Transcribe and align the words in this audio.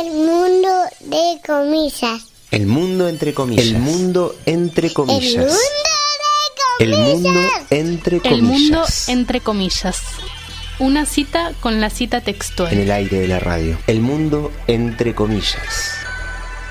El 0.00 0.10
mundo 0.12 0.68
de 1.00 1.40
comillas. 1.46 2.22
El 2.50 2.66
mundo 2.66 3.08
entre 3.08 3.34
comillas. 3.34 3.66
El 3.66 3.78
mundo 3.78 4.34
entre 4.46 4.86
El 4.88 4.94
comillas. 4.94 5.34
mundo 5.44 5.54
de 6.78 6.84
El 6.84 6.98
mundo 6.98 7.40
entre 7.70 8.20
comillas. 8.20 8.38
El 8.38 8.42
mundo 8.42 8.84
entre 9.08 9.40
comillas. 9.40 10.00
Una 10.78 11.04
cita 11.04 11.52
con 11.60 11.80
la 11.82 11.90
cita 11.90 12.18
En 12.18 12.24
textual. 12.24 12.72
el 12.72 12.90
aire 12.90 13.18
de 13.20 13.28
la 13.28 13.38
radio. 13.38 13.76
El 13.86 14.00
mundo 14.00 14.50
entre 14.66 15.14
comillas. 15.14 15.92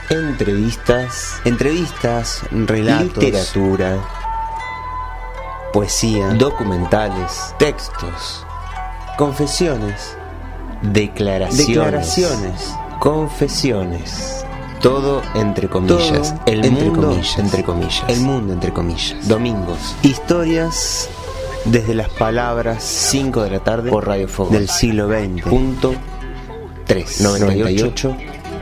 Entrevistas. 0.10 1.34
Entrevistas, 1.46 2.42
relatos. 2.52 3.24
Literatura. 3.24 4.04
Poesía. 5.74 6.30
Documentales. 6.34 7.54
Textos. 7.60 8.46
Confesiones. 9.18 10.16
Declaraciones. 10.82 11.68
Declaraciones. 11.68 12.62
Confesiones. 13.02 14.46
Todo 14.80 15.24
entre 15.34 15.68
comillas. 15.68 16.36
Todo 16.36 16.46
el 16.46 16.64
entre 16.64 16.86
mundo 16.86 17.08
comillas. 17.08 17.40
entre 17.40 17.64
comillas. 17.64 18.04
El 18.08 18.22
mundo 18.22 18.54
entre 18.54 18.72
comillas. 18.72 19.28
Domingos. 19.28 19.96
Historias 20.04 21.10
desde 21.66 21.96
las 21.96 22.10
palabras 22.10 22.84
5 22.84 23.42
de 23.42 23.50
la 23.50 23.60
tarde 23.62 23.90
por 23.90 24.06
Radio 24.06 24.28
Fuego 24.28 24.52
del 24.52 24.70
siglo 24.70 25.08
XX. 25.08 25.42
Punto 25.50 25.96
3. 26.86 27.22
98. 27.22 28.18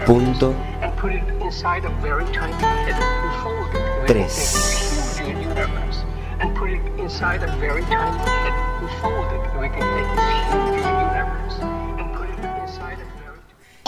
Punto 0.05 0.53
and 0.81 0.95
put 0.95 1.11
it 1.11 1.21
inside 1.41 1.83
a 1.83 1.89
very 2.01 2.23
tiny 2.31 2.53
and 2.53 3.03
fold 3.43 3.67
it. 3.73 3.79
way 3.99 4.07
Tres. 4.07 5.17
they 5.17 5.35
take. 5.35 5.35
And 6.39 6.55
it 10.31 10.48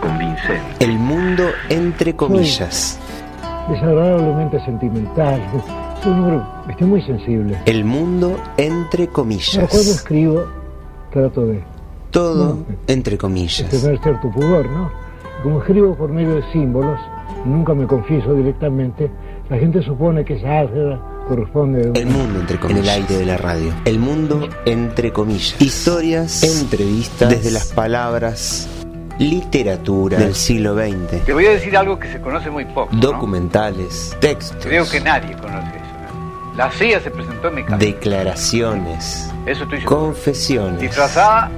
convincente. 0.00 0.84
el 0.84 0.98
mundo 0.98 1.44
entre 1.68 2.14
comillas, 2.14 2.98
desagradablemente 3.68 4.64
sentimental. 4.64 5.40
Un 6.04 6.42
estoy 6.70 6.86
muy 6.86 7.02
sensible. 7.02 7.58
el 7.66 7.84
mundo 7.84 8.38
entre 8.58 9.06
Pero 9.06 9.12
cuando 9.12 9.38
comillas, 9.38 9.88
escribo, 9.88 10.44
trato 11.10 11.46
de 11.46 11.64
todo 12.10 12.58
entre 12.86 13.18
comillas. 13.18 13.68
tener 13.68 14.00
cierto 14.00 14.30
pudor, 14.30 14.70
¿no? 14.70 14.90
Como 15.42 15.60
escribo 15.60 15.96
por 15.96 16.10
medio 16.10 16.36
de 16.36 16.52
símbolos, 16.52 16.98
nunca 17.44 17.74
me 17.74 17.86
confieso 17.86 18.34
directamente, 18.34 19.10
la 19.50 19.58
gente 19.58 19.82
supone 19.82 20.24
que 20.24 20.34
esa 20.34 20.60
álgebra 20.60 21.00
corresponde 21.28 21.92
a 21.94 21.98
El 21.98 22.06
mundo 22.06 22.40
entre 22.40 22.58
comillas. 22.58 22.84
En 22.84 22.84
el 22.84 23.02
aire 23.02 23.18
de 23.18 23.26
la 23.26 23.36
radio. 23.36 23.72
El 23.84 23.98
mundo 23.98 24.48
entre 24.64 25.12
comillas. 25.12 25.60
Historias, 25.60 26.42
entrevistas 26.42 27.30
desde 27.30 27.50
las 27.50 27.72
palabras, 27.72 28.68
literatura 29.18 30.18
del 30.18 30.34
siglo 30.34 30.74
XX, 30.74 31.24
Te 31.24 31.32
voy 31.32 31.46
a 31.46 31.50
decir 31.50 31.76
algo 31.76 31.98
que 31.98 32.10
se 32.12 32.20
conoce 32.20 32.50
muy 32.50 32.64
poco. 32.66 32.88
¿no? 32.94 33.00
documentales, 33.00 34.16
textos, 34.20 34.64
Creo 34.64 34.88
que 34.88 35.00
nadie 35.00 35.34
conoce 35.36 35.76
eso. 35.76 36.14
¿no? 36.14 36.54
La 36.56 36.70
CIA 36.70 37.00
se 37.00 37.10
presentó 37.10 37.48
en 37.48 37.54
mi 37.56 37.64
casa. 37.64 37.76
declaraciones, 37.76 39.30
Eso 39.46 39.64
estoy 39.64 39.82
confesiones. 39.84 40.80
Disfrazada 40.80 41.50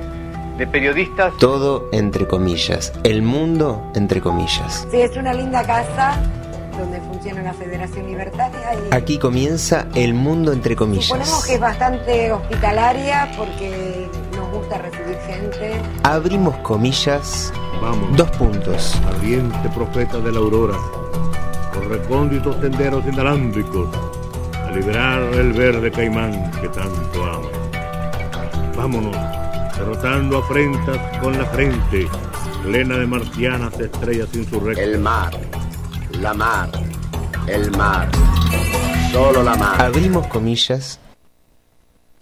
de 0.56 0.66
periodistas. 0.66 1.32
Todo 1.38 1.88
entre 1.92 2.26
comillas. 2.26 2.92
El 3.04 3.22
mundo 3.22 3.90
entre 3.94 4.20
comillas. 4.20 4.86
Sí, 4.90 5.00
es 5.00 5.16
una 5.16 5.32
linda 5.32 5.62
casa 5.64 6.16
donde 6.76 7.00
funciona 7.00 7.42
la 7.42 7.54
Federación 7.54 8.06
Libertaria 8.06 8.60
y 8.90 8.94
Aquí 8.94 9.18
comienza 9.18 9.86
el 9.94 10.14
mundo 10.14 10.52
entre 10.52 10.74
suponemos 10.74 11.08
comillas. 11.08 11.44
que 11.46 11.54
es 11.54 11.60
bastante 11.60 12.32
hospitalaria 12.32 13.28
porque 13.36 14.08
nos 14.48 14.58
gusta 14.58 14.78
recibir 14.78 15.18
gente. 15.26 15.82
Abrimos 16.04 16.56
comillas, 16.58 17.52
Vamos, 17.80 18.16
dos 18.16 18.30
puntos. 18.32 18.94
ardiente 19.06 19.68
profeta 19.70 20.18
de 20.18 20.32
la 20.32 20.38
aurora, 20.38 20.76
por 21.72 21.88
recónditos 21.88 22.56
senderos 22.60 23.04
inalámbricos, 23.06 23.88
a 24.64 24.70
liberar 24.70 25.20
el 25.34 25.52
verde 25.52 25.90
caimán 25.90 26.50
que 26.60 26.68
tanto 26.68 27.24
amo. 27.24 27.48
Vámonos, 28.76 29.16
derrotando 29.76 30.38
afrentas 30.38 30.98
con 31.20 31.36
la 31.36 31.44
frente, 31.46 32.06
plena 32.62 32.98
de 32.98 33.06
marcianas 33.06 33.78
estrellas 33.78 34.28
insurrectas. 34.34 34.84
El 34.84 34.98
mar, 34.98 35.32
la 36.20 36.34
mar, 36.34 36.70
el 37.46 37.70
mar, 37.72 38.08
solo 39.12 39.42
la 39.42 39.56
mar. 39.56 39.80
Abrimos 39.82 40.26
comillas. 40.28 41.00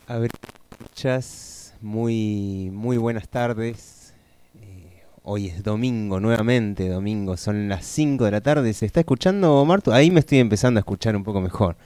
Abrimos 0.08 0.30
comillas. 0.78 1.45
Muy, 1.82 2.70
muy 2.72 2.96
buenas 2.96 3.28
tardes. 3.28 4.14
Eh, 4.62 5.02
hoy 5.22 5.48
es 5.48 5.62
domingo, 5.62 6.20
nuevamente 6.20 6.88
domingo. 6.88 7.36
Son 7.36 7.68
las 7.68 7.84
5 7.84 8.24
de 8.24 8.30
la 8.30 8.40
tarde. 8.40 8.72
¿Se 8.72 8.86
está 8.86 9.00
escuchando, 9.00 9.62
Marto? 9.66 9.92
Ahí 9.92 10.10
me 10.10 10.20
estoy 10.20 10.38
empezando 10.38 10.78
a 10.78 10.80
escuchar 10.80 11.14
un 11.16 11.22
poco 11.22 11.42
mejor. 11.42 11.76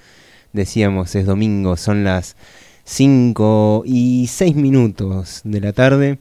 Decíamos, 0.53 1.15
es 1.17 1.27
domingo, 1.27 1.77
son 1.77 2.05
las 2.05 2.37
5 2.85 3.83
y 3.85 4.29
6 4.29 4.55
minutos 4.55 5.41
de 5.43 5.61
la 5.61 5.73
tarde. 5.73 6.19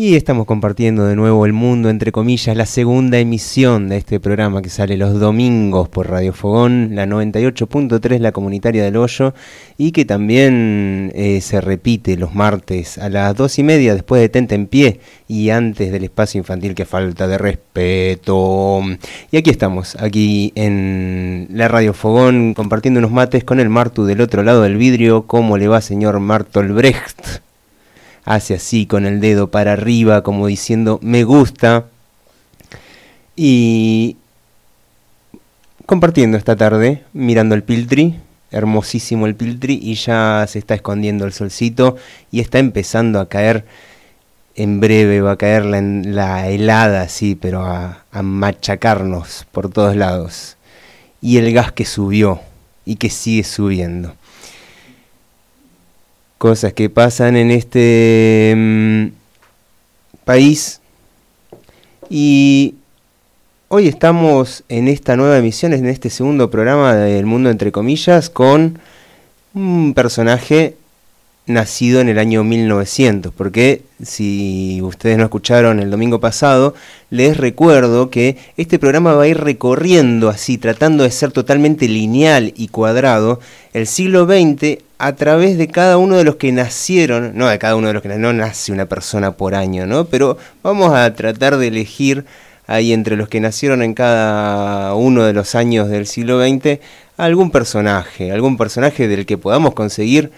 Y 0.00 0.14
estamos 0.14 0.46
compartiendo 0.46 1.06
de 1.06 1.16
nuevo 1.16 1.44
el 1.44 1.52
mundo, 1.52 1.90
entre 1.90 2.12
comillas, 2.12 2.56
la 2.56 2.66
segunda 2.66 3.18
emisión 3.18 3.88
de 3.88 3.96
este 3.96 4.20
programa 4.20 4.62
que 4.62 4.70
sale 4.70 4.96
los 4.96 5.18
domingos 5.18 5.88
por 5.88 6.08
Radio 6.08 6.32
Fogón, 6.32 6.90
la 6.92 7.04
98.3, 7.04 8.20
la 8.20 8.30
comunitaria 8.30 8.84
del 8.84 8.96
Hoyo, 8.96 9.34
y 9.76 9.90
que 9.90 10.04
también 10.04 11.10
eh, 11.16 11.40
se 11.40 11.60
repite 11.60 12.16
los 12.16 12.32
martes 12.32 12.96
a 12.98 13.08
las 13.08 13.34
dos 13.34 13.58
y 13.58 13.64
media 13.64 13.92
después 13.92 14.22
de 14.22 14.28
Tente 14.28 14.54
en 14.54 14.68
Pie 14.68 15.00
y 15.26 15.50
antes 15.50 15.90
del 15.90 16.04
espacio 16.04 16.38
infantil 16.38 16.76
que 16.76 16.84
falta 16.84 17.26
de 17.26 17.36
respeto. 17.36 18.82
Y 19.32 19.36
aquí 19.36 19.50
estamos, 19.50 19.96
aquí 19.98 20.52
en 20.54 21.48
la 21.50 21.66
Radio 21.66 21.92
Fogón, 21.92 22.54
compartiendo 22.54 22.98
unos 22.98 23.10
mates 23.10 23.42
con 23.42 23.58
el 23.58 23.68
Martu 23.68 24.04
del 24.04 24.20
otro 24.20 24.44
lado 24.44 24.62
del 24.62 24.76
vidrio. 24.76 25.26
¿Cómo 25.26 25.58
le 25.58 25.66
va, 25.66 25.80
señor 25.80 26.20
Martol 26.20 26.70
Brecht? 26.72 27.47
Hace 28.28 28.54
así 28.54 28.84
con 28.84 29.06
el 29.06 29.20
dedo 29.20 29.50
para 29.50 29.72
arriba 29.72 30.22
como 30.22 30.46
diciendo 30.46 31.00
me 31.02 31.24
gusta 31.24 31.86
y 33.34 34.16
compartiendo 35.86 36.36
esta 36.36 36.54
tarde 36.54 37.04
mirando 37.14 37.54
el 37.54 37.62
piltri 37.62 38.16
hermosísimo 38.50 39.26
el 39.26 39.34
piltri 39.34 39.80
y 39.82 39.94
ya 39.94 40.44
se 40.46 40.58
está 40.58 40.74
escondiendo 40.74 41.24
el 41.24 41.32
solcito 41.32 41.96
y 42.30 42.40
está 42.40 42.58
empezando 42.58 43.18
a 43.18 43.30
caer 43.30 43.64
en 44.56 44.78
breve 44.80 45.22
va 45.22 45.32
a 45.32 45.36
caer 45.36 45.64
la, 45.64 45.80
la 45.80 46.48
helada 46.48 47.08
sí 47.08 47.34
pero 47.34 47.64
a, 47.64 48.04
a 48.12 48.22
machacarnos 48.22 49.46
por 49.52 49.70
todos 49.70 49.96
lados. 49.96 50.56
Y 51.20 51.38
el 51.38 51.52
gas 51.52 51.72
que 51.72 51.84
subió 51.84 52.40
y 52.84 52.96
que 52.96 53.10
sigue 53.10 53.44
subiendo 53.44 54.14
cosas 56.38 56.72
que 56.72 56.88
pasan 56.88 57.36
en 57.36 57.50
este 57.50 58.54
mm, 58.56 59.06
país. 60.24 60.80
Y 62.08 62.76
hoy 63.68 63.88
estamos 63.88 64.64
en 64.68 64.88
esta 64.88 65.16
nueva 65.16 65.36
emisión, 65.36 65.72
en 65.74 65.86
este 65.86 66.08
segundo 66.08 66.50
programa 66.50 66.94
del 66.94 67.26
Mundo 67.26 67.50
entre 67.50 67.72
comillas, 67.72 68.30
con 68.30 68.78
un 69.52 69.92
personaje 69.94 70.76
nacido 71.48 72.00
en 72.00 72.08
el 72.08 72.18
año 72.18 72.44
1900, 72.44 73.32
porque 73.32 73.82
si 74.02 74.80
ustedes 74.82 75.18
no 75.18 75.24
escucharon 75.24 75.80
el 75.80 75.90
domingo 75.90 76.20
pasado, 76.20 76.74
les 77.10 77.36
recuerdo 77.36 78.10
que 78.10 78.36
este 78.56 78.78
programa 78.78 79.14
va 79.14 79.24
a 79.24 79.28
ir 79.28 79.38
recorriendo 79.38 80.28
así, 80.28 80.58
tratando 80.58 81.04
de 81.04 81.10
ser 81.10 81.32
totalmente 81.32 81.88
lineal 81.88 82.52
y 82.56 82.68
cuadrado, 82.68 83.40
el 83.72 83.86
siglo 83.86 84.26
XX 84.26 84.78
a 84.98 85.14
través 85.14 85.58
de 85.58 85.68
cada 85.68 85.96
uno 85.96 86.16
de 86.16 86.24
los 86.24 86.36
que 86.36 86.52
nacieron, 86.52 87.32
no 87.34 87.48
de 87.48 87.58
cada 87.58 87.76
uno 87.76 87.88
de 87.88 87.94
los 87.94 88.02
que 88.02 88.08
no 88.08 88.32
nace 88.32 88.72
una 88.72 88.86
persona 88.86 89.32
por 89.32 89.54
año, 89.54 89.86
¿no? 89.86 90.04
Pero 90.06 90.36
vamos 90.62 90.92
a 90.94 91.14
tratar 91.14 91.56
de 91.56 91.68
elegir 91.68 92.24
ahí 92.66 92.92
entre 92.92 93.16
los 93.16 93.28
que 93.28 93.40
nacieron 93.40 93.82
en 93.82 93.94
cada 93.94 94.94
uno 94.94 95.24
de 95.24 95.32
los 95.32 95.54
años 95.54 95.88
del 95.88 96.06
siglo 96.06 96.40
XX 96.40 96.78
algún 97.16 97.50
personaje, 97.50 98.30
algún 98.30 98.56
personaje 98.56 99.08
del 99.08 99.26
que 99.26 99.38
podamos 99.38 99.74
conseguir 99.74 100.30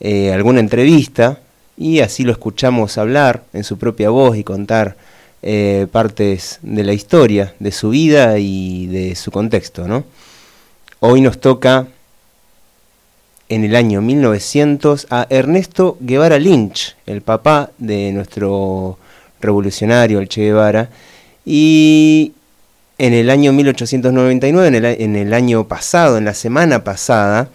eh, 0.00 0.32
alguna 0.32 0.60
entrevista 0.60 1.38
y 1.76 2.00
así 2.00 2.24
lo 2.24 2.32
escuchamos 2.32 2.98
hablar 2.98 3.44
en 3.52 3.64
su 3.64 3.78
propia 3.78 4.10
voz 4.10 4.36
y 4.36 4.44
contar 4.44 4.96
eh, 5.42 5.86
partes 5.92 6.58
de 6.62 6.84
la 6.84 6.92
historia, 6.92 7.54
de 7.58 7.70
su 7.70 7.90
vida 7.90 8.38
y 8.38 8.86
de 8.86 9.14
su 9.14 9.30
contexto. 9.30 9.86
¿no? 9.86 10.04
Hoy 11.00 11.20
nos 11.20 11.38
toca 11.40 11.86
en 13.48 13.64
el 13.64 13.76
año 13.76 14.00
1900 14.02 15.06
a 15.10 15.26
Ernesto 15.30 15.98
Guevara 16.00 16.38
Lynch, 16.38 16.96
el 17.06 17.22
papá 17.22 17.70
de 17.78 18.12
nuestro 18.12 18.98
revolucionario, 19.40 20.18
el 20.18 20.28
Che 20.28 20.42
Guevara, 20.42 20.90
y 21.44 22.32
en 22.98 23.12
el 23.12 23.30
año 23.30 23.52
1899, 23.52 24.68
en 24.68 24.74
el, 24.74 24.84
en 24.84 25.16
el 25.16 25.34
año 25.34 25.68
pasado, 25.68 26.18
en 26.18 26.24
la 26.24 26.34
semana 26.34 26.82
pasada, 26.82 27.50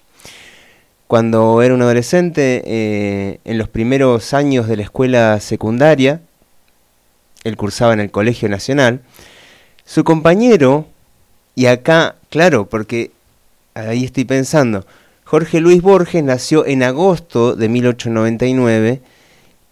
Cuando 1.09 1.63
era 1.63 1.73
un 1.73 1.81
adolescente, 1.81 2.63
eh, 2.67 3.41
en 3.47 3.57
los 3.57 3.71
primeros 3.71 4.35
años 4.35 4.69
de 4.69 4.77
la 4.77 4.83
escuela 4.83 5.41
secundaria, 5.41 6.21
él 7.45 7.57
cursaba 7.57 7.95
en 7.95 8.01
el 8.01 8.11
Colegio 8.11 8.51
Nacional, 8.51 9.01
su 9.87 10.05
compañero, 10.05 10.87
y 11.55 11.65
acá, 11.65 12.17
claro, 12.29 12.69
porque 12.69 13.11
ahí 13.73 14.05
estoy 14.05 14.27
pensando, 14.27 14.85
Jorge 15.25 15.61
Luis 15.61 15.81
Borges 15.81 16.23
nació 16.23 16.67
en 16.67 16.83
agosto 16.83 17.57
de 17.57 17.71
1899 17.71 19.01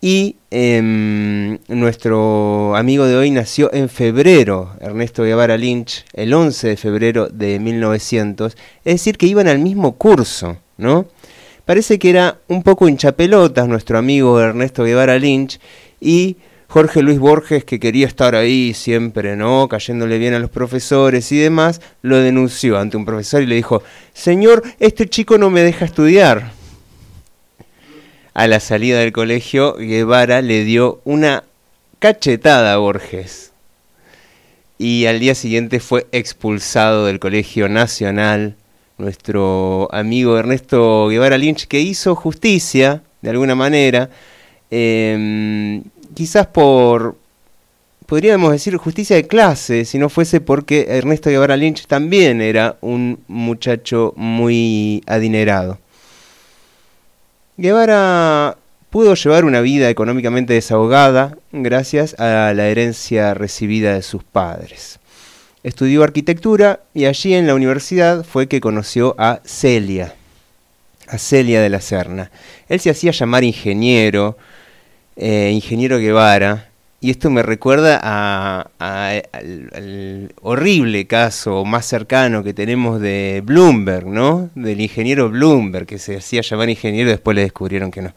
y 0.00 0.36
eh, 0.50 1.58
nuestro 1.68 2.76
amigo 2.76 3.04
de 3.04 3.14
hoy 3.14 3.30
nació 3.30 3.70
en 3.74 3.90
febrero, 3.90 4.74
Ernesto 4.80 5.22
Guevara 5.22 5.58
Lynch, 5.58 6.06
el 6.14 6.32
11 6.32 6.68
de 6.68 6.76
febrero 6.78 7.28
de 7.28 7.58
1900, 7.58 8.56
es 8.86 8.94
decir, 8.94 9.18
que 9.18 9.26
iban 9.26 9.48
al 9.48 9.58
mismo 9.58 9.96
curso, 9.96 10.56
¿no? 10.78 11.06
Parece 11.66 11.98
que 11.98 12.10
era 12.10 12.38
un 12.46 12.62
poco 12.62 12.88
hinchapelotas 12.88 13.66
nuestro 13.66 13.98
amigo 13.98 14.40
Ernesto 14.40 14.84
Guevara 14.84 15.18
Lynch 15.18 15.58
y 16.00 16.36
Jorge 16.68 17.02
Luis 17.02 17.18
Borges, 17.18 17.64
que 17.64 17.80
quería 17.80 18.06
estar 18.06 18.36
ahí 18.36 18.72
siempre, 18.72 19.34
¿no? 19.34 19.66
Cayéndole 19.66 20.18
bien 20.18 20.34
a 20.34 20.38
los 20.38 20.48
profesores 20.48 21.32
y 21.32 21.38
demás, 21.38 21.80
lo 22.02 22.18
denunció 22.18 22.78
ante 22.78 22.96
un 22.96 23.04
profesor 23.04 23.42
y 23.42 23.46
le 23.46 23.56
dijo, 23.56 23.82
Señor, 24.14 24.62
este 24.78 25.08
chico 25.08 25.38
no 25.38 25.50
me 25.50 25.62
deja 25.62 25.84
estudiar. 25.84 26.52
A 28.32 28.46
la 28.46 28.60
salida 28.60 29.00
del 29.00 29.12
colegio, 29.12 29.74
Guevara 29.74 30.42
le 30.42 30.62
dio 30.62 31.00
una 31.04 31.42
cachetada 31.98 32.74
a 32.74 32.76
Borges. 32.76 33.50
Y 34.78 35.06
al 35.06 35.18
día 35.18 35.34
siguiente 35.34 35.80
fue 35.80 36.06
expulsado 36.12 37.06
del 37.06 37.18
Colegio 37.18 37.68
Nacional 37.68 38.54
nuestro 38.98 39.88
amigo 39.92 40.38
Ernesto 40.38 41.08
Guevara 41.08 41.38
Lynch, 41.38 41.66
que 41.66 41.80
hizo 41.80 42.14
justicia, 42.14 43.02
de 43.22 43.30
alguna 43.30 43.54
manera, 43.54 44.10
eh, 44.70 45.82
quizás 46.14 46.46
por, 46.46 47.16
podríamos 48.06 48.52
decir, 48.52 48.76
justicia 48.76 49.16
de 49.16 49.26
clase, 49.26 49.84
si 49.84 49.98
no 49.98 50.08
fuese 50.08 50.40
porque 50.40 50.86
Ernesto 50.88 51.30
Guevara 51.30 51.56
Lynch 51.56 51.86
también 51.86 52.40
era 52.40 52.76
un 52.80 53.20
muchacho 53.28 54.14
muy 54.16 55.02
adinerado. 55.06 55.78
Guevara 57.56 58.56
pudo 58.90 59.14
llevar 59.14 59.44
una 59.44 59.60
vida 59.60 59.90
económicamente 59.90 60.54
desahogada 60.54 61.36
gracias 61.52 62.18
a 62.18 62.52
la 62.54 62.68
herencia 62.68 63.34
recibida 63.34 63.94
de 63.94 64.02
sus 64.02 64.24
padres. 64.24 65.00
Estudió 65.66 66.04
arquitectura 66.04 66.78
y 66.94 67.06
allí 67.06 67.34
en 67.34 67.48
la 67.48 67.54
universidad 67.56 68.24
fue 68.24 68.46
que 68.46 68.60
conoció 68.60 69.16
a 69.18 69.40
Celia, 69.44 70.14
a 71.08 71.18
Celia 71.18 71.60
de 71.60 71.68
la 71.68 71.80
Serna. 71.80 72.30
Él 72.68 72.78
se 72.78 72.88
hacía 72.88 73.10
llamar 73.10 73.42
ingeniero, 73.42 74.38
eh, 75.16 75.50
ingeniero 75.52 75.98
Guevara, 75.98 76.68
y 77.00 77.10
esto 77.10 77.30
me 77.30 77.42
recuerda 77.42 77.96
al, 77.96 79.24
al, 79.32 80.32
horrible 80.40 81.08
caso 81.08 81.64
más 81.64 81.84
cercano 81.84 82.44
que 82.44 82.54
tenemos 82.54 83.00
de 83.00 83.42
Bloomberg, 83.44 84.06
¿no? 84.06 84.50
Del 84.54 84.80
ingeniero 84.80 85.30
Bloomberg, 85.30 85.86
que 85.86 85.98
se 85.98 86.18
hacía 86.18 86.42
llamar 86.42 86.70
ingeniero 86.70 87.08
y 87.08 87.14
después 87.14 87.34
le 87.34 87.42
descubrieron 87.42 87.90
que 87.90 88.02
no. 88.02 88.14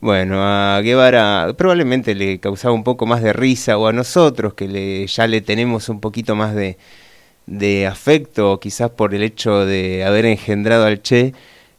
Bueno, 0.00 0.42
a 0.42 0.80
Guevara 0.82 1.54
probablemente 1.56 2.14
le 2.14 2.38
causaba 2.38 2.74
un 2.74 2.84
poco 2.84 3.06
más 3.06 3.22
de 3.22 3.32
risa, 3.32 3.78
o 3.78 3.86
a 3.86 3.92
nosotros 3.92 4.54
que 4.54 5.06
ya 5.06 5.26
le 5.26 5.40
tenemos 5.40 5.88
un 5.88 6.00
poquito 6.00 6.36
más 6.36 6.54
de, 6.54 7.86
afecto, 7.86 8.60
quizás 8.60 8.90
por 8.90 9.14
el 9.14 9.22
hecho 9.22 9.64
de 9.64 10.04
haber 10.04 10.26
engendrado 10.26 10.84
al 10.84 11.02
Che, 11.02 11.32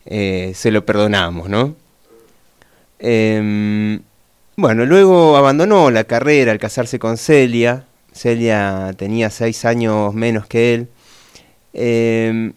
eh, 0.05 0.51
se 0.55 0.71
lo 0.71 0.86
perdonamos, 0.86 1.50
¿no? 1.50 1.75
Eh, 3.00 4.00
bueno, 4.55 4.86
luego 4.88 5.38
abandonó 5.38 5.91
la 5.91 6.05
carrera 6.05 6.51
al 6.51 6.57
casarse 6.57 6.97
con 6.97 7.17
Celia. 7.17 7.86
Celia 8.12 8.93
tenía 8.97 9.29
seis 9.29 9.65
años 9.65 10.15
menos 10.15 10.47
que 10.47 10.74
él. 10.74 10.88
Eh, 11.74 12.53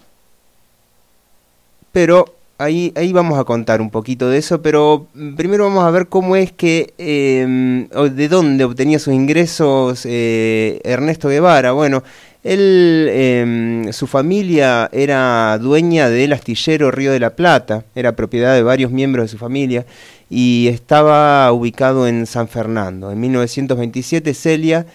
pero 1.92 2.39
ahí, 2.60 2.92
ahí 2.94 3.12
vamos 3.12 3.38
a 3.38 3.44
contar 3.44 3.80
un 3.80 3.90
poquito 3.90 4.28
de 4.28 4.38
eso, 4.38 4.60
pero 4.60 5.06
primero 5.36 5.64
vamos 5.64 5.84
a 5.84 5.90
ver 5.90 6.08
cómo 6.08 6.36
es 6.36 6.52
que, 6.52 6.92
eh, 6.98 7.88
de 8.12 8.28
dónde 8.28 8.64
obtenía 8.64 8.98
sus 8.98 9.14
ingresos 9.14 10.02
eh, 10.04 10.80
Ernesto 10.84 11.28
Guevara. 11.28 11.72
Bueno, 11.72 12.02
él, 12.44 13.08
eh, 13.10 13.88
su 13.92 14.06
familia 14.06 14.88
era 14.92 15.58
dueña 15.58 16.08
del 16.10 16.32
astillero 16.32 16.90
Río 16.90 17.12
de 17.12 17.20
la 17.20 17.30
Plata, 17.30 17.84
era 17.94 18.14
propiedad 18.14 18.54
de 18.54 18.62
varios 18.62 18.90
miembros 18.90 19.24
de 19.24 19.28
su 19.28 19.38
familia 19.38 19.86
y 20.28 20.68
estaba 20.68 21.50
ubicado 21.52 22.06
en 22.06 22.26
San 22.26 22.46
Fernando. 22.46 23.10
En 23.10 23.20
1927 23.20 24.34
Celia 24.34 24.86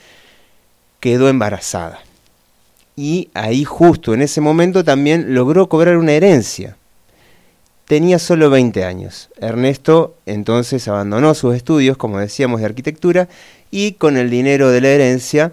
quedó 0.99 1.29
embarazada 1.29 1.99
y 2.95 3.29
ahí 3.33 3.63
justo 3.63 4.13
en 4.13 4.21
ese 4.21 4.39
momento 4.39 4.83
también 4.83 5.33
logró 5.33 5.67
cobrar 5.67 5.97
una 5.97 6.13
herencia. 6.13 6.77
Tenía 7.85 8.17
solo 8.17 8.49
20 8.49 8.83
años. 8.83 9.29
Ernesto 9.37 10.15
entonces 10.25 10.87
abandonó 10.87 11.33
sus 11.35 11.55
estudios, 11.55 11.97
como 11.97 12.19
decíamos, 12.19 12.59
de 12.59 12.65
arquitectura 12.65 13.27
y 13.69 13.93
con 13.93 14.17
el 14.17 14.29
dinero 14.29 14.71
de 14.71 14.81
la 14.81 14.89
herencia 14.89 15.51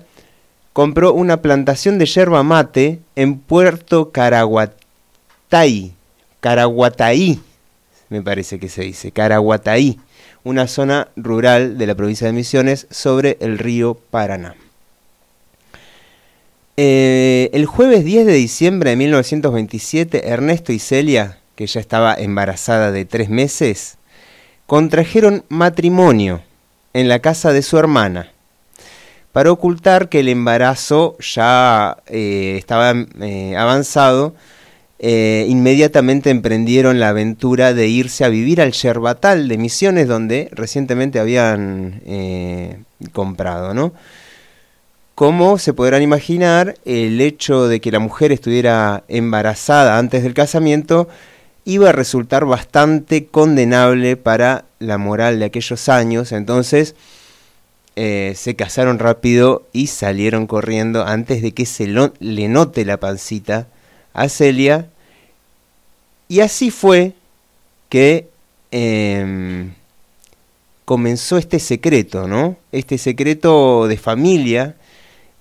compró 0.73 1.13
una 1.13 1.43
plantación 1.43 1.99
de 1.99 2.07
yerba 2.07 2.43
mate 2.43 3.01
en 3.17 3.39
Puerto 3.39 4.11
Caraguatay, 4.11 5.93
Caraguataí, 6.41 7.41
me 8.09 8.23
parece 8.23 8.59
que 8.59 8.69
se 8.69 8.83
dice, 8.83 9.13
Caraguataí, 9.13 9.99
una 10.45 10.67
zona 10.67 11.09
rural 11.17 11.79
de 11.79 11.87
la 11.87 11.95
provincia 11.95 12.27
de 12.27 12.33
Misiones 12.33 12.87
sobre 12.91 13.37
el 13.41 13.59
río 13.59 13.99
Paraná. 14.11 14.57
Eh, 16.79 17.51
el 17.53 17.67
jueves 17.67 18.03
10 18.05 18.25
de 18.27 18.33
diciembre 18.33 18.91
de 18.91 18.97
1927, 18.97 20.29
Ernesto 20.29 20.73
y 20.73 20.79
Celia, 20.79 21.39
que 21.55 21.67
ya 21.67 21.81
estaba 21.81 22.15
embarazada 22.15 22.93
de 22.93 23.05
tres 23.05 23.29
meses, 23.29 23.99
contrajeron 24.67 25.45
matrimonio 25.49 26.43
en 26.95 27.09
la 27.09 27.21
casa 27.21 27.53
de 27.53 27.63
su 27.63 27.79
hermana 27.79 28.33
para 29.33 29.51
ocultar 29.51 30.09
que 30.09 30.21
el 30.21 30.29
embarazo 30.29 31.17
ya 31.19 31.97
eh, 32.07 32.55
estaba 32.59 32.95
eh, 33.21 33.57
avanzado. 33.57 34.35
eh, 35.05 35.47
inmediatamente 35.49 36.31
emprendieron 36.31 37.01
la 37.01 37.09
aventura 37.09 37.75
de 37.75 37.89
irse 37.89 38.25
a 38.25 38.29
vivir 38.29 38.61
al 38.61 38.71
Yerbatal 38.73 39.49
de 39.49 39.59
Misiones, 39.59 40.07
donde 40.07 40.49
recientemente 40.53 41.19
habían 41.19 42.01
comprado, 43.13 43.75
¿no? 43.75 43.93
Como 45.17 45.59
se 45.59 45.73
podrán 45.73 46.03
imaginar, 46.03 46.77
el 46.85 47.21
hecho 47.21 47.67
de 47.67 47.81
que 47.81 47.91
la 47.91 47.99
mujer 47.99 48.31
estuviera 48.31 49.03
embarazada 49.09 49.99
antes 49.99 50.23
del 50.23 50.35
casamiento 50.35 51.09
iba 51.65 51.91
a 51.91 51.93
resultar 51.93 52.45
bastante 52.45 53.27
condenable 53.27 54.17
para 54.17 54.65
la 54.79 54.99
moral 54.99 55.39
de 55.39 55.45
aquellos 55.47 55.89
años, 55.89 56.33
entonces 56.33 56.95
eh, 57.95 58.33
se 58.37 58.57
casaron 58.57 58.99
rápido 58.99 59.67
y 59.73 59.89
salieron 59.89 60.47
corriendo 60.47 61.07
antes 61.07 61.43
de 61.43 61.53
que 61.53 61.67
se 61.67 61.87
le 61.87 62.49
note 62.49 62.85
la 62.85 62.99
pancita 62.99 63.69
a 64.15 64.29
Celia. 64.29 64.89
Y 66.29 66.41
así 66.41 66.71
fue 66.71 67.13
que 67.91 68.29
em, 68.71 69.75
comenzó 70.87 71.37
este 71.37 71.59
secreto, 71.59 72.27
¿no? 72.27 72.57
Este 72.73 72.97
secreto 72.97 73.87
de 73.87 73.99
familia 73.99 74.77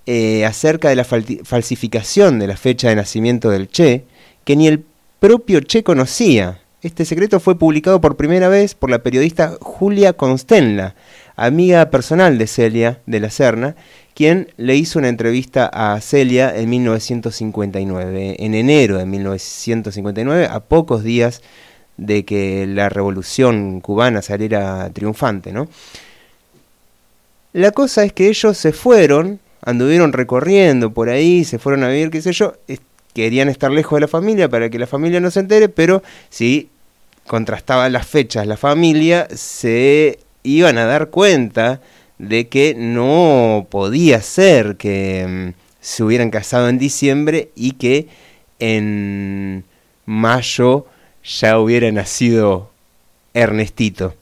eh, 0.05 0.45
acerca 0.45 0.89
de 0.89 0.95
la 0.97 1.05
falsificación 1.05 2.39
de 2.39 2.47
la 2.47 2.57
fecha 2.57 2.89
de 2.89 2.95
nacimiento 2.97 3.49
del 3.49 3.69
Che, 3.69 4.03
que 4.43 4.57
ni 4.57 4.67
el 4.67 4.83
propio 5.21 5.59
Che 5.59 5.83
conocía. 5.83 6.61
Este 6.81 7.05
secreto 7.05 7.39
fue 7.39 7.55
publicado 7.55 8.01
por 8.01 8.17
primera 8.17 8.49
vez 8.49 8.73
por 8.73 8.89
la 8.89 9.03
periodista 9.03 9.55
Julia 9.61 10.13
Constenla, 10.13 10.95
amiga 11.35 11.91
personal 11.91 12.39
de 12.39 12.47
Celia 12.47 13.01
de 13.05 13.19
la 13.19 13.29
Serna, 13.29 13.75
quien 14.15 14.51
le 14.57 14.75
hizo 14.75 14.97
una 14.97 15.09
entrevista 15.09 15.69
a 15.71 16.01
Celia 16.01 16.57
en 16.57 16.71
1959, 16.71 18.37
en 18.39 18.55
enero 18.55 18.97
de 18.97 19.05
1959, 19.05 20.47
a 20.49 20.59
pocos 20.59 21.03
días 21.03 21.43
de 21.97 22.25
que 22.25 22.65
la 22.65 22.89
revolución 22.89 23.79
cubana 23.79 24.23
saliera 24.23 24.89
triunfante, 24.89 25.53
¿no? 25.53 25.69
La 27.53 27.69
cosa 27.69 28.03
es 28.05 28.11
que 28.11 28.27
ellos 28.27 28.57
se 28.57 28.73
fueron, 28.73 29.39
anduvieron 29.61 30.13
recorriendo 30.13 30.91
por 30.95 31.09
ahí, 31.09 31.43
se 31.43 31.59
fueron 31.59 31.83
a 31.83 31.89
vivir, 31.89 32.09
qué 32.09 32.23
sé 32.23 32.33
yo, 32.33 32.55
querían 33.13 33.49
estar 33.49 33.71
lejos 33.71 33.97
de 33.97 34.01
la 34.01 34.07
familia 34.07 34.49
para 34.49 34.69
que 34.69 34.79
la 34.79 34.87
familia 34.87 35.19
no 35.19 35.31
se 35.31 35.41
entere, 35.41 35.69
pero 35.69 36.03
si 36.29 36.69
contrastaban 37.27 37.93
las 37.93 38.07
fechas 38.07 38.47
la 38.47 38.57
familia, 38.57 39.27
se 39.33 40.19
iban 40.43 40.77
a 40.77 40.85
dar 40.85 41.09
cuenta 41.09 41.81
de 42.17 42.47
que 42.47 42.75
no 42.75 43.67
podía 43.69 44.21
ser 44.21 44.77
que 44.77 45.25
mm, 45.27 45.61
se 45.79 46.03
hubieran 46.03 46.29
casado 46.29 46.69
en 46.69 46.77
diciembre 46.77 47.49
y 47.55 47.71
que 47.73 48.07
en 48.59 49.63
mayo 50.05 50.85
ya 51.23 51.59
hubiera 51.59 51.91
nacido 51.91 52.69
Ernestito. 53.33 54.13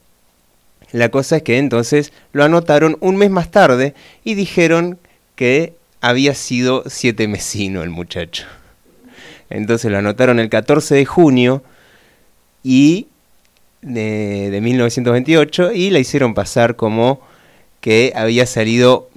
La 0.92 1.10
cosa 1.10 1.36
es 1.36 1.42
que 1.42 1.58
entonces 1.58 2.12
lo 2.32 2.44
anotaron 2.44 2.96
un 3.00 3.16
mes 3.16 3.30
más 3.30 3.50
tarde 3.50 3.94
y 4.24 4.34
dijeron 4.34 4.98
que 5.36 5.74
había 6.00 6.34
sido 6.34 6.84
siete 6.86 7.28
mesino 7.28 7.82
el 7.82 7.90
muchacho. 7.90 8.46
Entonces 9.50 9.90
lo 9.90 9.98
anotaron 9.98 10.38
el 10.38 10.48
14 10.48 10.94
de 10.94 11.04
junio 11.04 11.62
y 12.62 13.08
de, 13.82 14.50
de 14.50 14.60
1928 14.60 15.72
y 15.72 15.90
la 15.90 15.98
hicieron 15.98 16.34
pasar 16.34 16.76
como 16.76 17.20
que 17.80 18.12
había 18.14 18.46
salido 18.46 19.08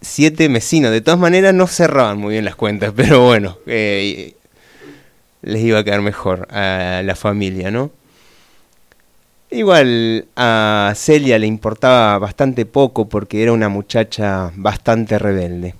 siete 0.00 0.48
mesino. 0.48 0.90
De 0.90 1.00
todas 1.00 1.20
maneras 1.20 1.54
no 1.54 1.66
cerraban 1.66 2.18
muy 2.18 2.32
bien 2.32 2.44
las 2.44 2.56
cuentas, 2.56 2.92
pero 2.96 3.24
bueno, 3.24 3.58
eh, 3.66 4.34
les 5.42 5.62
iba 5.62 5.80
a 5.80 5.84
quedar 5.84 6.02
mejor 6.02 6.48
a 6.50 7.02
la 7.04 7.16
familia, 7.16 7.70
¿no? 7.70 7.90
Igual 9.50 10.26
a 10.34 10.94
Celia 10.96 11.38
le 11.38 11.46
importaba 11.46 12.18
bastante 12.18 12.64
poco 12.64 13.08
porque 13.08 13.42
era 13.42 13.52
una 13.52 13.68
muchacha 13.68 14.50
bastante 14.54 15.18
rebelde. 15.18 15.74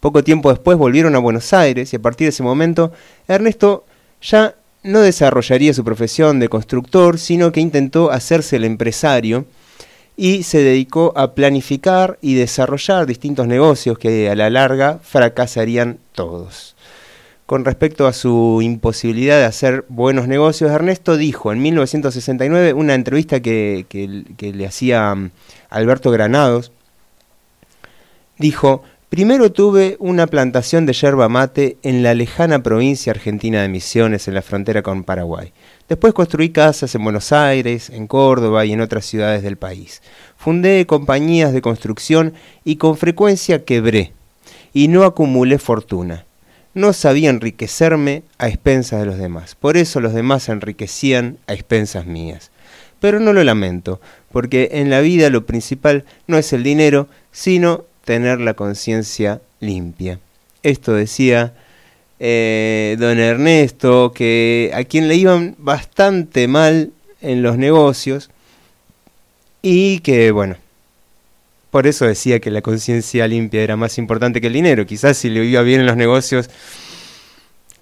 Poco 0.00 0.22
tiempo 0.22 0.50
después 0.50 0.78
volvieron 0.78 1.14
a 1.16 1.18
Buenos 1.18 1.52
Aires 1.52 1.92
y 1.92 1.96
a 1.96 2.02
partir 2.02 2.26
de 2.26 2.30
ese 2.30 2.42
momento 2.42 2.92
Ernesto 3.26 3.84
ya 4.22 4.54
no 4.84 5.00
desarrollaría 5.00 5.74
su 5.74 5.84
profesión 5.84 6.38
de 6.38 6.48
constructor, 6.48 7.18
sino 7.18 7.50
que 7.52 7.60
intentó 7.60 8.10
hacerse 8.12 8.56
el 8.56 8.64
empresario 8.64 9.44
y 10.16 10.44
se 10.44 10.62
dedicó 10.62 11.12
a 11.16 11.32
planificar 11.34 12.18
y 12.22 12.34
desarrollar 12.34 13.06
distintos 13.06 13.46
negocios 13.46 13.98
que 13.98 14.30
a 14.30 14.34
la 14.36 14.50
larga 14.50 14.98
fracasarían 15.02 15.98
todos. 16.12 16.74
Con 17.46 17.64
respecto 17.64 18.06
a 18.06 18.12
su 18.12 18.60
imposibilidad 18.62 19.38
de 19.38 19.44
hacer 19.46 19.84
buenos 19.88 20.28
negocios, 20.28 20.70
Ernesto 20.70 21.16
dijo 21.16 21.50
en 21.52 21.62
1969, 21.62 22.72
una 22.74 22.94
entrevista 22.94 23.40
que, 23.40 23.86
que- 23.88 24.52
le 24.52 24.66
hacía 24.66 25.14
mm, 25.14 25.30
Alberto 25.70 26.10
Granados, 26.10 26.72
dijo, 28.38 28.82
primero 29.08 29.52
tuve 29.52 29.96
una 29.98 30.26
plantación 30.26 30.86
de 30.86 30.92
yerba 30.92 31.28
mate 31.28 31.78
en 31.82 32.02
la 32.02 32.14
lejana 32.14 32.62
provincia 32.62 33.10
argentina 33.12 33.62
de 33.62 33.68
Misiones, 33.68 34.28
en 34.28 34.34
la 34.34 34.42
frontera 34.42 34.82
con 34.82 35.04
Paraguay. 35.04 35.52
Después 35.88 36.12
construí 36.12 36.50
casas 36.50 36.94
en 36.94 37.02
Buenos 37.02 37.32
Aires, 37.32 37.90
en 37.90 38.06
Córdoba 38.06 38.66
y 38.66 38.72
en 38.72 38.80
otras 38.80 39.06
ciudades 39.06 39.42
del 39.42 39.56
país. 39.56 40.02
Fundé 40.36 40.86
compañías 40.86 41.52
de 41.52 41.62
construcción 41.62 42.34
y 42.64 42.76
con 42.76 42.96
frecuencia 42.96 43.64
quebré. 43.64 44.12
Y 44.74 44.88
no 44.88 45.04
acumulé 45.04 45.58
fortuna. 45.58 46.26
No 46.74 46.92
sabía 46.92 47.30
enriquecerme 47.30 48.22
a 48.36 48.48
expensas 48.48 49.00
de 49.00 49.06
los 49.06 49.18
demás. 49.18 49.54
Por 49.54 49.78
eso 49.78 50.00
los 50.00 50.12
demás 50.12 50.44
se 50.44 50.52
enriquecían 50.52 51.38
a 51.46 51.54
expensas 51.54 52.06
mías. 52.06 52.50
Pero 53.00 53.18
no 53.18 53.32
lo 53.32 53.42
lamento, 53.42 54.00
porque 54.30 54.68
en 54.72 54.90
la 54.90 55.00
vida 55.00 55.30
lo 55.30 55.46
principal 55.46 56.04
no 56.26 56.36
es 56.36 56.52
el 56.52 56.62
dinero, 56.62 57.08
sino 57.32 57.84
tener 58.08 58.40
la 58.40 58.54
conciencia 58.54 59.42
limpia. 59.60 60.18
Esto 60.62 60.94
decía 60.94 61.52
eh, 62.18 62.96
don 62.98 63.18
Ernesto, 63.18 64.12
que 64.14 64.70
a 64.74 64.84
quien 64.84 65.08
le 65.08 65.16
iban 65.16 65.56
bastante 65.58 66.48
mal 66.48 66.90
en 67.20 67.42
los 67.42 67.58
negocios 67.58 68.30
y 69.60 69.98
que, 69.98 70.30
bueno, 70.30 70.56
por 71.70 71.86
eso 71.86 72.06
decía 72.06 72.40
que 72.40 72.50
la 72.50 72.62
conciencia 72.62 73.28
limpia 73.28 73.62
era 73.62 73.76
más 73.76 73.98
importante 73.98 74.40
que 74.40 74.46
el 74.46 74.54
dinero. 74.54 74.86
Quizás 74.86 75.18
si 75.18 75.28
le 75.28 75.44
iba 75.44 75.60
bien 75.60 75.80
en 75.80 75.86
los 75.86 75.98
negocios, 75.98 76.48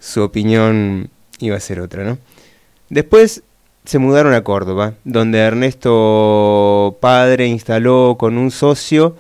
su 0.01 0.23
opinión 0.23 1.09
iba 1.39 1.57
a 1.57 1.61
ser 1.61 1.79
otra, 1.79 2.03
¿no? 2.03 2.19
Después 2.91 3.45
se 3.85 4.01
mudaron 4.01 4.35
a 4.35 4.43
Córdoba, 4.43 4.95
donde 5.05 5.39
Ernesto 5.39 6.99
padre 7.01 7.47
instaló 7.47 8.17
con 8.19 8.39
un 8.39 8.51
socio 8.51 9.15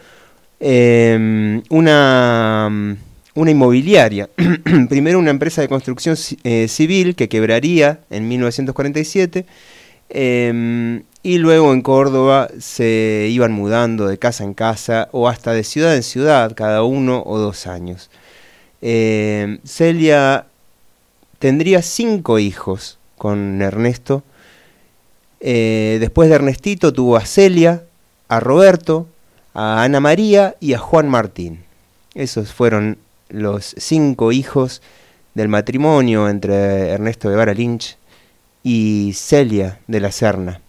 eh, 0.60 1.62
una, 1.70 2.96
una 3.34 3.50
inmobiliaria. 3.50 4.28
Primero 4.88 5.18
una 5.18 5.30
empresa 5.30 5.60
de 5.62 5.68
construcción 5.68 6.16
ci- 6.16 6.38
eh, 6.44 6.68
civil 6.68 7.14
que 7.14 7.28
quebraría 7.28 8.00
en 8.10 8.28
1947. 8.28 9.46
eh, 10.08 11.02
y 11.22 11.38
luego 11.38 11.72
en 11.72 11.82
Córdoba 11.82 12.48
se 12.60 13.26
iban 13.32 13.50
mudando 13.50 14.06
de 14.06 14.16
casa 14.16 14.44
en 14.44 14.54
casa 14.54 15.08
o 15.10 15.28
hasta 15.28 15.52
de 15.52 15.64
ciudad 15.64 15.96
en 15.96 16.04
ciudad, 16.04 16.52
cada 16.54 16.84
uno 16.84 17.25
o 17.26 17.38
dos 17.38 17.66
años. 17.66 18.10
Eh, 18.80 19.58
Celia 19.64 20.46
tendría 21.40 21.82
cinco 21.82 22.38
hijos 22.38 22.98
con 23.18 23.60
Ernesto. 23.60 24.22
Eh, 25.40 25.96
después 25.98 26.28
de 26.28 26.36
Ernestito 26.36 26.92
tuvo 26.92 27.16
a 27.16 27.26
Celia, 27.26 27.82
a 28.28 28.38
Roberto, 28.38 29.08
a 29.58 29.82
Ana 29.82 30.00
María 30.00 30.54
y 30.60 30.75
a 30.75 30.78
Juan 30.78 31.08
Martín. 31.08 31.64
Esos 32.14 32.52
fueron 32.52 32.98
los 33.30 33.75
cinco 33.78 34.30
hijos 34.30 34.82
del 35.34 35.48
matrimonio 35.48 36.28
entre 36.28 36.90
Ernesto 36.90 37.30
Guevara 37.30 37.54
Lynch 37.54 37.96
y 38.62 39.12
Celia 39.14 39.80
de 39.86 40.00
la 40.00 40.12
Serna. 40.12 40.60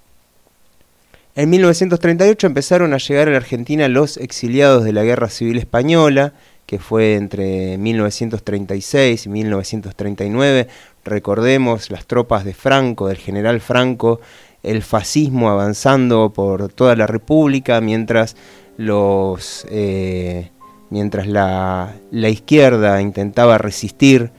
En 1.36 1.50
1938 1.50 2.48
empezaron 2.48 2.94
a 2.94 2.98
llegar 2.98 3.28
a 3.28 3.32
la 3.32 3.38
Argentina 3.38 3.90
los 3.90 4.16
exiliados 4.16 4.86
de 4.86 4.94
la 4.94 5.04
Guerra 5.04 5.30
Civil 5.30 5.58
Española, 5.58 6.32
que 6.66 6.80
fue 6.80 7.16
entre 7.16 7.78
1936 7.78 9.26
y 9.26 9.30
1939. 9.30 10.68
Recordemos 11.04 11.92
las 11.92 12.06
tropas 12.06 12.46
de 12.46 12.54
Franco, 12.54 13.10
del 13.10 13.18
general 13.18 13.60
Franco, 13.60 14.22
el 14.64 14.82
fascismo 14.82 15.50
avanzando 15.50 16.32
por 16.34 16.72
toda 16.72 16.96
la 16.96 17.06
República, 17.06 17.82
mientras 17.82 18.36
los 18.78 19.66
eh, 19.70 20.52
mientras 20.90 21.28
la, 21.28 21.96
la 22.12 22.30
izquierda 22.30 23.02
intentaba 23.02 23.58
resistir. 23.58 24.32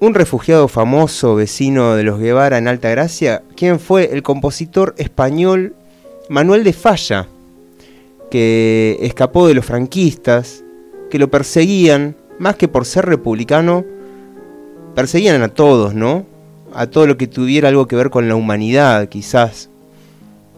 Un 0.00 0.14
refugiado 0.14 0.66
famoso 0.66 1.36
vecino 1.36 1.94
de 1.94 2.02
los 2.02 2.18
Guevara 2.18 2.58
en 2.58 2.66
Alta 2.66 2.90
Gracia, 2.90 3.42
quien 3.54 3.78
fue 3.78 4.12
el 4.12 4.24
compositor 4.24 4.94
español 4.98 5.76
Manuel 6.28 6.64
de 6.64 6.72
Falla, 6.72 7.28
que 8.30 8.98
escapó 9.02 9.46
de 9.46 9.54
los 9.54 9.64
franquistas, 9.64 10.64
que 11.08 11.18
lo 11.18 11.30
perseguían, 11.30 12.16
más 12.38 12.56
que 12.56 12.66
por 12.66 12.84
ser 12.84 13.04
republicano, 13.04 13.84
perseguían 14.94 15.42
a 15.42 15.48
todos, 15.48 15.94
¿no? 15.94 16.26
A 16.74 16.86
todo 16.86 17.06
lo 17.06 17.16
que 17.16 17.26
tuviera 17.26 17.68
algo 17.68 17.86
que 17.86 17.96
ver 17.96 18.10
con 18.10 18.28
la 18.28 18.34
humanidad, 18.34 19.08
quizás. 19.08 19.68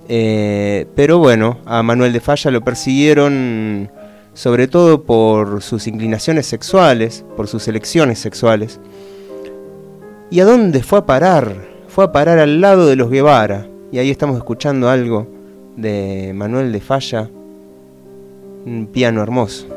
Eh, 0.08 0.87
pero 0.94 1.18
bueno, 1.18 1.58
a 1.64 1.82
Manuel 1.82 2.12
de 2.12 2.20
Falla 2.20 2.50
lo 2.50 2.62
persiguieron 2.62 3.90
sobre 4.34 4.66
todo 4.66 5.04
por 5.04 5.62
sus 5.62 5.87
inclinaciones 5.87 6.46
sexuales, 6.46 7.25
por 7.37 7.46
sus 7.46 7.66
elecciones 7.68 8.18
sexuales. 8.18 8.80
¿Y 10.30 10.40
a 10.40 10.44
dónde 10.44 10.82
fue 10.82 10.99
a 10.99 11.06
parar? 11.06 11.54
Fue 11.88 12.04
a 12.04 12.12
parar 12.12 12.38
al 12.38 12.61
lado 12.61 12.87
de 12.87 12.96
los 12.96 13.11
Guevara. 13.11 13.68
Y 13.92 13.99
ahí 13.99 14.11
estamos 14.11 14.37
escuchando 14.37 14.88
algo 14.88 15.28
de 15.76 16.32
Manuel 16.34 16.73
de 16.73 16.80
Falla, 16.80 17.30
un 18.66 18.88
piano 18.92 19.23
hermoso. 19.23 19.74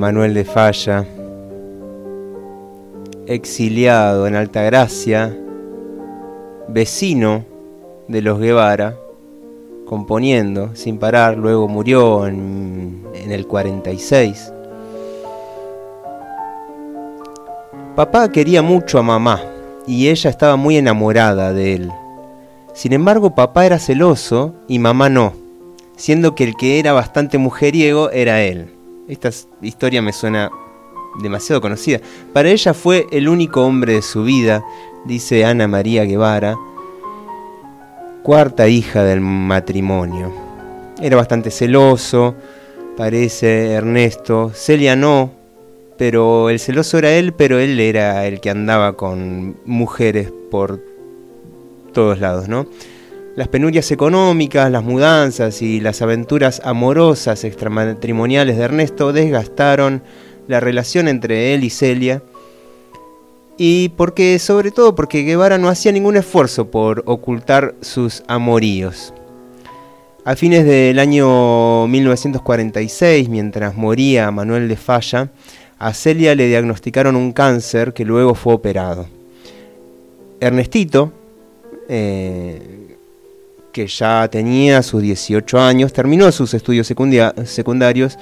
Manuel 0.00 0.32
de 0.32 0.46
Falla, 0.46 1.04
exiliado 3.26 4.26
en 4.26 4.34
Altagracia, 4.34 5.36
vecino 6.68 7.44
de 8.08 8.22
los 8.22 8.38
Guevara, 8.38 8.96
componiendo 9.84 10.74
sin 10.74 10.96
parar, 10.98 11.36
luego 11.36 11.68
murió 11.68 12.26
en, 12.26 13.02
en 13.12 13.30
el 13.30 13.46
46. 13.46 14.54
Papá 17.94 18.32
quería 18.32 18.62
mucho 18.62 18.98
a 18.98 19.02
mamá 19.02 19.42
y 19.86 20.08
ella 20.08 20.30
estaba 20.30 20.56
muy 20.56 20.78
enamorada 20.78 21.52
de 21.52 21.74
él. 21.74 21.90
Sin 22.72 22.94
embargo, 22.94 23.34
papá 23.34 23.66
era 23.66 23.78
celoso 23.78 24.54
y 24.66 24.78
mamá 24.78 25.10
no, 25.10 25.34
siendo 25.96 26.34
que 26.34 26.44
el 26.44 26.56
que 26.56 26.78
era 26.78 26.94
bastante 26.94 27.36
mujeriego 27.36 28.10
era 28.12 28.40
él. 28.40 28.79
Esta 29.10 29.30
historia 29.60 30.00
me 30.00 30.12
suena 30.12 30.52
demasiado 31.20 31.60
conocida. 31.60 31.98
Para 32.32 32.48
ella 32.48 32.72
fue 32.74 33.08
el 33.10 33.28
único 33.28 33.64
hombre 33.64 33.94
de 33.94 34.02
su 34.02 34.22
vida, 34.22 34.64
dice 35.04 35.44
Ana 35.44 35.66
María 35.66 36.04
Guevara, 36.04 36.56
cuarta 38.22 38.68
hija 38.68 39.02
del 39.02 39.20
matrimonio. 39.20 40.32
Era 41.02 41.16
bastante 41.16 41.50
celoso, 41.50 42.36
parece 42.96 43.72
Ernesto. 43.72 44.52
Celia 44.54 44.94
no, 44.94 45.32
pero 45.98 46.48
el 46.48 46.60
celoso 46.60 46.96
era 46.96 47.10
él, 47.10 47.32
pero 47.32 47.58
él 47.58 47.80
era 47.80 48.24
el 48.28 48.40
que 48.40 48.50
andaba 48.50 48.92
con 48.92 49.56
mujeres 49.64 50.32
por 50.52 50.80
todos 51.92 52.20
lados, 52.20 52.46
¿no? 52.48 52.64
Las 53.36 53.46
penurias 53.46 53.90
económicas, 53.92 54.70
las 54.72 54.82
mudanzas 54.82 55.62
y 55.62 55.80
las 55.80 56.02
aventuras 56.02 56.60
amorosas 56.64 57.44
extramatrimoniales 57.44 58.56
de 58.56 58.64
Ernesto 58.64 59.12
desgastaron 59.12 60.02
la 60.48 60.58
relación 60.58 61.06
entre 61.06 61.54
él 61.54 61.62
y 61.62 61.70
Celia. 61.70 62.22
Y 63.56 63.90
porque, 63.90 64.38
sobre 64.40 64.72
todo, 64.72 64.96
porque 64.96 65.22
Guevara 65.22 65.58
no 65.58 65.68
hacía 65.68 65.92
ningún 65.92 66.16
esfuerzo 66.16 66.70
por 66.70 67.04
ocultar 67.06 67.76
sus 67.82 68.24
amoríos. 68.26 69.14
A 70.24 70.34
fines 70.34 70.64
del 70.64 70.98
año 70.98 71.86
1946, 71.86 73.28
mientras 73.28 73.76
moría 73.76 74.30
Manuel 74.32 74.68
de 74.68 74.76
Falla, 74.76 75.30
a 75.78 75.94
Celia 75.94 76.34
le 76.34 76.48
diagnosticaron 76.48 77.14
un 77.14 77.32
cáncer 77.32 77.92
que 77.94 78.04
luego 78.04 78.34
fue 78.34 78.54
operado. 78.54 79.06
Ernestito, 80.40 81.12
eh, 81.88 82.89
que 83.72 83.86
ya 83.86 84.28
tenía 84.28 84.82
sus 84.82 85.02
18 85.02 85.60
años, 85.60 85.92
terminó 85.92 86.30
sus 86.32 86.54
estudios 86.54 86.86
secundarios 86.86 88.18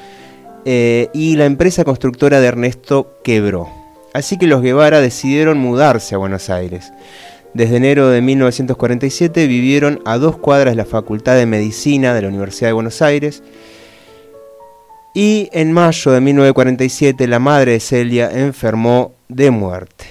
eh, 0.64 1.08
y 1.12 1.36
la 1.36 1.46
empresa 1.46 1.84
constructora 1.84 2.40
de 2.40 2.46
Ernesto 2.46 3.18
quebró. 3.24 3.68
Así 4.12 4.38
que 4.38 4.46
los 4.46 4.62
Guevara 4.62 5.00
decidieron 5.00 5.58
mudarse 5.58 6.14
a 6.14 6.18
Buenos 6.18 6.50
Aires. 6.50 6.92
Desde 7.54 7.76
enero 7.76 8.08
de 8.08 8.20
1947 8.20 9.46
vivieron 9.46 10.00
a 10.04 10.18
dos 10.18 10.38
cuadras 10.38 10.72
de 10.72 10.76
la 10.76 10.84
Facultad 10.84 11.36
de 11.36 11.46
Medicina 11.46 12.14
de 12.14 12.22
la 12.22 12.28
Universidad 12.28 12.68
de 12.68 12.74
Buenos 12.74 13.00
Aires. 13.02 13.42
Y 15.14 15.48
en 15.52 15.72
mayo 15.72 16.12
de 16.12 16.20
1947 16.20 17.26
la 17.26 17.38
madre 17.38 17.72
de 17.72 17.80
Celia 17.80 18.30
enfermó 18.30 19.12
de 19.28 19.50
muerte. 19.50 20.04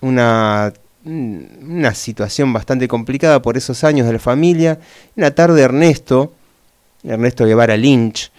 Una 0.00 0.72
una 1.04 1.94
situación 1.94 2.52
bastante 2.52 2.88
complicada 2.88 3.42
por 3.42 3.56
esos 3.56 3.84
años 3.84 4.06
de 4.06 4.14
la 4.14 4.18
familia. 4.18 4.78
Una 5.16 5.32
tarde 5.32 5.62
Ernesto, 5.62 6.32
Ernesto 7.02 7.44
Guevara 7.44 7.76
Lynch, 7.76 8.30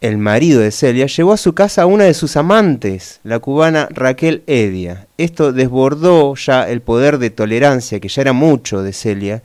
el 0.00 0.18
marido 0.18 0.60
de 0.60 0.70
Celia, 0.70 1.06
llevó 1.06 1.32
a 1.32 1.38
su 1.38 1.54
casa 1.54 1.82
a 1.82 1.86
una 1.86 2.04
de 2.04 2.14
sus 2.14 2.36
amantes, 2.36 3.20
la 3.24 3.38
cubana 3.38 3.88
Raquel 3.90 4.42
Edia. 4.46 5.06
Esto 5.16 5.52
desbordó 5.52 6.34
ya 6.36 6.68
el 6.68 6.82
poder 6.82 7.18
de 7.18 7.30
tolerancia, 7.30 8.00
que 8.00 8.08
ya 8.08 8.22
era 8.22 8.32
mucho 8.32 8.82
de 8.82 8.92
Celia, 8.92 9.42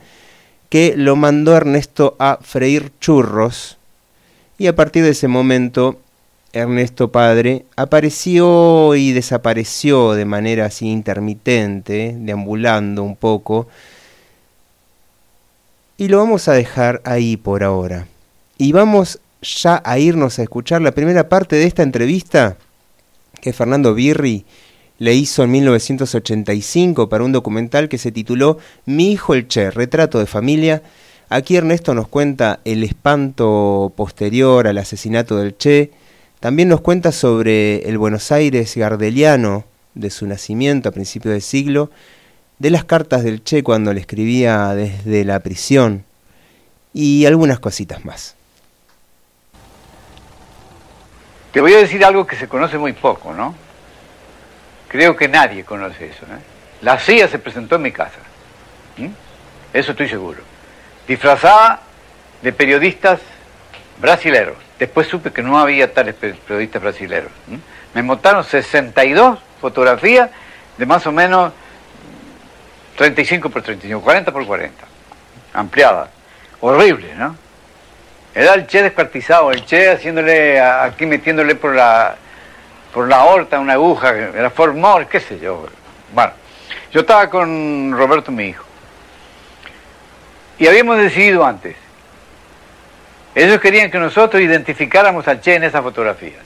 que 0.69 0.95
lo 0.95 1.15
mandó 1.15 1.55
Ernesto 1.55 2.15
a 2.19 2.39
freír 2.41 2.91
churros 2.99 3.77
y 4.59 4.67
a 4.67 4.75
partir 4.75 5.03
de 5.03 5.11
ese 5.11 5.27
momento 5.27 5.99
Ernesto 6.51 7.11
Padre 7.11 7.65
apareció 7.75 8.95
y 8.95 9.11
desapareció 9.11 10.13
de 10.13 10.25
manera 10.25 10.65
así 10.65 10.87
intermitente, 10.87 12.15
deambulando 12.17 13.03
un 13.03 13.15
poco. 13.15 13.67
Y 15.97 16.07
lo 16.07 16.17
vamos 16.17 16.47
a 16.47 16.53
dejar 16.53 17.01
ahí 17.05 17.37
por 17.37 17.63
ahora. 17.63 18.07
Y 18.57 18.71
vamos 18.71 19.19
ya 19.41 19.81
a 19.85 19.99
irnos 19.99 20.39
a 20.39 20.43
escuchar 20.43 20.81
la 20.81 20.91
primera 20.91 21.29
parte 21.29 21.55
de 21.55 21.65
esta 21.65 21.83
entrevista 21.83 22.57
que 23.41 23.53
Fernando 23.53 23.93
Birri 23.93 24.45
le 24.97 25.13
hizo 25.13 25.43
en 25.43 25.51
1985 25.51 27.09
para 27.09 27.23
un 27.23 27.31
documental 27.31 27.87
que 27.87 27.97
se 27.97 28.11
tituló 28.11 28.57
Mi 28.85 29.11
hijo 29.11 29.33
el 29.33 29.47
Che, 29.47 29.71
retrato 29.71 30.19
de 30.19 30.25
familia. 30.25 30.81
Aquí 31.29 31.55
Ernesto 31.55 31.93
nos 31.93 32.07
cuenta 32.07 32.59
el 32.65 32.83
espanto 32.83 33.93
posterior 33.95 34.67
al 34.67 34.77
asesinato 34.77 35.37
del 35.37 35.57
Che, 35.57 35.91
también 36.39 36.69
nos 36.69 36.81
cuenta 36.81 37.11
sobre 37.11 37.89
el 37.89 37.97
Buenos 37.97 38.31
Aires 38.31 38.75
gardeliano 38.77 39.65
de 39.93 40.09
su 40.09 40.25
nacimiento 40.25 40.87
a 40.87 40.93
principios 40.93 41.33
del 41.33 41.41
siglo, 41.41 41.91
de 42.59 42.69
las 42.69 42.85
cartas 42.85 43.23
del 43.23 43.43
Che 43.43 43.61
cuando 43.61 43.93
le 43.93 43.99
escribía 43.99 44.73
desde 44.73 45.25
la 45.25 45.39
prisión 45.41 46.05
y 46.93 47.25
algunas 47.25 47.59
cositas 47.59 48.05
más. 48.05 48.35
Te 51.51 51.61
voy 51.61 51.73
a 51.73 51.77
decir 51.77 52.05
algo 52.05 52.25
que 52.25 52.35
se 52.35 52.47
conoce 52.47 52.77
muy 52.77 52.93
poco, 52.93 53.33
¿no? 53.33 53.55
Creo 54.87 55.15
que 55.15 55.27
nadie 55.27 55.65
conoce 55.65 56.05
eso. 56.05 56.25
¿eh? 56.25 56.39
La 56.81 56.99
CIA 56.99 57.27
se 57.27 57.39
presentó 57.39 57.75
en 57.75 57.81
mi 57.81 57.91
casa. 57.91 58.19
Eso 59.73 59.91
estoy 59.91 60.09
seguro. 60.09 60.39
Disfrazada 61.07 61.81
de 62.41 62.53
periodistas 62.53 63.19
brasileros 63.99 64.68
Después 64.79 65.07
supe 65.07 65.31
que 65.31 65.43
no 65.43 65.59
había 65.59 65.93
tales 65.93 66.15
periodistas 66.15 66.81
brasileños. 66.81 67.31
Me 67.93 68.01
montaron 68.01 68.45
62 68.45 69.37
fotografías 69.59 70.29
de 70.77 70.85
más 70.85 71.05
o 71.05 71.11
menos 71.11 71.51
35 72.95 73.49
por 73.49 73.61
35, 73.61 74.01
40 74.01 74.31
por 74.31 74.45
40, 74.45 74.85
ampliadas. 75.53 76.09
Horrible, 76.61 77.13
¿no? 77.15 77.35
Era 78.33 78.53
el 78.53 78.67
Che 78.67 78.81
descuartizado, 78.83 79.51
el 79.51 79.65
Che 79.65 79.89
haciéndole, 79.89 80.61
aquí 80.61 81.05
metiéndole 81.05 81.55
por 81.55 81.75
la, 81.75 82.15
por 82.93 83.09
la 83.09 83.25
horta 83.25 83.59
una 83.59 83.73
aguja, 83.73 84.15
era 84.15 84.49
formol, 84.49 85.07
qué 85.07 85.19
sé 85.19 85.39
yo. 85.39 85.67
Bueno, 86.13 86.31
Yo 86.91 87.01
estaba 87.01 87.29
con 87.29 87.91
Roberto, 87.91 88.31
mi 88.31 88.45
hijo. 88.45 88.63
Y 90.57 90.67
habíamos 90.67 90.97
decidido 90.97 91.45
antes. 91.45 91.75
Ellos 93.35 93.59
querían 93.59 93.91
que 93.91 93.99
nosotros 93.99 94.41
identificáramos 94.41 95.27
al 95.27 95.39
Che 95.41 95.55
en 95.55 95.63
esa 95.63 95.81
fotografía. 95.81 96.37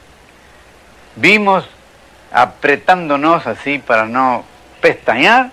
Vimos 1.16 1.66
apretándonos 2.32 3.48
así 3.48 3.80
para 3.80 4.06
no 4.06 4.44
pestañear, 4.82 5.52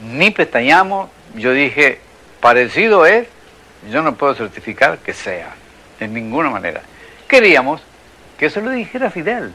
ni 0.00 0.30
pestañamos. 0.30 1.08
Yo 1.34 1.52
dije, 1.52 2.00
parecido 2.40 3.06
es, 3.06 3.28
yo 3.90 4.02
no 4.02 4.14
puedo 4.14 4.34
certificar 4.34 4.98
que 4.98 5.14
sea, 5.14 5.50
de 5.98 6.08
ninguna 6.08 6.50
manera. 6.50 6.82
Queríamos 7.26 7.80
que 8.38 8.46
eso 8.46 8.60
lo 8.60 8.70
dijera 8.70 9.10
Fidel. 9.10 9.52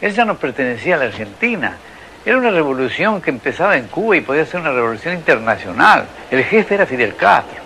Él 0.00 0.14
ya 0.14 0.24
no 0.24 0.36
pertenecía 0.36 0.96
a 0.96 0.98
la 0.98 1.04
Argentina. 1.06 1.76
Era 2.24 2.38
una 2.38 2.50
revolución 2.50 3.22
que 3.22 3.30
empezaba 3.30 3.76
en 3.76 3.86
Cuba 3.86 4.16
y 4.16 4.20
podía 4.20 4.44
ser 4.46 4.60
una 4.60 4.72
revolución 4.72 5.14
internacional. 5.14 6.06
El 6.30 6.44
jefe 6.44 6.74
era 6.74 6.86
Fidel 6.86 7.14
Castro. 7.14 7.62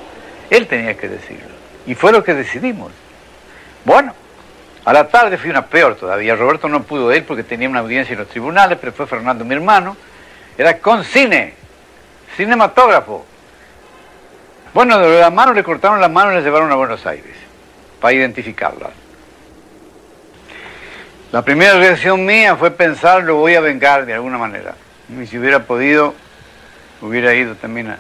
Él 0.50 0.66
tenía 0.66 0.96
que 0.96 1.09
decirlo. 1.09 1.50
Y 1.90 1.96
fue 1.96 2.12
lo 2.12 2.22
que 2.22 2.35
decidimos. 2.35 2.92
Bueno, 3.85 4.14
a 4.85 4.92
la 4.92 5.09
tarde 5.09 5.37
fui 5.37 5.50
una 5.50 5.66
peor 5.66 5.96
todavía. 5.96 6.37
Roberto 6.37 6.68
no 6.68 6.85
pudo 6.85 7.12
ir 7.12 7.26
porque 7.26 7.42
tenía 7.42 7.68
una 7.68 7.81
audiencia 7.81 8.12
en 8.12 8.20
los 8.20 8.29
tribunales, 8.29 8.79
pero 8.81 8.92
fue 8.92 9.09
Fernando, 9.09 9.44
mi 9.44 9.57
hermano. 9.57 9.96
Era 10.57 10.79
con 10.79 11.03
cine, 11.03 11.55
cinematógrafo. 12.37 13.26
Bueno, 14.72 15.00
de 15.00 15.18
la 15.18 15.31
mano 15.31 15.53
le 15.53 15.64
cortaron 15.64 16.00
las 16.00 16.12
manos 16.12 16.35
y 16.35 16.37
le 16.37 16.42
llevaron 16.44 16.70
a 16.70 16.76
Buenos 16.76 17.05
Aires 17.07 17.35
para 18.00 18.14
identificarla. 18.14 18.90
La 21.33 21.42
primera 21.42 21.72
reacción 21.72 22.24
mía 22.24 22.55
fue 22.55 22.70
pensar, 22.70 23.24
lo 23.24 23.35
voy 23.35 23.57
a 23.57 23.61
vengar 23.61 24.07
de 24.07 24.14
alguna 24.14 24.38
manera. 24.38 24.76
Y 25.09 25.26
si 25.26 25.38
hubiera 25.38 25.64
podido, 25.64 26.14
hubiera 27.00 27.35
ido 27.35 27.57
también 27.57 27.96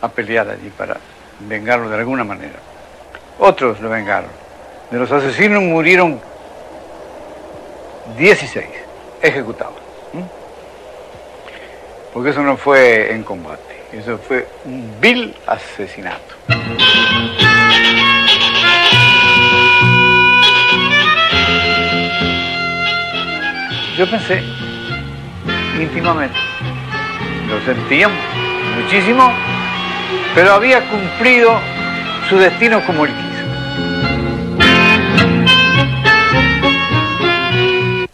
a 0.00 0.08
pelear 0.08 0.48
allí 0.48 0.70
para 0.70 0.96
vengarlo 1.40 1.90
de 1.90 1.96
alguna 1.96 2.24
manera. 2.24 2.67
Otros 3.38 3.80
lo 3.80 3.88
vengaron. 3.88 4.30
De 4.90 4.98
los 4.98 5.10
asesinos 5.12 5.62
murieron 5.62 6.20
16 8.16 8.66
ejecutados. 9.22 9.74
Porque 12.12 12.30
eso 12.30 12.42
no 12.42 12.56
fue 12.56 13.12
en 13.12 13.22
combate, 13.22 13.82
eso 13.92 14.18
fue 14.18 14.48
un 14.64 14.92
vil 15.00 15.36
asesinato. 15.46 16.34
Yo 23.96 24.08
pensé 24.10 24.42
íntimamente, 25.78 26.38
lo 27.48 27.60
sentíamos 27.64 28.18
muchísimo, 28.80 29.30
pero 30.34 30.54
había 30.54 30.88
cumplido 30.88 31.60
su 32.28 32.38
destino 32.38 32.84
como 32.86 33.04
él 33.04 33.27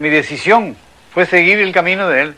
Mi 0.05 0.11
decisión 0.11 0.77
fue 1.15 1.25
seguir 1.25 1.61
el 1.61 1.73
camino 1.73 2.11
de 2.11 2.21
él, 2.21 2.37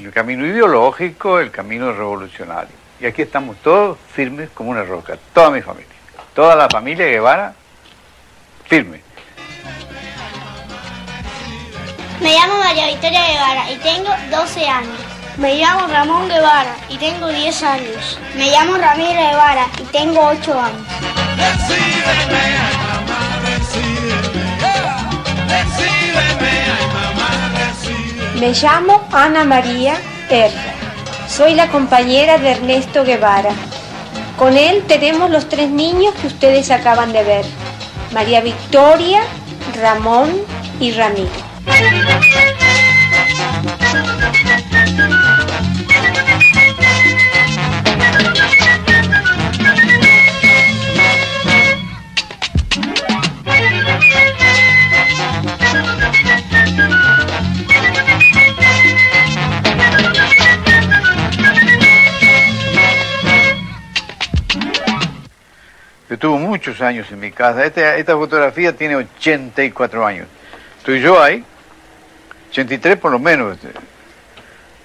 el 0.00 0.10
camino 0.10 0.44
ideológico, 0.44 1.38
el 1.38 1.52
camino 1.52 1.92
revolucionario. 1.92 2.74
Y 2.98 3.06
aquí 3.06 3.22
estamos 3.22 3.56
todos 3.62 3.96
firmes 4.12 4.50
como 4.52 4.70
una 4.70 4.82
roca, 4.82 5.16
toda 5.32 5.52
mi 5.52 5.62
familia, 5.62 5.94
toda 6.34 6.56
la 6.56 6.68
familia 6.68 7.06
Guevara, 7.06 7.54
firme. 8.64 9.00
Me 12.20 12.34
llamo 12.34 12.58
María 12.58 12.88
Victoria 12.88 13.28
Guevara 13.28 13.70
y 13.70 13.76
tengo 13.76 14.10
12 14.32 14.66
años. 14.68 14.98
Me 15.36 15.58
llamo 15.58 15.86
Ramón 15.86 16.28
Guevara 16.28 16.74
y 16.88 16.98
tengo 16.98 17.28
10 17.28 17.62
años. 17.62 18.18
Me 18.34 18.50
llamo 18.50 18.76
Ramiro 18.76 19.12
Guevara 19.12 19.68
y 19.80 19.84
tengo 19.92 20.20
8 20.20 20.60
años. 20.60 20.82
Me 28.40 28.52
llamo 28.52 29.08
Ana 29.12 29.44
María 29.44 29.94
Erra. 30.28 30.74
Soy 31.26 31.54
la 31.54 31.68
compañera 31.68 32.36
de 32.36 32.50
Ernesto 32.50 33.02
Guevara. 33.02 33.50
Con 34.38 34.58
él 34.58 34.84
tenemos 34.86 35.30
los 35.30 35.48
tres 35.48 35.70
niños 35.70 36.14
que 36.20 36.26
ustedes 36.26 36.70
acaban 36.70 37.14
de 37.14 37.24
ver. 37.24 37.46
María 38.12 38.42
Victoria, 38.42 39.22
Ramón 39.80 40.30
y 40.80 40.92
Ramiro. 40.92 41.30
Estuvo 66.16 66.38
muchos 66.38 66.80
años 66.80 67.12
en 67.12 67.20
mi 67.20 67.30
casa. 67.30 67.62
Este- 67.66 68.00
esta 68.00 68.14
fotografía 68.16 68.74
tiene 68.74 68.96
84 68.96 70.06
años. 70.06 70.26
Estoy 70.78 70.98
yo 71.02 71.22
ahí, 71.22 71.44
83 72.48 72.96
por 72.96 73.12
lo 73.12 73.18
menos. 73.18 73.58
este, 73.58 73.78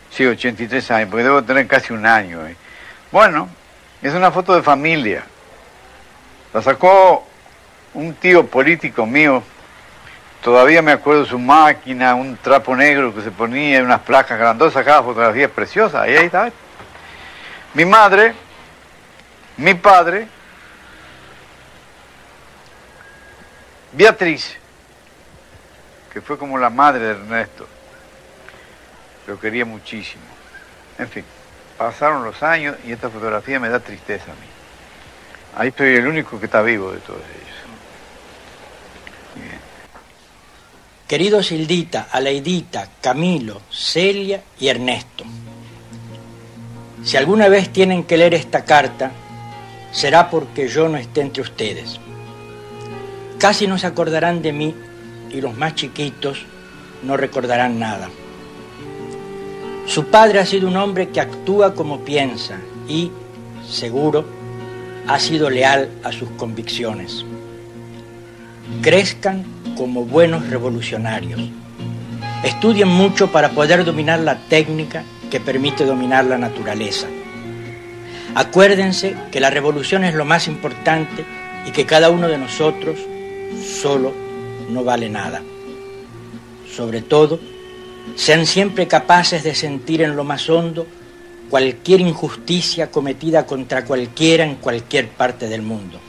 Sí, 0.09 0.25
83 0.25 0.91
años, 0.91 1.07
porque 1.09 1.23
debo 1.23 1.41
tener 1.41 1.67
casi 1.67 1.93
un 1.93 2.05
año. 2.05 2.39
Bueno, 3.13 3.47
es 4.01 4.13
una 4.13 4.29
foto 4.29 4.53
de 4.53 4.61
familia. 4.61 5.23
La 6.53 6.61
sacó 6.61 7.25
un 7.93 8.13
tío 8.15 8.45
político 8.45 9.05
mío. 9.05 9.41
Todavía 10.43 10.81
me 10.81 10.91
acuerdo 10.91 11.25
su 11.25 11.39
máquina, 11.39 12.13
un 12.13 12.35
trapo 12.35 12.75
negro 12.75 13.15
que 13.15 13.21
se 13.21 13.31
ponía, 13.31 13.81
unas 13.81 14.01
placas 14.01 14.37
grandes, 14.37 14.73
sacaba 14.73 15.01
fotografías 15.01 15.49
preciosas. 15.49 16.01
Ahí 16.01 16.15
está. 16.15 16.51
Mi 17.73 17.85
madre, 17.85 18.33
mi 19.55 19.75
padre, 19.75 20.27
Beatriz, 23.93 24.55
que 26.13 26.21
fue 26.21 26.37
como 26.37 26.57
la 26.57 26.69
madre 26.69 27.05
de 27.05 27.11
Ernesto, 27.11 27.67
lo 29.27 29.39
quería 29.39 29.65
muchísimo. 29.65 30.23
En 30.97 31.09
fin, 31.09 31.23
pasaron 31.77 32.23
los 32.23 32.41
años 32.43 32.77
y 32.85 32.91
esta 32.91 33.09
fotografía 33.09 33.59
me 33.59 33.69
da 33.69 33.79
tristeza 33.79 34.25
a 34.25 34.35
mí. 34.35 34.47
Ahí 35.57 35.69
estoy 35.69 35.95
el 35.95 36.07
único 36.07 36.39
que 36.39 36.45
está 36.45 36.61
vivo 36.61 36.91
de 36.91 36.99
todos 36.99 37.19
ellos. 37.19 37.51
Queridos 41.07 41.51
Hildita, 41.51 42.07
Aleidita, 42.09 42.87
Camilo, 43.01 43.63
Celia 43.69 44.41
y 44.57 44.69
Ernesto, 44.69 45.25
si 47.03 47.17
alguna 47.17 47.49
vez 47.49 47.73
tienen 47.73 48.03
que 48.03 48.15
leer 48.15 48.35
esta 48.35 48.63
carta, 48.63 49.11
será 49.91 50.29
porque 50.29 50.67
yo 50.67 50.87
no 50.87 50.97
esté 50.97 51.21
entre 51.21 51.41
ustedes. 51.41 51.99
Casi 53.41 53.65
no 53.65 53.79
se 53.79 53.87
acordarán 53.87 54.43
de 54.43 54.53
mí 54.53 54.75
y 55.31 55.41
los 55.41 55.57
más 55.57 55.73
chiquitos 55.73 56.45
no 57.01 57.17
recordarán 57.17 57.79
nada. 57.79 58.07
Su 59.87 60.05
padre 60.05 60.37
ha 60.37 60.45
sido 60.45 60.67
un 60.67 60.77
hombre 60.77 61.09
que 61.09 61.21
actúa 61.21 61.73
como 61.73 62.01
piensa 62.01 62.59
y, 62.87 63.09
seguro, 63.67 64.25
ha 65.07 65.17
sido 65.17 65.49
leal 65.49 65.89
a 66.03 66.11
sus 66.11 66.29
convicciones. 66.37 67.25
Crezcan 68.83 69.43
como 69.75 70.05
buenos 70.05 70.47
revolucionarios. 70.47 71.41
Estudien 72.43 72.89
mucho 72.89 73.31
para 73.31 73.49
poder 73.49 73.83
dominar 73.83 74.19
la 74.19 74.37
técnica 74.37 75.03
que 75.31 75.39
permite 75.39 75.83
dominar 75.83 76.25
la 76.25 76.37
naturaleza. 76.37 77.07
Acuérdense 78.35 79.15
que 79.31 79.39
la 79.39 79.49
revolución 79.49 80.03
es 80.03 80.13
lo 80.13 80.25
más 80.25 80.47
importante 80.47 81.25
y 81.65 81.71
que 81.71 81.87
cada 81.87 82.11
uno 82.11 82.27
de 82.27 82.37
nosotros 82.37 82.99
solo 83.59 84.13
no 84.69 84.83
vale 84.83 85.09
nada. 85.09 85.41
Sobre 86.75 87.01
todo, 87.01 87.39
sean 88.15 88.45
siempre 88.45 88.87
capaces 88.87 89.43
de 89.43 89.55
sentir 89.55 90.01
en 90.01 90.15
lo 90.15 90.23
más 90.23 90.49
hondo 90.49 90.87
cualquier 91.49 92.01
injusticia 92.01 92.89
cometida 92.89 93.45
contra 93.45 93.83
cualquiera 93.83 94.45
en 94.45 94.55
cualquier 94.55 95.09
parte 95.09 95.49
del 95.49 95.61
mundo. 95.61 95.99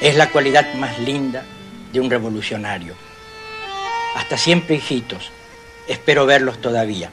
Es 0.00 0.16
la 0.16 0.30
cualidad 0.30 0.74
más 0.74 0.98
linda 0.98 1.44
de 1.92 2.00
un 2.00 2.10
revolucionario. 2.10 2.94
Hasta 4.16 4.36
siempre, 4.36 4.76
hijitos. 4.76 5.30
Espero 5.86 6.24
verlos 6.24 6.60
todavía. 6.60 7.10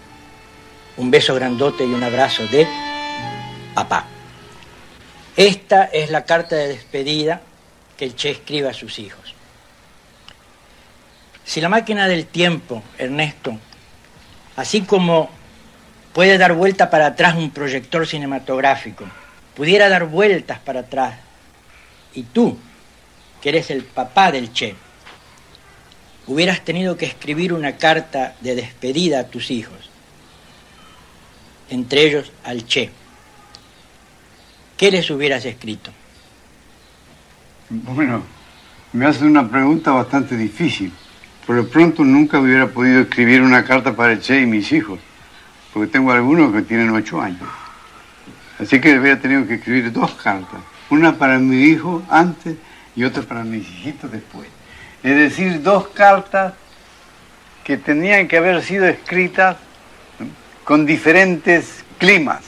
Un 0.97 1.11
beso 1.11 1.35
grandote 1.35 1.83
y 1.83 1.93
un 1.93 2.03
abrazo 2.03 2.47
de 2.47 2.67
papá. 3.73 4.05
Esta 5.35 5.85
es 5.85 6.11
la 6.11 6.25
carta 6.25 6.55
de 6.55 6.67
despedida 6.69 7.41
que 8.01 8.05
el 8.05 8.15
Che 8.15 8.31
escribe 8.31 8.67
a 8.67 8.73
sus 8.73 8.97
hijos. 8.97 9.35
Si 11.45 11.61
la 11.61 11.69
máquina 11.69 12.07
del 12.07 12.25
tiempo, 12.25 12.81
Ernesto, 12.97 13.59
así 14.55 14.81
como 14.81 15.29
puede 16.11 16.39
dar 16.39 16.53
vuelta 16.53 16.89
para 16.89 17.05
atrás 17.05 17.35
un 17.35 17.51
proyector 17.51 18.07
cinematográfico. 18.07 19.05
Pudiera 19.55 19.87
dar 19.87 20.05
vueltas 20.05 20.57
para 20.57 20.79
atrás. 20.79 21.13
Y 22.15 22.23
tú, 22.23 22.57
que 23.39 23.49
eres 23.49 23.69
el 23.69 23.83
papá 23.83 24.31
del 24.31 24.51
Che, 24.51 24.75
hubieras 26.25 26.61
tenido 26.61 26.97
que 26.97 27.05
escribir 27.05 27.53
una 27.53 27.77
carta 27.77 28.33
de 28.41 28.55
despedida 28.55 29.19
a 29.19 29.27
tus 29.27 29.51
hijos, 29.51 29.91
entre 31.69 32.07
ellos 32.07 32.31
al 32.43 32.65
Che. 32.65 32.89
¿Qué 34.75 34.89
les 34.89 35.07
hubieras 35.11 35.45
escrito? 35.45 35.91
Bueno, 37.73 38.21
me 38.91 39.05
hace 39.05 39.23
una 39.23 39.49
pregunta 39.49 39.91
bastante 39.91 40.35
difícil. 40.35 40.91
Por 41.47 41.55
lo 41.55 41.69
pronto 41.69 42.03
nunca 42.03 42.37
hubiera 42.37 42.67
podido 42.67 42.99
escribir 42.99 43.41
una 43.41 43.63
carta 43.63 43.95
para 43.95 44.19
Che 44.19 44.41
y 44.41 44.45
mis 44.45 44.73
hijos, 44.73 44.99
porque 45.73 45.89
tengo 45.89 46.11
algunos 46.11 46.53
que 46.53 46.63
tienen 46.63 46.89
ocho 46.89 47.21
años. 47.21 47.47
Así 48.59 48.81
que 48.81 48.99
hubiera 48.99 49.21
tenido 49.21 49.47
que 49.47 49.53
escribir 49.53 49.89
dos 49.93 50.11
cartas, 50.15 50.59
una 50.89 51.17
para 51.17 51.39
mi 51.39 51.63
hijo 51.63 52.03
antes 52.09 52.57
y 52.93 53.05
otra 53.05 53.23
para 53.23 53.45
mis 53.45 53.65
hijitos 53.65 54.11
después. 54.11 54.49
Es 55.01 55.15
decir, 55.15 55.61
dos 55.61 55.87
cartas 55.87 56.53
que 57.63 57.77
tenían 57.77 58.27
que 58.27 58.35
haber 58.35 58.61
sido 58.63 58.85
escritas 58.85 59.55
con 60.65 60.85
diferentes 60.85 61.85
climas. 61.97 62.41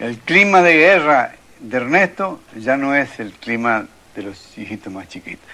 El 0.00 0.18
clima 0.18 0.60
de 0.60 0.76
guerra 0.76 1.34
de 1.60 1.76
Ernesto 1.76 2.40
ya 2.56 2.76
no 2.76 2.94
es 2.94 3.20
el 3.20 3.32
clima 3.32 3.86
de 4.14 4.22
los 4.22 4.58
hijitos 4.58 4.92
más 4.92 5.08
chiquitos. 5.08 5.44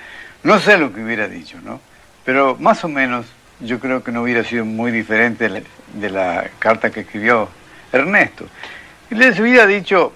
No 0.43 0.59
sé 0.61 0.79
lo 0.79 0.93
que 0.93 1.03
hubiera 1.03 1.29
dicho, 1.29 1.59
¿no? 1.63 1.81
Pero 2.25 2.57
más 2.59 2.85
o 2.85 2.89
menos 2.89 3.27
yo 3.61 3.81
creo 3.81 4.03
que 4.05 4.13
no 4.13 4.23
hubiera 4.23 4.45
sido 4.45 4.65
muy 4.65 4.91
diferente 4.91 5.49
de 5.95 6.11
la, 6.11 6.51
carta 6.59 6.91
que 6.91 7.01
escribió 7.01 7.49
Ernesto. 7.93 8.47
Y 9.11 9.15
les 9.15 9.39
hubiera 9.39 9.67
dicho 9.67 10.13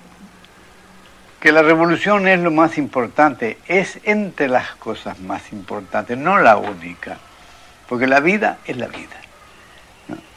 que 1.40 1.52
la 1.52 1.62
revolución 1.62 2.28
es 2.28 2.40
lo 2.40 2.50
más 2.50 2.76
importante, 2.76 3.58
es 3.66 3.98
entre 4.04 4.48
las 4.48 4.72
cosas 4.72 5.18
más 5.20 5.52
importantes, 5.52 6.18
no 6.18 6.38
la 6.38 6.56
única, 6.56 7.18
porque 7.88 8.06
la 8.06 8.20
vida 8.20 8.58
es 8.66 8.76
la 8.76 8.88
vida. 8.88 9.16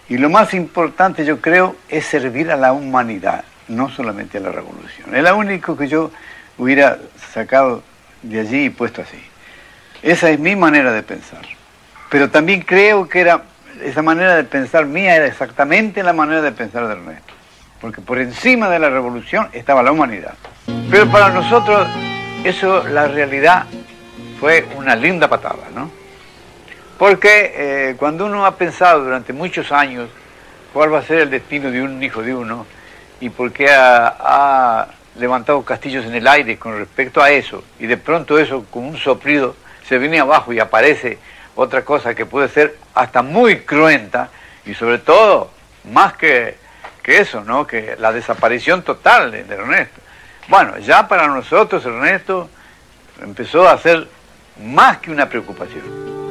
Y 0.08 0.18
lo 0.18 0.30
más 0.30 0.54
importante 0.54 1.26
yo 1.26 1.42
creo 1.42 1.76
es 1.90 2.06
servir 2.06 2.52
a 2.52 2.56
la 2.56 2.72
humanidad, 2.72 3.44
no 3.68 3.90
solamente 3.90 4.38
a 4.38 4.42
la 4.42 4.52
revolución. 4.52 5.16
Es 5.16 5.24
lo 5.24 5.38
único 5.38 5.78
que 5.78 5.88
yo 5.88 6.12
hubiera 6.58 6.98
sacado 7.34 7.84
de 8.22 8.40
allí 8.40 8.66
y 8.66 8.70
puesto 8.70 9.02
así. 9.02 9.22
Esa 10.02 10.30
es 10.30 10.40
mi 10.40 10.56
manera 10.56 10.92
de 10.92 11.04
pensar. 11.04 11.42
Pero 12.10 12.30
también 12.30 12.62
creo 12.62 13.08
que 13.08 13.22
era 13.22 13.44
esa 13.84 14.02
manera 14.02 14.36
de 14.36 14.44
pensar 14.44 14.86
mía 14.86 15.16
era 15.16 15.26
exactamente 15.26 16.04
la 16.04 16.14
manera 16.14 16.42
de 16.42 16.52
pensar 16.52 16.88
de 16.88 16.94
Ernesto. 16.94 17.34
Porque 17.82 18.02
por 18.02 18.20
encima 18.20 18.70
de 18.70 18.80
la 18.80 18.90
revolución 18.90 19.50
estaba 19.52 19.84
la 19.84 19.92
humanidad. 19.92 20.36
Pero 20.90 21.10
para 21.10 21.30
nosotros 21.30 21.88
eso, 22.44 22.88
la 22.88 23.08
realidad, 23.08 23.66
fue 24.40 24.66
una 24.76 24.96
linda 24.96 25.28
patada, 25.30 25.70
¿no? 25.74 25.90
Porque 26.98 27.54
eh, 27.56 27.96
cuando 27.98 28.26
uno 28.26 28.46
ha 28.46 28.56
pensado 28.56 29.04
durante 29.04 29.34
muchos 29.34 29.72
años 29.72 30.10
cuál 30.72 30.94
va 30.94 31.00
a 31.00 31.04
ser 31.04 31.20
el 31.20 31.30
destino 31.30 31.72
de 31.72 31.82
un 31.82 32.02
hijo 32.04 32.22
de 32.22 32.36
uno 32.36 32.66
y 33.20 33.30
por 33.30 33.52
qué 33.52 33.70
ha, 33.70 34.16
ha 34.20 34.88
levantado 35.18 35.64
castillos 35.64 36.06
en 36.06 36.16
el 36.16 36.28
aire 36.28 36.58
con 36.58 36.78
respecto 36.78 37.22
a 37.22 37.32
eso, 37.32 37.64
y 37.80 37.86
de 37.86 37.98
pronto 37.98 38.38
eso 38.38 38.66
con 38.70 38.86
un 38.86 38.98
soplido 38.98 39.56
se 39.88 39.98
viene 39.98 40.20
abajo 40.20 40.54
y 40.54 40.60
aparece 40.60 41.20
otra 41.56 41.84
cosa 41.84 42.16
que 42.16 42.26
puede 42.26 42.50
ser 42.50 42.78
hasta 42.96 43.22
muy 43.22 43.60
cruenta 43.60 44.30
y 44.66 44.74
sobre 44.74 44.98
todo 44.98 45.52
más 45.92 46.14
que, 46.14 46.58
que 47.02 47.20
eso, 47.20 47.42
¿no? 47.42 47.68
Que 47.68 47.96
la 48.00 48.12
desaparición 48.12 48.82
total 48.82 49.32
de, 49.32 49.44
de 49.44 49.56
Ernesto. 49.56 50.02
Bueno, 50.48 50.78
ya 50.80 51.08
para 51.08 51.28
nosotros 51.28 51.86
Ernesto 51.86 52.50
empezó 53.22 53.68
a 53.68 53.78
ser 53.78 54.08
más 54.64 54.98
que 54.98 55.12
una 55.12 55.28
preocupación. 55.28 56.23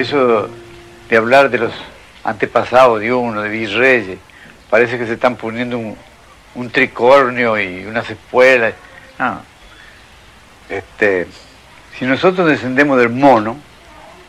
Eso 0.00 0.48
de 1.10 1.16
hablar 1.18 1.50
de 1.50 1.58
los 1.58 1.74
antepasados 2.24 3.00
de 3.00 3.12
uno, 3.12 3.42
de 3.42 3.50
virreyes, 3.50 4.18
parece 4.70 4.96
que 4.96 5.04
se 5.04 5.12
están 5.12 5.36
poniendo 5.36 5.76
un, 6.54 6.70
tricornio 6.70 7.60
y 7.60 7.84
unas 7.84 8.08
espuelas. 8.08 8.72
Este, 10.70 11.26
si 11.98 12.06
nosotros 12.06 12.48
descendemos 12.48 12.98
del 12.98 13.10
mono, 13.10 13.58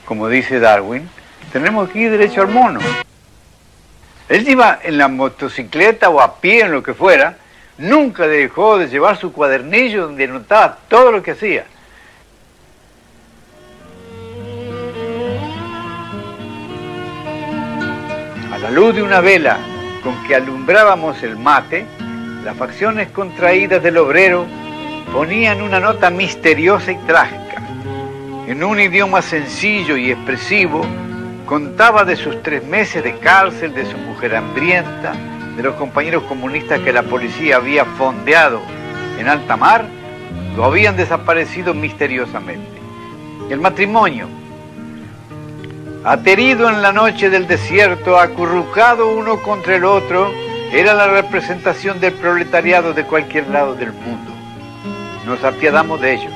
como 0.04 0.28
dice 0.28 0.60
Darwin, 0.60 1.10
tenemos 1.54 1.90
que 1.90 2.00
ir 2.00 2.12
derecho 2.12 2.42
al 2.42 2.50
mono. 2.50 2.82
Él 4.28 4.50
iba 4.50 4.78
en 4.84 4.98
la 4.98 5.08
motocicleta 5.08 6.10
o 6.10 6.20
a 6.20 6.42
pie, 6.42 6.66
en 6.66 6.74
lo 6.74 6.84
que 6.84 6.94
fuera, 6.94 7.38
nunca 7.78 8.28
dejó 8.28 8.78
de 8.78 8.90
llevar 8.90 9.16
su 9.16 9.32
cuadernillo 9.32 10.08
donde 10.08 10.26
anotaba 10.26 10.80
todo 10.90 11.14
lo 11.14 11.24
que 11.24 11.32
hacía. 11.32 11.64
La 18.62 18.70
luz 18.70 18.96
de 18.96 19.02
una 19.02 19.22
vela 19.22 19.58
con 20.04 20.24
que 20.24 20.36
alumbrábamos 20.36 21.24
el 21.24 21.36
mate, 21.36 21.86
las 22.44 22.56
facciones 22.56 23.10
contraídas 23.10 23.82
del 23.82 23.98
obrero 23.98 24.46
ponían 25.12 25.62
una 25.62 25.80
nota 25.80 26.12
misteriosa 26.12 26.92
y 26.92 26.98
trágica. 27.08 27.62
En 28.48 28.64
un 28.64 28.80
idioma 28.80 29.24
sencillo 29.24 29.98
y 29.98 30.12
expresivo, 30.12 30.86
contaba 31.48 32.06
de 32.06 32.16
sus 32.16 32.42
tres 32.44 32.64
meses 32.64 33.04
de 33.04 33.18
cárcel, 33.18 33.74
de 33.74 33.86
su 33.86 33.98
mujer 33.98 34.36
hambrienta, 34.36 35.14
de 35.58 35.64
los 35.64 35.76
compañeros 35.76 36.24
comunistas 36.24 36.80
que 36.82 36.94
la 36.94 37.04
policía 37.04 37.58
había 37.58 37.86
fondeado 37.86 38.62
en 39.18 39.28
alta 39.28 39.58
mar, 39.58 39.86
lo 40.56 40.66
habían 40.66 40.96
desaparecido 40.96 41.74
misteriosamente. 41.74 42.80
El 43.50 43.60
matrimonio, 43.60 44.28
aterido 46.04 46.70
en 46.70 46.82
la 46.82 46.92
noche 46.92 47.30
del 47.30 47.48
desierto, 47.48 48.20
acurrucado 48.20 49.16
uno 49.16 49.38
contra 49.42 49.76
el 49.76 49.86
otro, 49.86 50.32
era 50.72 50.94
la 50.94 51.08
representación 51.08 52.00
del 52.00 52.14
proletariado 52.14 52.94
de 52.94 53.04
cualquier 53.04 53.50
lado 53.50 53.76
del 53.76 53.92
mundo. 53.92 54.32
Nos 55.26 55.44
apiadamos 55.44 56.02
de 56.02 56.14
ellos, 56.14 56.34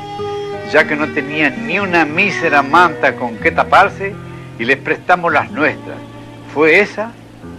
ya 0.71 0.85
que 0.87 0.95
no 0.95 1.07
tenían 1.13 1.65
ni 1.65 1.79
una 1.79 2.05
mísera 2.05 2.61
manta 2.61 3.15
con 3.15 3.37
que 3.37 3.51
taparse 3.51 4.13
y 4.59 4.65
les 4.65 4.77
prestamos 4.77 5.33
las 5.33 5.49
nuestras. 5.51 5.97
Fue 6.53 6.79
esa 6.79 7.11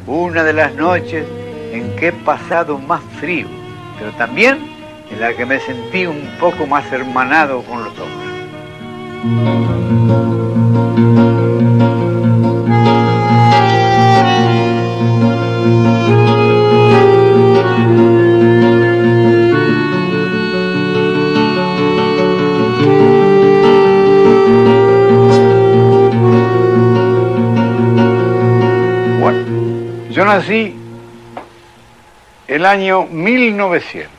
una 0.06 0.44
de 0.44 0.52
las 0.52 0.74
noches 0.74 1.26
en 1.72 1.96
que 1.96 2.08
he 2.08 2.12
pasado 2.12 2.78
más 2.78 3.02
frío, 3.20 3.46
pero 3.98 4.12
también 4.12 4.58
en 5.10 5.20
la 5.20 5.34
que 5.34 5.44
me 5.44 5.58
sentí 5.60 6.06
un 6.06 6.36
poco 6.38 6.66
más 6.66 6.90
hermanado 6.92 7.62
con 7.62 7.84
los 7.84 7.94
hombres. 7.98 8.26
Yo 30.16 30.24
nací 30.24 30.74
el 32.48 32.64
año 32.64 33.02
1900, 33.04 34.10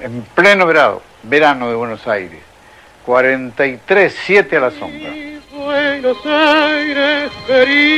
en 0.00 0.22
pleno 0.34 0.64
verano, 0.64 1.02
verano 1.22 1.68
de 1.68 1.74
Buenos 1.74 2.08
Aires, 2.08 2.40
43, 3.04 4.16
7 4.24 4.56
a 4.56 4.60
la 4.60 4.70
sombra. 4.70 5.25
Buenos 6.06 6.24
Aires 6.24 7.32
querido. 7.48 7.88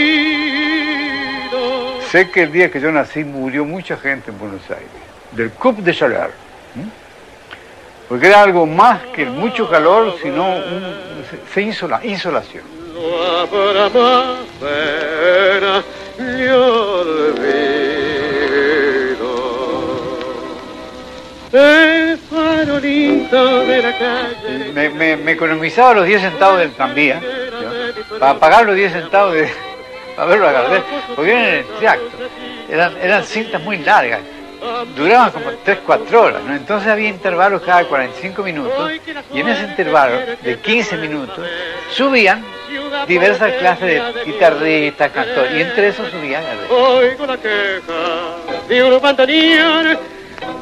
Sé 2.11 2.31
que 2.31 2.45
el 2.45 2.53
día 2.53 2.71
que 2.71 2.81
yo 2.81 2.91
nací 2.91 3.23
murió 3.23 3.67
mucha 3.67 3.99
gente 3.99 4.31
en 4.31 4.39
Buenos 4.39 4.63
Aires, 4.71 4.89
del 5.33 5.51
Coup 5.51 5.77
de 5.77 5.93
Chaleur, 5.95 6.31
¿m? 6.75 6.87
porque 8.09 8.29
era 8.29 8.41
algo 8.41 8.65
más 8.65 9.03
que 9.15 9.27
mucho 9.27 9.69
calor, 9.69 10.15
sino 10.23 10.57
un, 10.57 10.97
se 11.53 11.61
insola, 11.61 12.01
insolación. 12.03 12.65
No 12.95 13.01
habrá 13.43 13.91
más 13.91 14.39
pena 14.59 15.85
ni 16.19 16.47
olvido. 16.49 17.59
El 21.53 22.17
farolito 22.19 23.59
de 23.67 23.83
la 23.83 23.99
calle. 23.99 24.73
Me, 24.73 24.89
me- 24.89 25.17
me 25.19 25.33
economizaba 25.33 25.93
los 25.93 26.07
10 26.07 26.23
centavos 26.23 26.59
del 26.59 26.73
tranvía. 26.73 27.21
Para 28.19 28.35
pagar 28.39 28.67
los 28.67 28.77
10 28.77 28.93
centavos 28.93 29.35
de, 29.35 29.49
para 30.17 30.29
verlo 30.29 30.49
a 30.49 30.53
Gardel, 30.53 30.83
porque 31.15 31.33
eran, 31.33 31.55
exacto, 31.55 32.17
eran, 32.69 32.97
eran 33.01 33.25
cintas 33.25 33.63
muy 33.63 33.79
largas. 33.79 34.21
duraban 34.97 35.31
como 35.31 35.51
3, 35.65 35.79
4 35.87 36.23
horas, 36.23 36.43
¿no? 36.43 36.55
Entonces 36.55 36.89
había 36.89 37.09
intervalos 37.09 37.63
cada 37.63 37.85
45 37.85 38.43
minutos 38.43 38.93
y 39.33 39.41
en 39.41 39.49
ese 39.49 39.65
intervalo 39.65 40.19
de 40.43 40.59
15 40.59 40.97
minutos 40.97 41.47
subían 41.93 42.45
diversas 43.07 43.53
clases 43.55 43.87
de 44.15 44.25
guitarristas, 44.25 45.13
cantores, 45.13 45.53
y 45.55 45.61
entre 45.61 45.89
esos 45.89 46.11
subían 46.11 46.43
Gardel. 46.45 46.67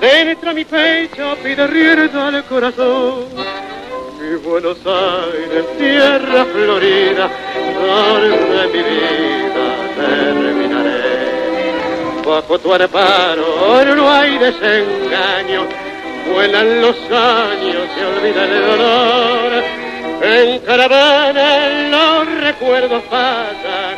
Dentro 0.00 0.52
mi 0.52 0.64
pecho 0.64 1.36
pide 1.42 1.66
rienda 1.66 2.28
al 2.28 2.44
corazón. 2.44 3.26
Mi 4.26 4.34
Buenos 4.38 4.78
Aires, 4.84 5.64
tierra 5.78 6.44
florida, 6.46 7.30
donde 7.80 8.66
mi 8.72 8.82
vida 8.82 9.66
terminaré. 9.96 11.72
Bajo 12.26 12.58
tu 12.58 12.74
amparo 12.74 13.84
no 13.94 14.10
hay 14.10 14.36
desengaño, 14.38 15.68
vuelan 16.32 16.80
los 16.80 16.96
años, 17.08 17.88
se 17.94 18.04
olvida 18.04 18.44
el 18.44 18.66
dolor. 18.66 19.64
En 20.22 20.58
caravana 20.60 21.88
los 21.90 22.40
recuerdos 22.40 23.02
pasan. 23.04 23.96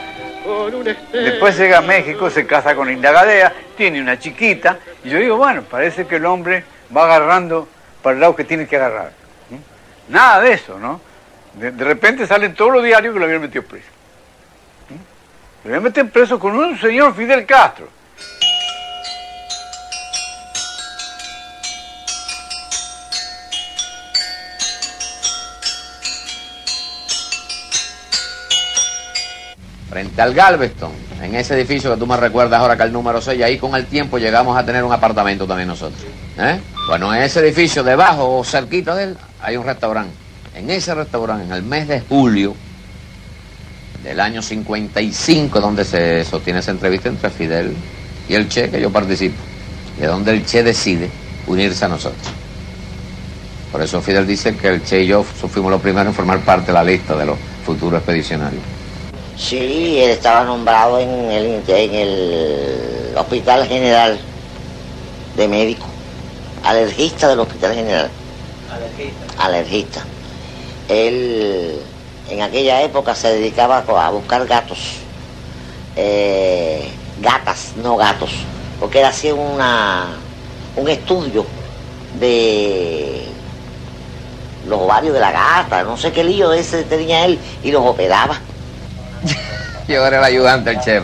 Después 1.10 1.56
llega 1.58 1.78
a 1.78 1.82
México, 1.82 2.28
se 2.28 2.46
casa 2.46 2.74
con 2.74 2.90
Indagadea, 2.90 3.54
tiene 3.78 4.02
una 4.02 4.18
chiquita, 4.18 4.78
y 5.04 5.08
yo 5.08 5.18
digo, 5.18 5.38
bueno, 5.38 5.62
parece 5.62 6.06
que 6.06 6.16
el 6.16 6.26
hombre 6.26 6.64
va 6.94 7.04
agarrando 7.04 7.66
para 8.02 8.14
el 8.14 8.20
lado 8.20 8.36
que 8.36 8.44
tiene 8.44 8.66
que 8.66 8.76
agarrar. 8.76 9.17
Nada 10.08 10.40
de 10.40 10.52
eso, 10.52 10.78
¿no? 10.78 11.00
De, 11.54 11.70
repente 11.70 12.26
salen 12.26 12.54
todos 12.54 12.72
los 12.72 12.84
diarios 12.84 13.12
que 13.12 13.18
lo 13.18 13.24
habían 13.24 13.40
metido 13.40 13.64
preso. 13.64 13.88
¿no? 14.90 14.96
Lo 15.64 15.70
habían 15.70 15.82
metido 15.82 16.06
preso 16.08 16.38
con 16.38 16.54
un 16.56 16.78
señor 16.78 17.14
Fidel 17.14 17.44
Castro. 17.46 17.88
frente 29.88 30.20
al 30.20 30.34
Galveston, 30.34 30.92
en 31.22 31.34
ese 31.34 31.54
edificio 31.54 31.92
que 31.92 31.98
tú 31.98 32.06
me 32.06 32.16
recuerdas 32.16 32.60
ahora 32.60 32.76
que 32.76 32.82
el 32.82 32.92
número 32.92 33.20
6, 33.20 33.42
ahí 33.42 33.58
con 33.58 33.74
el 33.74 33.86
tiempo 33.86 34.18
llegamos 34.18 34.56
a 34.56 34.64
tener 34.64 34.84
un 34.84 34.92
apartamento 34.92 35.46
también 35.46 35.66
nosotros. 35.66 36.04
¿Eh? 36.38 36.60
Bueno, 36.86 37.14
en 37.14 37.22
ese 37.22 37.40
edificio 37.40 37.82
debajo 37.82 38.38
o 38.38 38.44
cerquita 38.44 38.94
de 38.94 39.04
él 39.04 39.16
hay 39.42 39.56
un 39.56 39.64
restaurante. 39.64 40.14
En 40.54 40.70
ese 40.70 40.94
restaurante, 40.94 41.44
en 41.44 41.52
el 41.52 41.62
mes 41.62 41.88
de 41.88 42.00
julio 42.00 42.54
del 44.02 44.20
año 44.20 44.42
55, 44.42 45.60
donde 45.60 45.84
se 45.84 46.24
sostiene 46.24 46.60
esa 46.60 46.70
entrevista 46.70 47.08
entre 47.08 47.30
Fidel 47.30 47.74
y 48.28 48.34
el 48.34 48.48
Che, 48.48 48.70
que 48.70 48.80
yo 48.80 48.90
participo, 48.90 49.36
de 49.98 50.06
donde 50.06 50.32
el 50.32 50.46
Che 50.46 50.62
decide 50.62 51.10
unirse 51.46 51.84
a 51.84 51.88
nosotros. 51.88 52.22
Por 53.70 53.82
eso 53.82 54.00
Fidel 54.00 54.26
dice 54.26 54.56
que 54.56 54.68
el 54.68 54.82
Che 54.82 55.02
y 55.02 55.06
yo 55.06 55.22
fuimos 55.22 55.70
los 55.70 55.80
primeros 55.80 56.08
en 56.08 56.14
formar 56.14 56.40
parte 56.40 56.68
de 56.68 56.72
la 56.72 56.84
lista 56.84 57.16
de 57.16 57.26
los 57.26 57.38
futuros 57.64 57.98
expedicionarios. 57.98 58.62
Sí, 59.36 59.98
él 60.00 60.10
estaba 60.10 60.44
nombrado 60.44 60.98
en 60.98 61.10
el, 61.30 61.62
en 61.68 61.94
el 61.94 63.16
Hospital 63.16 63.66
General 63.66 64.18
de 65.36 65.48
Médico, 65.48 65.86
alergista 66.64 67.28
del 67.28 67.40
Hospital 67.40 67.74
General. 67.74 68.10
Alergista. 68.70 69.44
Alergista. 69.44 70.04
Él 70.88 71.80
en 72.30 72.42
aquella 72.42 72.82
época 72.82 73.14
se 73.14 73.28
dedicaba 73.28 73.78
a 73.78 74.10
buscar 74.10 74.46
gatos, 74.46 74.78
eh, 75.96 76.88
gatas, 77.20 77.72
no 77.82 77.96
gatos, 77.96 78.30
porque 78.78 79.00
él 79.00 79.06
hacía 79.06 79.34
una, 79.34 80.06
un 80.76 80.88
estudio 80.88 81.46
de 82.20 83.26
los 84.66 84.80
ovarios 84.80 85.14
de 85.14 85.20
la 85.20 85.32
gata, 85.32 85.82
no 85.84 85.96
sé 85.96 86.12
qué 86.12 86.22
lío 86.22 86.52
ese 86.52 86.84
tenía 86.84 87.24
él, 87.24 87.38
y 87.62 87.72
los 87.72 87.84
operaba. 87.84 88.38
Yo 89.88 90.06
era 90.06 90.18
el 90.18 90.24
ayudante 90.24 90.70
del 90.70 90.80
Che, 90.80 91.00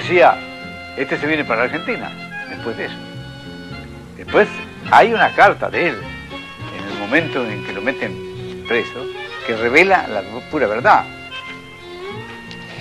decía, 0.00 0.34
este 0.96 1.18
se 1.18 1.26
viene 1.26 1.44
para 1.44 1.64
Argentina, 1.64 2.10
después 2.48 2.76
de 2.76 2.86
eso. 2.86 2.96
Después 4.16 4.48
hay 4.90 5.12
una 5.12 5.34
carta 5.34 5.68
de 5.68 5.88
él, 5.88 5.96
en 6.78 6.92
el 6.92 6.98
momento 6.98 7.44
en 7.44 7.64
que 7.64 7.72
lo 7.72 7.82
meten 7.82 8.64
preso, 8.66 9.06
que 9.46 9.56
revela 9.56 10.06
la 10.08 10.22
pura 10.50 10.66
verdad. 10.66 11.04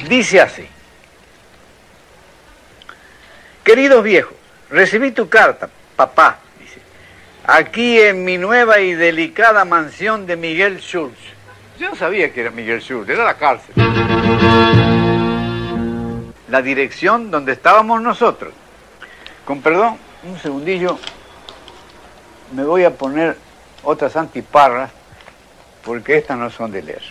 Dice 0.08 0.40
así, 0.40 0.66
queridos 3.64 4.04
viejos, 4.04 4.34
recibí 4.70 5.12
tu 5.12 5.28
carta, 5.28 5.70
papá, 5.96 6.40
dice, 6.60 6.80
aquí 7.46 8.00
en 8.00 8.24
mi 8.24 8.38
nueva 8.38 8.80
y 8.80 8.94
delicada 8.94 9.66
mansión 9.66 10.26
de 10.26 10.38
Miguel 10.38 10.80
Schultz. 10.80 11.20
Yo 11.78 11.90
no 11.90 11.96
sabía 11.96 12.32
que 12.32 12.42
era 12.42 12.52
Miguel 12.52 12.82
Schultz, 12.82 13.10
era 13.10 13.26
la 13.26 13.34
cárcel. 13.36 13.74
La 16.50 16.64
dirección 16.64 17.30
donde 17.30 17.52
estábamos 17.52 18.02
nosotros. 18.02 18.54
Con 19.46 19.62
perdón, 19.62 19.98
un 20.24 20.40
segundillo, 20.40 20.98
me 22.54 22.64
voy 22.64 22.86
a 22.86 22.96
poner 22.96 23.38
otras 23.84 24.16
antiparras 24.16 24.90
porque 25.86 26.18
estas 26.18 26.40
no 26.40 26.50
son 26.50 26.72
de 26.72 26.82
leer. 26.82 27.04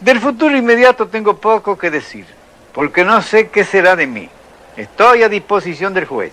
Del 0.00 0.20
futuro 0.20 0.56
inmediato 0.56 1.08
tengo 1.08 1.36
poco 1.36 1.76
que 1.76 1.90
decir, 1.90 2.24
porque 2.72 3.04
no 3.04 3.20
sé 3.20 3.48
qué 3.48 3.64
será 3.64 3.96
de 3.96 4.06
mí. 4.06 4.28
Estoy 4.76 5.24
a 5.24 5.28
disposición 5.28 5.92
del 5.92 6.04
juez 6.04 6.32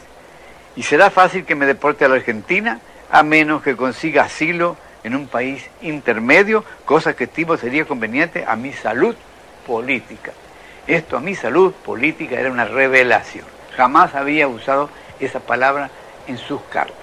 y 0.77 0.83
será 0.83 1.09
fácil 1.09 1.43
que 1.43 1.55
me 1.55 1.65
deporte 1.65 2.05
a 2.05 2.07
la 2.07 2.15
Argentina 2.15 2.79
a 3.11 3.23
menos 3.23 3.63
que 3.63 3.75
consiga 3.75 4.23
asilo 4.23 4.77
en 5.03 5.15
un 5.15 5.27
país 5.27 5.67
intermedio, 5.81 6.63
cosa 6.85 7.15
que 7.15 7.23
estimo 7.23 7.57
sería 7.57 7.85
conveniente 7.85 8.45
a 8.47 8.55
mi 8.55 8.71
salud 8.73 9.15
política. 9.65 10.33
Esto 10.85 11.17
a 11.17 11.19
mi 11.19 11.33
salud 11.33 11.73
política 11.73 12.39
era 12.39 12.51
una 12.51 12.65
revelación. 12.65 13.45
Jamás 13.75 14.13
había 14.13 14.47
usado 14.47 14.89
esa 15.19 15.39
palabra 15.39 15.89
en 16.27 16.37
sus 16.37 16.61
cartas. 16.69 16.95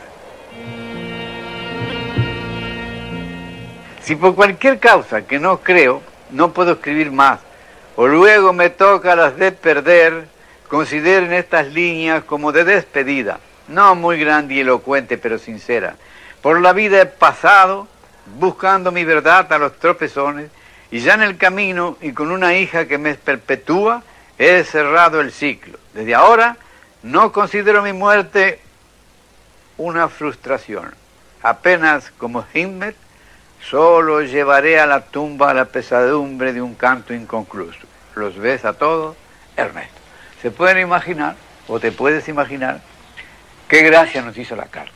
Si 4.02 4.14
por 4.14 4.36
cualquier 4.36 4.78
causa 4.78 5.22
que 5.22 5.40
no 5.40 5.58
creo, 5.58 6.00
no 6.30 6.52
puedo 6.52 6.72
escribir 6.72 7.10
más, 7.10 7.40
o 7.96 8.06
luego 8.06 8.52
me 8.52 8.70
toca 8.70 9.16
las 9.16 9.36
de 9.36 9.50
perder, 9.50 10.26
consideren 10.68 11.32
estas 11.32 11.72
líneas 11.72 12.22
como 12.24 12.52
de 12.52 12.64
despedida, 12.64 13.40
no 13.68 13.94
muy 13.94 14.18
grande 14.18 14.54
y 14.54 14.60
elocuente, 14.60 15.18
pero 15.18 15.38
sincera. 15.38 15.96
Por 16.42 16.60
la 16.60 16.72
vida 16.72 17.00
he 17.00 17.06
pasado 17.06 17.88
buscando 18.38 18.92
mi 18.92 19.04
verdad 19.04 19.52
a 19.52 19.58
los 19.58 19.78
tropezones, 19.78 20.50
y 20.90 21.00
ya 21.00 21.14
en 21.14 21.22
el 21.22 21.36
camino 21.36 21.96
y 22.00 22.12
con 22.12 22.30
una 22.30 22.54
hija 22.54 22.86
que 22.86 22.98
me 22.98 23.14
perpetúa, 23.14 24.02
he 24.38 24.62
cerrado 24.64 25.20
el 25.20 25.32
ciclo. 25.32 25.78
Desde 25.92 26.14
ahora 26.14 26.56
no 27.02 27.32
considero 27.32 27.82
mi 27.82 27.92
muerte 27.92 28.60
una 29.76 30.08
frustración. 30.08 30.94
Apenas 31.42 32.12
como 32.16 32.44
Himmler, 32.54 32.94
solo 33.68 34.22
llevaré 34.22 34.78
a 34.78 34.86
la 34.86 35.00
tumba 35.00 35.52
la 35.54 35.64
pesadumbre 35.66 36.52
de 36.52 36.62
un 36.62 36.74
canto 36.74 37.12
inconcluso. 37.12 37.80
Los 38.14 38.36
ves 38.38 38.64
a 38.64 38.74
todos, 38.74 39.16
Ernesto. 39.56 40.00
¿Se 40.42 40.50
pueden 40.50 40.78
imaginar, 40.78 41.36
o 41.66 41.80
te 41.80 41.90
puedes 41.90 42.28
imaginar, 42.28 42.80
qué 43.68 43.82
gracia 43.82 44.22
nos 44.22 44.36
hizo 44.36 44.56
la 44.56 44.66
carta? 44.66 44.92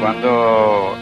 Cuando 0.00 0.96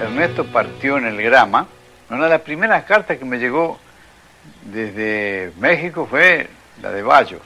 Ernesto 0.00 0.44
partió 0.46 0.98
en 0.98 1.06
el 1.06 1.22
grama, 1.22 1.66
una 2.10 2.24
de 2.24 2.30
las 2.30 2.40
primeras 2.40 2.84
cartas 2.84 3.18
que 3.18 3.24
me 3.24 3.38
llegó 3.38 3.78
desde 4.64 5.52
México 5.58 6.06
fue 6.08 6.48
la 6.82 6.90
de 6.90 7.02
Bayo, 7.02 7.40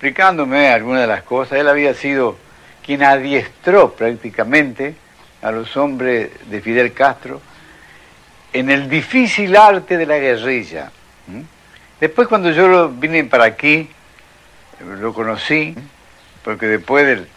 explicándome 0.00 0.70
algunas 0.70 1.02
de 1.02 1.06
las 1.06 1.22
cosas. 1.24 1.58
Él 1.58 1.68
había 1.68 1.92
sido 1.92 2.38
quien 2.82 3.02
adiestró 3.02 3.92
prácticamente 3.92 4.94
a 5.42 5.50
los 5.50 5.76
hombres 5.76 6.30
de 6.48 6.62
Fidel 6.62 6.94
Castro 6.94 7.42
en 8.54 8.70
el 8.70 8.88
difícil 8.88 9.54
arte 9.54 9.98
de 9.98 10.06
la 10.06 10.16
guerrilla. 10.16 10.90
Después 12.00 12.28
cuando 12.28 12.50
yo 12.50 12.88
vine 12.88 13.24
para 13.24 13.44
aquí, 13.44 13.90
lo 14.82 15.12
conocí, 15.12 15.74
porque 16.42 16.66
después 16.66 17.04
del, 17.04 17.28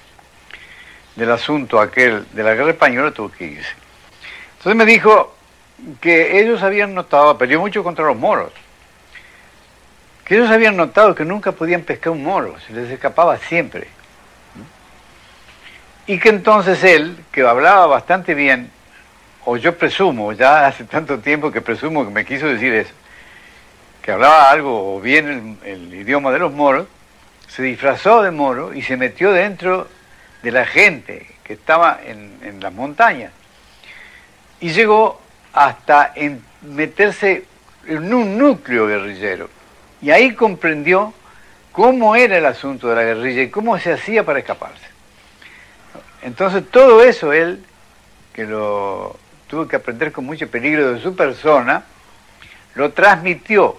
del 1.18 1.32
asunto 1.32 1.82
aquel 1.82 2.26
de 2.32 2.44
la 2.44 2.54
guerra 2.54 2.72
española 2.72 3.12
tuvo 3.12 3.30
que 3.30 3.44
irse. 3.44 3.74
Entonces 4.60 4.78
me 4.78 4.86
dijo 4.86 5.36
que 6.00 6.40
ellos 6.40 6.64
habían 6.64 6.94
notado, 6.94 7.38
peleó 7.38 7.60
mucho 7.60 7.84
contra 7.84 8.06
los 8.06 8.16
moros, 8.16 8.54
que 10.26 10.36
ellos 10.36 10.50
habían 10.50 10.78
notado 10.78 11.16
que 11.16 11.26
nunca 11.26 11.52
podían 11.52 11.82
pescar 11.82 12.12
un 12.12 12.24
moro, 12.24 12.56
se 12.66 12.74
les 12.74 12.90
escapaba 12.90 13.38
siempre. 13.38 13.88
Y 16.06 16.20
que 16.20 16.30
entonces 16.30 16.84
él, 16.84 17.18
que 17.32 17.42
hablaba 17.42 17.88
bastante 17.88 18.34
bien, 18.34 18.70
o 19.46 19.58
yo 19.58 19.78
presumo, 19.78 20.32
ya 20.32 20.68
hace 20.68 20.86
tanto 20.86 21.20
tiempo 21.20 21.52
que 21.52 21.62
presumo 21.62 22.06
que 22.06 22.12
me 22.12 22.26
quiso 22.26 22.48
decir 22.48 22.74
eso, 22.74 22.94
que 24.02 24.12
hablaba 24.12 24.50
algo 24.50 24.96
o 24.96 25.02
bien 25.02 25.58
el, 25.64 25.94
idioma 25.94 26.32
de 26.32 26.40
los 26.40 26.52
moros, 26.52 26.88
se 27.48 27.64
disfrazó 27.64 28.22
de 28.22 28.32
moro 28.32 28.74
y 28.74 28.82
se 28.82 28.98
metió 28.98 29.32
dentro 29.32 29.88
de 30.42 30.52
la 30.52 30.66
gente 30.66 31.28
que 31.44 31.54
estaba 31.54 32.00
en, 32.04 32.60
las 32.62 32.74
montañas. 32.74 33.32
Y 34.60 34.72
llegó 34.72 35.22
hasta 35.54 36.14
meterse 36.62 37.46
en 37.86 38.14
un 38.14 38.38
núcleo 38.38 38.88
guerrillero. 38.88 39.50
Y 40.04 40.12
ahí 40.12 40.36
comprendió 40.36 41.14
cómo 41.72 42.16
era 42.18 42.38
el 42.38 42.46
asunto 42.46 42.90
de 42.90 42.96
la 42.96 43.04
guerrilla 43.04 43.42
y 43.42 43.50
cómo 43.50 43.80
se 43.80 43.94
hacía 43.94 44.26
para 44.26 44.40
escaparse. 44.40 44.86
Entonces 46.22 46.70
todo 46.70 47.02
eso 47.02 47.32
él, 47.32 47.64
que 48.34 48.44
lo 48.44 49.18
tuvo 49.48 49.66
que 49.66 49.78
aprender 49.78 50.12
con 50.12 50.26
mucho 50.26 50.50
peligro 50.52 50.94
de 50.94 51.02
su 51.02 51.16
persona, 51.16 51.86
lo 52.76 52.92
transmitió 52.92 53.78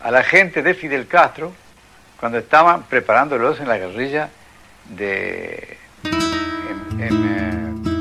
a 0.00 0.10
la 0.10 0.22
gente 0.22 0.62
de 0.62 0.74
Fidel 0.74 1.06
Castro 1.06 1.52
cuando 2.20 2.36
estaban 2.36 2.82
preparándolos 2.82 3.58
en 3.58 3.68
la 3.68 3.78
guerrilla 3.78 4.28
de 4.90 5.78
en, 6.98 7.93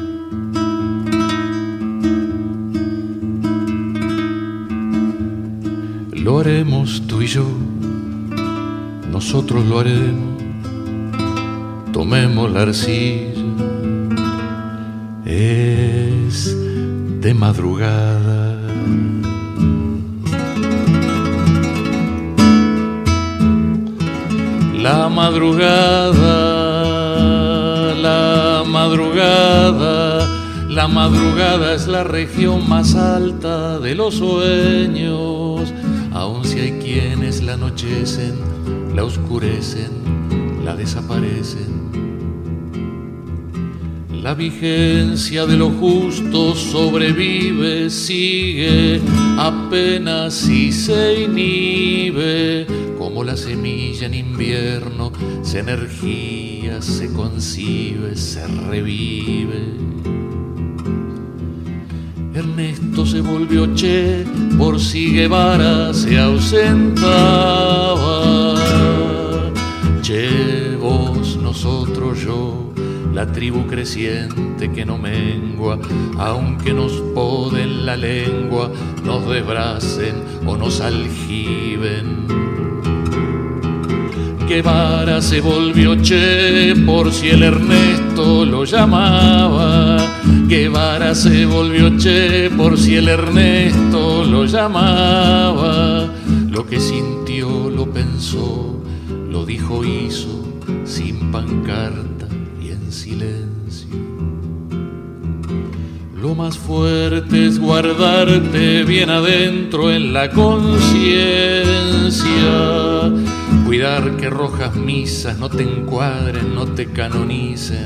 Lo 6.24 6.39
haremos 6.39 7.03
tú 7.05 7.21
y 7.21 7.28
yo, 7.28 7.45
nosotros 9.11 9.65
lo 9.65 9.80
haremos. 9.80 10.41
Tomemos 11.91 12.49
la 12.49 12.61
arcilla, 12.61 13.34
es 15.26 16.55
de 17.19 17.34
madrugada. 17.34 18.57
La 24.82 25.09
madrugada, 25.09 26.34
la 27.95 28.63
madrugada, 28.65 30.28
la 30.69 30.88
madrugada 30.88 31.74
es 31.74 31.88
la 31.88 32.05
región 32.05 32.69
más 32.69 32.95
alta 32.95 33.78
de 33.80 33.93
los 33.93 34.15
sueños, 34.15 35.74
si 36.54 36.60
hay 36.60 36.72
quienes 36.74 37.41
la 37.41 37.54
anochecen, 37.54 38.36
la 38.95 39.04
oscurecen, 39.04 39.89
la 40.64 40.76
desaparecen. 40.76 41.74
La 44.22 44.36
vigencia 44.36 45.47
de 45.47 45.58
lo 45.58 45.72
justo 45.72 46.54
sobrevive, 46.54 47.89
sigue, 47.89 49.01
apenas 49.39 50.36
si 50.36 50.72
se 50.72 51.24
inhibe, 51.24 52.68
como 52.99 53.24
la 53.24 53.36
semilla 53.36 54.06
en 54.06 54.14
invierno, 54.14 55.12
se 55.41 55.60
energía, 55.60 56.84
se 56.84 57.12
concibe, 57.12 58.16
se 58.16 58.45
revive. 58.45 60.22
Ernesto 62.44 63.06
se 63.06 63.22
volvió 63.22 63.74
che, 63.74 64.26
por 64.58 64.78
si 64.78 65.14
Guevara 65.14 65.94
se 65.94 66.20
ausentaba. 66.20 67.06
Che, 70.02 70.76
vos, 70.76 71.38
nosotros, 71.38 72.20
yo, 72.20 72.74
la 73.14 73.32
tribu 73.32 73.66
creciente 73.66 74.70
que 74.74 74.86
no 74.86 74.98
mengua, 74.98 75.80
aunque 76.18 76.74
nos 76.74 76.91
poden 77.16 77.86
la 77.86 77.96
lengua, 77.96 78.70
nos 79.06 79.26
desbracen 79.30 80.16
o 80.46 80.58
nos 80.58 80.82
aljiben. 80.82 82.53
Guevara 84.54 85.20
se 85.20 85.41
volvió 85.41 85.99
che 85.99 86.76
por 86.86 87.12
si 87.12 87.30
el 87.30 87.41
Ernesto 87.41 88.45
lo 88.45 88.66
llamaba. 88.66 89.97
Guevara 90.47 91.16
se 91.16 91.47
volvió 91.47 91.97
che 91.97 92.51
por 92.56 92.78
si 92.78 92.95
el 92.97 93.08
Ernesto 93.08 94.24
lo 94.24 94.45
llamaba. 94.45 96.08
Lo 96.51 96.68
que 96.68 96.80
sintió, 96.80 97.68
lo 97.72 97.91
pensó, 97.91 98.80
lo 99.28 99.43
dijo, 99.43 99.84
hizo, 99.84 100.45
sin 100.86 101.32
pancarta 101.32 102.28
y 102.62 102.70
en 102.70 102.91
silencio. 102.91 103.89
Lo 106.16 106.36
más 106.36 106.60
fuerte 106.60 107.47
es 107.47 107.58
guardarte 107.58 108.84
bien 108.84 109.10
adentro 109.10 109.91
en 109.91 110.14
la 110.14 110.30
conciencia. 110.30 111.34
Cuidar 113.66 114.18
que 114.18 114.30
rojas 114.30 114.76
misas 114.76 115.38
no 115.38 115.49
te 115.49 115.64
encuadren, 115.64 116.53
no 116.53 116.66
te 116.66 116.88
canonicen. 116.88 117.86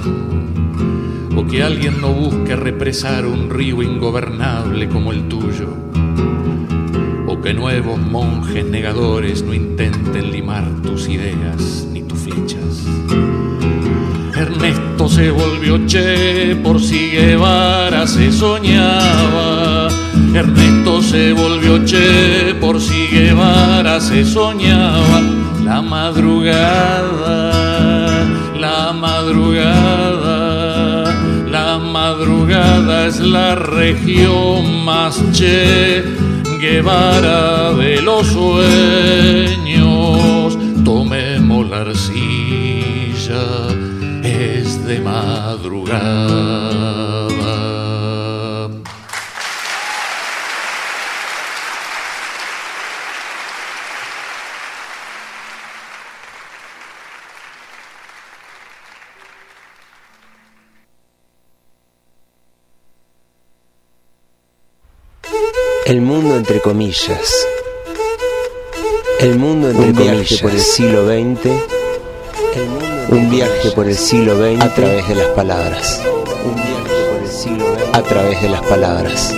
O 1.36 1.46
que 1.46 1.62
alguien 1.62 2.02
no 2.02 2.12
busque 2.12 2.56
represar 2.56 3.28
un 3.28 3.50
río 3.50 3.84
ingobernable 3.84 4.90
como 4.90 5.12
el 5.12 5.28
tuyo. 5.28 5.70
O 7.28 7.40
que 7.42 7.54
nuevos 7.54 8.00
monjes 8.00 8.66
negadores 8.66 9.44
no 9.44 9.54
intenten 9.54 10.32
limar 10.32 10.66
tus 10.82 11.08
ideas 11.08 11.88
ni 11.92 12.02
tus 12.02 12.20
flechas. 12.20 12.86
Ernesto 14.36 15.08
se 15.08 15.30
volvió 15.30 15.86
che 15.86 16.60
por 16.64 16.82
si 16.82 17.12
Guevara 17.12 18.08
se 18.08 18.32
soñaba. 18.32 19.90
Ernesto 20.34 21.02
se 21.04 21.34
volvió 21.34 21.86
che 21.86 22.56
por 22.60 22.82
si 22.82 23.08
Guevara 23.08 24.00
se 24.00 24.26
soñaba. 24.26 25.47
La 25.68 25.82
madrugada, 25.82 27.52
la 28.58 28.94
madrugada, 28.94 30.34
la 31.46 31.78
madrugada 31.78 33.08
es 33.08 33.20
la 33.20 33.54
región 33.56 34.86
más 34.86 35.22
che 35.34 36.06
Guevara 36.62 37.74
de 37.74 38.02
los 38.02 38.28
sueños. 38.28 38.58
Tomemos 40.86 41.70
la 41.70 41.82
arcilla 41.82 43.44
es 44.24 44.86
de 44.86 45.02
madrugada. 45.02 46.08
El 65.88 66.02
mundo 66.02 66.36
entre 66.36 66.60
comillas. 66.60 67.48
El 69.22 69.40
mundo 69.40 69.70
entre 69.70 69.86
Un 69.86 69.94
viaje 69.94 70.12
comillas. 70.12 70.42
por 70.42 70.52
el 70.52 70.60
siglo 70.60 71.06
XX. 71.08 71.52
Un 73.08 73.30
viaje 73.30 73.72
por 73.72 73.88
el 73.88 73.96
siglo 73.96 74.36
XX 74.36 74.62
a 74.62 74.76
través 74.76 75.08
de 75.08 75.16
las 75.16 75.28
palabras. 75.28 76.02
Un 76.44 76.56
viaje 76.56 77.06
por 77.10 77.24
el 77.24 77.30
siglo 77.30 77.66
XX 77.74 77.94
a 77.94 78.02
través 78.04 78.42
de 78.42 78.50
las 78.50 78.62
palabras. 78.64 79.34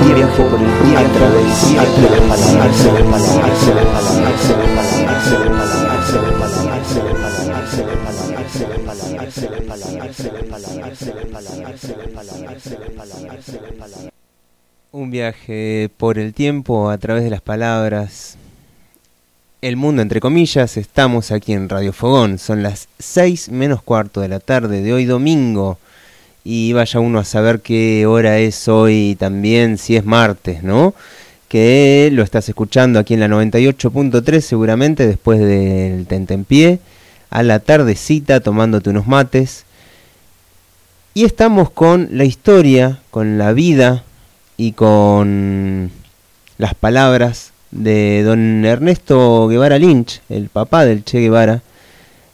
Viaje 0.00 0.42
por 0.46 0.58
el 0.58 0.72
tiempo 0.82 0.90
a 0.90 0.98
través 0.98 1.74
de 1.74 1.80
las 1.80 2.20
palabras. 12.90 13.56
Un 14.92 15.10
viaje 15.10 15.90
por 15.96 16.18
el 16.18 16.34
tiempo 16.34 16.90
a 16.90 16.98
través 16.98 17.24
de 17.24 17.30
las 17.30 17.40
palabras. 17.40 18.36
El 19.60 19.76
mundo 19.76 20.00
entre 20.02 20.20
comillas, 20.20 20.76
estamos 20.76 21.30
aquí 21.30 21.52
en 21.52 21.68
Radio 21.68 21.92
Fogón. 21.92 22.38
Son 22.38 22.62
las 22.62 22.88
6 22.98 23.50
menos 23.50 23.82
cuarto 23.82 24.20
de 24.22 24.28
la 24.28 24.40
tarde 24.40 24.80
de 24.80 24.92
hoy 24.92 25.04
domingo. 25.04 25.78
Y 26.44 26.72
vaya 26.72 27.00
uno 27.00 27.18
a 27.18 27.24
saber 27.24 27.60
qué 27.60 28.06
hora 28.06 28.38
es 28.38 28.68
hoy 28.68 29.16
también, 29.18 29.78
si 29.78 29.96
es 29.96 30.04
martes, 30.04 30.62
¿no? 30.62 30.94
Que 31.48 32.10
lo 32.12 32.22
estás 32.22 32.48
escuchando 32.48 32.98
aquí 32.98 33.14
en 33.14 33.20
la 33.20 33.28
98.3 33.28 34.40
seguramente 34.40 35.06
después 35.06 35.40
del 35.40 36.06
tentempié, 36.06 36.78
a 37.28 37.42
la 37.42 37.58
tardecita 37.58 38.40
tomándote 38.40 38.90
unos 38.90 39.06
mates. 39.06 39.64
Y 41.12 41.24
estamos 41.24 41.70
con 41.70 42.08
la 42.12 42.24
historia, 42.24 43.00
con 43.10 43.36
la 43.36 43.52
vida 43.52 44.04
y 44.56 44.72
con 44.72 45.90
las 46.56 46.74
palabras 46.74 47.52
de 47.70 48.22
don 48.22 48.64
Ernesto 48.64 49.48
Guevara 49.48 49.78
Lynch, 49.78 50.20
el 50.28 50.48
papá 50.48 50.84
del 50.84 51.04
Che 51.04 51.20
Guevara, 51.20 51.62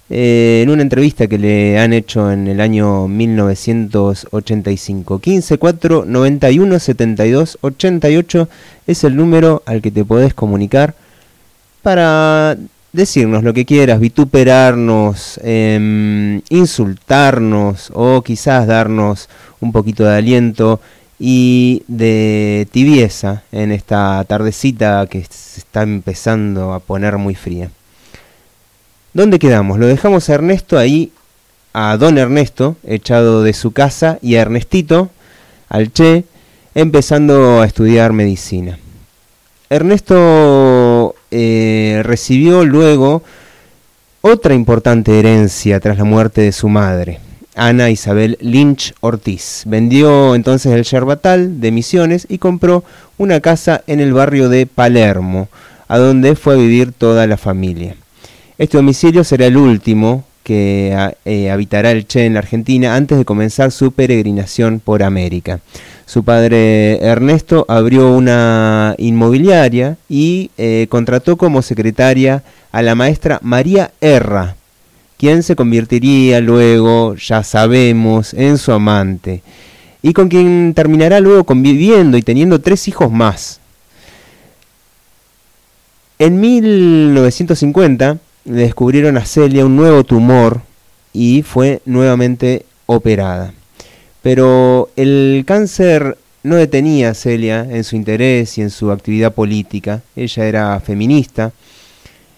eh, 0.08 0.60
en 0.62 0.70
una 0.70 0.82
entrevista 0.82 1.26
que 1.26 1.36
le 1.38 1.78
han 1.78 1.92
hecho 1.92 2.30
en 2.30 2.46
el 2.46 2.60
año 2.60 3.08
1985. 3.08 5.18
15 5.18 5.58
4 5.58 6.04
91 6.06 6.78
72 6.78 7.58
88 7.60 8.48
es 8.86 9.02
el 9.04 9.16
número 9.16 9.62
al 9.66 9.82
que 9.82 9.90
te 9.90 10.04
podés 10.04 10.34
comunicar 10.34 10.94
para 11.82 12.56
decirnos 12.92 13.42
lo 13.44 13.52
que 13.52 13.64
quieras, 13.64 14.00
vituperarnos, 14.00 15.40
eh, 15.42 16.40
insultarnos 16.48 17.90
o 17.94 18.22
quizás 18.22 18.66
darnos 18.66 19.28
un 19.60 19.72
poquito 19.72 20.04
de 20.04 20.16
aliento 20.16 20.80
y 21.18 21.82
de 21.88 22.68
tibieza 22.70 23.42
en 23.52 23.72
esta 23.72 24.24
tardecita 24.24 25.06
que 25.06 25.24
se 25.28 25.60
está 25.60 25.82
empezando 25.82 26.72
a 26.72 26.80
poner 26.80 27.18
muy 27.18 27.34
fría. 27.34 27.70
¿Dónde 29.16 29.38
quedamos? 29.38 29.78
Lo 29.78 29.86
dejamos 29.86 30.28
a 30.28 30.34
Ernesto 30.34 30.76
ahí, 30.76 31.10
a 31.72 31.96
don 31.96 32.18
Ernesto, 32.18 32.76
echado 32.86 33.42
de 33.42 33.54
su 33.54 33.72
casa, 33.72 34.18
y 34.20 34.34
a 34.34 34.42
Ernestito, 34.42 35.08
al 35.70 35.90
Che, 35.90 36.24
empezando 36.74 37.62
a 37.62 37.64
estudiar 37.64 38.12
medicina. 38.12 38.78
Ernesto 39.70 41.14
eh, 41.30 42.02
recibió 42.04 42.66
luego 42.66 43.22
otra 44.20 44.52
importante 44.52 45.18
herencia 45.18 45.80
tras 45.80 45.96
la 45.96 46.04
muerte 46.04 46.42
de 46.42 46.52
su 46.52 46.68
madre. 46.68 47.18
Ana 47.54 47.88
Isabel 47.88 48.36
Lynch 48.42 48.92
Ortiz. 49.00 49.62
Vendió 49.64 50.34
entonces 50.34 50.74
el 50.74 50.84
yerbatal 50.84 51.58
de 51.62 51.72
Misiones 51.72 52.26
y 52.28 52.36
compró 52.36 52.84
una 53.16 53.40
casa 53.40 53.82
en 53.86 54.00
el 54.00 54.12
barrio 54.12 54.50
de 54.50 54.66
Palermo, 54.66 55.48
a 55.88 55.96
donde 55.96 56.36
fue 56.36 56.52
a 56.52 56.58
vivir 56.58 56.92
toda 56.92 57.26
la 57.26 57.38
familia. 57.38 57.96
Este 58.58 58.78
domicilio 58.78 59.22
será 59.22 59.46
el 59.46 59.58
último 59.58 60.24
que 60.42 61.12
eh, 61.26 61.50
habitará 61.50 61.90
el 61.90 62.06
Che 62.06 62.24
en 62.24 62.32
la 62.32 62.38
Argentina 62.38 62.94
antes 62.94 63.18
de 63.18 63.26
comenzar 63.26 63.70
su 63.70 63.92
peregrinación 63.92 64.80
por 64.80 65.02
América. 65.02 65.60
Su 66.06 66.24
padre 66.24 67.04
Ernesto 67.04 67.66
abrió 67.68 68.14
una 68.14 68.94
inmobiliaria 68.96 69.98
y 70.08 70.50
eh, 70.56 70.86
contrató 70.88 71.36
como 71.36 71.60
secretaria 71.60 72.44
a 72.72 72.80
la 72.80 72.94
maestra 72.94 73.40
María 73.42 73.90
Erra, 74.00 74.56
quien 75.18 75.42
se 75.42 75.54
convertiría 75.54 76.40
luego, 76.40 77.14
ya 77.16 77.42
sabemos, 77.42 78.32
en 78.32 78.56
su 78.56 78.72
amante, 78.72 79.42
y 80.00 80.14
con 80.14 80.28
quien 80.28 80.72
terminará 80.74 81.20
luego 81.20 81.44
conviviendo 81.44 82.16
y 82.16 82.22
teniendo 82.22 82.60
tres 82.60 82.88
hijos 82.88 83.12
más. 83.12 83.60
En 86.18 86.40
1950 86.40 88.18
descubrieron 88.46 89.18
a 89.18 89.26
Celia 89.26 89.66
un 89.66 89.76
nuevo 89.76 90.04
tumor 90.04 90.62
y 91.12 91.42
fue 91.42 91.82
nuevamente 91.84 92.64
operada. 92.86 93.52
Pero 94.22 94.88
el 94.96 95.44
cáncer 95.46 96.16
no 96.42 96.56
detenía 96.56 97.10
a 97.10 97.14
Celia 97.14 97.66
en 97.68 97.84
su 97.84 97.96
interés 97.96 98.56
y 98.56 98.62
en 98.62 98.70
su 98.70 98.90
actividad 98.90 99.34
política. 99.34 100.02
Ella 100.14 100.46
era 100.46 100.80
feminista 100.80 101.52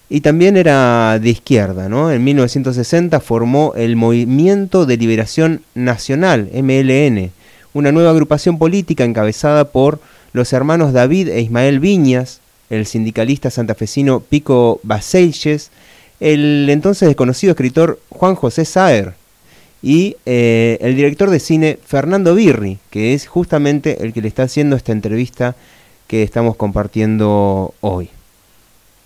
y 0.09 0.23
también 0.23 0.57
era 0.57 1.19
de 1.19 1.29
izquierda. 1.29 1.89
¿no? 1.89 2.11
En 2.11 2.25
1960 2.25 3.21
formó 3.21 3.75
el 3.77 3.97
Movimiento 3.97 4.87
de 4.87 4.97
Liberación 4.97 5.63
Nacional, 5.75 6.49
MLN, 6.55 7.31
una 7.75 7.93
nueva 7.93 8.11
agrupación 8.11 8.59
política 8.59 9.05
encabezada 9.05 9.67
por 9.67 10.01
los 10.33 10.53
hermanos 10.53 10.93
David 10.93 11.29
e 11.29 11.41
Ismael 11.43 11.81
Viñas, 11.81 12.41
el 12.71 12.87
sindicalista 12.87 13.51
santafesino 13.51 14.21
Pico 14.21 14.81
Baselles, 14.83 15.71
el 16.21 16.69
entonces 16.71 17.09
desconocido 17.09 17.53
escritor 17.53 18.01
Juan 18.11 18.35
José 18.35 18.65
Saer 18.65 19.15
y 19.83 20.17
eh, 20.27 20.79
el 20.81 20.97
director 20.97 21.31
de 21.31 21.41
cine 21.41 21.79
Fernando 21.85 22.35
Birri, 22.35 22.79
que 22.91 23.15
es 23.15 23.27
justamente 23.29 24.03
el 24.05 24.13
que 24.13 24.23
le 24.23 24.29
está 24.29 24.45
haciendo 24.45 24.77
esta 24.77 24.93
entrevista 24.93 25.55
que 26.07 26.23
estamos 26.23 26.57
compartiendo 26.57 27.75
hoy. 27.81 28.11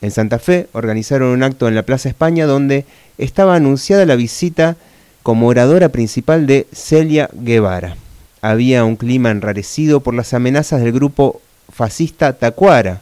En 0.01 0.11
Santa 0.11 0.39
Fe 0.39 0.69
organizaron 0.73 1.29
un 1.29 1.43
acto 1.43 1.69
en 1.69 1.75
la 1.75 1.85
Plaza 1.85 2.09
España 2.09 2.47
donde 2.47 2.87
estaba 3.19 3.55
anunciada 3.55 4.07
la 4.07 4.17
visita 4.17 4.77
como 5.23 5.47
oradora 5.49 5.91
principal 5.91 6.47
de 6.47 6.67
Celia 6.73 7.29
Guevara. 7.33 7.97
Había 8.41 8.85
un 8.85 8.97
clima 8.97 9.31
enrarecido 9.31 10.01
por 10.01 10.15
las 10.15 10.35
amenazas 10.35 10.81
del 10.83 10.93
grupo 10.93 11.41
fascista 11.73 12.33
Tacuara, 12.33 13.01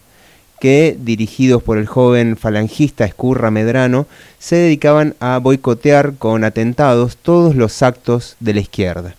que, 0.61 0.97
dirigidos 1.01 1.63
por 1.63 1.79
el 1.79 1.87
joven 1.87 2.37
falangista 2.37 3.05
Escurra 3.05 3.51
Medrano, 3.51 4.07
se 4.39 4.57
dedicaban 4.57 5.17
a 5.19 5.39
boicotear 5.39 6.15
con 6.15 6.45
atentados 6.45 7.17
todos 7.17 7.57
los 7.57 7.83
actos 7.83 8.37
de 8.39 8.55
la 8.55 8.61
izquierda. 8.61 9.15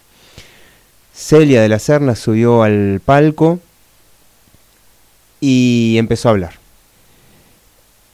Celia 1.14 1.62
de 1.62 1.70
la 1.70 1.80
Serna 1.80 2.16
subió 2.16 2.64
al 2.64 3.02
palco 3.04 3.60
y 5.42 5.96
empezó 5.98 6.30
a 6.30 6.32
hablar. 6.32 6.54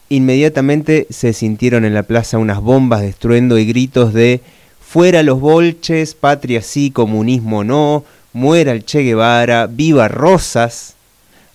Inmediatamente 0.09 1.05
se 1.09 1.34
sintieron 1.34 1.84
en 1.86 1.93
la 1.93 2.03
plaza 2.03 2.38
unas 2.38 2.61
bombas 2.61 3.01
de 3.01 3.09
estruendo 3.09 3.57
y 3.57 3.65
gritos 3.65 4.13
de 4.13 4.41
fuera 4.80 5.21
los 5.21 5.41
bolches, 5.41 6.15
patria 6.15 6.61
sí, 6.61 6.91
comunismo 6.91 7.65
no, 7.65 8.05
muera 8.32 8.71
el 8.71 8.86
Che 8.86 9.01
Guevara, 9.01 9.67
viva 9.67 10.07
Rosas, 10.07 10.95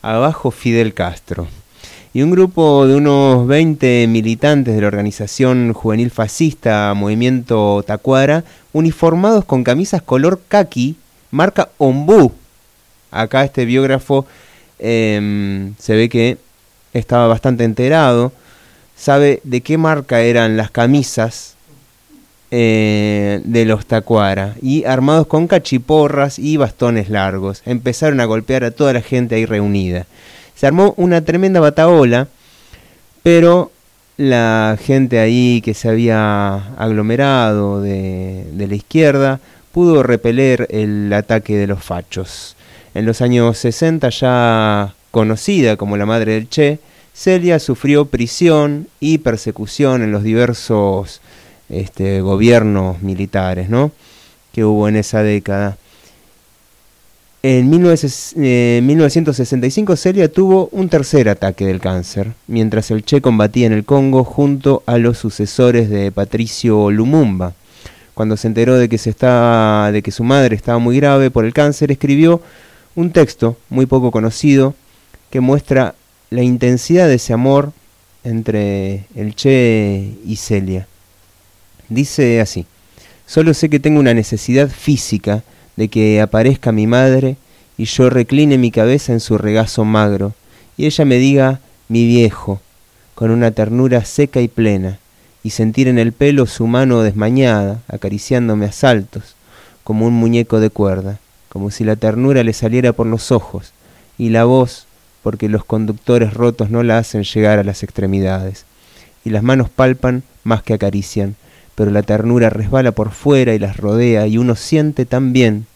abajo 0.02 0.50
Fidel 0.50 0.92
Castro. 0.92 1.48
Y 2.14 2.20
un 2.20 2.30
grupo 2.30 2.86
de 2.86 2.96
unos 2.96 3.46
20 3.46 4.06
militantes 4.06 4.74
de 4.74 4.82
la 4.82 4.86
organización 4.86 5.72
juvenil 5.72 6.10
fascista 6.10 6.92
Movimiento 6.94 7.82
Tacuara, 7.86 8.44
uniformados 8.74 9.46
con 9.46 9.64
camisas 9.64 10.02
color 10.02 10.42
kaki, 10.46 10.96
marca 11.30 11.70
Ombú. 11.78 12.32
Acá 13.10 13.44
este 13.44 13.64
biógrafo 13.64 14.26
em, 14.78 15.74
se 15.78 15.96
ve 15.96 16.10
que 16.10 16.36
estaba 16.92 17.28
bastante 17.28 17.64
enterado 17.64 18.32
sabe 18.94 19.40
de 19.44 19.62
qué 19.62 19.78
marca 19.78 20.20
eran 20.20 20.58
las 20.58 20.70
camisas 20.70 21.54
eh, 22.50 23.40
de 23.44 23.64
los 23.64 23.86
tacuara 23.86 24.54
y 24.60 24.84
armados 24.84 25.26
con 25.26 25.46
cachiporras 25.48 26.38
y 26.38 26.58
bastones 26.58 27.08
largos 27.08 27.62
empezaron 27.64 28.20
a 28.20 28.26
golpear 28.26 28.64
a 28.64 28.70
toda 28.70 28.92
la 28.92 29.00
gente 29.00 29.36
ahí 29.36 29.46
reunida. 29.46 30.06
Se 30.54 30.66
armó 30.66 30.94
una 30.96 31.24
tremenda 31.24 31.60
bataola, 31.60 32.28
pero 33.22 33.70
la 34.16 34.78
gente 34.80 35.18
ahí 35.18 35.60
que 35.62 35.74
se 35.74 35.88
había 35.88 36.74
aglomerado 36.76 37.80
de, 37.80 38.46
la 38.56 38.74
izquierda 38.74 39.40
pudo 39.72 40.02
repeler 40.02 40.66
el 40.70 41.12
ataque 41.12 41.56
de 41.56 41.66
los 41.66 41.82
fachos. 41.82 42.56
En 42.94 43.06
los 43.06 43.22
años 43.22 43.58
60 43.58 44.08
ya 44.10 44.94
conocida 45.10 45.76
como 45.76 45.96
la 45.96 46.06
madre 46.06 46.34
del 46.34 46.48
Che, 46.48 46.78
Celia 47.14 47.58
sufrió 47.58 48.06
prisión 48.06 48.88
y 49.00 49.18
persecución 49.18 50.02
en 50.02 50.12
los 50.12 50.22
diversos 50.22 51.20
este, 51.68 52.20
gobiernos 52.20 53.02
militares 53.02 53.68
¿no? 53.68 53.92
que 54.52 54.64
hubo 54.64 54.88
en 54.88 54.96
esa 54.96 55.22
década. 55.22 55.76
En 57.44 57.70
1965 57.70 59.92
eh, 59.92 59.96
Celia 59.96 60.30
tuvo 60.30 60.68
un 60.70 60.88
tercer 60.88 61.28
ataque 61.28 61.66
del 61.66 61.80
cáncer, 61.80 62.34
mientras 62.46 62.92
el 62.92 63.04
Che 63.04 63.20
combatía 63.20 63.66
en 63.66 63.72
el 63.72 63.84
Congo 63.84 64.22
junto 64.22 64.84
a 64.86 64.96
los 64.96 65.18
sucesores 65.18 65.90
de 65.90 66.12
Patricio 66.12 66.92
Lumumba. 66.92 67.54
Cuando 68.14 68.36
se 68.36 68.46
enteró 68.46 68.78
de 68.78 68.88
que, 68.88 68.96
se 68.96 69.10
estaba, 69.10 69.90
de 69.90 70.02
que 70.02 70.12
su 70.12 70.22
madre 70.22 70.54
estaba 70.54 70.78
muy 70.78 70.98
grave 70.98 71.32
por 71.32 71.44
el 71.44 71.52
cáncer, 71.52 71.90
escribió 71.90 72.40
un 72.94 73.10
texto 73.10 73.56
muy 73.70 73.86
poco 73.86 74.12
conocido 74.12 74.76
que 75.28 75.40
muestra 75.40 75.96
la 76.30 76.42
intensidad 76.42 77.08
de 77.08 77.14
ese 77.14 77.32
amor 77.32 77.72
entre 78.22 79.06
el 79.16 79.34
Che 79.34 80.12
y 80.24 80.36
Celia. 80.36 80.86
Dice 81.88 82.40
así, 82.40 82.66
solo 83.26 83.52
sé 83.52 83.68
que 83.68 83.80
tengo 83.80 83.98
una 83.98 84.14
necesidad 84.14 84.68
física 84.68 85.42
de 85.76 85.88
que 85.88 86.20
aparezca 86.20 86.72
mi 86.72 86.86
madre 86.86 87.36
y 87.76 87.84
yo 87.84 88.10
recline 88.10 88.58
mi 88.58 88.70
cabeza 88.70 89.12
en 89.12 89.20
su 89.20 89.38
regazo 89.38 89.84
magro, 89.84 90.34
y 90.76 90.86
ella 90.86 91.04
me 91.04 91.16
diga 91.16 91.60
mi 91.88 92.06
viejo, 92.06 92.60
con 93.14 93.30
una 93.30 93.50
ternura 93.50 94.04
seca 94.04 94.40
y 94.40 94.48
plena, 94.48 94.98
y 95.42 95.50
sentir 95.50 95.88
en 95.88 95.98
el 95.98 96.12
pelo 96.12 96.46
su 96.46 96.66
mano 96.66 97.02
desmañada, 97.02 97.80
acariciándome 97.88 98.66
a 98.66 98.72
saltos, 98.72 99.34
como 99.84 100.06
un 100.06 100.14
muñeco 100.14 100.60
de 100.60 100.70
cuerda, 100.70 101.18
como 101.48 101.70
si 101.70 101.84
la 101.84 101.96
ternura 101.96 102.44
le 102.44 102.52
saliera 102.52 102.92
por 102.92 103.06
los 103.06 103.32
ojos, 103.32 103.72
y 104.18 104.30
la 104.30 104.44
voz, 104.44 104.86
porque 105.22 105.48
los 105.48 105.64
conductores 105.64 106.34
rotos 106.34 106.70
no 106.70 106.82
la 106.82 106.98
hacen 106.98 107.24
llegar 107.24 107.58
a 107.58 107.64
las 107.64 107.82
extremidades, 107.82 108.64
y 109.24 109.30
las 109.30 109.42
manos 109.42 109.68
palpan 109.70 110.22
más 110.44 110.62
que 110.62 110.74
acarician, 110.74 111.36
pero 111.82 111.90
la 111.90 112.04
ternura 112.04 112.48
resbala 112.48 112.92
por 112.92 113.10
fuera 113.10 113.54
y 113.54 113.58
las 113.58 113.76
rodea, 113.76 114.28
y 114.28 114.38
uno 114.38 114.54
siente 114.54 115.04
tan 115.04 115.32
bien, 115.32 115.66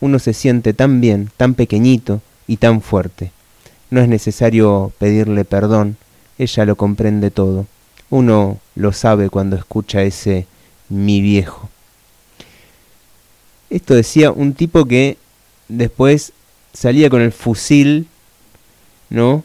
uno 0.00 0.18
se 0.18 0.32
siente 0.32 0.74
tan 0.74 1.00
bien, 1.00 1.30
tan 1.36 1.54
pequeñito 1.54 2.22
y 2.48 2.56
tan 2.56 2.80
fuerte. 2.80 3.30
No 3.88 4.00
es 4.00 4.08
necesario 4.08 4.90
pedirle 4.98 5.44
perdón, 5.44 5.96
ella 6.38 6.64
lo 6.64 6.74
comprende 6.74 7.30
todo. 7.30 7.66
Uno 8.10 8.58
lo 8.74 8.92
sabe 8.92 9.30
cuando 9.30 9.54
escucha 9.54 10.02
ese 10.02 10.48
mi 10.88 11.20
viejo. 11.20 11.70
Esto 13.70 13.94
decía 13.94 14.32
un 14.32 14.54
tipo 14.54 14.86
que 14.86 15.18
después 15.68 16.32
salía 16.72 17.08
con 17.08 17.20
el 17.20 17.30
fusil, 17.30 18.08
¿no? 19.08 19.44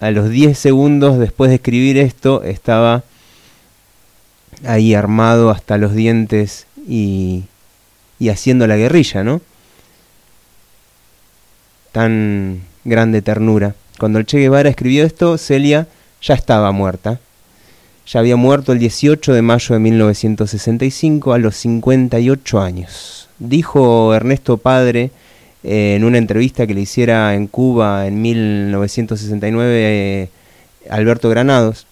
A 0.00 0.10
los 0.10 0.30
10 0.30 0.58
segundos 0.58 1.18
después 1.18 1.50
de 1.50 1.56
escribir 1.56 1.98
esto 1.98 2.42
estaba 2.44 3.04
ahí 4.66 4.94
armado 4.94 5.50
hasta 5.50 5.78
los 5.78 5.94
dientes 5.94 6.66
y, 6.88 7.44
y 8.18 8.28
haciendo 8.28 8.66
la 8.66 8.76
guerrilla, 8.76 9.24
¿no? 9.24 9.40
Tan 11.92 12.62
grande 12.84 13.22
ternura. 13.22 13.74
Cuando 13.98 14.18
el 14.18 14.26
Che 14.26 14.38
Guevara 14.38 14.68
escribió 14.68 15.04
esto, 15.04 15.38
Celia 15.38 15.86
ya 16.20 16.34
estaba 16.34 16.72
muerta. 16.72 17.20
Ya 18.06 18.20
había 18.20 18.36
muerto 18.36 18.72
el 18.72 18.78
18 18.78 19.32
de 19.32 19.42
mayo 19.42 19.74
de 19.74 19.80
1965 19.80 21.32
a 21.32 21.38
los 21.38 21.56
58 21.56 22.60
años. 22.60 23.28
Dijo 23.38 24.14
Ernesto 24.14 24.58
Padre 24.58 25.10
eh, 25.62 25.94
en 25.96 26.04
una 26.04 26.18
entrevista 26.18 26.66
que 26.66 26.74
le 26.74 26.82
hiciera 26.82 27.34
en 27.34 27.46
Cuba 27.46 28.06
en 28.06 28.20
1969 28.20 29.70
eh, 29.72 30.28
Alberto 30.90 31.30
Granados, 31.30 31.86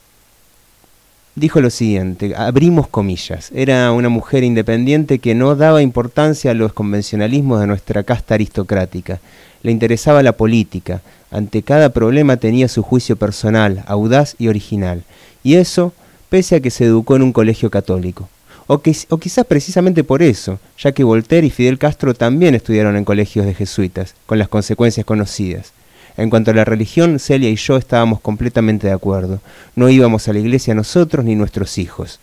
dijo 1.35 1.61
lo 1.61 1.71
siguiente, 1.71 2.35
abrimos 2.37 2.89
comillas, 2.89 3.51
era 3.55 3.91
una 3.93 4.09
mujer 4.09 4.45
independiente 4.45 5.19
que 5.19 5.35
no 5.35 5.57
daba 5.57 5.83
importancia 5.83 6.51
a 6.51 6.55
los 6.55 6.73
convencionalismos 6.73 7.61
de 7.61 7.67
nuestra 7.67 8.03
casta 8.03 8.35
aristocrática, 8.35 9.21
le 9.63 9.73
interesaba 9.73 10.23
la 10.23 10.33
política, 10.33 11.01
ante 11.31 11.63
cada 11.63 11.91
problema 11.91 12.37
tenía 12.37 12.69
su 12.69 12.83
juicio 12.83 13.17
personal, 13.17 13.83
audaz 13.87 14.35
y 14.39 14.49
original, 14.49 15.05
y 15.43 15.55
eso 15.55 15.93
pese 16.29 16.57
a 16.57 16.61
que 16.61 16.71
se 16.71 16.85
educó 16.85 17.17
en 17.17 17.23
un 17.23 17.33
colegio 17.33 17.71
católico. 17.71 18.29
O, 18.69 18.79
que, 18.79 18.97
o 19.09 19.19
quizás 19.19 19.45
precisamente 19.45 20.05
por 20.05 20.23
eso, 20.23 20.61
ya 20.79 20.93
que 20.93 21.05
Voltaire 21.05 21.47
y 21.47 21.51
Fidel 21.51 21.79
Castro 21.79 22.15
también 22.15 22.55
estudiaron 22.55 22.97
en 22.97 23.05
colegios 23.05 23.45
de 23.45 23.55
jesuitas, 23.55 24.15
con 24.25 24.39
las 24.39 24.49
consecuencias 24.49 25.05
conocidas. 25.05 25.73
En 26.17 26.31
cuanto 26.31 26.51
a 26.51 26.55
la 26.55 26.65
religión, 26.65 27.19
Celia 27.19 27.49
y 27.49 27.57
yo 27.57 27.77
estábamos 27.77 28.21
completamente 28.21 28.87
de 28.87 28.93
acuerdo. 28.93 29.41
No 29.75 29.89
íbamos 29.89 30.29
a 30.29 30.33
la 30.33 30.41
iglesia 30.41 30.75
nosotros 30.75 31.25
ni 31.25 31.35
nuestros 31.35 31.79
hijos. 31.79 32.21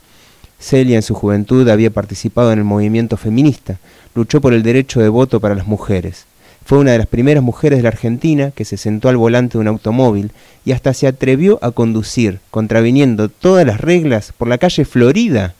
Celia 0.59 0.97
en 0.97 1.01
su 1.01 1.15
juventud 1.15 1.67
había 1.69 1.89
participado 1.89 2.51
en 2.51 2.59
el 2.59 2.65
movimiento 2.65 3.17
feminista, 3.17 3.79
luchó 4.13 4.41
por 4.41 4.53
el 4.53 4.61
derecho 4.61 4.99
de 4.99 5.09
voto 5.09 5.39
para 5.39 5.55
las 5.55 5.65
mujeres. 5.65 6.25
Fue 6.65 6.77
una 6.77 6.91
de 6.91 6.99
las 6.99 7.07
primeras 7.07 7.41
mujeres 7.41 7.79
de 7.79 7.83
la 7.83 7.89
Argentina 7.89 8.51
que 8.51 8.65
se 8.65 8.77
sentó 8.77 9.09
al 9.09 9.17
volante 9.17 9.53
de 9.53 9.61
un 9.61 9.67
automóvil 9.69 10.31
y 10.65 10.73
hasta 10.73 10.93
se 10.93 11.07
atrevió 11.07 11.57
a 11.63 11.71
conducir, 11.71 12.41
contraviniendo 12.51 13.29
todas 13.29 13.65
las 13.65 13.81
reglas, 13.81 14.33
por 14.37 14.47
la 14.47 14.59
calle 14.59 14.85
Florida, 14.85 15.55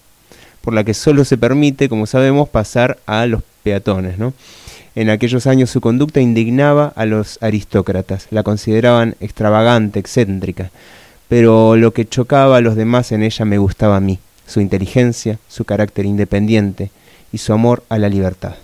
por 0.62 0.76
la 0.76 0.84
que 0.84 0.94
solo 0.94 1.26
se 1.26 1.38
permite, 1.38 1.90
como 1.90 2.06
sabemos, 2.06 2.50
pasar 2.50 3.00
a 3.08 3.26
los 3.26 3.42
peatones. 3.64 4.20
¿no? 4.20 4.34
En 5.00 5.10
aquellos 5.10 5.48
años 5.48 5.70
su 5.70 5.80
conducta 5.80 6.20
indignaba 6.20 6.92
a 6.94 7.06
los 7.06 7.42
aristócratas, 7.42 8.28
la 8.32 8.44
consideraban 8.44 9.16
extravagante, 9.22 9.98
excéntrica, 9.98 10.72
pero 11.30 11.78
lo 11.78 11.94
que 11.94 12.06
chocaba 12.06 12.58
a 12.58 12.60
los 12.60 12.76
demás 12.76 13.14
en 13.14 13.24
ella 13.24 13.46
me 13.46 13.60
gustaba 13.60 13.96
a 13.96 14.02
mí, 14.02 14.20
su 14.46 14.60
inteligencia, 14.60 15.40
su 15.48 15.64
carácter 15.64 16.06
independiente 16.06 16.92
y 17.32 17.38
su 17.38 17.54
amor 17.54 17.82
a 17.88 17.98
la 17.98 18.10
libertad. 18.10 18.56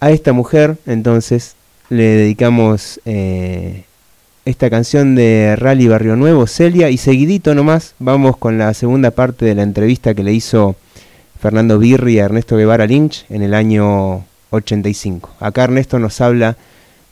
A 0.00 0.10
esta 0.10 0.32
mujer, 0.32 0.78
entonces, 0.86 1.54
le 1.90 2.04
dedicamos 2.04 3.02
eh, 3.04 3.84
esta 4.46 4.70
canción 4.70 5.14
de 5.14 5.56
Rally 5.56 5.88
Barrio 5.88 6.16
Nuevo, 6.16 6.46
Celia, 6.46 6.88
y 6.88 6.96
seguidito 6.96 7.54
nomás 7.54 7.92
vamos 7.98 8.38
con 8.38 8.56
la 8.56 8.72
segunda 8.72 9.10
parte 9.10 9.44
de 9.44 9.56
la 9.56 9.62
entrevista 9.62 10.14
que 10.14 10.22
le 10.24 10.32
hizo 10.32 10.74
Fernando 11.38 11.78
Birri 11.78 12.18
a 12.18 12.24
Ernesto 12.24 12.56
Guevara 12.56 12.86
Lynch 12.86 13.26
en 13.28 13.42
el 13.42 13.54
año 13.54 14.24
85. 14.50 15.30
Acá 15.40 15.64
Ernesto 15.64 15.98
nos 15.98 16.20
habla 16.20 16.56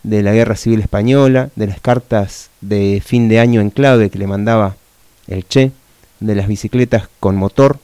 de 0.03 0.23
la 0.23 0.33
Guerra 0.33 0.57
Civil 0.57 0.81
Española, 0.81 1.51
de 1.57 1.67
las 1.67 1.81
cartas 1.81 2.51
de 2.61 3.03
fin 3.05 3.29
de 3.29 3.41
año 3.41 3.61
en 3.61 3.71
clave 3.71 4.11
que 4.11 4.19
le 4.19 4.27
mandaba 4.27 4.77
el 5.27 5.47
Che, 5.47 5.73
de 6.21 6.35
las 6.35 6.49
bicicletas 6.49 7.09
con 7.21 7.37
motor, 7.37 7.79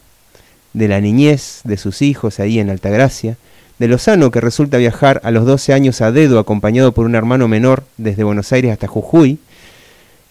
de 0.73 0.89
la 0.89 1.01
niñez 1.01 1.61
de 1.65 1.77
sus 1.77 2.03
hijos 2.03 2.41
ahí 2.41 2.59
en 2.59 2.71
Altagracia, 2.71 3.37
de 3.79 3.89
Lozano, 3.89 4.31
que 4.31 4.41
resulta 4.41 4.77
viajar 4.77 5.21
a 5.25 5.31
los 5.31 5.47
12 5.47 5.73
años 5.73 6.01
a 6.03 6.13
dedo 6.13 6.39
acompañado 6.39 6.93
por 6.93 7.07
un 7.07 7.15
hermano 7.15 7.49
menor 7.49 7.85
desde 7.97 8.25
Buenos 8.25 8.53
Aires 8.53 8.73
hasta 8.73 8.87
Jujuy, 8.87 9.39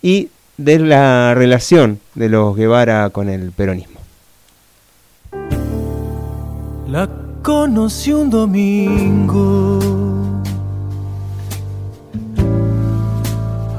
y 0.02 0.30
de 0.58 0.80
la 0.80 1.34
relación 1.34 2.00
de 2.16 2.30
los 2.30 2.56
Guevara 2.56 3.10
con 3.10 3.30
el 3.30 3.52
peronismo. 3.52 3.99
La 6.92 7.08
conocí 7.44 8.12
un 8.12 8.32
domingo. 8.32 9.80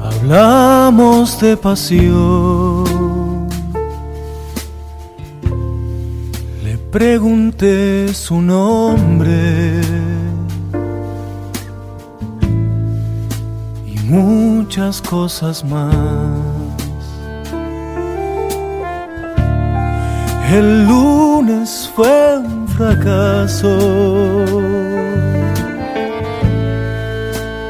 Hablamos 0.01 1.37
de 1.41 1.57
pasión. 1.57 2.85
Le 6.63 6.77
pregunté 6.89 8.13
su 8.13 8.41
nombre. 8.41 9.81
Y 13.87 13.99
muchas 14.05 15.01
cosas 15.01 15.65
más. 15.65 15.93
El 20.49 20.85
lunes 20.85 21.91
fue 21.93 22.39
fracaso. 22.77 23.77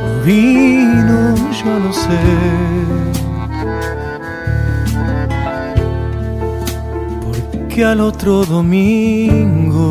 No 0.02 0.24
vino, 0.26 1.36
yo 1.60 1.80
lo 1.80 1.93
sé. 1.93 2.20
Porque 7.24 7.86
al 7.86 8.02
otro 8.02 8.45
domingo 8.45 9.89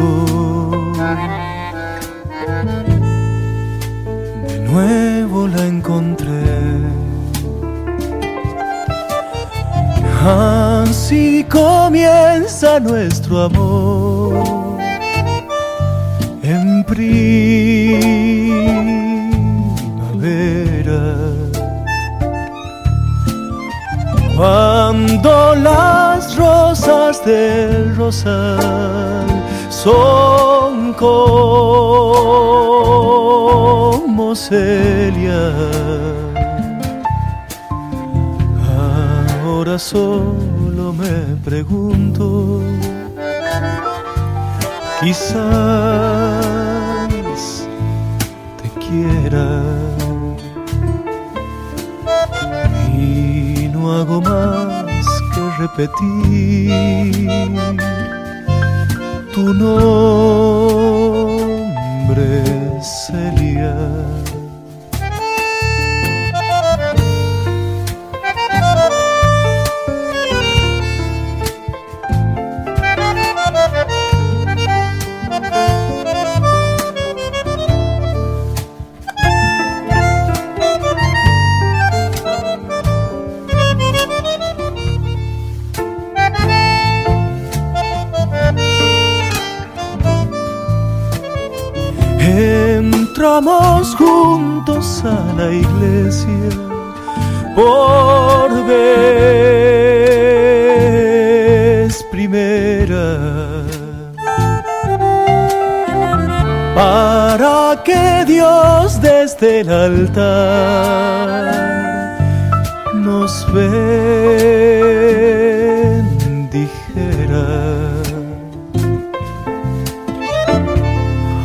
de 4.49 4.59
nuevo 4.61 5.49
la 5.49 5.67
encontré. 5.67 6.41
Así 10.23 11.47
comienza 11.49 12.79
nuestro 12.79 13.45
amor 13.45 14.60
primavera. 16.91 17.31
Cuando 24.37 25.55
las 25.55 26.37
rosas 26.37 27.25
del 27.25 27.97
rosal 27.97 29.27
son 29.69 30.93
como 30.95 31.15
Celia. 34.35 35.53
Ahora 39.45 39.79
solo 39.79 40.93
me 40.93 41.37
pregunto, 41.45 42.61
quizás 45.01 46.60
Y 48.93 48.97
no 53.73 53.93
hago 53.93 54.21
más 54.21 55.07
que 55.33 55.41
repetir 55.61 57.09
tu 59.33 59.55
nombre, 59.55 59.89
Celia. 62.83 63.77
Entramos 93.41 93.97
juntos 93.97 95.03
a 95.03 95.33
la 95.35 95.51
iglesia 95.51 96.51
por 97.57 98.51
primera 102.11 103.17
para 106.75 107.83
que 107.83 108.27
Dios 108.27 109.01
desde 109.01 109.61
el 109.61 109.71
altar 109.71 111.01
nos 112.93 113.47
bendijera. 113.55 113.87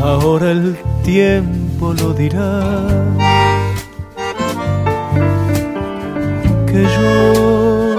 Ahora 0.03 0.51
el 0.51 0.75
tiempo 1.05 1.64
lo 1.93 2.13
dirá 2.13 2.61
que 6.65 6.83
yo 6.83 7.95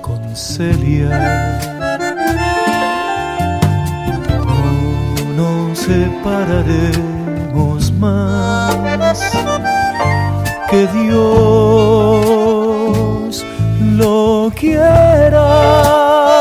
con 0.00 0.34
Celia 0.34 1.60
no 4.46 4.64
nos 5.36 5.78
separaremos 5.78 7.92
más 7.92 9.20
que 10.70 10.86
Dios 10.88 12.16
lo 13.96 14.50
quiera. 14.54 16.35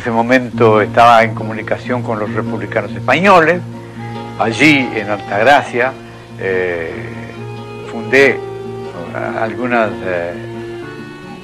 Ese 0.00 0.10
momento 0.10 0.80
estaba 0.80 1.22
en 1.22 1.34
comunicación 1.34 2.02
con 2.02 2.18
los 2.18 2.32
republicanos 2.32 2.90
españoles. 2.92 3.60
Allí 4.38 4.88
en 4.94 5.10
Altagracia 5.10 5.92
eh, 6.38 6.90
fundé 7.92 8.40
algunos 9.38 9.90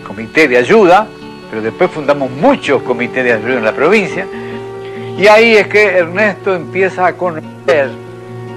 comités 0.06 0.48
de 0.48 0.56
ayuda, 0.56 1.06
pero 1.50 1.60
después 1.60 1.90
fundamos 1.90 2.30
muchos 2.30 2.82
comités 2.82 3.24
de 3.24 3.34
ayuda 3.34 3.58
en 3.58 3.64
la 3.64 3.72
provincia. 3.72 4.26
Y 5.18 5.26
ahí 5.26 5.56
es 5.56 5.68
que 5.68 5.98
Ernesto 5.98 6.54
empieza 6.54 7.06
a 7.06 7.12
conocer 7.12 7.90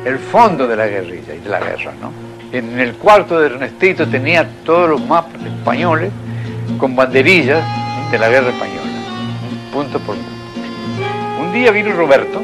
el 0.06 0.18
fondo 0.18 0.66
de 0.66 0.78
la 0.78 0.88
guerrilla 0.88 1.34
y 1.34 1.39
de 1.39 1.50
la 1.50 1.60
guerra. 1.60 1.91
¿no? 2.00 2.14
En 2.54 2.80
el 2.80 2.93
cuarto 2.93 3.38
de 3.38 3.47
Ernestito 3.47 4.08
tenía 4.08 4.47
todos 4.64 4.89
los 4.91 5.06
mapas 5.06 5.43
españoles 5.43 6.10
con 6.78 6.95
banderillas 6.95 7.62
de 8.12 8.18
la 8.18 8.30
guerra 8.30 8.52
española 8.52 8.89
Un 11.40 11.54
día 11.54 11.72
vino 11.72 11.94
Roberto 11.94 12.42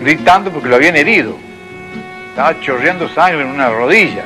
gritando 0.00 0.50
porque 0.50 0.68
lo 0.68 0.76
habían 0.76 0.96
herido. 0.96 1.34
Estaba 2.28 2.60
chorreando 2.60 3.08
sangre 3.08 3.40
en 3.40 3.48
una 3.48 3.70
rodilla. 3.70 4.24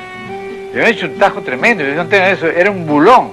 Le 0.73 0.81
habían 0.81 0.97
hecho 0.97 1.07
un 1.07 1.19
tajo 1.19 1.41
tremendo. 1.43 1.85
Yo 1.85 2.03
no 2.03 2.11
eso, 2.11 2.49
era 2.49 2.71
un 2.71 2.85
bulón. 2.85 3.31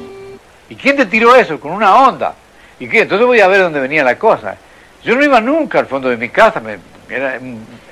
¿Y 0.70 0.76
quién 0.76 0.96
te 0.96 1.08
tiró 1.08 1.36
eso? 1.36 1.60
Con 1.60 1.72
una 1.72 2.08
onda. 2.08 2.36
¿Y 2.80 2.88
qué? 2.88 3.02
Entonces 3.02 3.26
voy 3.26 3.40
a 3.40 3.48
ver 3.48 3.62
dónde 3.62 3.80
venía 3.80 4.04
la 4.04 4.18
cosa. 4.18 4.56
Yo 5.04 5.16
no 5.16 5.24
iba 5.24 5.42
nunca 5.42 5.80
al 5.80 5.88
fondo 5.88 6.10
de 6.10 6.18
mi 6.18 6.30
casa, 6.30 6.60
me, 6.60 6.78
era, 7.10 7.40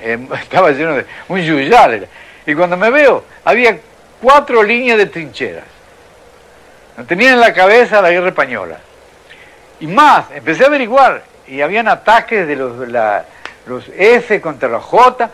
eh, 0.00 0.18
estaba 0.40 0.70
lleno 0.70 0.94
de 0.94 1.06
un 1.28 1.40
yuyal. 1.40 2.06
Y 2.46 2.54
cuando 2.54 2.76
me 2.76 2.90
veo, 2.90 3.24
había 3.44 3.76
cuatro 4.22 4.62
líneas 4.62 4.98
de 4.98 5.06
trincheras. 5.06 5.64
Tenía 7.08 7.32
en 7.32 7.40
la 7.40 7.52
cabeza 7.52 8.00
la 8.00 8.10
guerra 8.10 8.28
española. 8.28 8.78
Y 9.80 9.86
más, 9.86 10.26
empecé 10.34 10.64
a 10.64 10.68
averiguar, 10.68 11.22
y 11.46 11.60
habían 11.60 11.86
ataques 11.88 12.46
de 12.46 12.56
los, 12.56 12.88
la- 12.88 13.24
los 13.66 13.84
F 13.96 14.40
contra 14.40 14.68
los 14.68 14.82
J, 14.84 15.28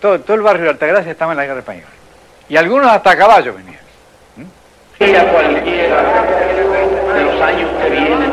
todo, 0.00 0.20
todo 0.20 0.36
el 0.36 0.42
barrio 0.42 0.64
de 0.64 0.70
Altagracia 0.70 1.12
estaba 1.12 1.32
en 1.32 1.38
la 1.38 1.44
guerra 1.44 1.58
española. 1.60 1.88
Y 2.48 2.56
algunos 2.56 2.90
hasta 2.90 3.10
a 3.10 3.16
caballo 3.16 3.54
venían. 3.54 3.80
Sea 4.98 5.32
cualquiera 5.32 5.96
de 7.14 7.24
los 7.24 7.40
años 7.42 7.70
que 7.82 7.90
vienen, 7.90 8.30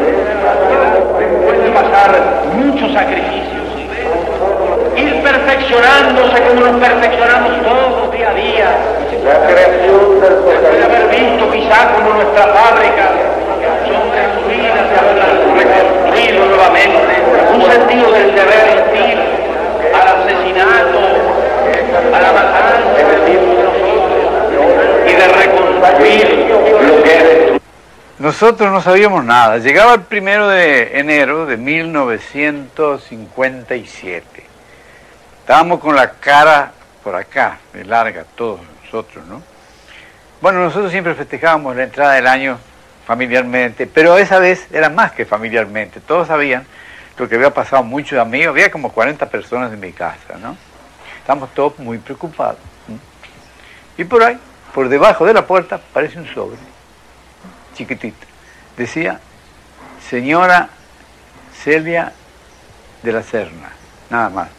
puede 1.45 1.71
pasar 1.71 2.43
muchos 2.53 2.91
sacrificios, 2.93 3.65
ir 4.97 5.23
perfeccionándose 5.23 6.41
como 6.43 6.61
nos 6.61 6.79
perfeccionamos 6.79 7.63
todos 7.63 8.11
día 8.13 8.29
a 8.29 8.33
día. 8.33 8.77
La 9.23 9.47
creación 9.47 10.21
del 10.21 10.33
Puede 10.35 10.83
haber 10.83 11.07
visto 11.09 11.51
quizá 11.51 11.91
como 11.93 12.13
nuestra 12.13 12.43
fábrica 12.47 13.09
son 13.87 14.11
destruidas 14.11 14.85
habrán 14.97 15.15
reconstruido 15.17 15.28
nuevamente 16.69 17.21
un 17.53 17.61
sentido 17.63 18.11
del 18.11 18.35
deber 18.35 18.91
civil 18.93 19.19
al 19.93 20.07
asesinato, 20.07 20.99
a 22.13 22.21
la 22.21 22.33
matanza 22.33 22.79
y 25.05 25.13
de 25.13 25.27
reconstruir 25.27 26.47
lo 26.81 27.03
que 27.03 27.17
es. 27.17 27.25
Nosotros 28.19 28.71
no 28.71 28.81
sabíamos 28.81 29.25
nada. 29.25 29.57
Llegaba 29.57 29.95
el 29.95 30.01
primero 30.01 30.47
de 30.47 30.99
enero 30.99 31.45
de 31.45 31.57
1957. 31.57 34.45
Estábamos 35.41 35.79
con 35.79 35.95
la 35.95 36.11
cara 36.11 36.71
por 37.03 37.15
acá, 37.15 37.57
de 37.73 37.85
larga, 37.85 38.23
todos 38.35 38.59
nosotros, 38.83 39.25
¿no? 39.25 39.41
Bueno, 40.41 40.59
nosotros 40.59 40.91
siempre 40.91 41.15
festejábamos 41.15 41.75
la 41.75 41.83
entrada 41.83 42.13
del 42.13 42.27
año 42.27 42.59
familiarmente, 43.09 43.87
pero 43.87 44.19
esa 44.19 44.37
vez 44.37 44.67
era 44.71 44.87
más 44.87 45.13
que 45.13 45.25
familiarmente. 45.25 45.99
Todos 45.99 46.27
sabían 46.27 46.63
lo 47.17 47.27
que 47.27 47.33
había 47.33 47.51
pasado 47.51 47.83
muchos 47.83 48.19
amigos, 48.19 48.49
había 48.49 48.69
como 48.69 48.91
40 48.91 49.27
personas 49.31 49.73
en 49.73 49.79
mi 49.79 49.91
casa, 49.91 50.37
¿no? 50.39 50.55
Estábamos 51.17 51.51
todos 51.55 51.79
muy 51.79 51.97
preocupados. 51.97 52.59
Y 53.97 54.03
por 54.03 54.21
ahí, 54.21 54.37
por 54.75 54.89
debajo 54.89 55.25
de 55.25 55.33
la 55.33 55.47
puerta, 55.47 55.77
aparece 55.77 56.19
un 56.19 56.27
sobre, 56.27 56.57
chiquitito. 57.73 58.27
Decía, 58.77 59.19
señora 60.07 60.69
Celia 61.63 62.13
de 63.01 63.11
la 63.11 63.23
Serna, 63.23 63.71
nada 64.11 64.29
más. 64.29 64.49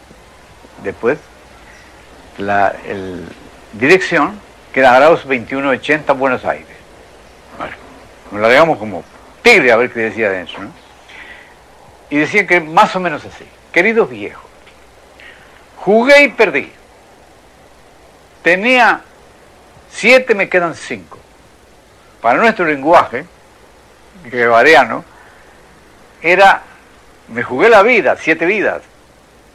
Después, 0.83 1.21
la 2.37 2.75
dirección, 3.75 4.41
que 4.73 4.81
era 4.81 4.97
Arauz 4.97 5.21
2180, 5.21 6.13
Buenos 6.15 6.45
Aires. 6.45 6.70
Nos 8.31 8.41
largamos 8.41 8.79
como 8.79 9.03
tigre 9.43 9.73
a 9.73 9.77
ver 9.77 9.93
qué 9.93 10.01
decía 10.01 10.29
adentro. 10.29 10.63
¿no? 10.63 10.73
Y 12.11 12.19
decía 12.19 12.47
que 12.47 12.61
más 12.61 12.95
o 12.97 13.01
menos 13.01 13.25
así. 13.25 13.45
Queridos 13.73 14.11
viejos, 14.11 14.45
jugué 15.77 16.25
y 16.25 16.29
perdí. 16.29 16.73
Tenía 18.43 19.03
siete, 19.91 20.35
me 20.35 20.49
quedan 20.49 20.75
cinco. 20.75 21.19
Para 22.21 22.39
nuestro 22.39 22.65
lenguaje, 22.65 23.25
guevariano, 24.25 25.05
era, 26.21 26.63
me 27.29 27.43
jugué 27.43 27.69
la 27.69 27.83
vida, 27.83 28.17
siete 28.19 28.45
vidas. 28.45 28.83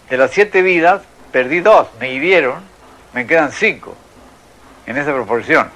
De 0.10 0.18
las 0.18 0.32
siete 0.32 0.62
vidas, 0.62 1.02
perdí 1.32 1.60
dos, 1.60 1.88
me 2.00 2.12
hirieron, 2.12 2.64
me 3.14 3.28
quedan 3.28 3.52
cinco, 3.52 3.96
en 4.86 4.98
esa 4.98 5.14
proporción. 5.14 5.70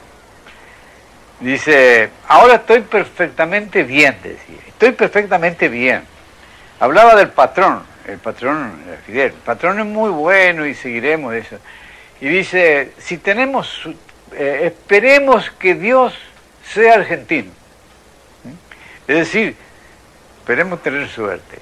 Dice, 1.40 2.10
ahora 2.28 2.56
estoy 2.56 2.82
perfectamente 2.82 3.84
bien, 3.84 4.18
decía, 4.22 4.58
estoy 4.68 4.92
perfectamente 4.92 5.70
bien. 5.70 6.04
Hablaba 6.82 7.16
del 7.16 7.30
patrón, 7.30 7.84
el 8.06 8.18
patrón 8.18 8.74
Fidel, 9.06 9.28
el 9.28 9.34
patrón 9.34 9.80
es 9.80 9.86
muy 9.86 10.10
bueno 10.10 10.66
y 10.66 10.74
seguiremos 10.74 11.34
eso. 11.34 11.58
Y 12.20 12.28
dice, 12.28 12.92
si 12.98 13.18
tenemos, 13.18 13.88
eh, 14.34 14.64
esperemos 14.66 15.50
que 15.52 15.76
Dios 15.76 16.14
sea 16.74 16.96
argentino. 16.96 17.52
¿Mm? 18.44 19.12
Es 19.12 19.18
decir, 19.20 19.56
esperemos 20.40 20.84
tener 20.84 21.08
suerte. 21.08 21.60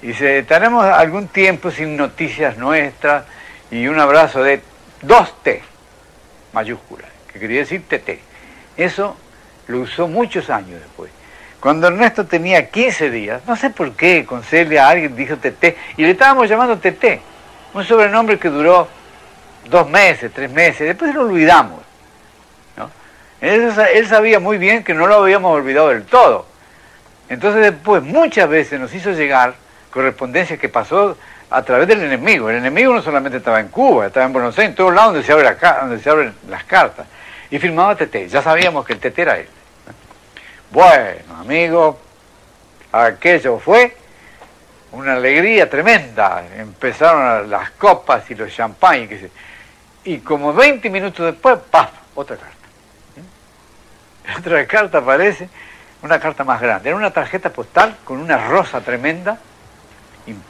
Dice, 0.00 0.40
estaremos 0.40 0.84
algún 0.84 1.28
tiempo 1.28 1.70
sin 1.70 1.96
noticias 1.96 2.56
nuestras 2.56 3.24
y 3.70 3.86
un 3.86 4.00
abrazo 4.00 4.42
de 4.42 4.60
dos 5.00 5.40
T, 5.44 5.62
mayúsculas, 6.52 7.08
que 7.32 7.38
quería 7.38 7.60
decir 7.60 7.82
TT. 7.86 8.31
Eso 8.76 9.16
lo 9.68 9.80
usó 9.80 10.08
muchos 10.08 10.50
años 10.50 10.80
después. 10.80 11.10
Cuando 11.60 11.86
Ernesto 11.86 12.26
tenía 12.26 12.68
15 12.68 13.10
días, 13.10 13.42
no 13.46 13.54
sé 13.56 13.70
por 13.70 13.92
qué, 13.92 14.24
con 14.26 14.42
Celia 14.42 14.88
alguien 14.88 15.14
dijo 15.14 15.36
TT, 15.36 15.76
y 15.96 16.02
le 16.02 16.10
estábamos 16.10 16.48
llamando 16.48 16.78
TT, 16.78 17.20
un 17.74 17.84
sobrenombre 17.84 18.38
que 18.38 18.48
duró 18.48 18.88
dos 19.68 19.88
meses, 19.88 20.32
tres 20.34 20.50
meses, 20.50 20.88
después 20.88 21.14
lo 21.14 21.22
olvidamos. 21.22 21.80
Él, 23.40 23.72
sa- 23.74 23.90
él 23.90 24.06
sabía 24.06 24.38
muy 24.38 24.56
bien 24.56 24.84
que 24.84 24.94
no 24.94 25.06
lo 25.08 25.16
habíamos 25.16 25.52
olvidado 25.52 25.88
del 25.88 26.04
todo. 26.04 26.46
Entonces 27.28 27.62
después 27.62 28.02
muchas 28.02 28.48
veces 28.48 28.78
nos 28.78 28.94
hizo 28.94 29.10
llegar 29.12 29.54
correspondencia 29.90 30.56
que 30.58 30.68
pasó 30.68 31.16
a 31.50 31.62
través 31.62 31.88
del 31.88 32.02
enemigo. 32.02 32.48
El 32.50 32.56
enemigo 32.56 32.94
no 32.94 33.02
solamente 33.02 33.38
estaba 33.38 33.58
en 33.58 33.68
Cuba, 33.68 34.06
estaba 34.06 34.26
en 34.26 34.32
Buenos 34.32 34.56
Aires, 34.58 34.70
en 34.70 34.76
todos 34.76 34.94
lados 34.94 35.12
donde 35.14 36.00
se 36.02 36.10
abren 36.10 36.34
las 36.48 36.64
cartas. 36.64 37.06
Y 37.52 37.58
firmaba 37.58 37.94
TT. 37.94 38.28
Ya 38.28 38.40
sabíamos 38.40 38.86
que 38.86 38.94
el 38.94 38.98
TT 38.98 39.18
era 39.18 39.36
él. 39.36 39.46
Bueno, 40.70 41.36
amigo, 41.38 42.00
aquello 42.90 43.58
fue 43.58 43.94
una 44.92 45.12
alegría 45.12 45.68
tremenda. 45.68 46.44
Empezaron 46.56 47.50
las 47.50 47.72
copas 47.72 48.28
y 48.30 48.34
los 48.34 48.50
champán 48.50 49.06
y 50.04 50.18
como 50.20 50.54
20 50.54 50.88
minutos 50.88 51.26
después, 51.26 51.58
¡paf! 51.70 51.90
Otra 52.14 52.36
carta. 52.36 52.56
¿Mm? 53.16 54.38
Otra 54.38 54.66
carta 54.66 54.98
aparece, 54.98 55.50
una 56.00 56.18
carta 56.18 56.44
más 56.44 56.58
grande. 56.58 56.88
Era 56.88 56.96
una 56.96 57.10
tarjeta 57.10 57.50
postal 57.50 57.98
con 58.02 58.18
una 58.18 58.48
rosa 58.48 58.80
tremenda, 58.80 59.38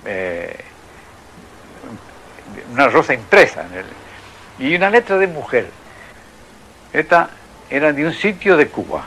eh, 0.04 0.56
una 2.72 2.86
rosa 2.86 3.12
impresa 3.12 3.62
en 3.62 4.64
y 4.64 4.76
una 4.76 4.88
letra 4.88 5.18
de 5.18 5.26
mujer. 5.26 5.81
Esta 6.92 7.30
era 7.70 7.92
de 7.92 8.04
un 8.04 8.12
sitio 8.12 8.56
de 8.56 8.68
Cuba. 8.68 9.04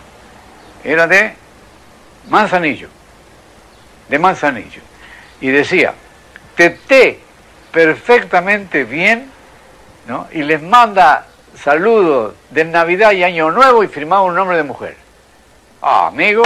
Era 0.84 1.08
de 1.08 1.36
Manzanillo. 2.30 2.90
De 4.10 4.20
Manzanillo. 4.20 4.82
Y 5.42 5.50
decía, 5.50 5.94
Tete 6.56 7.20
perfectamente 7.72 8.86
bien, 8.86 9.30
¿no? 10.08 10.28
Y 10.32 10.44
les 10.44 10.62
manda 10.62 11.28
saludos 11.62 12.36
de 12.50 12.66
Navidad 12.66 13.12
y 13.12 13.24
Año 13.24 13.52
Nuevo 13.52 13.84
y 13.84 13.88
firmaba 13.88 14.24
un 14.24 14.36
nombre 14.36 14.58
de 14.58 14.64
mujer. 14.64 14.96
Ah, 15.82 16.08
amigo, 16.08 16.44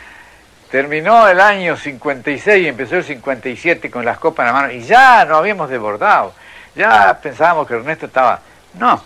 terminó 0.70 1.26
el 1.26 1.40
año 1.40 1.76
56 1.76 2.64
y 2.64 2.68
empezó 2.68 2.96
el 2.96 3.04
57 3.04 3.90
con 3.90 4.04
las 4.04 4.18
copas 4.18 4.44
en 4.44 4.54
la 4.54 4.60
mano 4.60 4.72
y 4.72 4.82
ya 4.82 5.24
no 5.24 5.36
habíamos 5.36 5.70
desbordado. 5.70 6.34
Ya 6.74 7.18
pensábamos 7.20 7.66
que 7.66 7.74
Ernesto 7.74 8.06
estaba, 8.06 8.40
no, 8.74 9.02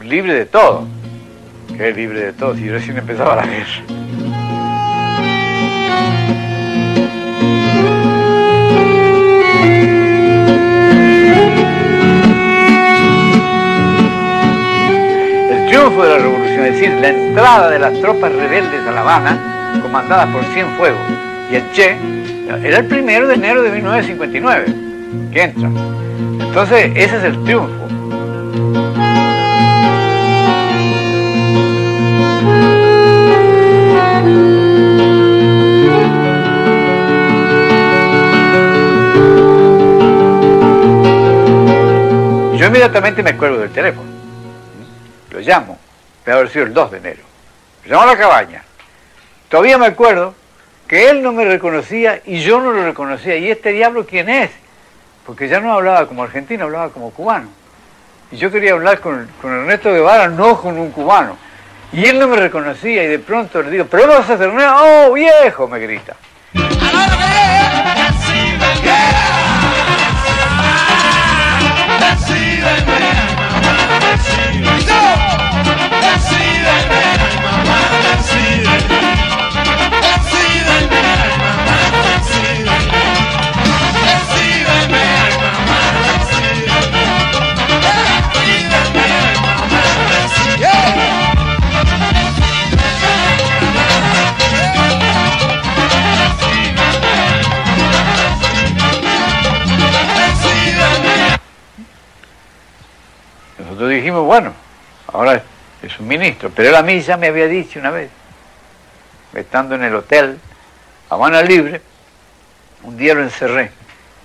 libre 0.00 0.34
de 0.34 0.46
todo. 0.46 0.86
Que 1.76 1.92
libre 1.92 2.20
de 2.20 2.32
todo, 2.32 2.54
si 2.54 2.68
recién 2.68 2.98
empezaba 2.98 3.36
la 3.36 3.46
guerra. 3.46 3.66
El 15.50 15.68
triunfo 15.68 16.02
de 16.02 16.08
la 16.10 16.18
revolución, 16.18 16.64
es 16.66 16.72
decir, 16.74 16.90
la 17.00 17.08
entrada 17.08 17.70
de 17.70 17.78
las 17.78 18.00
tropas 18.00 18.32
rebeldes 18.32 18.86
a 18.86 18.92
La 18.92 19.00
Habana, 19.00 19.80
comandadas 19.82 20.28
por 20.28 20.44
Cienfuegos 20.52 21.00
y 21.50 21.56
el 21.56 21.70
Che, 21.72 21.96
era 22.62 22.78
el 22.78 22.86
primero 22.86 23.26
de 23.26 23.34
enero 23.34 23.62
de 23.62 23.70
1959 23.70 24.66
que 25.32 25.42
entra. 25.42 25.70
Entonces, 26.38 26.92
ese 26.94 27.16
es 27.16 27.24
el 27.24 27.42
triunfo. 27.44 27.82
Inmediatamente 42.72 43.22
me 43.22 43.30
acuerdo 43.30 43.58
del 43.58 43.70
teléfono. 43.70 44.08
Lo 45.30 45.40
llamo. 45.40 45.78
Debe 46.24 46.38
haber 46.38 46.50
sido 46.50 46.64
el 46.64 46.72
2 46.72 46.90
de 46.92 46.96
enero. 46.96 47.22
Lo 47.84 47.90
llamo 47.90 48.02
a 48.04 48.14
la 48.14 48.16
cabaña. 48.16 48.64
Todavía 49.50 49.76
me 49.76 49.86
acuerdo 49.86 50.34
que 50.88 51.10
él 51.10 51.22
no 51.22 51.32
me 51.32 51.44
reconocía 51.44 52.22
y 52.24 52.40
yo 52.40 52.60
no 52.62 52.72
lo 52.72 52.82
reconocía. 52.82 53.36
¿Y 53.36 53.50
este 53.50 53.72
diablo 53.72 54.06
quién 54.06 54.30
es? 54.30 54.50
Porque 55.26 55.48
ya 55.48 55.60
no 55.60 55.74
hablaba 55.74 56.08
como 56.08 56.22
argentino, 56.22 56.64
hablaba 56.64 56.88
como 56.88 57.10
cubano. 57.10 57.48
Y 58.30 58.36
yo 58.38 58.50
quería 58.50 58.72
hablar 58.72 59.00
con, 59.00 59.28
Ernesto 59.44 59.92
Guevara, 59.92 60.28
no 60.28 60.58
con 60.58 60.78
un 60.78 60.92
cubano. 60.92 61.36
Y 61.92 62.06
él 62.06 62.18
no 62.18 62.26
me 62.26 62.36
reconocía 62.36 63.04
y 63.04 63.08
de 63.08 63.18
pronto 63.18 63.60
le 63.60 63.70
digo, 63.70 63.84
¿pero 63.84 64.08
vas 64.08 64.30
a 64.30 64.32
hacer 64.32 64.50
nada? 64.50 64.78
¡Oh, 64.80 65.12
viejo! 65.12 65.68
me 65.68 65.78
grita. 65.78 66.16
Viven 72.62 72.91
Nosotros 103.82 103.96
dijimos, 103.96 104.24
bueno, 104.24 104.52
ahora 105.12 105.42
es 105.82 105.98
un 105.98 106.06
ministro, 106.06 106.52
pero 106.54 106.68
él 106.68 106.76
a 106.76 106.84
mí 106.84 107.00
ya 107.00 107.16
me 107.16 107.26
había 107.26 107.48
dicho 107.48 107.80
una 107.80 107.90
vez, 107.90 108.10
estando 109.34 109.74
en 109.74 109.82
el 109.82 109.92
hotel 109.96 110.38
Habana 111.10 111.42
Libre, 111.42 111.82
un 112.84 112.96
día 112.96 113.12
lo 113.12 113.24
encerré. 113.24 113.72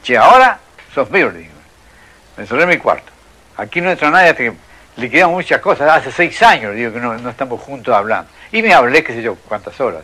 Che, 0.04 0.16
ahora 0.16 0.60
sos 0.94 1.10
mío, 1.10 1.32
le 1.32 1.40
digo. 1.40 1.54
Me 2.36 2.44
encerré 2.44 2.62
en 2.62 2.70
mi 2.70 2.78
cuarto. 2.78 3.12
Aquí 3.58 3.82
no 3.82 3.90
entra 3.90 4.12
nadie 4.12 4.30
hasta 4.30 4.44
que 4.44 4.54
le 4.96 5.10
quedan 5.10 5.32
muchas 5.32 5.60
cosas. 5.60 5.90
Hace 5.90 6.12
seis 6.12 6.40
años, 6.44 6.76
digo, 6.76 6.94
que 6.94 7.00
no, 7.00 7.18
no 7.18 7.30
estamos 7.32 7.60
juntos 7.60 7.96
hablando. 7.96 8.30
Y 8.52 8.62
me 8.62 8.76
hablé, 8.76 9.04
qué 9.04 9.14
sé 9.14 9.24
yo, 9.24 9.34
cuántas 9.48 9.82
horas. 9.82 10.04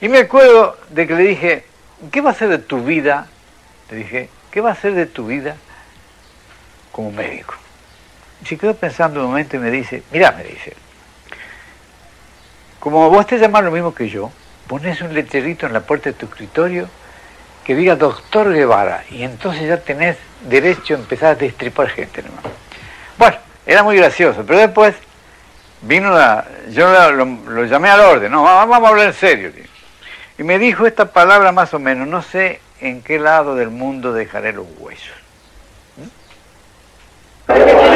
Y 0.00 0.08
me 0.08 0.18
acuerdo 0.18 0.78
de 0.88 1.08
que 1.08 1.14
le 1.16 1.22
dije, 1.24 1.64
¿qué 2.12 2.20
va 2.20 2.30
a 2.30 2.34
ser 2.34 2.48
de 2.48 2.58
tu 2.58 2.84
vida? 2.84 3.26
Le 3.90 3.96
dije, 3.96 4.28
¿qué 4.52 4.60
va 4.60 4.70
a 4.70 4.76
ser 4.76 4.94
de 4.94 5.06
tu 5.06 5.26
vida 5.26 5.56
como 6.92 7.10
médico? 7.10 7.54
Se 8.44 8.58
quedó 8.58 8.74
pensando 8.74 9.20
un 9.20 9.26
momento 9.26 9.56
y 9.56 9.60
me 9.60 9.70
dice, 9.70 10.02
mira, 10.10 10.32
me 10.32 10.44
dice, 10.44 10.74
como 12.80 13.08
vos 13.10 13.26
te 13.26 13.38
llamás 13.38 13.62
lo 13.62 13.70
mismo 13.70 13.94
que 13.94 14.08
yo, 14.08 14.32
pones 14.66 15.00
un 15.00 15.14
letrerito 15.14 15.66
en 15.66 15.72
la 15.72 15.80
puerta 15.80 16.10
de 16.10 16.14
tu 16.14 16.26
escritorio 16.26 16.88
que 17.64 17.74
diga 17.74 17.94
doctor 17.94 18.52
Guevara 18.52 19.04
y 19.10 19.22
entonces 19.22 19.68
ya 19.68 19.76
tenés 19.78 20.16
derecho 20.48 20.94
a 20.94 20.98
empezar 20.98 21.30
a 21.30 21.34
destripar 21.36 21.88
gente 21.88 22.22
nomás. 22.22 22.44
Bueno, 23.18 23.36
era 23.66 23.82
muy 23.82 23.96
gracioso, 23.96 24.44
pero 24.46 24.58
después 24.58 24.94
vino 25.82 26.10
la, 26.10 26.46
yo 26.70 27.12
lo, 27.12 27.64
llamé 27.66 27.90
al 27.90 28.00
orden, 28.00 28.32
no, 28.32 28.42
vamos, 28.42 28.82
a 28.82 28.88
hablar 28.88 29.06
en 29.06 29.14
serio. 29.14 29.52
Y 30.38 30.42
me 30.42 30.58
dijo 30.58 30.86
esta 30.86 31.12
palabra 31.12 31.52
más 31.52 31.72
o 31.74 31.78
menos, 31.78 32.08
no 32.08 32.22
sé 32.22 32.60
en 32.80 33.02
qué 33.02 33.18
lado 33.18 33.54
del 33.54 33.70
mundo 33.70 34.12
dejaré 34.12 34.52
los 34.52 34.66
huesos. 34.78 35.14
Eh, 37.48 37.91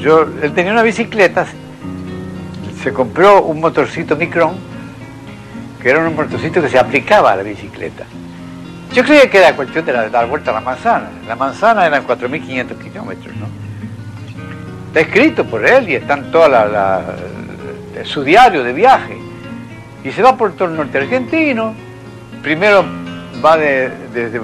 yo, 0.00 0.26
él 0.42 0.52
tenía 0.52 0.72
una 0.72 0.82
bicicleta, 0.82 1.46
se 2.82 2.92
compró 2.92 3.42
un 3.42 3.60
motorcito 3.60 4.16
Micron, 4.16 4.54
que 5.82 5.90
era 5.90 6.00
un 6.06 6.14
motorcito 6.14 6.60
que 6.62 6.68
se 6.68 6.78
aplicaba 6.78 7.32
a 7.32 7.36
la 7.36 7.42
bicicleta. 7.42 8.04
Yo 8.92 9.04
creía 9.04 9.30
que 9.30 9.38
era 9.38 9.54
cuestión 9.54 9.84
de, 9.84 9.92
de 9.92 10.10
dar 10.10 10.26
vuelta 10.28 10.50
a 10.50 10.54
la 10.54 10.60
manzana. 10.60 11.08
La 11.28 11.36
manzana 11.36 11.86
eran 11.86 12.06
4.500 12.06 12.76
kilómetros, 12.78 13.36
¿no? 13.36 13.46
Está 14.88 15.00
escrito 15.00 15.44
por 15.44 15.64
él 15.64 15.88
y 15.88 15.94
están 15.94 16.30
todas 16.32 16.50
la, 16.50 16.66
la- 16.66 17.02
de 17.94 18.04
su 18.04 18.24
diario 18.24 18.64
de 18.64 18.72
viaje. 18.72 19.16
Y 20.02 20.10
se 20.10 20.22
va 20.22 20.36
por 20.36 20.52
todo 20.52 20.68
el 20.68 20.76
norte 20.76 20.98
argentino. 20.98 21.72
Primero 22.42 22.84
va 23.44 23.56
de, 23.56 23.90
desde- 24.12 24.40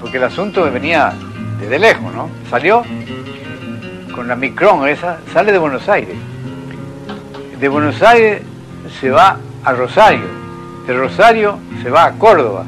porque 0.00 0.16
el 0.16 0.24
asunto 0.24 0.68
venía 0.72 1.12
desde 1.60 1.78
lejos, 1.78 2.12
¿no? 2.14 2.28
Salió 2.50 2.82
con 4.18 4.26
la 4.26 4.34
Micron 4.34 4.88
esa, 4.88 5.18
sale 5.32 5.52
de 5.52 5.58
Buenos 5.58 5.88
Aires. 5.88 6.16
De 7.60 7.68
Buenos 7.68 8.02
Aires 8.02 8.42
se 9.00 9.10
va 9.10 9.38
a 9.62 9.72
Rosario. 9.72 10.24
De 10.88 10.92
Rosario 10.92 11.60
se 11.84 11.88
va 11.88 12.06
a 12.06 12.12
Córdoba. 12.14 12.64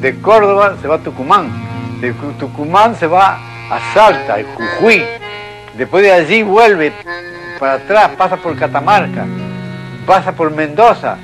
De 0.00 0.18
Córdoba 0.22 0.76
se 0.80 0.88
va 0.88 0.94
a 0.94 0.98
Tucumán. 1.00 1.50
De 2.00 2.14
Cu- 2.14 2.32
Tucumán 2.38 2.96
se 2.96 3.06
va 3.06 3.38
a 3.70 3.92
Salta, 3.92 4.38
el 4.40 4.46
Jujuy. 4.46 5.04
Después 5.76 6.02
de 6.02 6.10
allí 6.12 6.42
vuelve 6.42 6.90
para 7.58 7.74
atrás, 7.74 8.12
pasa 8.16 8.38
por 8.38 8.56
Catamarca, 8.56 9.26
pasa 10.06 10.32
por 10.32 10.52
Mendoza, 10.52 11.18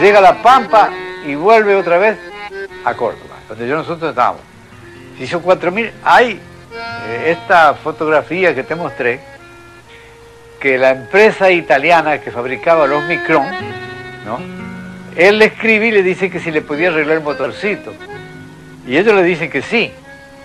llega 0.00 0.20
a 0.20 0.22
La 0.22 0.42
Pampa 0.44 0.90
y 1.26 1.34
vuelve 1.34 1.74
otra 1.74 1.98
vez 1.98 2.18
a 2.84 2.94
Córdoba, 2.94 3.34
donde 3.48 3.66
yo 3.66 3.74
nosotros 3.74 4.10
estábamos. 4.10 4.42
Se 5.18 5.24
hizo 5.24 5.42
4.000. 5.42 5.90
Hay 6.04 6.40
esta 7.26 7.74
fotografía 7.74 8.54
que 8.54 8.62
te 8.62 8.74
mostré, 8.74 9.20
que 10.60 10.78
la 10.78 10.90
empresa 10.90 11.50
italiana 11.50 12.18
que 12.18 12.30
fabricaba 12.30 12.86
los 12.86 13.04
Micron, 13.04 13.46
¿no? 14.24 14.40
Él 15.16 15.38
le 15.38 15.46
escribe 15.46 15.88
y 15.88 15.90
le 15.92 16.02
dice 16.02 16.30
que 16.30 16.40
si 16.40 16.50
le 16.50 16.62
podía 16.62 16.88
arreglar 16.88 17.18
el 17.18 17.22
motorcito. 17.22 17.92
Y 18.86 18.96
ellos 18.96 19.14
le 19.14 19.22
dicen 19.22 19.50
que 19.50 19.62
sí. 19.62 19.92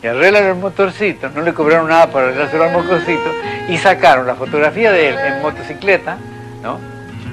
Y 0.02 0.08
arreglan 0.08 0.46
el 0.46 0.56
motorcito, 0.56 1.30
no 1.30 1.42
le 1.42 1.54
cobraron 1.54 1.90
nada 1.90 2.08
para 2.08 2.28
arreglárselo 2.28 2.64
al 2.64 2.72
motorcito, 2.72 3.34
y 3.68 3.78
sacaron 3.78 4.26
la 4.28 4.36
fotografía 4.36 4.92
de 4.94 5.10
él 5.10 5.18
en 5.18 5.42
motocicleta, 5.42 6.18
¿no? 6.64 6.80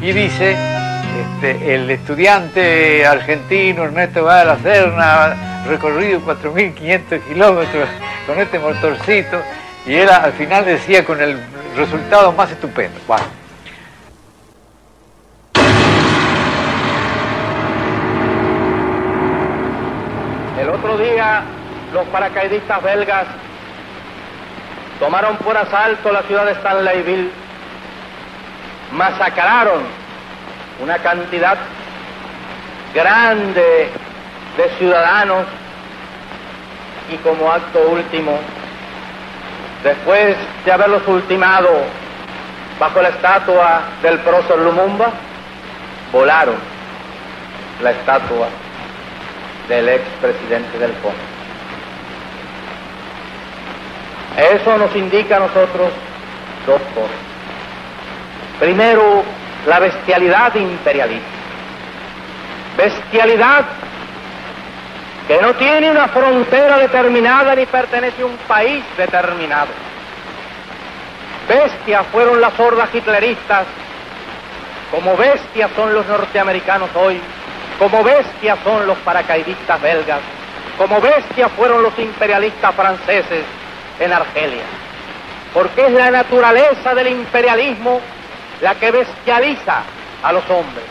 Y 0.01 0.13
dice, 0.13 0.57
este, 1.41 1.75
el 1.75 1.89
estudiante 1.91 3.07
argentino 3.07 3.85
Ernesto 3.85 4.25
va 4.25 4.41
a 4.41 4.45
la 4.45 4.59
Serna, 4.59 5.65
recorrido 5.69 6.21
4.500 6.21 7.21
kilómetros 7.29 7.89
con 8.27 8.39
este 8.41 8.59
motorcito, 8.59 9.41
y 9.87 9.95
él 9.95 10.09
al 10.09 10.33
final 10.33 10.64
decía 10.64 11.05
con 11.05 11.20
el 11.20 11.39
resultado 11.77 12.33
más 12.33 12.51
estupendo. 12.51 12.99
El 20.61 20.68
otro 20.68 20.99
día, 20.99 21.43
los 21.93 22.07
paracaidistas 22.09 22.83
belgas 22.83 23.27
tomaron 24.99 25.37
por 25.37 25.57
asalto 25.57 26.11
la 26.11 26.22
ciudad 26.22 26.47
de 26.47 26.53
Stanleyville, 26.53 27.31
masacraron 28.93 29.83
una 30.83 30.99
cantidad 30.99 31.59
grande 32.95 33.91
de 34.57 34.68
ciudadanos 34.79 35.47
y 37.11 37.17
como 37.19 37.51
acto 37.51 37.81
último, 37.89 38.39
después 39.83 40.37
de 40.65 40.73
haberlos 40.73 41.07
ultimado 41.07 41.71
bajo 42.79 43.01
la 43.01 43.09
estatua 43.09 43.83
del 44.03 44.19
prócer 44.21 44.59
Lumumba, 44.59 45.11
volaron 46.13 46.57
la 47.83 47.91
estatua 47.91 48.49
del 49.69 49.89
expresidente 49.89 50.79
del 50.79 50.93
Congo. 50.95 51.15
Eso 54.37 54.77
nos 54.77 54.95
indica 54.95 55.37
a 55.37 55.41
nosotros 55.41 55.89
dos 56.67 56.81
cosas. 56.95 57.17
Primero, 58.61 59.23
la 59.67 59.81
bestialidad 59.81 60.55
imperialista. 60.55 61.27
Bestialidad 62.77 63.65
que 65.27 65.41
no 65.41 65.55
tiene 65.55 65.91
una 65.91 66.09
frontera 66.09 66.79
determinada 66.79 67.55
ni 67.55 67.66
pertenece 67.66 68.22
a 68.22 68.27
un 68.27 68.37
país 68.49 68.85
determinado. 68.97 69.68
Bestias 71.49 72.07
fueron 72.12 72.41
las 72.41 72.59
hordas 72.59 72.89
hitleristas, 72.95 73.66
como 74.91 75.16
bestias 75.16 75.70
son 75.74 75.93
los 75.95 76.07
norteamericanos 76.07 76.91
hoy, 76.95 77.20
como 77.79 78.03
bestias 78.05 78.59
son 78.62 78.87
los 78.87 78.97
paracaidistas 78.99 79.81
belgas, 79.81 80.20
como 80.79 81.01
bestias 81.01 81.51
fueron 81.53 81.83
los 81.83 81.99
imperialistas 81.99 82.74
franceses 82.74 83.45
en 83.99 84.12
Argelia. 84.12 84.64
Porque 85.53 85.87
es 85.87 85.93
la 85.93 86.11
naturaleza 86.11 86.95
del 86.95 87.09
imperialismo 87.09 88.01
la 88.61 88.74
que 88.74 88.91
bestializa 88.91 89.83
a 90.22 90.33
los 90.33 90.49
hombres, 90.51 90.85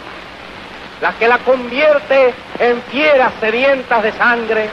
la 1.02 1.14
que 1.14 1.28
la 1.28 1.40
convierte 1.40 2.34
en 2.60 2.82
fieras 2.84 3.34
sedientas 3.40 4.04
de 4.04 4.12
sangre 4.14 4.70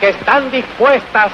que 0.00 0.10
están 0.10 0.50
dispuestas 0.50 1.30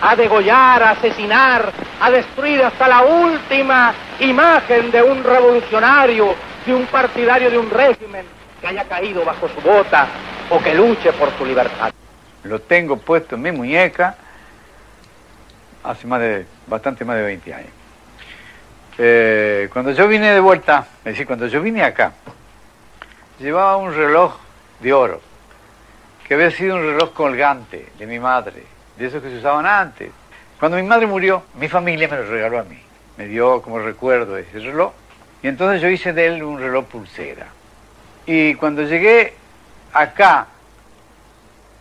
a 0.00 0.16
degollar, 0.16 0.82
a 0.82 0.90
asesinar, 0.90 1.72
a 2.00 2.10
destruir 2.10 2.62
hasta 2.62 2.88
la 2.88 3.02
última 3.02 3.94
imagen 4.20 4.90
de 4.90 5.02
un 5.02 5.22
revolucionario, 5.24 6.34
de 6.66 6.74
un 6.74 6.86
partidario 6.86 7.50
de 7.50 7.58
un 7.58 7.70
régimen 7.70 8.24
que 8.60 8.66
haya 8.66 8.84
caído 8.84 9.24
bajo 9.24 9.48
su 9.48 9.60
bota 9.60 10.06
o 10.50 10.58
que 10.58 10.74
luche 10.74 11.12
por 11.12 11.30
su 11.38 11.46
libertad. 11.46 11.92
lo 12.44 12.60
tengo 12.60 12.96
puesto 12.96 13.34
en 13.34 13.42
mi 13.42 13.52
muñeca 13.52 14.16
hace 15.82 16.06
más 16.06 16.20
de, 16.20 16.46
bastante 16.66 17.04
más 17.04 17.16
de 17.16 17.22
20 17.22 17.54
años. 17.54 17.70
Eh, 18.98 19.68
cuando 19.72 19.92
yo 19.92 20.08
vine 20.08 20.32
de 20.32 20.40
vuelta, 20.40 20.86
es 20.98 21.04
decir, 21.12 21.26
cuando 21.26 21.46
yo 21.46 21.60
vine 21.60 21.82
acá, 21.82 22.12
llevaba 23.38 23.76
un 23.76 23.94
reloj 23.94 24.34
de 24.80 24.92
oro, 24.92 25.20
que 26.26 26.34
había 26.34 26.50
sido 26.50 26.76
un 26.76 26.82
reloj 26.82 27.12
colgante 27.12 27.88
de 27.98 28.06
mi 28.06 28.18
madre, 28.18 28.62
de 28.96 29.06
esos 29.06 29.22
que 29.22 29.30
se 29.30 29.38
usaban 29.38 29.66
antes. 29.66 30.10
Cuando 30.58 30.76
mi 30.76 30.82
madre 30.82 31.06
murió, 31.06 31.42
mi 31.54 31.68
familia 31.68 32.08
me 32.08 32.16
lo 32.16 32.24
regaló 32.24 32.60
a 32.60 32.64
mí, 32.64 32.80
me 33.16 33.26
dio 33.26 33.60
como 33.62 33.78
recuerdo 33.78 34.36
ese 34.36 34.58
reloj, 34.58 34.92
y 35.42 35.48
entonces 35.48 35.80
yo 35.80 35.88
hice 35.88 36.12
de 36.12 36.26
él 36.26 36.42
un 36.42 36.58
reloj 36.58 36.86
pulsera. 36.86 37.46
Y 38.24 38.54
cuando 38.54 38.82
llegué 38.82 39.34
acá, 39.92 40.48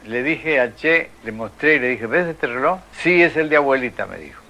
le 0.06 0.22
dije 0.22 0.60
a 0.60 0.76
Che, 0.76 1.10
le 1.24 1.32
mostré 1.32 1.76
y 1.76 1.80
le 1.80 1.88
dije, 1.89 2.06
¿ves 2.06 2.28
este 2.28 2.47
reloj? 2.47 2.80
Sí, 2.99 3.24
es 3.24 3.36
el 3.36 3.49
de 3.49 3.56
abuelita, 3.56 4.06
me 4.06 4.18
dijo. 4.18 4.41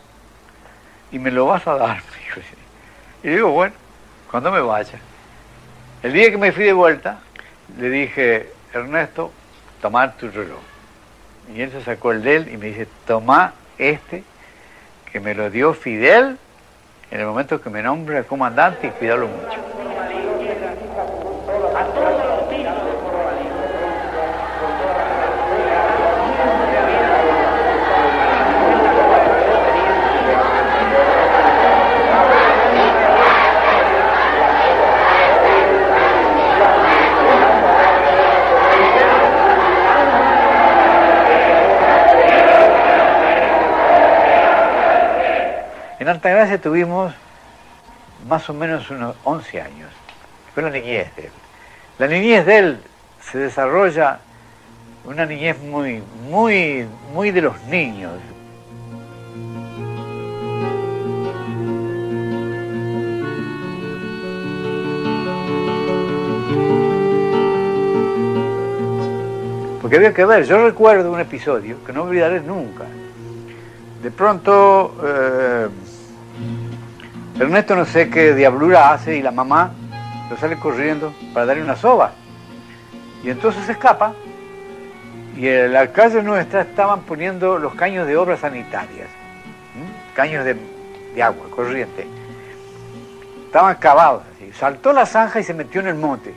Y 1.12 1.20
me 1.20 1.32
lo 1.32 1.46
vas 1.46 1.66
a 1.68 1.76
dar, 1.76 2.02
me 2.12 2.26
dijo. 2.26 2.42
Y 3.24 3.30
digo, 3.30 3.52
bueno, 3.52 3.74
cuando 4.30 4.52
me 4.52 4.60
vaya. 4.60 5.00
El 6.06 6.14
día 6.14 6.30
que 6.30 6.38
me 6.38 6.52
fui 6.52 6.66
de 6.66 6.74
vuelta, 6.74 7.18
le 7.80 7.90
dije, 7.90 8.52
Ernesto, 8.72 9.32
toma 9.82 10.12
tu 10.12 10.30
reloj. 10.30 10.60
Y 11.52 11.62
él 11.62 11.72
se 11.72 11.82
sacó 11.82 12.12
el 12.12 12.22
de 12.22 12.36
él 12.36 12.50
y 12.54 12.58
me 12.58 12.68
dice, 12.68 12.88
toma 13.08 13.56
este 13.80 14.24
que 15.12 15.20
me 15.20 15.34
lo 15.34 15.50
dio 15.50 15.74
Fidel 15.74 16.38
en 17.10 17.20
el 17.20 17.26
momento 17.26 17.60
que 17.60 17.72
me 17.72 17.82
nombra 17.82 18.22
comandante 18.22 18.86
y 18.86 18.90
cuídalo 18.92 19.28
mucho. 19.28 19.85
En 46.06 46.10
Altagracia 46.10 46.62
tuvimos 46.62 47.16
más 48.30 48.48
o 48.48 48.54
menos 48.54 48.92
unos 48.92 49.16
11 49.24 49.60
años. 49.60 49.90
Fue 50.54 50.62
la 50.62 50.70
niñez 50.70 51.08
de 51.16 51.24
él. 51.24 51.32
La 51.98 52.06
niñez 52.06 52.46
de 52.46 52.58
él 52.60 52.80
se 53.20 53.40
desarrolla 53.40 54.20
una 55.04 55.26
niñez 55.26 55.58
muy, 55.64 56.04
muy, 56.30 56.86
muy 57.12 57.32
de 57.32 57.42
los 57.42 57.60
niños. 57.64 58.14
Porque 69.82 69.96
había 69.96 70.14
que 70.14 70.24
ver, 70.24 70.46
yo 70.46 70.64
recuerdo 70.64 71.12
un 71.12 71.20
episodio 71.20 71.84
que 71.84 71.92
no 71.92 72.04
olvidaré 72.04 72.42
nunca. 72.42 72.84
De 74.04 74.12
pronto, 74.12 74.96
eh, 75.04 75.68
Ernesto 77.40 77.76
no 77.76 77.86
sé 77.86 78.10
qué 78.10 78.34
diablura 78.34 78.94
hace 78.94 79.18
y 79.18 79.22
la 79.22 79.32
mamá 79.32 79.72
lo 80.30 80.38
sale 80.38 80.58
corriendo 80.58 81.14
para 81.34 81.46
darle 81.46 81.64
una 81.64 81.76
soba. 81.76 82.14
Y 83.24 83.30
entonces 83.30 83.66
se 83.66 83.74
escapa 83.74 84.14
y 85.36 85.48
en 85.50 85.74
la 85.74 85.92
calle 85.92 86.24
nuestra 86.24 86.62
estaban 86.62 87.02
poniendo 87.02 87.58
los 87.58 87.76
caños 87.76 88.08
de 88.08 88.16
obras 88.16 88.40
sanitarias, 88.40 89.10
caños 90.14 90.46
de, 90.46 90.56
de 91.14 91.24
agua, 91.24 91.48
corriente. 91.54 92.08
Estaban 93.48 93.76
cavados 93.76 94.24
así. 94.34 94.54
Saltó 94.54 94.94
la 94.94 95.06
zanja 95.06 95.42
y 95.42 95.44
se 95.44 95.54
metió 95.54 95.82
en 95.82 95.88
el 95.88 95.96
monte. 95.96 96.34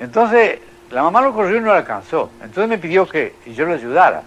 Entonces 0.00 0.60
la 0.90 1.02
mamá 1.02 1.20
lo 1.20 1.34
corrió 1.34 1.58
y 1.58 1.60
no 1.60 1.66
lo 1.66 1.74
alcanzó. 1.74 2.30
Entonces 2.42 2.68
me 2.68 2.78
pidió 2.78 3.06
que 3.06 3.34
yo 3.46 3.66
lo 3.66 3.74
ayudara. 3.74 4.22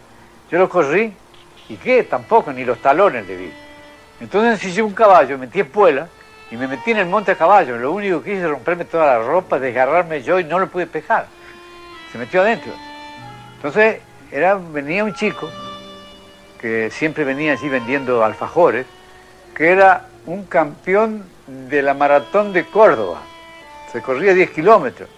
Yo 0.51 0.59
lo 0.59 0.69
corrí 0.69 1.11
y 1.67 1.77
qué, 1.77 2.03
tampoco, 2.03 2.53
ni 2.53 2.63
los 2.63 2.77
talones 2.79 3.27
le 3.27 3.37
vi. 3.37 3.64
Entonces 4.19 4.53
ensillé 4.53 4.81
un 4.81 4.93
caballo, 4.93 5.37
metí 5.37 5.59
espuela 5.59 6.07
y 6.49 6.57
me 6.57 6.67
metí 6.67 6.91
en 6.91 6.97
el 6.97 7.05
monte 7.07 7.31
a 7.31 7.35
caballo. 7.35 7.77
Lo 7.77 7.91
único 7.91 8.21
que 8.21 8.33
hice 8.33 8.43
es 8.43 8.49
romperme 8.49 8.85
toda 8.85 9.05
la 9.05 9.19
ropa, 9.19 9.59
desgarrarme 9.59 10.21
yo 10.21 10.39
y 10.39 10.43
no 10.43 10.59
lo 10.59 10.67
pude 10.67 10.87
pescar. 10.87 11.27
Se 12.11 12.17
metió 12.17 12.41
adentro. 12.41 12.71
Entonces 13.57 14.01
era, 14.31 14.55
venía 14.55 15.03
un 15.03 15.13
chico 15.13 15.49
que 16.59 16.89
siempre 16.91 17.23
venía 17.23 17.53
allí 17.53 17.67
vendiendo 17.67 18.23
alfajores, 18.23 18.85
que 19.55 19.69
era 19.69 20.07
un 20.25 20.45
campeón 20.45 21.25
de 21.47 21.81
la 21.81 21.93
maratón 21.93 22.53
de 22.53 22.65
Córdoba. 22.65 23.21
Se 23.91 24.01
corría 24.01 24.33
10 24.33 24.49
kilómetros. 24.51 25.09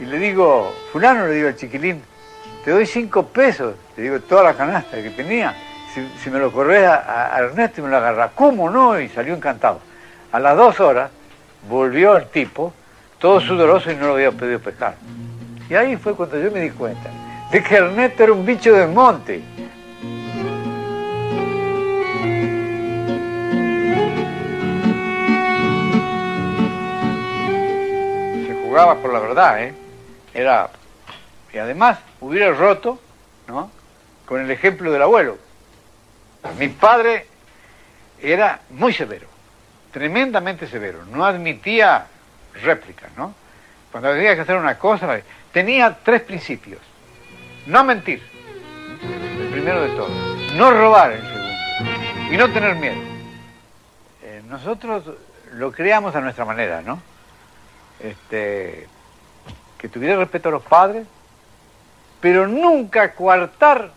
Y 0.00 0.04
le 0.04 0.18
digo, 0.18 0.72
fulano, 0.92 1.26
le 1.26 1.34
digo 1.34 1.48
al 1.48 1.56
chiquilín, 1.56 2.02
te 2.64 2.70
doy 2.70 2.86
cinco 2.86 3.26
pesos, 3.26 3.74
te 3.96 4.02
digo, 4.02 4.20
toda 4.20 4.44
la 4.44 4.54
canasta 4.54 5.02
que 5.02 5.10
tenía, 5.10 5.54
si, 5.94 6.06
si 6.22 6.30
me 6.30 6.38
lo 6.38 6.52
corres 6.52 6.86
a, 6.86 7.34
a 7.34 7.38
Ernesto 7.40 7.80
y 7.80 7.84
me 7.84 7.90
lo 7.90 7.96
agarra, 7.96 8.30
¿cómo 8.34 8.70
no? 8.70 8.98
Y 9.00 9.08
salió 9.08 9.34
encantado. 9.34 9.80
A 10.32 10.38
las 10.38 10.56
dos 10.56 10.78
horas 10.80 11.10
volvió 11.68 12.16
el 12.16 12.26
tipo, 12.26 12.72
todo 13.18 13.40
sudoroso 13.40 13.90
y 13.90 13.96
no 13.96 14.08
lo 14.08 14.14
había 14.14 14.32
podido 14.32 14.58
pescar. 14.60 14.94
Y 15.68 15.74
ahí 15.74 15.96
fue 15.96 16.14
cuando 16.14 16.38
yo 16.38 16.50
me 16.50 16.60
di 16.60 16.70
cuenta 16.70 17.10
de 17.50 17.62
que 17.62 17.74
Ernesto 17.76 18.22
era 18.22 18.32
un 18.32 18.44
bicho 18.44 18.72
del 18.72 18.88
monte. 18.90 19.42
Se 28.46 28.54
jugaba 28.62 28.96
por 28.96 29.12
la 29.12 29.20
verdad, 29.20 29.62
¿eh? 29.62 29.74
Era 30.34 30.70
y 31.52 31.58
además 31.58 31.98
hubiera 32.20 32.52
roto, 32.52 32.98
¿no? 33.46 33.70
Con 34.26 34.40
el 34.40 34.50
ejemplo 34.50 34.92
del 34.92 35.02
abuelo. 35.02 35.38
Mi 36.58 36.68
padre 36.68 37.26
era 38.20 38.60
muy 38.70 38.92
severo, 38.92 39.26
tremendamente 39.92 40.66
severo, 40.66 41.04
no 41.06 41.24
admitía 41.24 42.06
réplicas, 42.62 43.10
¿no? 43.16 43.34
Cuando 43.90 44.10
había 44.10 44.34
que 44.34 44.42
hacer 44.42 44.56
una 44.56 44.78
cosa, 44.78 45.20
tenía 45.52 45.96
tres 46.02 46.22
principios. 46.22 46.80
No 47.66 47.84
mentir, 47.84 48.22
el 49.40 49.48
primero 49.48 49.82
de 49.82 49.88
todos. 49.90 50.52
No 50.54 50.70
robar, 50.70 51.12
el 51.12 51.20
segundo. 51.20 52.32
Y 52.32 52.36
no 52.36 52.52
tener 52.52 52.74
miedo. 52.76 53.00
Eh, 54.22 54.42
nosotros 54.46 55.04
lo 55.52 55.72
creamos 55.72 56.14
a 56.14 56.20
nuestra 56.20 56.44
manera, 56.44 56.82
¿no? 56.82 57.00
Este, 58.00 58.86
que 59.78 59.88
tuviera 59.88 60.16
respeto 60.16 60.48
a 60.48 60.52
los 60.52 60.62
padres, 60.62 61.06
pero 62.20 62.46
nunca 62.46 63.14
coartar 63.14 63.92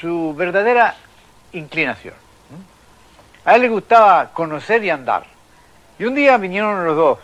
su 0.00 0.34
verdadera 0.34 0.96
inclinación. 1.58 2.14
A 3.44 3.54
él 3.54 3.62
le 3.62 3.68
gustaba 3.68 4.30
conocer 4.32 4.82
y 4.84 4.90
andar. 4.90 5.24
Y 5.98 6.04
un 6.04 6.14
día 6.14 6.36
vinieron 6.36 6.84
los 6.84 6.96
dos, 6.96 7.18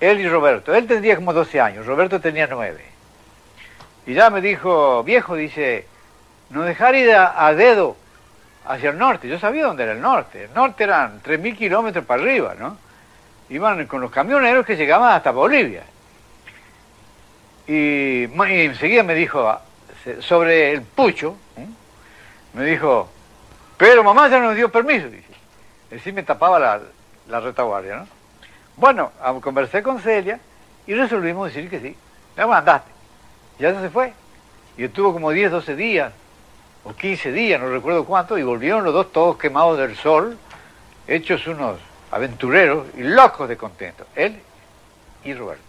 él 0.00 0.20
y 0.20 0.28
Roberto. 0.28 0.74
Él 0.74 0.86
tendría 0.86 1.16
como 1.16 1.32
12 1.32 1.60
años, 1.60 1.86
Roberto 1.86 2.20
tenía 2.20 2.46
9. 2.46 2.84
Y 4.06 4.14
ya 4.14 4.30
me 4.30 4.40
dijo, 4.40 5.04
viejo, 5.04 5.36
dice, 5.36 5.86
no 6.48 6.62
dejar 6.62 6.94
ir 6.94 7.12
a, 7.12 7.52
dedo 7.54 7.96
hacia 8.64 8.90
el 8.90 8.98
norte. 8.98 9.28
Yo 9.28 9.38
sabía 9.38 9.64
dónde 9.66 9.84
era 9.84 9.92
el 9.92 10.00
norte. 10.00 10.44
El 10.44 10.54
norte 10.54 10.84
eran 10.84 11.22
3.000 11.22 11.56
kilómetros 11.56 12.04
para 12.04 12.22
arriba, 12.22 12.54
¿no? 12.58 12.76
Iban 13.50 13.86
con 13.86 14.00
los 14.00 14.10
camioneros 14.10 14.64
que 14.64 14.76
llegaban 14.76 15.12
hasta 15.12 15.30
Bolivia. 15.32 15.82
Y, 17.66 18.24
y 18.24 18.60
enseguida 18.64 19.02
me 19.02 19.14
dijo, 19.14 19.60
sobre 20.20 20.72
el 20.72 20.82
pucho. 20.82 21.36
Me 22.54 22.64
dijo, 22.64 23.08
pero 23.76 24.02
mamá 24.04 24.28
ya 24.28 24.40
nos 24.40 24.56
dio 24.56 24.70
permiso, 24.70 25.08
dice. 25.08 25.26
Así 25.94 26.12
me 26.12 26.22
tapaba 26.22 26.58
la, 26.58 26.80
la 27.28 27.40
retaguardia, 27.40 27.96
¿no? 27.96 28.06
Bueno, 28.76 29.12
conversé 29.40 29.82
con 29.82 30.00
Celia 30.00 30.40
y 30.86 30.94
resolvimos 30.94 31.52
decir 31.52 31.68
que 31.68 31.80
sí. 31.80 31.96
Me 32.36 32.46
mandaste. 32.46 32.90
Ya 33.58 33.78
se 33.78 33.90
fue. 33.90 34.12
Y 34.76 34.84
estuvo 34.84 35.12
como 35.12 35.30
10, 35.30 35.50
12 35.50 35.76
días, 35.76 36.12
o 36.84 36.94
15 36.94 37.32
días, 37.32 37.60
no 37.60 37.68
recuerdo 37.68 38.04
cuánto, 38.04 38.38
y 38.38 38.42
volvieron 38.42 38.84
los 38.84 38.94
dos 38.94 39.12
todos 39.12 39.36
quemados 39.36 39.78
del 39.78 39.96
sol, 39.96 40.38
hechos 41.06 41.46
unos 41.46 41.78
aventureros 42.10 42.86
y 42.96 43.02
locos 43.02 43.48
de 43.48 43.56
contento. 43.56 44.06
Él 44.14 44.40
y 45.24 45.34
Roberto. 45.34 45.62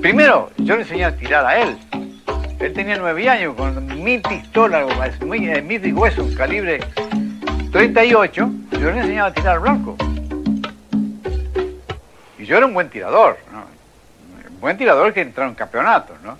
Primero, 0.00 0.50
yo 0.58 0.76
le 0.76 0.82
enseñé 0.82 1.04
a 1.04 1.16
tirar 1.16 1.44
a 1.46 1.58
él. 1.60 1.78
Él 2.64 2.72
tenía 2.72 2.96
nueve 2.96 3.28
años 3.28 3.54
con 3.56 4.02
mi 4.02 4.16
pistola, 4.16 4.86
mi, 5.20 5.48
eh, 5.50 5.60
mi 5.60 5.76
hueso, 5.92 6.24
un 6.24 6.34
calibre 6.34 6.80
38. 7.70 8.50
Yo 8.70 8.90
le 8.90 9.00
enseñaba 9.00 9.28
a 9.28 9.34
tirar 9.34 9.60
blanco. 9.60 9.94
Y 12.38 12.46
yo 12.46 12.56
era 12.56 12.64
un 12.64 12.72
buen 12.72 12.88
tirador, 12.88 13.36
¿no? 13.52 13.66
Un 14.48 14.60
buen 14.60 14.78
tirador 14.78 15.12
que 15.12 15.20
entró 15.20 15.44
en 15.44 15.54
campeonatos, 15.54 16.18
¿no? 16.22 16.38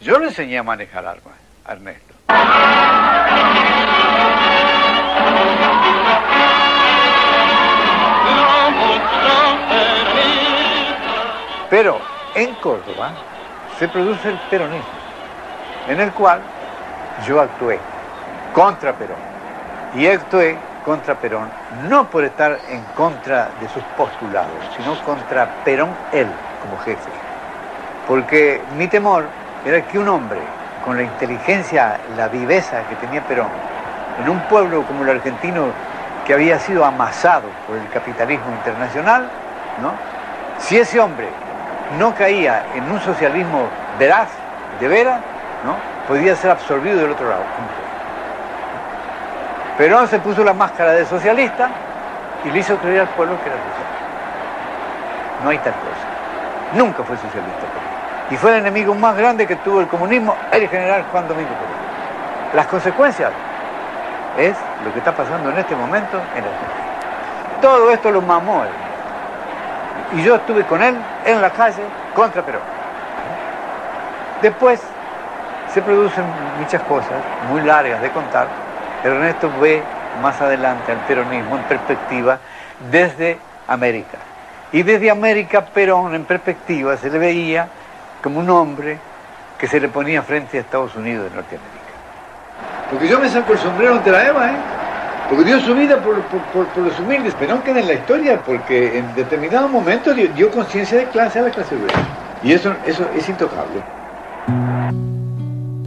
Yo 0.00 0.18
le 0.18 0.28
enseñé 0.28 0.56
a 0.56 0.62
manejar 0.62 1.04
armas 1.06 1.34
a 1.66 1.72
Ernesto. 1.72 2.14
Pero 11.68 12.00
en 12.34 12.54
Córdoba 12.54 13.12
se 13.78 13.86
produce 13.86 14.30
el 14.30 14.38
peronismo, 14.48 14.97
en 15.88 16.00
el 16.00 16.12
cual 16.12 16.40
yo 17.26 17.40
actué 17.40 17.78
contra 18.54 18.92
Perón. 18.92 19.16
Y 19.94 20.06
actué 20.06 20.56
contra 20.84 21.14
Perón 21.14 21.48
no 21.88 22.08
por 22.08 22.24
estar 22.24 22.58
en 22.68 22.82
contra 22.96 23.48
de 23.60 23.68
sus 23.68 23.82
postulados, 23.96 24.52
sino 24.76 24.94
contra 25.02 25.48
Perón 25.64 25.90
él 26.12 26.28
como 26.62 26.78
jefe. 26.82 27.10
Porque 28.06 28.62
mi 28.76 28.88
temor 28.88 29.24
era 29.64 29.82
que 29.82 29.98
un 29.98 30.08
hombre 30.08 30.40
con 30.84 30.96
la 30.96 31.02
inteligencia, 31.02 31.98
la 32.16 32.28
viveza 32.28 32.82
que 32.88 32.96
tenía 32.96 33.22
Perón, 33.22 33.48
en 34.22 34.28
un 34.28 34.40
pueblo 34.42 34.82
como 34.82 35.02
el 35.04 35.10
argentino 35.10 35.66
que 36.26 36.34
había 36.34 36.58
sido 36.58 36.84
amasado 36.84 37.48
por 37.66 37.76
el 37.76 37.88
capitalismo 37.90 38.50
internacional, 38.52 39.28
¿no? 39.80 39.92
Si 40.58 40.76
ese 40.76 41.00
hombre 41.00 41.28
no 41.98 42.14
caía 42.14 42.64
en 42.74 42.90
un 42.90 43.00
socialismo 43.00 43.68
veraz, 43.98 44.28
de 44.80 44.88
veras, 44.88 45.20
¿no? 45.64 45.76
podía 46.08 46.34
ser 46.34 46.50
absorbido 46.50 47.00
del 47.00 47.12
otro 47.12 47.28
lado. 47.28 47.42
Perón 49.76 50.08
se 50.08 50.18
puso 50.18 50.42
la 50.42 50.54
máscara 50.54 50.92
de 50.92 51.04
socialista 51.04 51.68
y 52.44 52.50
le 52.50 52.58
hizo 52.58 52.76
creer 52.78 53.02
al 53.02 53.08
pueblo 53.08 53.36
que 53.42 53.48
era 53.48 53.56
socialista. 53.56 55.44
No 55.44 55.50
hay 55.50 55.58
tal 55.58 55.74
cosa. 55.74 56.74
Nunca 56.74 57.02
fue 57.04 57.16
socialista. 57.16 57.66
Y 58.30 58.36
fue 58.36 58.52
el 58.52 58.58
enemigo 58.58 58.94
más 58.94 59.16
grande 59.16 59.46
que 59.46 59.56
tuvo 59.56 59.80
el 59.80 59.86
comunismo, 59.86 60.34
el 60.50 60.68
general 60.68 61.04
Juan 61.12 61.28
Domingo 61.28 61.50
Perón. 61.50 62.56
Las 62.56 62.66
consecuencias 62.66 63.30
es 64.38 64.56
lo 64.84 64.92
que 64.92 64.98
está 64.98 65.12
pasando 65.12 65.50
en 65.50 65.58
este 65.58 65.76
momento 65.76 66.16
en 66.16 66.44
Argentina. 66.44 67.60
Todo 67.60 67.90
esto 67.90 68.10
lo 68.10 68.22
mamó 68.22 68.64
él. 68.64 70.18
Y 70.18 70.22
yo 70.22 70.36
estuve 70.36 70.64
con 70.64 70.82
él 70.82 70.96
en 71.26 71.40
la 71.40 71.50
calle 71.50 71.82
contra 72.14 72.42
Perón. 72.42 72.62
Después 74.40 74.82
se 75.72 75.82
producen 75.82 76.24
muchas 76.58 76.82
cosas 76.82 77.22
muy 77.50 77.62
largas 77.62 78.00
de 78.00 78.10
contar, 78.10 78.48
Ernesto 79.04 79.50
ve 79.60 79.82
más 80.22 80.40
adelante 80.40 80.92
al 80.92 80.98
peronismo 80.98 81.56
en 81.56 81.62
perspectiva 81.64 82.38
desde 82.90 83.38
América. 83.66 84.18
Y 84.72 84.82
desde 84.82 85.10
América, 85.10 85.64
Perón 85.64 86.14
en 86.14 86.24
perspectiva 86.24 86.96
se 86.96 87.10
le 87.10 87.18
veía 87.18 87.68
como 88.22 88.40
un 88.40 88.50
hombre 88.50 88.98
que 89.58 89.66
se 89.66 89.80
le 89.80 89.88
ponía 89.88 90.22
frente 90.22 90.58
a 90.58 90.60
Estados 90.60 90.94
Unidos 90.94 91.30
de 91.30 91.36
Norteamérica. 91.36 91.78
Porque 92.90 93.08
yo 93.08 93.18
me 93.18 93.28
saco 93.28 93.52
el 93.52 93.58
sombrero 93.58 93.94
ante 93.94 94.10
la 94.10 94.26
Eva, 94.26 94.50
¿eh? 94.50 94.56
Porque 95.28 95.44
dio 95.44 95.60
su 95.60 95.74
vida 95.74 95.96
por 95.98 96.16
los 96.16 97.00
humildes. 97.00 97.34
Perón 97.34 97.60
queda 97.60 97.80
en 97.80 97.86
la 97.86 97.92
historia 97.92 98.40
porque 98.44 98.98
en 98.98 99.14
determinado 99.14 99.68
momento 99.68 100.14
dio, 100.14 100.28
dio 100.28 100.50
conciencia 100.50 100.98
de 100.98 101.04
clase 101.06 101.38
a 101.38 101.42
la 101.42 101.50
clase 101.50 101.74
obrera. 101.74 102.00
Y 102.42 102.52
eso, 102.52 102.74
eso 102.86 103.06
es 103.14 103.28
intocable. 103.28 103.82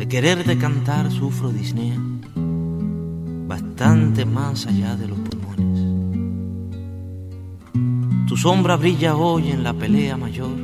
De 0.02 0.08
quererte 0.08 0.58
cantar 0.58 1.12
sufro 1.12 1.52
disnea, 1.52 1.96
bastante 3.48 4.26
más 4.26 4.66
allá 4.66 4.96
de 4.96 5.08
los 5.08 5.20
pulmones. 5.20 5.80
Tu 8.28 8.36
sombra 8.36 8.78
brilla 8.78 9.16
hoy 9.16 9.52
en 9.52 9.62
la 9.64 9.74
pelea 9.74 10.18
mayor 10.18 10.58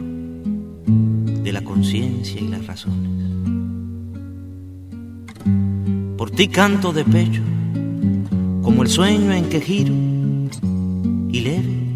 de 0.88 1.52
la 1.52 1.62
conciencia 1.62 2.42
y 2.42 2.48
las 2.48 2.66
razones. 2.66 3.12
Por 6.18 6.32
ti 6.32 6.48
canto 6.48 6.92
de 6.92 7.04
pecho, 7.06 7.44
como 8.64 8.82
el 8.82 8.90
sueño 8.90 9.34
en 9.34 9.50
que 9.50 9.62
giro, 9.62 9.94
y 11.30 11.42
leve, 11.42 11.87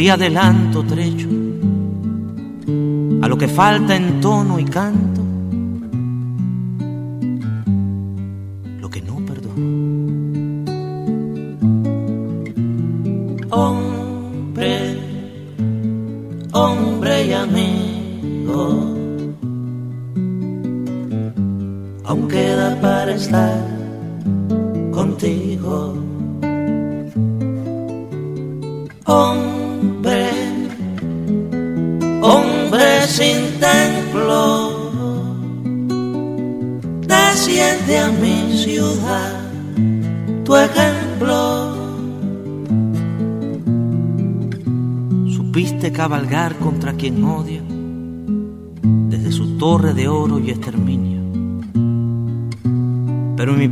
Ti 0.00 0.08
adelanto 0.08 0.82
trecho 0.82 1.28
a 3.20 3.28
lo 3.28 3.36
que 3.36 3.48
falta 3.48 3.94
en 3.94 4.18
tono 4.18 4.58
y 4.58 4.64
canto, 4.64 5.19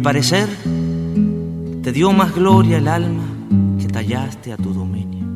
parecer 0.08 0.48
te 1.82 1.92
dio 1.92 2.12
más 2.12 2.34
gloria 2.34 2.78
el 2.78 2.88
alma 2.88 3.24
que 3.78 3.88
tallaste 3.88 4.54
a 4.54 4.56
tu 4.56 4.72
dominio. 4.72 5.26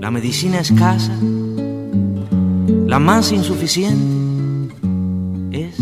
La 0.00 0.10
medicina 0.10 0.58
escasa, 0.58 1.16
la 2.86 2.98
más 2.98 3.30
insuficiente, 3.30 4.74
es 5.52 5.78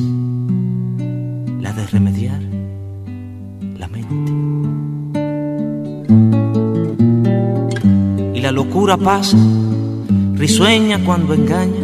la 1.62 1.72
de 1.72 1.86
remediar 1.86 2.42
la 3.78 3.88
mente. 3.88 4.32
Y 8.34 8.40
la 8.42 8.52
locura 8.52 8.98
pasa, 8.98 9.38
risueña 10.34 11.02
cuando 11.06 11.32
engaña, 11.32 11.81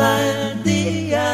está 0.00 0.12
el 0.32 0.62
día. 0.62 1.26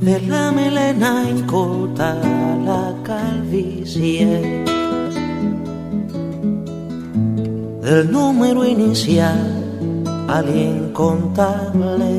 De 0.00 0.20
la 0.28 0.52
melena 0.52 1.24
incorta 1.28 2.14
la 2.64 2.94
calvicie. 3.02 4.64
Del 7.82 8.12
número 8.12 8.64
inicial 8.64 9.40
al 10.28 10.48
incontable. 10.56 12.10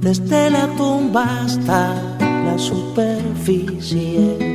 Desde 0.00 0.50
la 0.50 0.66
tumba 0.78 1.42
hasta 1.44 1.94
la 2.46 2.58
superficie 2.58 4.51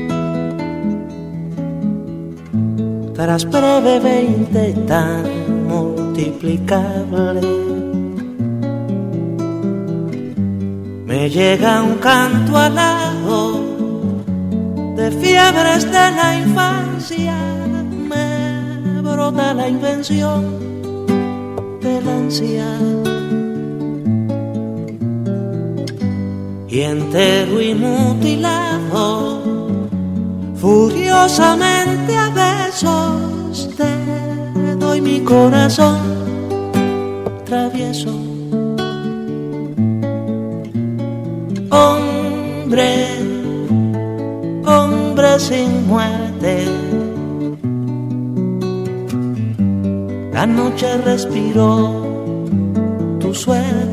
tras 3.17 3.43
breve 3.49 3.99
veinte 3.99 4.73
tan 4.87 5.23
multiplicable 5.67 7.41
me 11.07 11.27
llega 11.27 11.81
un 11.81 11.95
canto 11.95 12.55
alado 12.55 13.59
de 14.95 15.11
fiebres 15.11 15.85
de 15.85 16.11
la 16.19 16.37
infancia, 16.45 17.35
me 18.11 19.01
brota 19.01 19.53
la 19.55 19.67
invención 19.67 20.41
de 21.81 22.01
la 22.01 22.11
ansiedad. 22.11 23.03
Y 26.67 26.81
entero 26.81 27.61
y 27.61 27.73
mutilado, 27.73 29.41
furiosamente 30.55 32.15
a 32.15 32.29
besos 32.77 33.69
doy 34.79 35.01
mi 35.01 35.19
corazón 35.21 35.97
travieso. 37.45 38.11
Hombre, 41.71 43.07
hombre 44.65 45.39
sin 45.39 45.87
muerte. 45.87 46.65
La 50.33 50.45
noche 50.45 50.97
respiró 50.97 51.91
tu 53.19 53.33
suerte. 53.33 53.86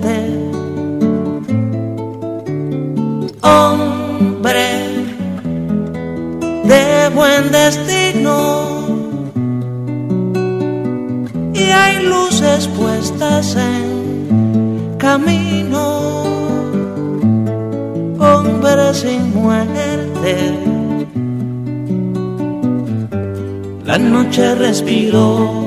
Noche 24.36 24.55
respiró 24.56 25.64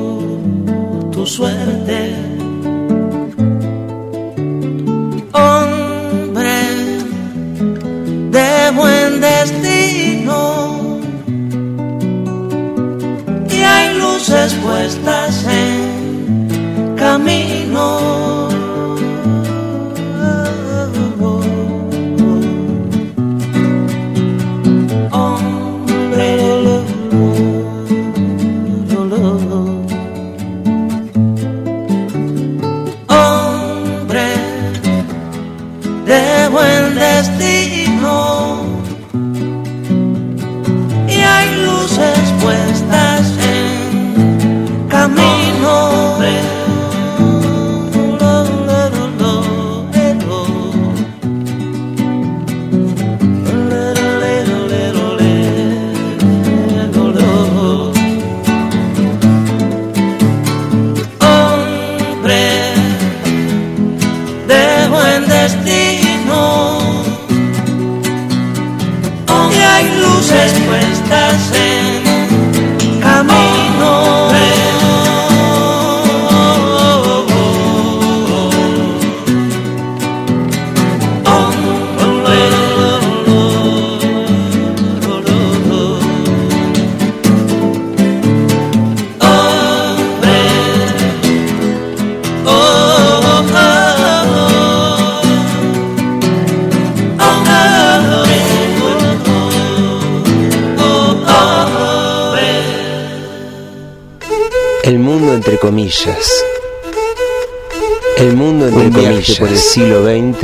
El 108.27 108.35
mundo 108.35 108.67
entre 108.67 108.87
Un 108.87 108.93
viaje 108.93 109.35
por 109.39 109.47
el 109.47 109.57
siglo 109.57 110.03
XX. 110.03 110.43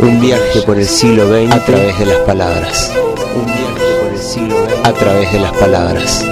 Un 0.00 0.20
viaje 0.20 0.60
por 0.66 0.78
el 0.78 0.86
siglo 0.86 1.26
XX 1.26 1.50
a 1.50 1.64
través 1.64 1.98
de 1.98 2.04
las 2.04 2.18
palabras. 2.18 2.92
Un 3.34 3.46
viaje 3.46 4.00
por 4.02 4.12
el 4.12 4.18
siglo 4.18 4.66
XX 4.66 4.74
a 4.84 4.92
través 4.92 5.32
de 5.32 5.40
las 5.40 5.52
palabras. 5.52 6.22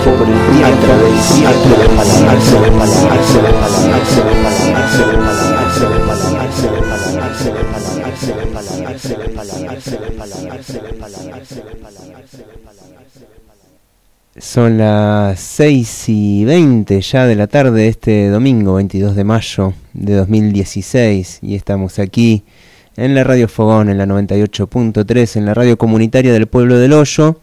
De 0.00 1.78
las 1.78 1.88
palabras, 1.90 2.52
de 2.52 2.70
las 2.70 3.70
Son 14.38 14.78
las 14.78 15.38
6 15.38 16.08
y 16.08 16.44
20 16.44 17.00
ya 17.02 17.26
de 17.26 17.36
la 17.36 17.46
tarde 17.46 17.82
de 17.82 17.88
este 17.88 18.28
domingo 18.28 18.74
22 18.74 19.14
de 19.14 19.24
mayo 19.24 19.74
de 19.92 20.14
2016 20.14 21.40
y 21.42 21.56
estamos 21.56 21.98
aquí 21.98 22.44
en 22.96 23.14
la 23.14 23.22
Radio 23.22 23.48
Fogón 23.48 23.90
en 23.90 23.98
la 23.98 24.06
98.3 24.06 25.36
en 25.36 25.44
la 25.46 25.52
radio 25.52 25.76
comunitaria 25.76 26.32
del 26.32 26.46
pueblo 26.46 26.78
del 26.78 26.94
Hoyo 26.94 27.40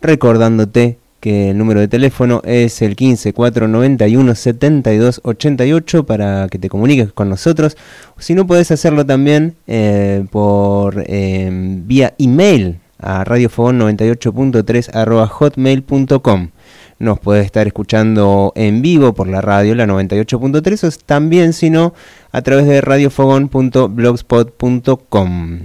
recordándote 0.00 1.01
que 1.22 1.50
el 1.50 1.56
número 1.56 1.78
de 1.78 1.86
teléfono 1.86 2.42
es 2.44 2.82
el 2.82 2.96
15491 2.96 4.34
7288 4.34 6.04
para 6.04 6.48
que 6.50 6.58
te 6.58 6.68
comuniques 6.68 7.12
con 7.12 7.28
nosotros. 7.28 7.76
Si 8.18 8.34
no, 8.34 8.44
puedes 8.44 8.72
hacerlo 8.72 9.06
también 9.06 9.54
eh, 9.68 10.24
por 10.32 11.04
eh, 11.06 11.48
vía 11.52 12.14
email 12.18 12.80
a 12.98 13.24
radiofogón98.3 13.24 14.96
arroba 14.96 15.28
hotmail.com. 15.28 16.48
Nos 16.98 17.20
puedes 17.20 17.46
estar 17.46 17.68
escuchando 17.68 18.52
en 18.56 18.82
vivo 18.82 19.14
por 19.14 19.28
la 19.28 19.40
radio, 19.40 19.76
la 19.76 19.86
98.3, 19.86 20.88
o 20.88 20.90
también, 21.06 21.52
si 21.52 21.70
no, 21.70 21.94
a 22.32 22.42
través 22.42 22.66
de 22.66 22.80
radiofogón.blogspot.com. 22.80 25.60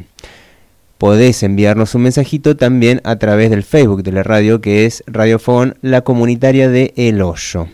Podés 0.97 1.43
enviarnos 1.43 1.93
un 1.93 2.01
mensajito 2.01 2.57
también 2.57 3.01
a 3.03 3.17
través 3.17 3.51
del 3.51 3.61
Facebook 3.61 4.01
de 4.01 4.11
la 4.11 4.23
radio, 4.23 4.61
que 4.61 4.87
es 4.87 5.03
Radio 5.05 5.37
Fogón, 5.37 5.77
la 5.83 6.01
comunitaria 6.01 6.69
de 6.69 6.91
El 6.97 7.21
Hoyo. 7.21 7.67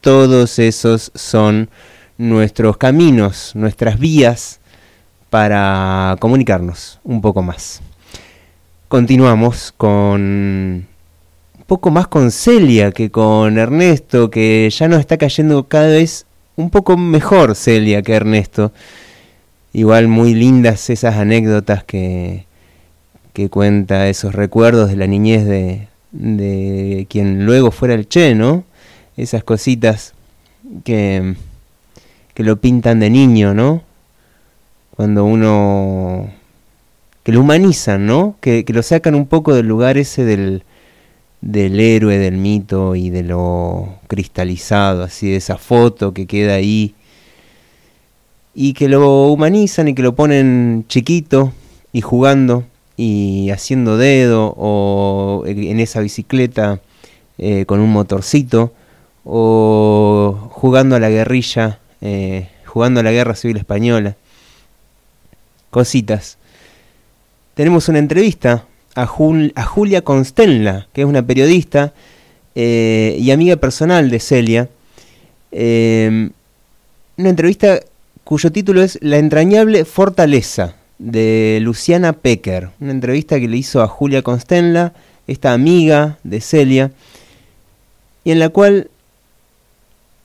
Todos 0.00 0.58
esos 0.58 1.12
son 1.14 1.70
nuestros 2.18 2.76
caminos, 2.76 3.52
nuestras 3.54 4.00
vías 4.00 4.58
para 5.30 6.16
comunicarnos 6.18 6.98
un 7.04 7.20
poco 7.20 7.42
más. 7.42 7.80
Continuamos 8.88 9.72
con 9.76 10.20
un 10.20 11.64
poco 11.68 11.92
más 11.92 12.08
con 12.08 12.32
Celia 12.32 12.90
que 12.90 13.08
con 13.08 13.56
Ernesto, 13.56 14.30
que 14.30 14.68
ya 14.68 14.88
nos 14.88 14.98
está 14.98 15.16
cayendo 15.16 15.68
cada 15.68 15.86
vez 15.86 16.26
un 16.56 16.70
poco 16.70 16.96
mejor 16.96 17.54
Celia 17.54 18.02
que 18.02 18.14
Ernesto. 18.14 18.72
Igual 19.72 20.08
muy 20.08 20.34
lindas 20.34 20.90
esas 20.90 21.14
anécdotas 21.14 21.84
que, 21.84 22.46
que 23.34 23.50
cuenta, 23.50 24.08
esos 24.08 24.34
recuerdos 24.34 24.88
de 24.88 24.96
la 24.96 25.08
niñez 25.08 25.44
de, 25.44 25.88
de 26.12 27.06
quien 27.10 27.44
luego 27.44 27.72
fuera 27.72 27.94
el 27.94 28.08
Che, 28.08 28.34
¿no? 28.34 28.64
Esas 29.16 29.42
cositas 29.42 30.14
que, 30.84 31.34
que 32.32 32.44
lo 32.44 32.56
pintan 32.60 33.00
de 33.00 33.10
niño, 33.10 33.52
¿no? 33.52 33.82
Cuando 34.96 35.24
uno... 35.24 36.30
que 37.24 37.32
lo 37.32 37.40
humanizan, 37.40 38.06
¿no? 38.06 38.36
Que, 38.40 38.64
que 38.64 38.72
lo 38.72 38.84
sacan 38.84 39.16
un 39.16 39.26
poco 39.26 39.52
del 39.52 39.66
lugar 39.66 39.98
ese 39.98 40.24
del, 40.24 40.62
del 41.40 41.80
héroe, 41.80 42.18
del 42.18 42.36
mito 42.36 42.94
y 42.94 43.10
de 43.10 43.24
lo 43.24 43.96
cristalizado, 44.06 45.02
así 45.02 45.30
de 45.30 45.36
esa 45.36 45.58
foto 45.58 46.14
que 46.14 46.26
queda 46.26 46.54
ahí. 46.54 46.94
Y 48.54 48.74
que 48.74 48.88
lo 48.88 49.26
humanizan 49.26 49.88
y 49.88 49.94
que 49.94 50.02
lo 50.02 50.14
ponen 50.14 50.84
chiquito 50.86 51.52
y 51.92 52.00
jugando 52.00 52.62
y 52.96 53.50
haciendo 53.50 53.96
dedo 53.96 54.54
o 54.56 55.44
en 55.46 55.80
esa 55.80 56.00
bicicleta 56.00 56.80
eh, 57.38 57.64
con 57.66 57.80
un 57.80 57.90
motorcito 57.90 58.72
o 59.24 60.50
jugando 60.52 60.94
a 60.96 61.00
la 61.00 61.10
guerrilla, 61.10 61.80
eh, 62.00 62.48
jugando 62.66 63.00
a 63.00 63.02
la 63.02 63.10
guerra 63.10 63.34
civil 63.34 63.56
española. 63.56 64.16
Cositas. 65.70 66.38
Tenemos 67.54 67.88
una 67.88 67.98
entrevista 67.98 68.66
a, 68.94 69.06
Jul 69.06 69.52
a 69.56 69.64
Julia 69.64 70.02
Constenla, 70.02 70.86
que 70.92 71.00
es 71.02 71.06
una 71.06 71.26
periodista 71.26 71.92
eh, 72.54 73.16
y 73.18 73.32
amiga 73.32 73.56
personal 73.56 74.10
de 74.10 74.20
Celia. 74.20 74.68
una 75.50 76.30
entrevista 77.16 77.80
cuyo 78.22 78.52
título 78.52 78.82
es 78.82 78.98
La 79.02 79.18
entrañable 79.18 79.84
fortaleza 79.84 80.76
de 80.98 81.58
Luciana 81.62 82.12
Pecker, 82.12 82.70
una 82.80 82.92
entrevista 82.92 83.38
que 83.40 83.48
le 83.48 83.56
hizo 83.56 83.82
a 83.82 83.88
Julia 83.88 84.22
Constenla, 84.22 84.92
esta 85.26 85.52
amiga 85.52 86.18
de 86.22 86.40
Celia, 86.40 86.92
y 88.24 88.30
en 88.30 88.38
la 88.38 88.48
cual 88.48 88.90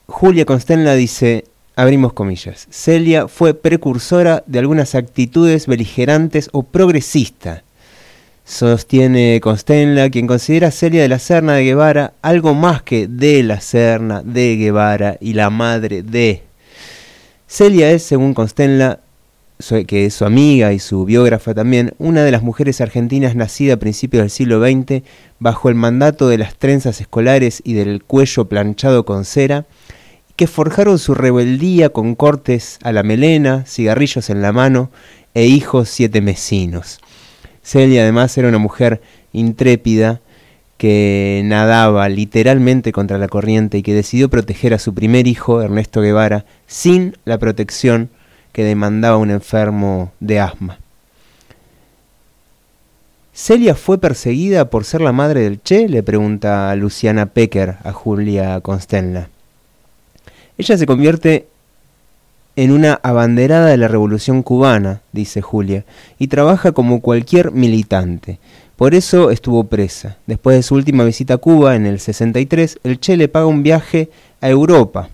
Julia 0.08 0.46
Constenla 0.46 0.96
dice, 0.96 1.46
abrimos 1.76 2.14
comillas, 2.14 2.68
Celia 2.70 3.28
fue 3.28 3.54
precursora 3.54 4.44
de 4.48 4.60
algunas 4.60 4.96
actitudes 4.96 5.68
beligerantes 5.68 6.50
o 6.52 6.64
progresistas. 6.64 7.64
Sostiene 8.46 9.40
Constenla, 9.44 10.10
quien 10.10 10.26
considera 10.26 10.70
a 10.70 10.72
Celia 10.72 11.04
de 11.04 11.08
la 11.08 11.20
Serna 11.20 11.54
de 11.54 11.66
Guevara 11.66 12.14
algo 12.24 12.56
más 12.56 12.82
que 12.82 13.08
de 13.08 13.44
la 13.44 13.62
Serna 13.62 14.24
de 14.24 14.56
Guevara 14.56 15.18
y 15.22 15.34
la 15.34 15.52
madre 15.52 16.02
de. 16.02 16.42
Celia 17.48 17.92
es, 17.92 18.02
según 18.02 18.34
Constenla, 18.34 19.02
que 19.88 20.06
es 20.06 20.14
su 20.14 20.24
amiga 20.24 20.72
y 20.72 20.80
su 20.80 21.04
biógrafa 21.04 21.54
también, 21.54 21.94
una 21.98 22.24
de 22.24 22.32
las 22.32 22.44
mujeres 22.44 22.80
argentinas 22.80 23.36
nacida 23.36 23.74
a 23.74 23.78
principios 23.78 24.22
del 24.22 24.30
siglo 24.30 24.62
XX 24.62 25.04
bajo 25.38 25.68
el 25.68 25.76
mandato 25.76 26.30
de 26.30 26.38
las 26.38 26.56
trenzas 26.56 27.02
escolares 27.02 27.62
y 27.66 27.74
del 27.74 28.02
cuello 28.02 28.46
planchado 28.46 29.04
con 29.04 29.26
cera, 29.26 29.66
que 30.38 30.48
forjaron 30.48 30.98
su 30.98 31.14
rebeldía 31.14 31.90
con 31.90 32.16
cortes 32.16 32.80
a 32.84 32.94
la 32.94 33.04
melena, 33.04 33.66
cigarrillos 33.66 34.30
en 34.30 34.42
la 34.42 34.54
mano 34.54 34.92
e 35.34 35.46
hijos 35.48 35.90
siete 35.90 36.22
mesinos. 36.22 37.02
Celia 37.62 38.04
además 38.04 38.38
era 38.38 38.48
una 38.48 38.60
mujer 38.60 39.02
intrépida 39.34 40.22
que 40.78 41.42
nadaba 41.44 42.08
literalmente 42.08 42.94
contra 42.94 43.18
la 43.18 43.28
corriente 43.28 43.78
y 43.78 43.84
que 43.84 43.94
decidió 43.94 44.30
proteger 44.30 44.74
a 44.74 44.80
su 44.80 44.94
primer 44.94 45.28
hijo, 45.28 45.62
Ernesto 45.62 46.00
Guevara, 46.00 46.46
sin 46.66 47.18
la 47.26 47.38
protección 47.38 48.10
que 48.52 48.64
demandaba 48.64 49.18
un 49.18 49.32
enfermo 49.32 50.12
de 50.20 50.40
asma. 50.40 50.80
¿Celia 53.34 53.74
fue 53.74 53.98
perseguida 53.98 54.70
por 54.70 54.84
ser 54.84 55.02
la 55.02 55.14
madre 55.14 55.42
del 55.42 55.62
Che? 55.62 55.88
le 55.88 56.04
pregunta 56.04 56.76
Luciana 56.76 57.26
Pecker 57.26 57.78
a 57.84 57.94
Julia 57.94 58.60
Constenla. 58.60 59.30
Ella 60.58 60.78
se 60.78 60.86
convierte 60.86 61.48
en 62.58 62.72
una 62.72 63.00
abanderada 63.02 63.68
de 63.68 63.78
la 63.78 63.88
revolución 63.88 64.44
cubana, 64.44 65.02
dice 65.14 65.42
Julia, 65.42 65.86
y 66.18 66.28
trabaja 66.28 66.74
como 66.74 67.00
cualquier 67.00 67.52
militante. 67.52 68.40
Por 68.76 68.94
eso 68.94 69.32
estuvo 69.32 69.64
presa. 69.66 70.18
Después 70.28 70.58
de 70.58 70.64
su 70.64 70.76
última 70.76 71.06
visita 71.06 71.36
a 71.36 71.38
Cuba 71.38 71.78
en 71.78 71.86
el 71.86 72.02
63, 72.02 72.80
el 72.84 73.00
Che 73.00 73.16
le 73.16 73.30
paga 73.30 73.46
un 73.46 73.64
viaje 73.64 74.10
a 74.42 74.50
Europa. 74.50 75.10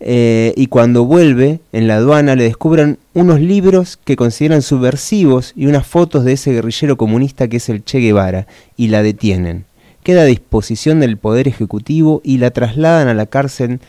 Eh, 0.00 0.52
y 0.56 0.68
cuando 0.68 1.04
vuelve, 1.04 1.60
en 1.72 1.88
la 1.88 1.96
aduana 1.96 2.36
le 2.36 2.44
descubren 2.44 2.98
unos 3.14 3.40
libros 3.40 3.98
que 4.04 4.16
consideran 4.16 4.62
subversivos 4.62 5.52
y 5.56 5.66
unas 5.66 5.86
fotos 5.86 6.24
de 6.24 6.34
ese 6.34 6.52
guerrillero 6.52 6.96
comunista 6.96 7.48
que 7.48 7.56
es 7.56 7.68
el 7.68 7.84
Che 7.84 7.98
Guevara, 7.98 8.46
y 8.76 8.88
la 8.88 9.02
detienen. 9.02 9.64
Queda 10.04 10.22
a 10.22 10.26
disposición 10.26 11.00
del 11.00 11.16
Poder 11.16 11.48
Ejecutivo 11.48 12.20
y 12.24 12.38
la 12.38 12.50
trasladan 12.50 13.08
a 13.08 13.14
la 13.14 13.26
cárcel 13.26 13.80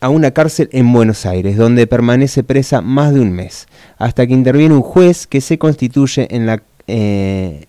a 0.00 0.08
una 0.08 0.32
cárcel 0.32 0.68
en 0.72 0.92
Buenos 0.92 1.26
Aires, 1.26 1.56
donde 1.56 1.86
permanece 1.86 2.42
presa 2.42 2.80
más 2.80 3.14
de 3.14 3.20
un 3.20 3.30
mes, 3.30 3.68
hasta 3.98 4.26
que 4.26 4.32
interviene 4.32 4.74
un 4.74 4.82
juez 4.82 5.28
que 5.28 5.40
se 5.40 5.58
constituye 5.58 6.26
en 6.34 6.44
la, 6.44 6.60
eh, 6.88 7.66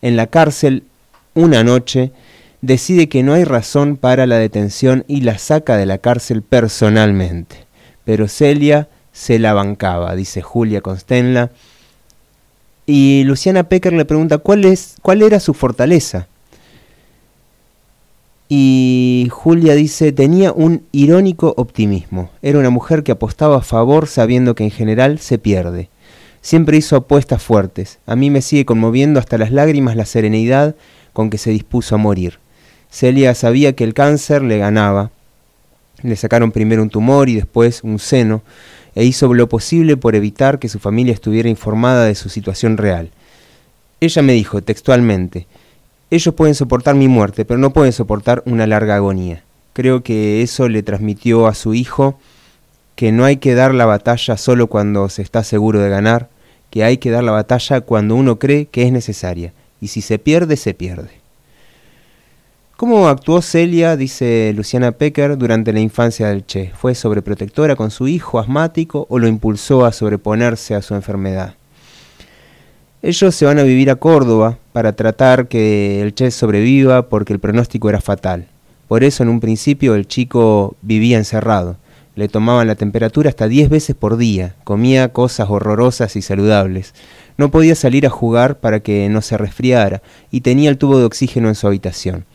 en 0.00 0.16
la 0.16 0.26
cárcel 0.26 0.84
una 1.34 1.62
noche, 1.62 2.12
decide 2.66 3.08
que 3.08 3.22
no 3.22 3.32
hay 3.32 3.44
razón 3.44 3.96
para 3.96 4.26
la 4.26 4.38
detención 4.38 5.04
y 5.06 5.20
la 5.20 5.38
saca 5.38 5.76
de 5.76 5.86
la 5.86 5.98
cárcel 5.98 6.42
personalmente. 6.42 7.64
Pero 8.04 8.26
Celia 8.28 8.88
se 9.12 9.38
la 9.38 9.54
bancaba, 9.54 10.14
dice 10.16 10.42
Julia 10.42 10.80
Constenla. 10.80 11.50
Y 12.84 13.22
Luciana 13.24 13.68
Pecker 13.68 13.92
le 13.92 14.04
pregunta 14.04 14.38
cuál, 14.38 14.64
es, 14.64 14.96
cuál 15.02 15.22
era 15.22 15.38
su 15.38 15.54
fortaleza. 15.54 16.26
Y 18.48 19.28
Julia 19.30 19.74
dice, 19.74 20.12
tenía 20.12 20.52
un 20.52 20.82
irónico 20.92 21.54
optimismo. 21.56 22.30
Era 22.42 22.58
una 22.58 22.70
mujer 22.70 23.02
que 23.02 23.12
apostaba 23.12 23.58
a 23.58 23.62
favor 23.62 24.08
sabiendo 24.08 24.54
que 24.54 24.64
en 24.64 24.70
general 24.70 25.18
se 25.18 25.38
pierde. 25.38 25.88
Siempre 26.42 26.76
hizo 26.76 26.96
apuestas 26.96 27.42
fuertes. 27.42 27.98
A 28.06 28.14
mí 28.14 28.30
me 28.30 28.42
sigue 28.42 28.64
conmoviendo 28.64 29.18
hasta 29.18 29.38
las 29.38 29.50
lágrimas 29.50 29.96
la 29.96 30.04
serenidad 30.04 30.76
con 31.12 31.30
que 31.30 31.38
se 31.38 31.50
dispuso 31.50 31.94
a 31.94 31.98
morir. 31.98 32.38
Celia 32.90 33.34
sabía 33.34 33.74
que 33.74 33.84
el 33.84 33.94
cáncer 33.94 34.42
le 34.42 34.58
ganaba. 34.58 35.10
Le 36.02 36.16
sacaron 36.16 36.52
primero 36.52 36.82
un 36.82 36.90
tumor 36.90 37.28
y 37.28 37.34
después 37.34 37.82
un 37.82 37.98
seno, 37.98 38.42
e 38.94 39.04
hizo 39.04 39.32
lo 39.32 39.48
posible 39.48 39.96
por 39.96 40.14
evitar 40.14 40.58
que 40.58 40.68
su 40.68 40.78
familia 40.78 41.12
estuviera 41.12 41.48
informada 41.48 42.04
de 42.04 42.14
su 42.14 42.28
situación 42.28 42.76
real. 42.76 43.10
Ella 44.00 44.22
me 44.22 44.32
dijo 44.32 44.62
textualmente, 44.62 45.46
ellos 46.10 46.34
pueden 46.34 46.54
soportar 46.54 46.94
mi 46.94 47.08
muerte, 47.08 47.44
pero 47.44 47.58
no 47.58 47.72
pueden 47.72 47.92
soportar 47.92 48.42
una 48.46 48.66
larga 48.66 48.96
agonía. 48.96 49.42
Creo 49.72 50.02
que 50.02 50.42
eso 50.42 50.68
le 50.68 50.82
transmitió 50.82 51.46
a 51.46 51.54
su 51.54 51.74
hijo 51.74 52.18
que 52.94 53.12
no 53.12 53.24
hay 53.24 53.36
que 53.36 53.54
dar 53.54 53.74
la 53.74 53.84
batalla 53.84 54.36
solo 54.38 54.68
cuando 54.68 55.08
se 55.10 55.22
está 55.22 55.44
seguro 55.44 55.80
de 55.80 55.90
ganar, 55.90 56.30
que 56.70 56.84
hay 56.84 56.96
que 56.96 57.10
dar 57.10 57.24
la 57.24 57.32
batalla 57.32 57.82
cuando 57.82 58.14
uno 58.14 58.38
cree 58.38 58.66
que 58.66 58.84
es 58.84 58.92
necesaria, 58.92 59.52
y 59.80 59.88
si 59.88 60.00
se 60.00 60.18
pierde, 60.18 60.56
se 60.56 60.72
pierde. 60.72 61.25
¿Cómo 62.76 63.08
actuó 63.08 63.40
Celia, 63.40 63.96
dice 63.96 64.52
Luciana 64.54 64.92
Pecker, 64.92 65.38
durante 65.38 65.72
la 65.72 65.80
infancia 65.80 66.28
del 66.28 66.44
Che? 66.44 66.72
¿Fue 66.76 66.94
sobreprotectora 66.94 67.74
con 67.74 67.90
su 67.90 68.06
hijo 68.06 68.38
asmático 68.38 69.06
o 69.08 69.18
lo 69.18 69.28
impulsó 69.28 69.86
a 69.86 69.92
sobreponerse 69.92 70.74
a 70.74 70.82
su 70.82 70.94
enfermedad? 70.94 71.54
Ellos 73.00 73.34
se 73.34 73.46
van 73.46 73.58
a 73.58 73.62
vivir 73.62 73.88
a 73.88 73.96
Córdoba 73.96 74.58
para 74.74 74.92
tratar 74.92 75.48
que 75.48 76.02
el 76.02 76.14
Che 76.14 76.30
sobreviva 76.30 77.08
porque 77.08 77.32
el 77.32 77.38
pronóstico 77.38 77.88
era 77.88 78.02
fatal. 78.02 78.46
Por 78.88 79.04
eso 79.04 79.22
en 79.22 79.30
un 79.30 79.40
principio 79.40 79.94
el 79.94 80.06
chico 80.06 80.76
vivía 80.82 81.16
encerrado. 81.16 81.78
Le 82.14 82.28
tomaban 82.28 82.66
la 82.66 82.74
temperatura 82.74 83.30
hasta 83.30 83.48
10 83.48 83.70
veces 83.70 83.96
por 83.96 84.18
día, 84.18 84.54
comía 84.64 85.14
cosas 85.14 85.48
horrorosas 85.48 86.14
y 86.14 86.20
saludables. 86.20 86.92
No 87.38 87.50
podía 87.50 87.74
salir 87.74 88.04
a 88.06 88.10
jugar 88.10 88.58
para 88.58 88.80
que 88.80 89.08
no 89.08 89.22
se 89.22 89.38
resfriara 89.38 90.02
y 90.30 90.42
tenía 90.42 90.68
el 90.68 90.76
tubo 90.76 90.98
de 90.98 91.06
oxígeno 91.06 91.48
en 91.48 91.54
su 91.54 91.66
habitación. 91.66 92.26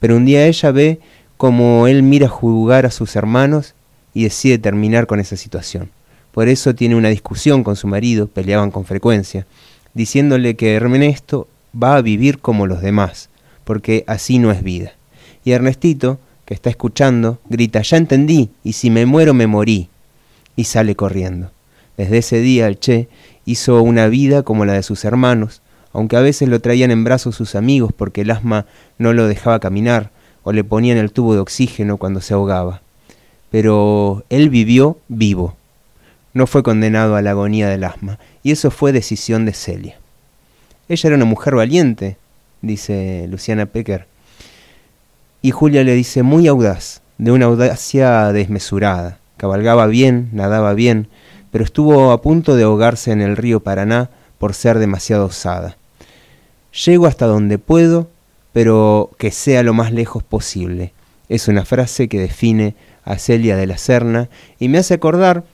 Pero 0.00 0.16
un 0.16 0.24
día 0.24 0.46
ella 0.46 0.72
ve 0.72 1.00
como 1.36 1.86
él 1.86 2.02
mira 2.02 2.28
jugar 2.28 2.84
a 2.84 2.90
sus 2.90 3.14
hermanos 3.14 3.74
y 4.12 4.24
decide 4.24 4.58
terminar 4.58 5.06
con 5.06 5.20
esa 5.20 5.36
situación. 5.36 5.90
Por 6.32 6.48
eso 6.48 6.74
tiene 6.74 6.96
una 6.96 7.08
discusión 7.08 7.62
con 7.62 7.76
su 7.76 7.86
marido, 7.86 8.26
peleaban 8.26 8.70
con 8.70 8.84
frecuencia 8.84 9.46
diciéndole 9.94 10.56
que 10.56 10.74
Ernesto 10.74 11.48
va 11.80 11.96
a 11.96 12.02
vivir 12.02 12.38
como 12.38 12.66
los 12.66 12.80
demás, 12.80 13.28
porque 13.64 14.04
así 14.06 14.38
no 14.38 14.50
es 14.50 14.62
vida. 14.62 14.92
Y 15.44 15.52
Ernestito, 15.52 16.18
que 16.44 16.54
está 16.54 16.70
escuchando, 16.70 17.38
grita, 17.48 17.82
ya 17.82 17.96
entendí, 17.96 18.50
y 18.64 18.72
si 18.74 18.90
me 18.90 19.06
muero 19.06 19.34
me 19.34 19.46
morí, 19.46 19.88
y 20.56 20.64
sale 20.64 20.94
corriendo. 20.94 21.50
Desde 21.96 22.18
ese 22.18 22.40
día 22.40 22.66
el 22.66 22.78
Che 22.78 23.08
hizo 23.44 23.82
una 23.82 24.08
vida 24.08 24.42
como 24.42 24.64
la 24.64 24.74
de 24.74 24.82
sus 24.82 25.04
hermanos, 25.04 25.62
aunque 25.92 26.16
a 26.16 26.20
veces 26.20 26.48
lo 26.48 26.60
traían 26.60 26.90
en 26.90 27.04
brazos 27.04 27.36
sus 27.36 27.54
amigos 27.54 27.92
porque 27.96 28.22
el 28.22 28.30
asma 28.30 28.66
no 28.98 29.12
lo 29.12 29.26
dejaba 29.26 29.60
caminar, 29.60 30.10
o 30.42 30.52
le 30.52 30.64
ponían 30.64 30.98
el 30.98 31.12
tubo 31.12 31.34
de 31.34 31.40
oxígeno 31.40 31.96
cuando 31.96 32.20
se 32.20 32.34
ahogaba. 32.34 32.82
Pero 33.50 34.24
él 34.30 34.48
vivió 34.48 34.98
vivo, 35.08 35.56
no 36.32 36.46
fue 36.46 36.62
condenado 36.62 37.16
a 37.16 37.22
la 37.22 37.30
agonía 37.30 37.68
del 37.68 37.84
asma, 37.84 38.18
y 38.42 38.52
eso 38.52 38.70
fue 38.70 38.92
decisión 38.92 39.44
de 39.44 39.52
Celia. 39.52 39.98
Ella 40.88 41.08
era 41.08 41.16
una 41.16 41.24
mujer 41.24 41.54
valiente, 41.54 42.16
dice 42.62 43.26
Luciana 43.28 43.66
Pecker, 43.66 44.06
y 45.42 45.50
Julia 45.50 45.84
le 45.84 45.94
dice 45.94 46.22
muy 46.22 46.46
audaz, 46.46 47.00
de 47.18 47.32
una 47.32 47.46
audacia 47.46 48.32
desmesurada. 48.32 49.18
Cabalgaba 49.36 49.86
bien, 49.86 50.30
nadaba 50.32 50.74
bien, 50.74 51.08
pero 51.50 51.64
estuvo 51.64 52.12
a 52.12 52.22
punto 52.22 52.56
de 52.56 52.62
ahogarse 52.62 53.12
en 53.12 53.20
el 53.20 53.36
río 53.36 53.60
Paraná 53.60 54.10
por 54.38 54.54
ser 54.54 54.78
demasiado 54.78 55.26
osada. 55.26 55.76
Llego 56.72 57.06
hasta 57.06 57.26
donde 57.26 57.58
puedo, 57.58 58.08
pero 58.52 59.10
que 59.18 59.30
sea 59.30 59.62
lo 59.62 59.74
más 59.74 59.92
lejos 59.92 60.22
posible. 60.22 60.92
Es 61.28 61.48
una 61.48 61.64
frase 61.64 62.08
que 62.08 62.20
define 62.20 62.74
a 63.04 63.18
Celia 63.18 63.56
de 63.56 63.66
la 63.66 63.78
Serna 63.78 64.28
y 64.58 64.68
me 64.68 64.78
hace 64.78 64.94
acordar 64.94 65.44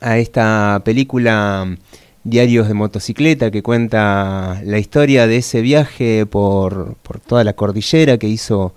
a 0.00 0.18
esta 0.18 0.82
película 0.84 1.76
Diarios 2.24 2.66
de 2.66 2.74
motocicleta 2.74 3.50
que 3.50 3.62
cuenta 3.62 4.60
la 4.64 4.78
historia 4.78 5.26
de 5.26 5.36
ese 5.36 5.60
viaje 5.60 6.26
por, 6.26 6.96
por 7.02 7.20
toda 7.20 7.44
la 7.44 7.52
cordillera 7.52 8.18
que 8.18 8.28
hizo 8.28 8.74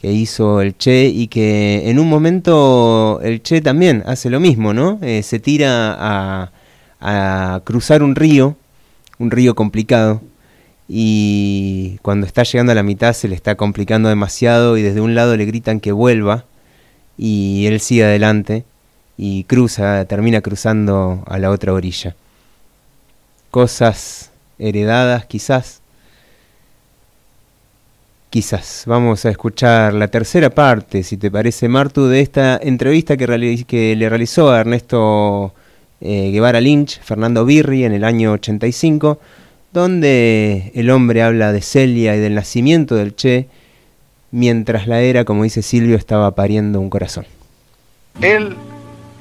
que 0.00 0.10
hizo 0.10 0.60
el 0.60 0.76
Che 0.76 1.06
y 1.06 1.28
que 1.28 1.88
en 1.88 2.00
un 2.00 2.08
momento 2.08 3.20
el 3.22 3.40
Che 3.40 3.60
también 3.60 4.02
hace 4.04 4.30
lo 4.30 4.40
mismo, 4.40 4.74
¿no? 4.74 4.98
Eh, 5.00 5.22
se 5.22 5.38
tira 5.38 5.96
a, 5.96 6.50
a 7.00 7.60
cruzar 7.62 8.02
un 8.02 8.16
río, 8.16 8.56
un 9.20 9.30
río 9.30 9.54
complicado, 9.54 10.20
y 10.94 11.96
cuando 12.02 12.26
está 12.26 12.42
llegando 12.42 12.72
a 12.72 12.74
la 12.74 12.82
mitad 12.82 13.14
se 13.14 13.26
le 13.26 13.34
está 13.34 13.54
complicando 13.54 14.10
demasiado 14.10 14.76
y 14.76 14.82
desde 14.82 15.00
un 15.00 15.14
lado 15.14 15.34
le 15.38 15.46
gritan 15.46 15.80
que 15.80 15.90
vuelva 15.90 16.44
y 17.16 17.64
él 17.64 17.80
sigue 17.80 18.04
adelante 18.04 18.66
y 19.16 19.44
cruza, 19.44 20.04
termina 20.04 20.42
cruzando 20.42 21.24
a 21.26 21.38
la 21.38 21.48
otra 21.48 21.72
orilla. 21.72 22.14
Cosas 23.50 24.32
heredadas 24.58 25.24
quizás. 25.24 25.80
Quizás. 28.28 28.82
Vamos 28.84 29.24
a 29.24 29.30
escuchar 29.30 29.94
la 29.94 30.08
tercera 30.08 30.50
parte, 30.50 31.04
si 31.04 31.16
te 31.16 31.30
parece, 31.30 31.68
Martu, 31.68 32.06
de 32.06 32.20
esta 32.20 32.60
entrevista 32.62 33.16
que, 33.16 33.26
le 33.96 34.08
realizó 34.10 34.50
a 34.50 34.60
Ernesto 34.60 35.54
eh, 36.02 36.30
Guevara 36.32 36.60
Lynch, 36.60 37.00
Fernando 37.00 37.46
Birri, 37.46 37.84
en 37.84 37.92
el 37.92 38.04
año 38.04 38.32
85, 38.32 39.18
donde 39.72 40.70
el 40.74 40.90
hombre 40.90 41.22
habla 41.22 41.52
de 41.52 41.62
Celia 41.62 42.14
y 42.14 42.20
del 42.20 42.34
nacimiento 42.34 42.94
del 42.94 43.16
Che, 43.16 43.48
mientras 44.30 44.86
la 44.86 45.00
era, 45.00 45.24
como 45.24 45.44
dice 45.44 45.62
Silvio, 45.62 45.96
estaba 45.96 46.34
pariendo 46.34 46.78
un 46.78 46.90
corazón. 46.90 47.26
Él 48.20 48.54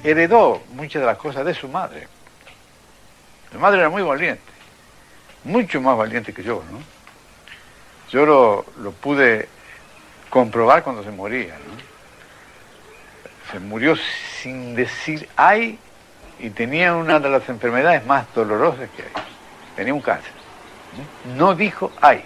heredó 0.03 0.61
muchas 0.73 1.01
de 1.01 1.05
las 1.05 1.17
cosas 1.17 1.45
de 1.45 1.53
su 1.53 1.67
madre. 1.69 2.07
Su 3.51 3.59
madre 3.59 3.79
era 3.79 3.89
muy 3.89 4.01
valiente, 4.01 4.41
mucho 5.45 5.81
más 5.81 5.97
valiente 5.97 6.33
que 6.33 6.43
yo, 6.43 6.63
¿no? 6.71 6.79
Yo 8.11 8.25
lo, 8.25 8.65
lo 8.81 8.91
pude 8.91 9.47
comprobar 10.29 10.83
cuando 10.83 11.03
se 11.03 11.11
moría, 11.11 11.53
¿no? 11.53 11.91
Se 13.51 13.59
murió 13.59 13.95
sin 14.41 14.75
decir 14.75 15.27
ay 15.35 15.77
y 16.39 16.49
tenía 16.49 16.95
una 16.95 17.19
de 17.19 17.29
las 17.29 17.47
enfermedades 17.49 18.05
más 18.05 18.25
dolorosas 18.33 18.89
que 18.95 19.03
hay. 19.03 19.23
Tenía 19.75 19.93
un 19.93 20.01
cáncer. 20.01 20.40
No 21.37 21.55
dijo 21.55 21.91
ay. 22.01 22.23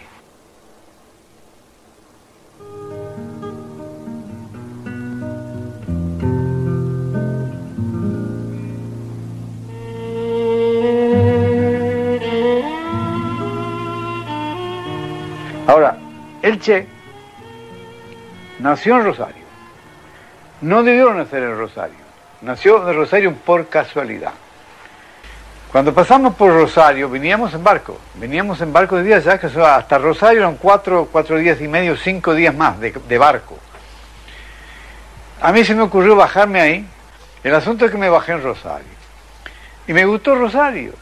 Ahora, 15.68 15.98
el 16.44 16.60
Che 16.60 16.88
nació 18.60 18.98
en 18.98 19.04
Rosario. 19.04 19.46
No 20.62 20.84
debió 20.84 21.14
nacer 21.14 21.44
en 21.44 21.58
Rosario. 21.58 21.98
Nació 22.42 22.88
en 22.88 22.96
Rosario 22.96 23.34
por 23.34 23.68
casualidad. 23.68 24.34
Cuando 25.76 25.94
pasamos 25.94 26.36
por 26.36 26.54
Rosario, 26.54 27.10
veníamos 27.10 27.54
en 27.54 27.62
barco. 27.62 28.00
Veníamos 28.14 28.62
en 28.62 28.72
barco 28.72 28.96
de 28.96 29.04
días 29.04 29.26
ya 29.26 29.38
que 29.38 29.48
hasta 29.48 29.98
Rosario 29.98 30.40
eran 30.40 30.56
cuatro, 30.56 31.10
cuatro 31.12 31.38
días 31.38 31.60
y 31.60 31.68
medio, 31.68 31.98
cinco 31.98 32.34
días 32.34 32.56
más 32.56 32.80
de, 32.80 33.18
barco. 33.18 33.58
A 35.42 35.52
mí 35.52 35.66
se 35.66 35.76
me 35.76 35.82
ocurrió 35.82 36.16
bajarme 36.16 36.62
ahí. 36.62 36.88
El 37.44 37.54
asunto 37.54 37.84
es 37.84 37.92
que 37.92 37.98
me 37.98 38.08
bajé 38.08 38.32
en 38.32 38.44
Rosario. 38.44 38.88
Y 39.86 39.92
me 39.92 40.06
gustó 40.06 40.36
Rosario. 40.36 40.94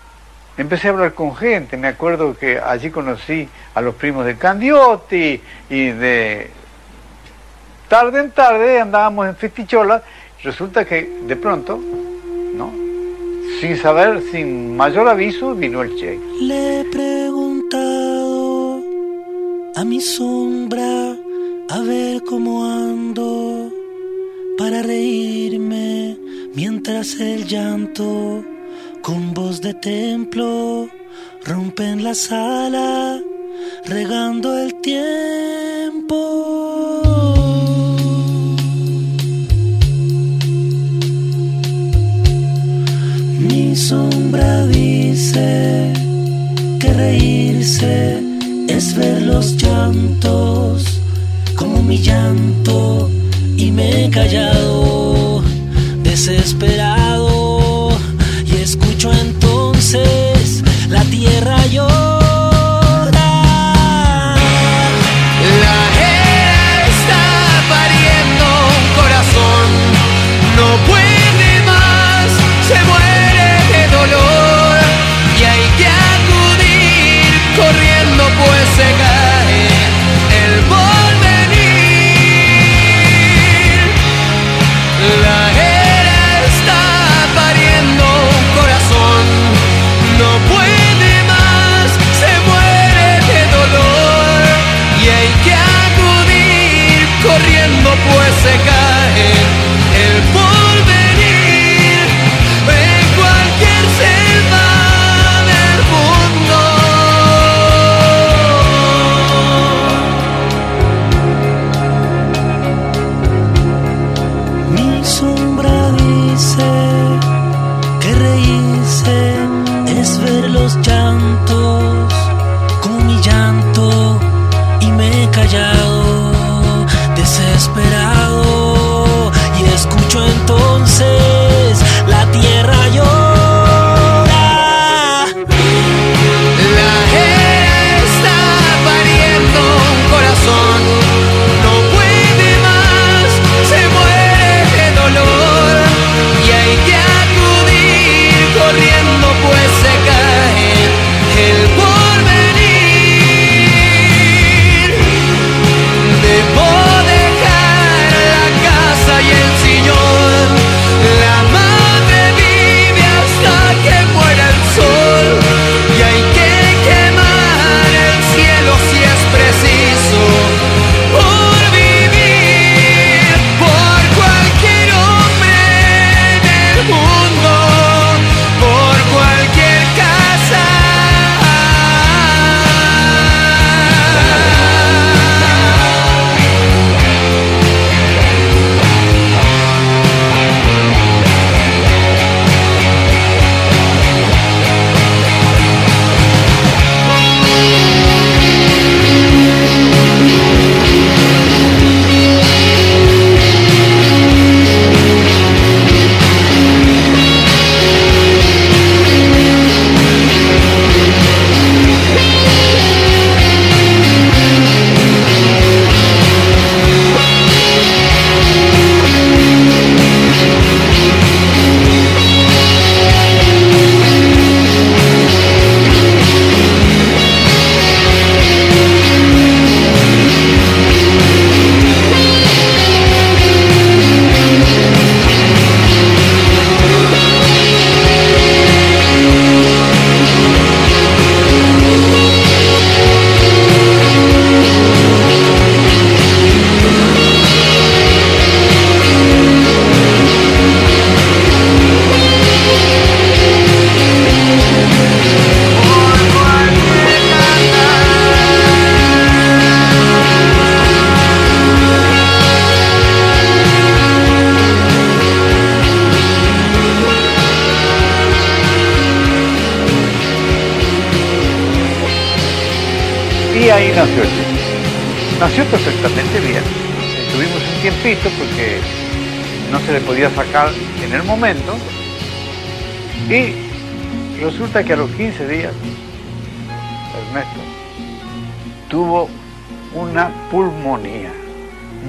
Empecé 0.58 0.88
a 0.88 0.92
hablar 0.94 1.14
con 1.14 1.36
gente. 1.36 1.78
Me 1.78 1.90
acuerdo 1.90 2.36
que 2.36 2.60
allí 2.60 2.90
conocí 2.90 3.48
a 3.76 3.80
los 3.80 3.94
primos 3.94 4.26
de 4.26 4.40
Candiotti 4.40 5.40
y 5.70 5.90
de... 5.90 6.50
Tarde 7.88 8.22
en 8.22 8.32
tarde 8.32 8.82
andábamos 8.82 9.28
en 9.28 9.36
festichola. 9.36 10.02
Resulta 10.42 10.84
que 10.84 11.20
de 11.28 11.36
pronto. 11.36 11.80
Sin 13.60 13.78
saber, 13.78 14.22
sin 14.32 14.76
mayor 14.76 15.08
aviso, 15.08 15.56
vino 15.56 15.82
el 15.82 15.96
Che. 15.96 16.20
Le 16.42 16.82
he 16.82 16.84
preguntado 16.86 18.82
a 19.76 19.84
mi 19.86 20.02
sombra 20.02 21.16
a 21.70 21.80
ver 21.80 22.24
cómo 22.24 22.66
ando 22.66 23.72
para 24.58 24.82
reírme 24.82 26.18
mientras 26.54 27.20
el 27.20 27.46
llanto 27.46 28.44
con 29.02 29.34
voz 29.34 29.62
de 29.62 29.74
templo 29.74 30.88
rompe 31.44 31.84
en 31.84 32.04
la 32.04 32.14
sala 32.14 33.22
regando 33.86 34.58
el 34.58 34.74
tiempo. 34.82 36.14
Mi 43.74 43.80
sombra 43.80 44.68
dice 44.68 45.92
que 46.80 46.94
reírse 46.94 48.22
es 48.68 48.96
ver 48.96 49.24
los 49.24 49.58
llantos 49.58 51.02
como 51.56 51.82
mi 51.82 51.98
llanto 51.98 53.10
y 53.58 53.72
me 53.72 54.06
he 54.06 54.10
callado 54.12 55.42
desesperado 56.04 57.90
y 58.46 58.62
escucho 58.62 59.12
entonces 59.12 60.64
la 60.92 61.04
tierra 61.06 61.33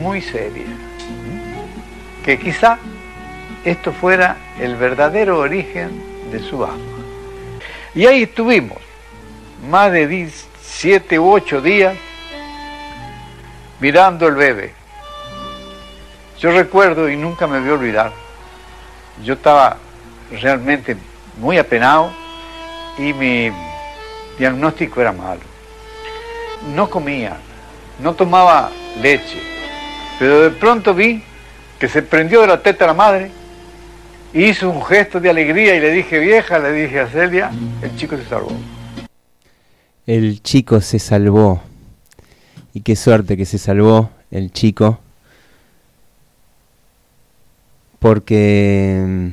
muy 0.01 0.21
seria. 0.21 0.67
Que 2.25 2.39
quizá 2.39 2.79
esto 3.65 3.93
fuera 3.93 4.37
el 4.61 4.77
verdadero 4.77 5.39
origen 5.39 5.91
de 6.31 6.41
su 6.41 6.65
asma. 6.65 6.79
Y 7.95 8.07
ahí 8.07 8.25
estuvimos, 8.25 8.79
más 9.69 9.93
de 9.93 10.31
7 10.63 11.19
u 11.19 11.33
8 11.33 11.61
días, 11.61 11.97
mirando 13.81 14.27
el 14.27 14.35
bebé. 14.35 14.73
Yo 16.41 16.51
recuerdo 16.51 17.09
y 17.09 17.17
nunca 17.17 17.47
me 17.47 17.61
voy 17.61 17.71
a 17.71 17.75
olvidar, 17.75 18.13
yo 19.23 19.35
estaba 19.35 19.79
realmente 20.31 20.97
muy 21.39 21.59
apenado 21.59 22.13
y 22.99 23.13
mi 23.13 23.53
diagnóstico 24.39 25.01
era 25.01 25.13
malo. 25.13 25.41
No 26.75 26.91
comía, 26.91 27.37
no 28.01 28.15
tomaba 28.15 28.71
leche, 29.01 29.54
pero 30.19 30.43
de 30.43 30.51
pronto 30.51 30.95
vi 30.95 31.23
que 31.79 31.89
se 31.89 32.03
prendió 32.03 32.41
de 32.41 32.47
la 32.47 32.63
teta 32.63 32.87
la 32.87 32.95
madre, 32.95 33.31
hizo 34.33 34.71
un 34.71 34.85
gesto 34.85 35.21
de 35.21 35.31
alegría 35.31 35.75
y 35.75 35.81
le 35.81 35.91
dije, 35.91 36.19
vieja, 36.19 36.59
le 36.59 36.73
dije 36.73 37.01
a 37.01 37.09
Celia, 37.09 37.51
el 37.83 37.97
chico 37.97 38.17
se 38.17 38.25
salvó. 38.25 38.53
El 40.07 40.43
chico 40.43 40.81
se 40.81 40.99
salvó. 40.99 41.63
Y 42.75 42.81
qué 42.81 42.97
suerte 42.97 43.37
que 43.37 43.47
se 43.47 43.59
salvó 43.59 44.11
el 44.31 44.53
chico. 44.53 44.99
Porque 48.01 49.03
mm, 49.07 49.29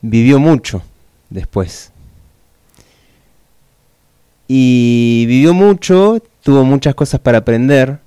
vivió 0.00 0.38
mucho 0.38 0.82
después. 1.28 1.92
Y 4.48 5.24
vivió 5.26 5.52
mucho, 5.52 6.22
tuvo 6.42 6.64
muchas 6.64 6.94
cosas 6.94 7.20
para 7.20 7.38
aprender. 7.38 7.98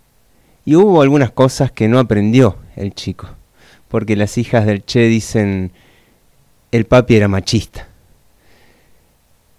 Y 0.65 0.75
hubo 0.75 1.01
algunas 1.01 1.31
cosas 1.31 1.71
que 1.71 1.87
no 1.87 1.99
aprendió 1.99 2.57
el 2.75 2.93
chico. 2.93 3.29
Porque 3.87 4.15
las 4.15 4.37
hijas 4.37 4.65
del 4.65 4.83
Che 4.83 5.01
dicen, 5.01 5.71
el 6.71 6.85
papi 6.85 7.15
era 7.15 7.27
machista. 7.27 7.87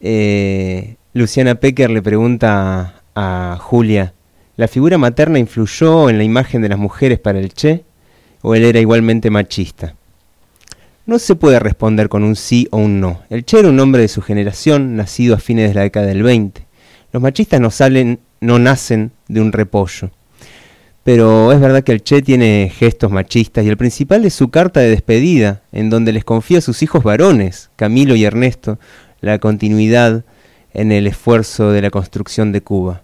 Eh, 0.00 0.96
Luciana 1.14 1.54
Pecker 1.54 1.90
le 1.90 2.02
pregunta 2.02 3.02
a 3.14 3.56
Julia, 3.60 4.12
¿la 4.56 4.68
figura 4.68 4.98
materna 4.98 5.38
influyó 5.38 6.10
en 6.10 6.18
la 6.18 6.24
imagen 6.24 6.60
de 6.60 6.68
las 6.68 6.78
mujeres 6.78 7.18
para 7.18 7.38
el 7.38 7.54
Che 7.54 7.84
o 8.42 8.54
él 8.54 8.64
era 8.64 8.80
igualmente 8.80 9.30
machista? 9.30 9.94
No 11.06 11.20
se 11.20 11.36
puede 11.36 11.60
responder 11.60 12.08
con 12.08 12.24
un 12.24 12.34
sí 12.34 12.66
o 12.72 12.78
un 12.78 13.00
no. 13.00 13.22
El 13.30 13.44
Che 13.44 13.60
era 13.60 13.68
un 13.68 13.78
hombre 13.78 14.02
de 14.02 14.08
su 14.08 14.22
generación, 14.22 14.96
nacido 14.96 15.36
a 15.36 15.38
fines 15.38 15.68
de 15.68 15.74
la 15.74 15.82
década 15.82 16.06
del 16.06 16.24
20. 16.24 16.66
Los 17.12 17.22
machistas 17.22 17.60
no 17.60 17.70
salen, 17.70 18.18
no 18.40 18.58
nacen 18.58 19.12
de 19.28 19.40
un 19.40 19.52
repollo. 19.52 20.10
Pero 21.06 21.52
es 21.52 21.60
verdad 21.60 21.84
que 21.84 21.92
el 21.92 22.02
Che 22.02 22.20
tiene 22.20 22.68
gestos 22.76 23.12
machistas 23.12 23.64
y 23.64 23.68
el 23.68 23.76
principal 23.76 24.24
es 24.24 24.34
su 24.34 24.48
carta 24.48 24.80
de 24.80 24.90
despedida, 24.90 25.62
en 25.70 25.88
donde 25.88 26.12
les 26.12 26.24
confía 26.24 26.58
a 26.58 26.60
sus 26.60 26.82
hijos 26.82 27.04
varones, 27.04 27.70
Camilo 27.76 28.16
y 28.16 28.24
Ernesto, 28.24 28.80
la 29.20 29.38
continuidad 29.38 30.24
en 30.74 30.90
el 30.90 31.06
esfuerzo 31.06 31.70
de 31.70 31.80
la 31.80 31.90
construcción 31.90 32.50
de 32.50 32.60
Cuba. 32.60 33.02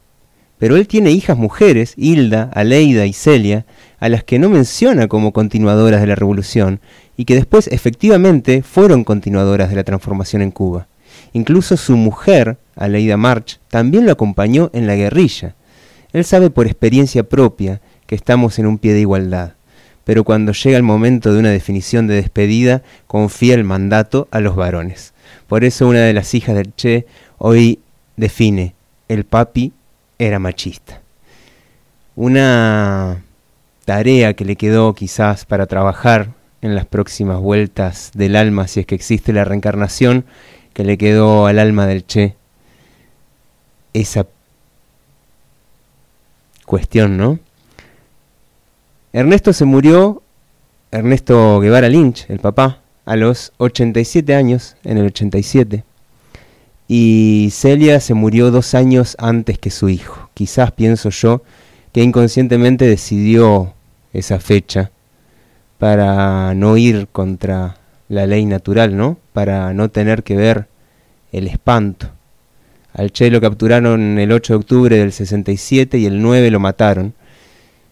Pero 0.58 0.74
él 0.74 0.88
tiene 0.88 1.12
hijas 1.12 1.38
mujeres, 1.38 1.94
Hilda, 1.96 2.50
Aleida 2.54 3.06
y 3.06 3.12
Celia, 3.12 3.66
a 4.00 4.08
las 4.08 4.24
que 4.24 4.40
no 4.40 4.48
menciona 4.48 5.06
como 5.06 5.32
continuadoras 5.32 6.00
de 6.00 6.08
la 6.08 6.16
revolución 6.16 6.80
y 7.16 7.24
que 7.24 7.36
después 7.36 7.68
efectivamente 7.68 8.64
fueron 8.64 9.04
continuadoras 9.04 9.70
de 9.70 9.76
la 9.76 9.84
transformación 9.84 10.42
en 10.42 10.50
Cuba. 10.50 10.88
Incluso 11.34 11.76
su 11.76 11.96
mujer, 11.96 12.56
Aleida 12.74 13.16
March, 13.16 13.60
también 13.68 14.06
lo 14.06 14.10
acompañó 14.10 14.70
en 14.72 14.88
la 14.88 14.96
guerrilla. 14.96 15.54
Él 16.12 16.24
sabe 16.24 16.50
por 16.50 16.66
experiencia 16.66 17.22
propia 17.22 17.80
que 18.12 18.16
estamos 18.16 18.58
en 18.58 18.66
un 18.66 18.76
pie 18.76 18.92
de 18.92 19.00
igualdad, 19.00 19.54
pero 20.04 20.22
cuando 20.22 20.52
llega 20.52 20.76
el 20.76 20.82
momento 20.82 21.32
de 21.32 21.40
una 21.40 21.48
definición 21.48 22.06
de 22.06 22.16
despedida, 22.16 22.82
confía 23.06 23.54
el 23.54 23.64
mandato 23.64 24.28
a 24.30 24.40
los 24.40 24.54
varones. 24.54 25.14
Por 25.46 25.64
eso 25.64 25.88
una 25.88 26.00
de 26.00 26.12
las 26.12 26.34
hijas 26.34 26.54
del 26.54 26.74
Che 26.74 27.06
hoy 27.38 27.78
define, 28.18 28.74
el 29.08 29.24
papi 29.24 29.72
era 30.18 30.38
machista. 30.38 31.00
Una 32.14 33.24
tarea 33.86 34.34
que 34.34 34.44
le 34.44 34.56
quedó 34.56 34.92
quizás 34.92 35.46
para 35.46 35.64
trabajar 35.64 36.34
en 36.60 36.74
las 36.74 36.84
próximas 36.84 37.40
vueltas 37.40 38.10
del 38.12 38.36
alma, 38.36 38.68
si 38.68 38.80
es 38.80 38.86
que 38.86 38.94
existe 38.94 39.32
la 39.32 39.46
reencarnación, 39.46 40.26
que 40.74 40.84
le 40.84 40.98
quedó 40.98 41.46
al 41.46 41.58
alma 41.58 41.86
del 41.86 42.06
Che, 42.06 42.36
esa 43.94 44.26
cuestión, 46.66 47.16
¿no? 47.16 47.38
Ernesto 49.14 49.52
se 49.52 49.66
murió, 49.66 50.22
Ernesto 50.90 51.60
Guevara 51.60 51.90
Lynch, 51.90 52.24
el 52.30 52.38
papá, 52.38 52.80
a 53.04 53.14
los 53.16 53.52
87 53.58 54.34
años, 54.34 54.76
en 54.84 54.96
el 54.96 55.06
87. 55.06 55.84
Y 56.88 57.50
Celia 57.52 58.00
se 58.00 58.14
murió 58.14 58.50
dos 58.50 58.74
años 58.74 59.16
antes 59.18 59.58
que 59.58 59.70
su 59.70 59.90
hijo. 59.90 60.30
Quizás 60.32 60.72
pienso 60.72 61.10
yo 61.10 61.42
que 61.92 62.02
inconscientemente 62.02 62.86
decidió 62.86 63.74
esa 64.14 64.40
fecha 64.40 64.90
para 65.78 66.54
no 66.54 66.78
ir 66.78 67.06
contra 67.12 67.76
la 68.08 68.26
ley 68.26 68.46
natural, 68.46 68.96
¿no? 68.96 69.18
Para 69.34 69.74
no 69.74 69.90
tener 69.90 70.22
que 70.22 70.36
ver 70.36 70.68
el 71.32 71.48
espanto. 71.48 72.08
Al 72.94 73.12
Che 73.12 73.30
lo 73.30 73.42
capturaron 73.42 74.18
el 74.18 74.32
8 74.32 74.54
de 74.54 74.58
octubre 74.58 74.96
del 74.96 75.12
67 75.12 75.98
y 75.98 76.06
el 76.06 76.22
9 76.22 76.50
lo 76.50 76.60
mataron. 76.60 77.14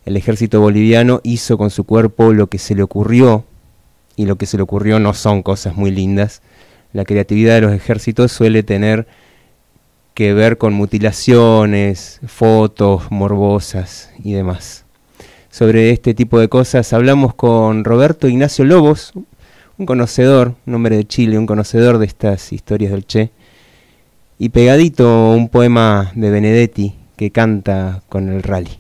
El 0.05 0.17
ejército 0.17 0.61
boliviano 0.61 1.21
hizo 1.23 1.59
con 1.59 1.71
su 1.71 1.85
cuerpo 1.85 2.33
lo 2.33 2.47
que 2.49 2.59
se 2.59 2.75
le 2.75 2.83
ocurrió, 2.83 3.45
y 4.17 4.27
lo 4.27 4.37
que 4.37 4.47
se 4.47 4.57
le 4.57 4.63
ocurrió 4.63 4.99
no 4.99 5.15
son 5.15 5.43
cosas 5.43 5.77
muy 5.77 5.91
lindas. 5.91 6.43
La 6.93 7.05
creatividad 7.05 7.55
de 7.55 7.61
los 7.63 7.73
ejércitos 7.73 8.33
suele 8.33 8.63
tener 8.63 9.07
que 10.15 10.35
ver 10.35 10.59
con 10.59 10.75
mutilaciones, 10.75 12.21
fotos 12.27 13.11
morbosas 13.11 14.11
y 14.23 14.33
demás. 14.33 14.85
Sobre 15.51 15.91
este 15.91 16.15
tipo 16.15 16.39
de 16.39 16.49
cosas 16.49 16.93
hablamos 16.93 17.35
con 17.35 17.85
Roberto 17.85 18.29
Ignacio 18.29 18.65
Lobos, 18.65 19.13
un 19.79 19.87
conocedor, 19.87 20.55
un 20.67 20.75
hombre 20.75 20.97
de 20.97 21.07
Chile, 21.07 21.39
un 21.39 21.47
conocedor 21.47 21.99
de 21.99 22.07
estas 22.07 22.53
historias 22.53 22.93
del 22.93 23.07
Che, 23.07 23.31
y 24.39 24.51
pegadito 24.51 25.31
un 25.31 25.49
poema 25.49 26.13
de 26.15 26.31
Benedetti 26.31 26.95
que 27.17 27.31
canta 27.31 28.03
con 28.09 28.29
el 28.29 28.43
rally. 28.43 28.79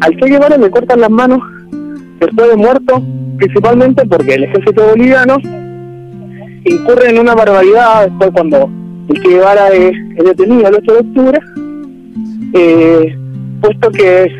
Al 0.00 0.16
Che 0.16 0.28
Guevara 0.28 0.56
le 0.56 0.70
cortan 0.70 1.00
las 1.00 1.10
manos 1.10 1.40
después 2.20 2.48
de 2.48 2.56
muerto, 2.56 3.02
principalmente 3.36 4.06
porque 4.06 4.34
el 4.34 4.44
ejército 4.44 4.86
boliviano 4.86 5.36
incurre 6.64 7.10
en 7.10 7.18
una 7.18 7.34
barbaridad 7.34 8.06
después 8.06 8.30
cuando 8.32 8.70
el 9.08 9.22
Che 9.22 9.28
Guevara 9.28 9.68
es, 9.68 9.92
detenido 10.24 10.68
el 10.68 10.74
8 10.76 10.92
de 10.92 10.98
octubre, 11.00 11.38
eh, 12.54 13.18
puesto 13.60 13.90
que 13.90 14.32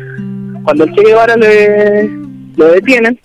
cuando 0.63 0.85
el 0.85 0.93
Che 0.93 1.03
Guevara 1.03 1.35
le, 1.35 2.09
lo 2.57 2.67
detienen 2.71 3.19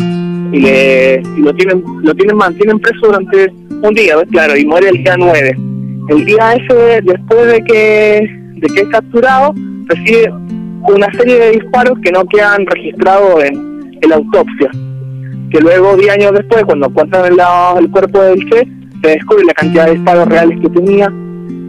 y, 0.53 0.61
le, 0.61 1.23
lo 1.39 1.55
tienen 1.55 1.83
lo 2.03 2.15
tienen 2.15 2.37
mantienen 2.37 2.79
preso 2.81 3.07
durante 3.07 3.51
un 3.83 3.95
día, 3.95 4.15
claro, 4.31 4.57
y 4.57 4.67
muere 4.67 4.91
el 4.91 5.03
día 5.03 5.17
9. 5.17 5.57
El 6.09 6.25
día 6.25 6.53
ese, 6.53 7.01
después 7.03 7.47
de 7.47 7.65
que, 7.65 8.29
de 8.57 8.69
que 8.75 8.81
es 8.83 8.89
capturado, 8.89 9.55
recibe 9.87 10.31
una 10.83 11.11
serie 11.13 11.39
de 11.39 11.51
disparos 11.53 11.99
que 12.03 12.13
no 12.13 12.25
quedan 12.27 12.67
registrados 12.67 13.45
en, 13.45 13.99
en 14.01 14.11
la 14.11 14.17
autopsia. 14.17 14.71
Que 15.51 15.61
luego, 15.61 15.97
10 15.97 16.11
años 16.13 16.33
después, 16.33 16.65
cuando 16.65 16.87
encuentran 16.87 17.27
el, 17.27 17.39
el 17.79 17.91
cuerpo 17.91 18.21
del 18.21 18.49
Che, 18.51 18.69
se 19.03 19.09
descubre 19.09 19.45
la 19.45 19.55
cantidad 19.55 19.87
de 19.87 19.95
disparos 19.95 20.29
reales 20.29 20.61
que 20.61 20.69
tenía. 20.71 21.13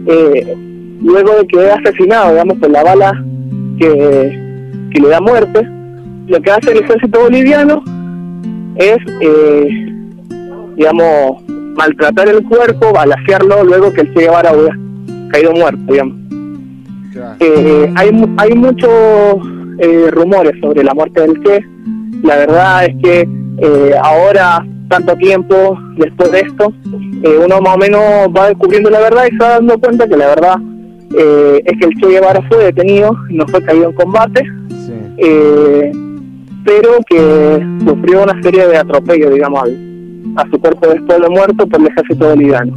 Eh, 0.06 0.56
luego 1.02 1.34
de 1.36 1.46
que 1.46 1.66
es 1.66 1.72
asesinado, 1.72 2.32
digamos, 2.32 2.58
por 2.58 2.70
la 2.70 2.82
bala 2.82 3.24
que, 3.78 4.48
le 5.00 5.08
da 5.08 5.20
muerte, 5.20 5.66
lo 6.26 6.40
que 6.40 6.50
hace 6.50 6.72
el 6.72 6.78
ejército 6.78 7.20
boliviano 7.20 7.82
es, 8.76 8.98
eh, 9.20 9.92
digamos, 10.76 11.42
maltratar 11.76 12.28
el 12.28 12.42
cuerpo, 12.44 12.92
balasearlo 12.92 13.64
luego 13.64 13.92
que 13.92 14.00
el 14.02 14.14
Che 14.14 14.20
Guevara 14.20 14.52
hubiera 14.52 14.76
caído 15.30 15.52
muerto, 15.52 15.92
digamos. 15.92 16.17
Eh, 17.40 17.92
hay, 17.96 18.12
mu- 18.12 18.34
hay 18.36 18.52
muchos 18.54 18.90
eh, 19.78 20.08
rumores 20.10 20.52
sobre 20.60 20.84
la 20.84 20.94
muerte 20.94 21.20
del 21.22 21.42
Che. 21.42 21.60
La 22.22 22.36
verdad 22.36 22.84
es 22.86 22.96
que 23.02 23.28
eh, 23.58 23.92
ahora, 24.02 24.64
tanto 24.88 25.14
tiempo 25.16 25.78
después 25.96 26.30
de 26.32 26.40
esto, 26.40 26.72
eh, 27.22 27.38
uno 27.44 27.60
más 27.60 27.74
o 27.76 27.78
menos 27.78 28.00
va 28.36 28.48
descubriendo 28.48 28.90
la 28.90 29.00
verdad 29.00 29.24
y 29.26 29.30
se 29.32 29.38
va 29.38 29.48
dando 29.50 29.78
cuenta 29.78 30.06
que 30.06 30.16
la 30.16 30.26
verdad 30.28 30.56
eh, 31.16 31.62
es 31.64 31.78
que 31.78 31.86
el 31.86 31.94
Che 32.00 32.06
Guevara 32.08 32.40
fue 32.48 32.64
detenido, 32.64 33.16
no 33.30 33.46
fue 33.48 33.62
caído 33.62 33.88
en 33.90 33.94
combate, 33.94 34.42
eh, 35.18 35.92
pero 36.64 36.90
que 37.08 37.66
sufrió 37.86 38.22
una 38.24 38.40
serie 38.42 38.66
de 38.68 38.76
atropellos, 38.76 39.32
digamos, 39.32 39.68
a 40.36 40.44
su 40.50 40.58
cuerpo 40.60 40.88
después 40.88 41.20
de 41.20 41.28
muerto 41.30 41.66
por 41.66 41.80
el 41.80 41.86
ejército 41.86 42.28
boliviano. 42.28 42.72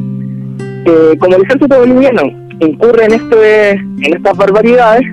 Eh, 0.85 1.15
como 1.19 1.35
el 1.35 1.43
ejército 1.43 1.77
boliviano 1.77 2.21
incurre 2.67 3.05
en 3.05 3.13
este 3.13 3.71
en 3.71 4.13
estas 4.15 4.37
barbaridades, 4.37 5.03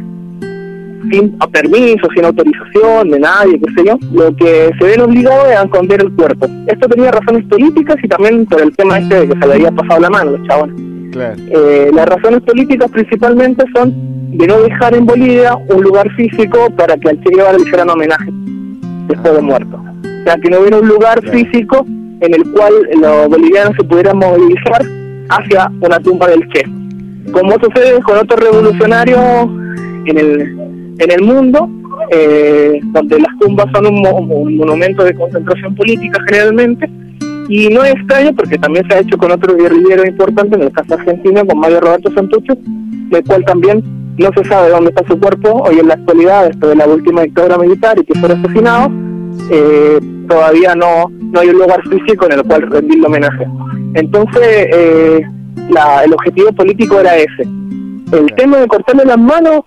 sin 1.10 1.38
permiso, 1.52 2.08
sin 2.14 2.24
autorización 2.24 3.10
de 3.10 3.20
nadie, 3.20 3.60
qué 3.60 3.72
sé 3.74 3.86
yo, 3.86 3.98
lo 4.12 4.34
que 4.36 4.70
se 4.78 4.84
ven 4.84 5.00
obligados 5.00 5.48
es 5.50 5.56
a 5.56 5.62
esconder 5.64 6.02
el 6.02 6.12
cuerpo. 6.12 6.46
Esto 6.66 6.88
tenía 6.88 7.10
razones 7.10 7.44
políticas 7.46 7.96
y 8.02 8.08
también 8.08 8.46
por 8.46 8.60
el 8.60 8.74
tema 8.76 8.98
este 8.98 9.20
de 9.20 9.28
que 9.28 9.40
se 9.40 9.46
le 9.46 9.54
había 9.54 9.70
pasado 9.70 10.00
la 10.00 10.10
mano 10.10 10.30
a 10.30 10.32
los. 10.32 10.70
Claro. 11.12 11.36
Eh, 11.38 11.90
las 11.94 12.06
razones 12.06 12.42
políticas 12.42 12.90
principalmente 12.90 13.64
son 13.74 13.94
de 14.36 14.46
no 14.46 14.60
dejar 14.60 14.94
en 14.94 15.06
Bolivia 15.06 15.56
un 15.56 15.82
lugar 15.82 16.10
físico 16.14 16.68
para 16.76 16.96
que 16.96 17.08
al 17.08 17.20
Che 17.22 17.30
Guevara 17.30 17.56
le 17.56 17.62
hicieran 17.62 17.88
homenaje 17.88 18.30
después 19.08 19.34
de 19.34 19.40
muerto. 19.40 19.76
O 19.76 20.24
sea, 20.24 20.36
que 20.36 20.50
no 20.50 20.60
hubiera 20.60 20.78
un 20.78 20.88
lugar 20.88 21.22
físico 21.30 21.86
en 22.20 22.34
el 22.34 22.50
cual 22.52 22.72
los 23.00 23.28
bolivianos 23.28 23.74
se 23.76 23.84
pudieran 23.84 24.18
movilizar 24.18 24.82
hacia 25.30 25.70
una 25.80 25.98
tumba 26.00 26.28
del 26.28 26.46
Che. 26.50 26.77
Como 27.32 27.52
sucede 27.60 28.00
con 28.02 28.18
otros 28.18 28.40
revolucionarios 28.40 29.20
en 30.06 30.18
el, 30.18 30.40
en 30.98 31.10
el 31.10 31.22
mundo, 31.22 31.68
eh, 32.10 32.80
donde 32.92 33.20
las 33.20 33.38
tumbas 33.38 33.66
son 33.72 33.86
un, 33.86 34.06
un 34.06 34.56
monumento 34.56 35.04
de 35.04 35.14
concentración 35.14 35.74
política 35.74 36.18
generalmente, 36.28 36.88
y 37.48 37.68
no 37.68 37.82
es 37.82 37.94
extraño 37.94 38.34
porque 38.34 38.58
también 38.58 38.86
se 38.88 38.94
ha 38.94 39.00
hecho 39.00 39.16
con 39.16 39.30
otro 39.30 39.56
guerrillero 39.56 40.06
importante, 40.06 40.56
en 40.56 40.62
el 40.62 40.72
caso 40.72 40.94
argentino, 40.94 41.46
con 41.46 41.58
Mario 41.58 41.80
Roberto 41.80 42.12
Santucho, 42.12 42.54
del 43.10 43.24
cual 43.24 43.44
también 43.44 43.82
no 44.18 44.30
se 44.36 44.44
sabe 44.44 44.70
dónde 44.70 44.90
está 44.90 45.06
su 45.06 45.18
cuerpo 45.18 45.62
hoy 45.62 45.78
en 45.78 45.88
la 45.88 45.94
actualidad, 45.94 46.48
después 46.48 46.70
de 46.70 46.76
la 46.76 46.86
última 46.86 47.22
dictadura 47.22 47.56
militar 47.56 47.98
y 47.98 48.04
que 48.04 48.18
fue 48.18 48.32
asesinado, 48.32 48.90
eh, 49.50 49.98
todavía 50.28 50.74
no, 50.74 51.08
no 51.10 51.40
hay 51.40 51.48
un 51.48 51.58
lugar 51.58 51.80
físico 51.88 52.26
en 52.26 52.32
el 52.32 52.42
cual 52.44 52.62
rendirle 52.62 53.06
homenaje. 53.06 53.46
Entonces, 53.94 54.66
eh, 54.72 55.22
la- 55.70 56.04
el 56.04 56.12
objetivo 56.12 56.52
político 56.52 57.00
era 57.00 57.16
ese. 57.16 57.42
El 58.12 58.26
tema 58.36 58.58
de 58.58 58.66
cortarle 58.66 59.04
las 59.04 59.18
manos 59.18 59.60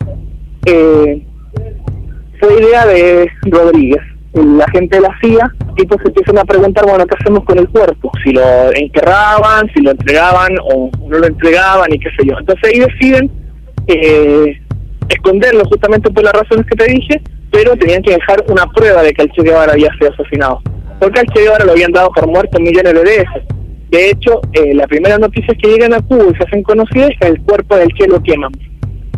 eh, 0.66 1.26
fue 2.40 2.60
idea 2.62 2.86
de 2.86 3.30
Rodríguez. 3.44 4.02
La 4.34 4.66
gente 4.72 4.96
de 4.96 5.02
la 5.02 5.14
CIA, 5.22 5.52
y 5.76 5.86
pues 5.86 6.00
se 6.02 6.08
empiezan 6.08 6.38
a 6.38 6.46
preguntar, 6.46 6.86
bueno, 6.86 7.06
¿qué 7.06 7.16
hacemos 7.20 7.44
con 7.44 7.60
el 7.60 7.68
cuerpo? 7.68 8.10
Si 8.24 8.32
lo 8.32 8.42
enterraban, 8.74 9.70
si 9.74 9.82
lo 9.82 9.92
entregaban 9.92 10.54
o 10.64 10.90
no 11.10 11.18
lo 11.20 11.28
entregaban 11.28 11.94
y 11.94 12.00
qué 12.00 12.10
sé 12.18 12.26
yo. 12.26 12.36
Entonces 12.40 12.64
ahí 12.72 12.80
deciden 12.80 13.30
eh, 13.88 14.58
esconderlo 15.10 15.66
justamente 15.66 16.10
por 16.12 16.24
las 16.24 16.34
razones 16.34 16.66
que 16.66 16.78
te 16.78 16.92
dije, 16.94 17.22
pero 17.52 17.76
tenían 17.76 18.02
que 18.02 18.12
dejar 18.14 18.42
una 18.48 18.66
prueba 18.68 19.04
de 19.04 19.12
que 19.14 19.24
el 19.24 19.32
Che 19.32 19.42
Guevara 19.44 19.74
había 19.74 19.92
sido 20.00 20.12
asesinado. 20.14 20.62
Porque 21.00 21.20
al 21.20 21.26
Che 21.28 21.42
Guevara 21.42 21.66
lo 21.66 21.74
habían 21.74 21.92
dado 21.92 22.10
por 22.12 22.26
muerto 22.28 22.58
millones 22.60 22.94
de 22.94 23.02
veces. 23.02 23.44
De 23.92 24.10
hecho, 24.10 24.42
eh, 24.54 24.74
las 24.74 24.88
primeras 24.88 25.20
noticias 25.20 25.56
que 25.62 25.70
llegan 25.70 25.94
a 25.94 26.02
Cuba 26.02 26.26
y 26.32 26.36
se 26.38 26.44
hacen 26.44 26.64
conocidas 26.64 27.12
es 27.12 27.20
que 27.20 27.28
el 27.28 27.42
cuerpo 27.42 27.76
del 27.76 27.90
Che 27.90 28.08
lo 28.08 28.24
queman. 28.24 28.52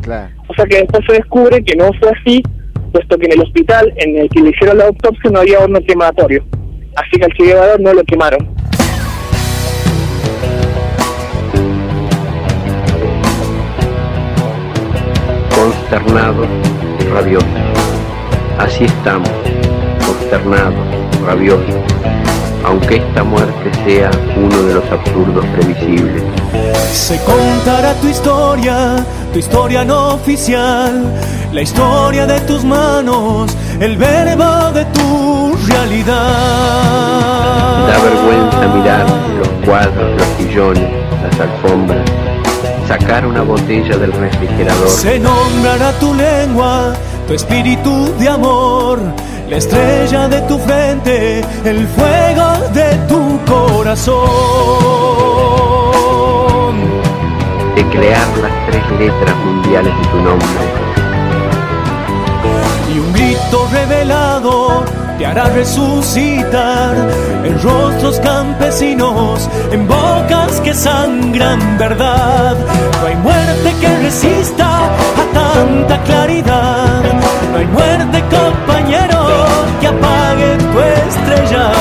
Claro. 0.02 0.34
O 0.48 0.54
sea 0.56 0.66
que 0.66 0.78
después 0.78 1.04
se 1.08 1.14
descubre 1.14 1.64
que 1.64 1.76
no 1.76 1.92
fue 2.00 2.10
así, 2.10 2.44
puesto 2.92 3.18
que 3.18 3.28
en 3.28 3.34
el 3.34 3.42
hospital 3.42 3.94
en 3.98 4.18
el 4.18 4.30
que 4.30 4.42
le 4.42 4.50
hicieron 4.50 4.80
la 4.80 4.86
autopsia 4.86 5.30
no 5.32 5.40
había 5.40 5.60
horno 5.60 5.80
quematorio. 5.88 6.44
Así 6.96 7.20
que 7.20 7.26
al 7.26 7.34
Che 7.34 7.46
Guevara 7.46 7.78
no 7.78 7.94
lo 7.94 8.04
quemaron. 8.04 8.64
consternados 15.64 16.48
y 17.00 17.04
rabiosos. 17.06 17.48
Así 18.58 18.86
estamos, 18.86 19.30
consternados, 20.06 20.74
rabiosos, 21.26 21.76
aunque 22.64 22.98
esta 22.98 23.24
muerte 23.24 23.72
sea 23.86 24.10
uno 24.38 24.64
de 24.64 24.74
los 24.76 24.92
absurdos 24.92 25.46
previsibles. 25.48 26.24
Se 26.92 27.20
contará 27.24 27.94
tu 27.96 28.08
historia, 28.08 29.06
tu 29.32 29.40
historia 29.40 29.84
no 29.84 30.16
oficial, 30.16 31.04
la 31.52 31.62
historia 31.62 32.26
de 32.26 32.40
tus 32.42 32.64
manos, 32.64 33.56
el 33.80 33.98
verbo 33.98 34.72
de 34.74 34.86
tu 34.86 35.56
realidad. 35.68 36.18
Da 37.88 38.00
vergüenza 38.00 38.68
mirar 38.76 39.06
los 39.38 39.48
cuadros, 39.66 40.18
los 40.18 40.28
sillones, 40.38 40.90
las 41.24 41.40
alfombras, 41.40 42.10
sacar 42.88 43.26
una 43.26 43.42
botella 43.42 43.98
del 43.98 44.14
refrigerador. 44.14 44.90
Se 44.90 45.20
nombrará 45.20 45.92
tu 46.00 46.14
lengua, 46.14 46.94
tu 47.28 47.34
espíritu 47.34 48.14
de 48.20 48.30
amor, 48.30 49.00
la 49.54 49.60
estrella 49.60 50.28
de 50.30 50.42
tu 50.48 50.58
frente, 50.58 51.42
el 51.64 51.88
fuego 51.90 52.48
de 52.74 52.98
tu 53.08 53.40
corazón. 53.46 54.18
Teclear 57.76 58.28
las 58.42 58.66
tres 58.66 58.84
letras 58.98 59.36
mundiales 59.46 59.94
de 59.96 60.06
tu 60.08 60.18
nombre. 60.18 60.64
Y 62.92 62.98
un 62.98 63.14
grito 63.14 63.68
revelado 63.72 64.84
te 65.20 65.26
hará 65.28 65.46
resucitar 65.50 66.96
en 67.44 67.62
rostros 67.62 68.20
campesinos, 68.22 69.48
en 69.72 69.88
bocas 69.88 70.62
que 70.62 70.74
sangran 70.74 71.78
verdad. 71.78 72.58
No 73.02 73.08
hay 73.08 73.16
muerte 73.18 73.76
que 73.80 73.98
resista 74.00 74.86
a 74.86 75.26
tanta 75.32 76.02
claridad. 76.06 77.04
No 77.52 77.60
hay 77.60 77.68
muerte, 77.68 78.24
compañero, 78.32 79.23
que 79.84 79.90
apague 79.90 80.58
tu 80.72 80.80
estrella. 80.80 81.72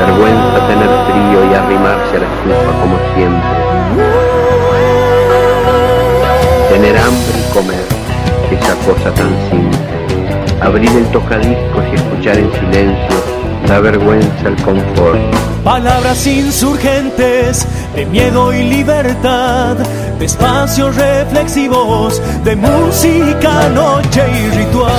Vergüenza 0.00 0.58
tener 0.68 0.90
frío 1.08 1.38
y 1.50 1.54
arrimarse 1.54 2.16
a 2.16 2.20
la 2.20 2.28
estufa 2.34 2.72
como 2.82 2.96
siempre. 3.14 3.54
Tener 6.68 6.98
hambre 6.98 7.36
y 7.40 7.52
comer, 7.54 7.86
esa 8.50 8.74
cosa 8.84 9.14
tan 9.14 9.32
simple. 9.48 9.78
Abrir 10.60 10.90
el 10.90 11.06
tocadiscos 11.06 11.84
y 11.90 11.94
escuchar 11.94 12.36
en 12.36 12.52
silencio, 12.52 13.16
da 13.66 13.80
vergüenza 13.80 14.48
el 14.48 14.56
confort. 14.62 15.18
Palabras 15.64 16.26
insurgentes 16.26 17.66
de 17.94 18.06
miedo 18.06 18.52
y 18.52 18.62
libertad, 18.62 19.76
de 20.18 20.24
espacios 20.24 20.94
reflexivos, 20.94 22.22
de 22.44 22.54
música, 22.54 23.68
noche 23.74 24.22
y 24.30 24.56
ritual. 24.56 24.92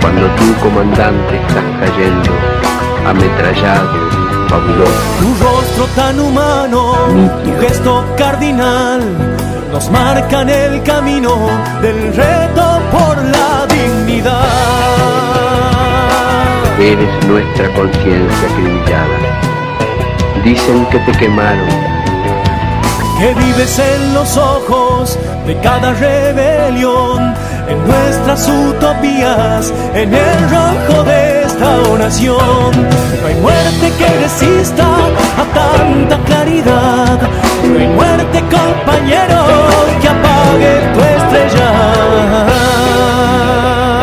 Cuando 0.00 0.26
tú, 0.36 0.54
comandante, 0.62 1.36
estás 1.36 1.64
cayendo, 1.80 2.30
ametrallado, 3.06 4.10
fabuloso. 4.48 4.92
Tu 5.18 5.44
rostro 5.44 5.86
tan 5.96 6.20
humano, 6.20 6.94
tu 7.44 7.60
gesto 7.60 8.04
cardinal, 8.16 9.00
nos 9.72 9.90
marcan 9.90 10.48
el 10.48 10.82
camino 10.84 11.48
del 11.82 12.14
reto 12.14 12.75
por 12.90 13.16
la 13.24 13.66
dignidad. 13.66 14.46
Eres 16.78 17.26
nuestra 17.26 17.72
conciencia 17.74 18.48
acribillada. 18.50 19.18
Dicen 20.44 20.86
que 20.86 20.98
te 21.00 21.12
quemaron, 21.12 21.68
que 23.18 23.34
vives 23.34 23.78
en 23.78 24.14
los 24.14 24.36
ojos 24.36 25.18
de 25.46 25.58
cada 25.60 25.94
rebelión, 25.94 27.34
en 27.68 27.86
nuestras 27.86 28.48
utopías, 28.48 29.72
en 29.94 30.14
el 30.14 30.50
rojo 30.50 31.02
de 31.04 31.42
esta 31.42 31.90
oración. 31.90 32.72
No 33.20 33.26
hay 33.26 33.34
muerte 33.36 33.92
que 33.98 34.06
resista 34.20 34.86
a 34.86 35.44
tanta 35.54 36.18
claridad, 36.24 37.18
no 37.64 37.78
hay 37.78 37.88
muerte, 37.88 38.40
compañero, 38.40 39.44
que 40.00 40.08
apague 40.08 40.74
tu 40.94 41.00
estrella. 41.00 41.70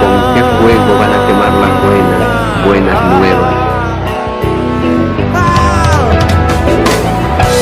¿con 0.01 0.33
qué 0.33 0.41
fuego 0.59 0.99
van 0.99 1.13
a 1.13 1.27
quemar 1.27 1.53
las 1.63 1.73
buenas, 1.85 2.65
buenas 2.67 3.17
nuevas? 3.17 3.53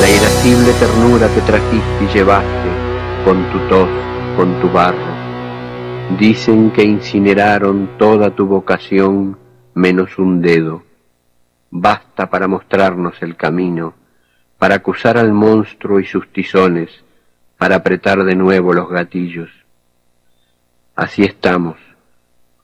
La 0.01 0.09
irascible 0.09 0.73
ternura 0.73 1.27
que 1.27 1.41
trajiste 1.41 2.03
y 2.03 2.07
llevaste 2.13 2.69
con 3.23 3.43
tu 3.51 3.59
tos, 3.69 3.89
con 4.35 4.59
tu 4.59 4.69
barro. 4.69 5.10
Dicen 6.17 6.71
que 6.71 6.83
incineraron 6.83 7.97
toda 7.97 8.35
tu 8.35 8.45
vocación 8.45 9.37
menos 9.73 10.17
un 10.17 10.41
dedo. 10.41 10.83
Basta 11.69 12.29
para 12.29 12.47
mostrarnos 12.47 13.21
el 13.21 13.35
camino, 13.35 13.95
para 14.57 14.75
acusar 14.75 15.17
al 15.17 15.33
monstruo 15.33 15.99
y 15.99 16.05
sus 16.05 16.31
tizones, 16.31 16.89
para 17.57 17.77
apretar 17.77 18.23
de 18.23 18.35
nuevo 18.35 18.73
los 18.73 18.89
gatillos. 18.89 19.49
Así 20.95 21.23
estamos, 21.23 21.77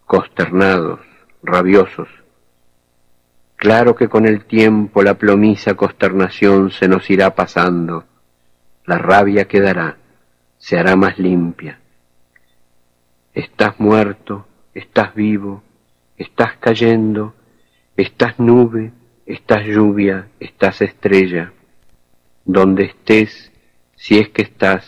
consternados, 0.05 0.99
rabiosos, 1.41 2.09
Claro 3.57 3.95
que 3.95 4.07
con 4.07 4.27
el 4.27 4.45
tiempo 4.45 5.01
la 5.01 5.15
plomiza 5.15 5.73
consternación 5.73 6.69
se 6.69 6.87
nos 6.87 7.09
irá 7.09 7.33
pasando, 7.33 8.05
la 8.85 8.99
rabia 8.99 9.45
quedará, 9.45 9.97
se 10.59 10.77
hará 10.77 10.95
más 10.95 11.17
limpia. 11.17 11.79
Estás 13.45 13.79
muerto, 13.79 14.47
estás 14.73 15.13
vivo, 15.13 15.61
estás 16.17 16.57
cayendo, 16.57 17.35
estás 17.95 18.39
nube, 18.39 18.91
estás 19.25 19.63
lluvia, 19.65 20.27
estás 20.39 20.81
estrella. 20.81 21.53
Donde 22.45 22.85
estés, 22.85 23.51
si 23.95 24.17
es 24.17 24.29
que 24.29 24.41
estás, 24.41 24.83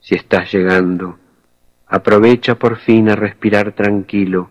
si 0.00 0.14
estás 0.14 0.52
llegando, 0.52 1.18
aprovecha 1.86 2.56
por 2.56 2.76
fin 2.76 3.08
a 3.08 3.16
respirar 3.16 3.72
tranquilo, 3.72 4.50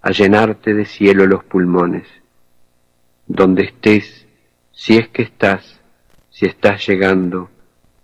a 0.00 0.10
llenarte 0.10 0.72
de 0.72 0.86
cielo 0.86 1.26
los 1.26 1.44
pulmones 1.44 2.06
donde 3.26 3.64
estés, 3.64 4.26
si 4.72 4.96
es 4.96 5.08
que 5.08 5.22
estás, 5.22 5.80
si 6.30 6.46
estás 6.46 6.86
llegando, 6.86 7.50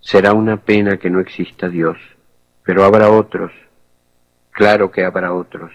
será 0.01 0.33
una 0.33 0.59
pena 0.59 0.97
que 0.97 1.11
no 1.11 1.21
exista 1.21 1.69
Dios, 1.69 1.99
pero 2.63 2.85
habrá 2.85 3.11
otros, 3.11 3.53
claro 4.59 4.91
que 4.91 5.05
habrá 5.05 5.33
otros, 5.33 5.71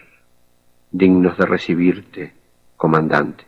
dignos 0.92 1.38
de 1.38 1.46
recibirte, 1.46 2.34
comandante. 2.76 3.46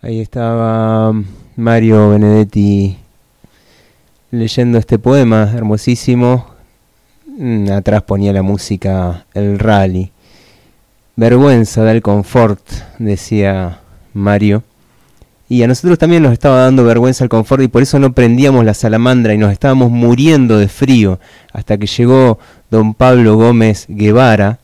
Ahí 0.00 0.20
estaba 0.20 1.12
Mario 1.56 2.10
Benedetti 2.10 2.96
leyendo 4.30 4.78
este 4.78 5.00
poema 5.00 5.50
hermosísimo. 5.52 6.46
Mm, 7.26 7.72
atrás 7.72 8.04
ponía 8.04 8.32
la 8.32 8.42
música 8.42 9.26
El 9.34 9.58
Rally. 9.58 10.12
Vergüenza 11.16 11.82
da 11.82 11.90
el 11.90 12.02
confort, 12.02 12.62
decía 13.00 13.80
Mario. 14.14 14.62
Y 15.48 15.62
a 15.62 15.68
nosotros 15.68 15.98
también 15.98 16.22
nos 16.22 16.32
estaba 16.32 16.62
dando 16.62 16.84
vergüenza 16.84 17.22
el 17.22 17.30
confort 17.30 17.62
y 17.62 17.68
por 17.68 17.82
eso 17.82 17.98
no 17.98 18.12
prendíamos 18.12 18.64
la 18.64 18.74
salamandra 18.74 19.32
y 19.32 19.38
nos 19.38 19.52
estábamos 19.52 19.90
muriendo 19.90 20.58
de 20.58 20.68
frío. 20.68 21.20
Hasta 21.52 21.78
que 21.78 21.86
llegó 21.86 22.38
don 22.70 22.94
Pablo 22.94 23.36
Gómez 23.36 23.86
Guevara, 23.88 24.58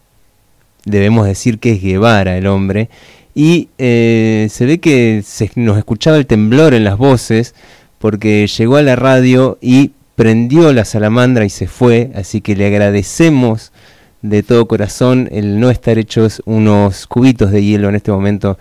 debemos 0.85 1.27
decir 1.27 1.61
que 1.61 1.73
es 1.73 1.83
Guevara 1.83 2.37
el 2.37 2.49
hombre, 2.49 2.89
y 3.35 3.69
eh, 3.79 4.49
se 4.51 4.67
ve 4.67 4.79
que 4.79 5.23
se, 5.25 5.51
nos 5.55 5.79
escuchaba 5.79 6.17
el 6.17 6.27
temblor 6.27 6.75
en 6.75 6.85
las 6.85 6.99
voces 6.99 7.55
porque 7.99 8.47
llegó 8.47 8.77
a 8.77 8.83
la 8.83 8.97
radio 8.97 9.59
y 9.61 9.93
prendió 10.17 10.73
la 10.73 10.85
salamandra 10.85 11.45
y 11.45 11.51
se 11.51 11.67
fue, 11.67 12.11
así 12.15 12.41
que 12.41 12.57
le 12.57 12.67
agradecemos 12.67 13.73
de 14.21 14.43
todo 14.43 14.67
corazón 14.67 15.29
el 15.33 15.61
no 15.61 15.71
estar 15.71 15.99
hechos 15.99 16.43
unos 16.45 17.07
cubitos 17.07 17.51
de 17.51 17.65
hielo 17.65 17.89
en 17.89 17.95
este 17.95 18.13
momento 18.13 18.59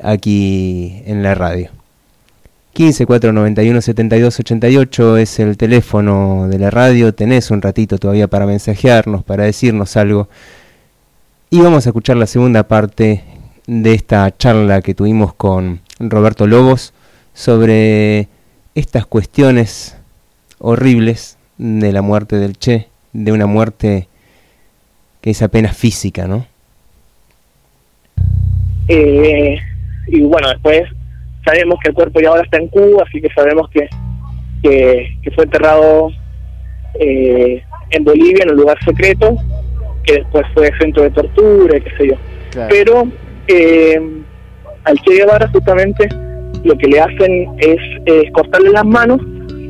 aquí 0.00 1.02
en 1.06 1.22
la 1.22 1.34
radio. 1.34 1.70
15 2.72 3.06
491 3.06 3.80
72 3.80 4.38
88 4.38 5.16
es 5.16 5.38
el 5.40 5.56
teléfono 5.56 6.46
de 6.48 6.58
la 6.58 6.70
radio. 6.70 7.12
Tenés 7.12 7.50
un 7.50 7.60
ratito 7.60 7.98
todavía 7.98 8.28
para 8.28 8.46
mensajearnos, 8.46 9.24
para 9.24 9.44
decirnos 9.44 9.96
algo. 9.96 10.28
Y 11.50 11.60
vamos 11.60 11.86
a 11.86 11.90
escuchar 11.90 12.16
la 12.16 12.26
segunda 12.26 12.68
parte 12.68 13.24
de 13.66 13.94
esta 13.94 14.36
charla 14.36 14.80
que 14.80 14.94
tuvimos 14.94 15.34
con 15.34 15.80
Roberto 15.98 16.46
Lobos 16.46 16.92
sobre 17.34 18.28
estas 18.74 19.06
cuestiones 19.06 19.96
horribles 20.58 21.36
de 21.56 21.92
la 21.92 22.02
muerte 22.02 22.36
del 22.36 22.56
Che, 22.56 22.88
de 23.12 23.32
una 23.32 23.46
muerte 23.46 24.08
que 25.20 25.30
es 25.30 25.42
apenas 25.42 25.76
física, 25.76 26.28
¿no? 26.28 26.46
Eh, 28.86 29.58
y 30.08 30.20
bueno, 30.22 30.48
después 30.48 30.82
sabemos 31.44 31.78
que 31.82 31.90
el 31.90 31.94
cuerpo 31.94 32.20
ya 32.20 32.30
ahora 32.30 32.42
está 32.42 32.58
en 32.58 32.68
Cuba, 32.68 33.04
así 33.06 33.20
que 33.20 33.28
sabemos 33.34 33.68
que, 33.70 33.88
que, 34.62 35.30
fue 35.34 35.44
enterrado 35.44 36.10
eh, 37.00 37.62
en 37.90 38.04
Bolivia, 38.04 38.44
en 38.44 38.50
un 38.50 38.56
lugar 38.56 38.78
secreto, 38.84 39.36
que 40.04 40.14
después 40.14 40.44
fue 40.54 40.70
centro 40.78 41.02
de 41.02 41.10
tortura, 41.10 41.80
qué 41.80 41.90
sé 41.96 42.08
yo. 42.08 42.14
Pero 42.68 43.08
eh, 43.46 44.00
al 44.84 44.98
Che 45.00 45.14
Guevara 45.14 45.48
justamente 45.48 46.08
lo 46.64 46.76
que 46.76 46.88
le 46.88 47.00
hacen 47.00 47.48
es, 47.58 47.78
cortarle 48.32 48.70
las 48.70 48.84
manos 48.84 49.20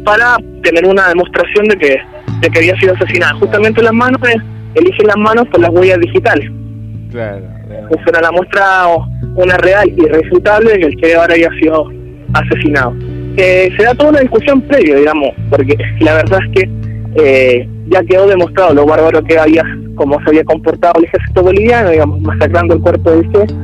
para 0.04 0.36
tener 0.62 0.86
una 0.86 1.08
demostración 1.08 1.66
de 1.68 1.76
que, 1.76 2.00
de 2.40 2.50
que 2.50 2.58
había 2.58 2.78
sido 2.80 2.94
asesinado. 2.94 3.38
Justamente 3.40 3.82
las 3.82 3.92
manos 3.92 4.20
es 4.28 4.42
elige 4.74 5.04
las 5.04 5.16
manos 5.16 5.46
por 5.48 5.60
las 5.60 5.70
huellas 5.70 5.98
digitales. 6.00 6.50
Claro. 7.10 7.57
Es 7.90 8.06
una 8.06 8.20
la 8.20 8.32
muestra 8.32 8.86
una 9.36 9.56
real 9.58 9.88
irrefutable 9.96 10.72
de 10.72 10.78
que 10.78 10.86
el 10.86 10.96
Che 10.96 11.06
Guevara 11.08 11.34
había 11.34 11.50
sido 11.60 11.90
asesinado. 12.34 12.94
se 13.36 13.82
da 13.82 13.94
toda 13.94 14.10
una 14.10 14.20
discusión 14.20 14.60
previa, 14.62 14.96
digamos, 14.96 15.30
porque 15.50 15.76
la 16.00 16.14
verdad 16.14 16.40
es 16.46 16.52
que 16.54 16.70
eh, 17.16 17.68
ya 17.88 18.02
quedó 18.04 18.26
demostrado 18.26 18.74
lo 18.74 18.86
bárbaro 18.86 19.22
que 19.22 19.38
había, 19.38 19.64
cómo 19.94 20.20
se 20.22 20.30
había 20.30 20.44
comportado 20.44 20.94
el 20.98 21.04
ejército 21.04 21.42
boliviano, 21.42 21.90
digamos, 21.90 22.20
masacrando 22.20 22.74
el 22.74 22.80
cuerpo 22.80 23.10
del 23.10 23.30
Che. 23.32 23.54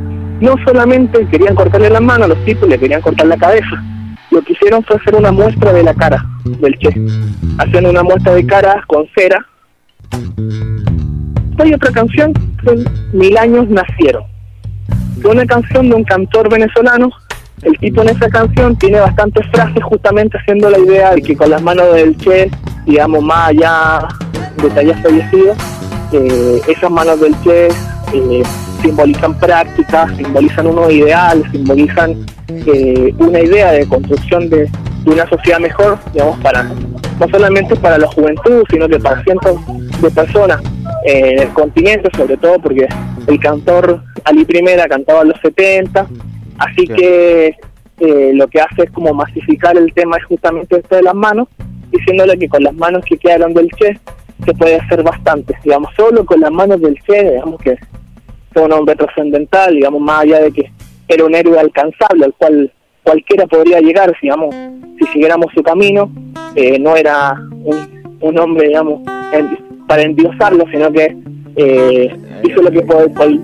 No 0.41 0.57
solamente 0.65 1.27
querían 1.29 1.55
cortarle 1.55 1.91
las 1.91 2.01
manos, 2.01 2.29
los 2.29 2.45
tipos 2.45 2.69
le 2.69 2.79
querían 2.79 3.01
cortar 3.01 3.27
la 3.27 3.37
cabeza. 3.37 3.83
Lo 4.31 4.43
que 4.43 4.53
hicieron 4.53 4.83
fue 4.85 4.97
hacer 4.97 5.15
una 5.15 5.31
muestra 5.31 5.73
de 5.73 5.83
la 5.83 5.95
cara 5.95 6.25
del 6.45 6.79
Che. 6.79 6.95
Hacían 7.59 7.87
una 7.87 8.03
muestra 8.03 8.35
de 8.35 8.47
cara 8.47 8.83
con 8.87 9.07
cera 9.15 9.47
hay 11.63 11.75
otra 11.75 11.91
canción, 11.93 12.33
Mil 13.13 13.37
años 13.37 13.69
nacieron. 13.69 14.25
Fue 15.21 15.33
una 15.33 15.47
canción 15.47 15.89
de 15.89 15.95
un 15.95 16.05
cantor 16.05 16.51
venezolano. 16.51 17.11
El 17.63 17.79
tipo 17.79 18.03
en 18.03 18.09
esa 18.09 18.29
canción 18.29 18.77
tiene 18.77 19.01
bastantes 19.01 19.47
frases 19.53 19.83
justamente 19.85 20.39
haciendo 20.39 20.71
la 20.71 20.79
idea 20.79 21.15
de 21.15 21.23
que 21.23 21.37
con 21.37 21.51
las 21.51 21.63
manos 21.63 21.95
del 21.95 22.17
Che, 22.17 22.51
digamos, 22.87 23.23
más 23.23 23.51
allá 23.51 24.09
de 24.63 24.69
que 24.69 24.81
haya 24.81 24.97
fallecido, 24.99 25.55
eh, 26.13 26.61
esas 26.69 26.91
manos 26.91 27.21
del 27.21 27.35
Che 27.43 27.69
eh, 27.69 28.43
simbolizan 28.83 29.39
prácticas, 29.39 30.17
simbolizan 30.17 30.67
unos 30.67 30.91
ideales, 30.91 31.45
simbolizan 31.53 32.27
eh, 32.49 33.15
una 33.19 33.41
idea 33.41 33.73
de 33.73 33.87
construcción 33.87 34.49
de, 34.51 34.69
de, 35.05 35.11
una 35.11 35.29
sociedad 35.29 35.61
mejor, 35.61 35.99
digamos, 36.13 36.39
para 36.41 36.65
no 36.65 37.29
solamente 37.31 37.77
para 37.77 37.99
la 37.99 38.09
juventud, 38.09 38.65
sino 38.71 38.89
que 38.89 38.99
para 38.99 39.23
cientos 39.23 39.57
de 40.01 40.11
personas 40.11 40.61
en 41.05 41.39
el 41.39 41.49
continente, 41.51 42.09
sobre 42.17 42.37
todo 42.39 42.59
porque 42.59 42.89
el 43.27 43.39
cantor 43.39 44.03
Ali 44.25 44.45
Primera 44.45 44.87
cantaba 44.89 45.21
en 45.23 45.29
los 45.29 45.41
70, 45.41 46.09
así 46.59 46.87
que 46.87 47.55
eh, 48.01 48.33
lo 48.33 48.49
que 48.49 48.61
hace 48.61 48.85
es 48.85 48.91
como 48.91 49.13
masificar 49.13 49.77
el 49.77 49.93
tema 49.93 50.17
es 50.17 50.25
justamente 50.25 50.79
esto 50.79 50.97
de 50.97 51.03
las 51.03 51.15
manos, 51.15 51.49
diciéndole 51.91 52.39
que 52.39 52.49
con 52.49 52.63
las 52.63 52.75
manos 52.75 53.05
que 53.05 53.19
quedaron 53.19 53.53
del 53.53 53.69
Che 53.73 54.01
se 54.45 54.55
puede 54.55 54.77
hacer 54.77 55.03
bastante, 55.03 55.55
digamos, 55.63 55.91
solo 55.95 56.25
con 56.25 56.41
las 56.41 56.51
manos 56.51 56.81
del 56.81 56.99
Che, 57.03 57.33
digamos 57.33 57.61
que 57.61 57.77
fue 58.53 58.63
un 58.63 58.73
hombre 58.73 58.97
trascendental, 58.97 59.75
digamos, 59.75 60.01
más 60.01 60.23
allá 60.23 60.41
de 60.41 60.53
que 60.53 60.73
era 61.07 61.25
un 61.25 61.35
héroe 61.35 61.59
alcanzable 61.59 62.25
al 62.25 62.35
cual 62.35 62.73
cualquiera 63.03 63.47
podría 63.47 63.81
llegar, 63.81 64.15
digamos, 64.23 64.55
si 64.99 65.07
siguiéramos 65.13 65.53
su 65.55 65.63
camino, 65.63 66.11
eh, 66.55 66.79
no 66.79 66.97
era 66.97 67.35
un, 67.51 68.17
un 68.21 68.39
hombre, 68.39 68.69
digamos, 68.69 69.03
para 69.87 70.03
endiosarlo, 70.03 70.65
sino 70.71 70.91
que 70.93 71.17
eh, 71.57 72.17
hizo 72.43 72.63
lo 72.63 72.71
que, 72.71 72.85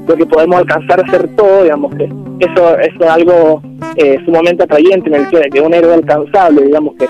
lo 0.08 0.16
que 0.16 0.26
podemos 0.26 0.58
alcanzar 0.58 1.00
a 1.00 1.04
hacer 1.04 1.28
todo, 1.36 1.62
digamos 1.62 1.94
que 1.94 2.08
eso, 2.40 2.78
es 2.78 3.08
algo 3.08 3.62
eh, 3.96 4.18
sumamente 4.24 4.64
atrayente 4.64 5.08
en 5.08 5.14
el 5.16 5.28
que, 5.28 5.40
que 5.50 5.60
un 5.60 5.74
héroe 5.74 5.94
alcanzable, 5.94 6.62
digamos 6.62 6.94
que 6.96 7.06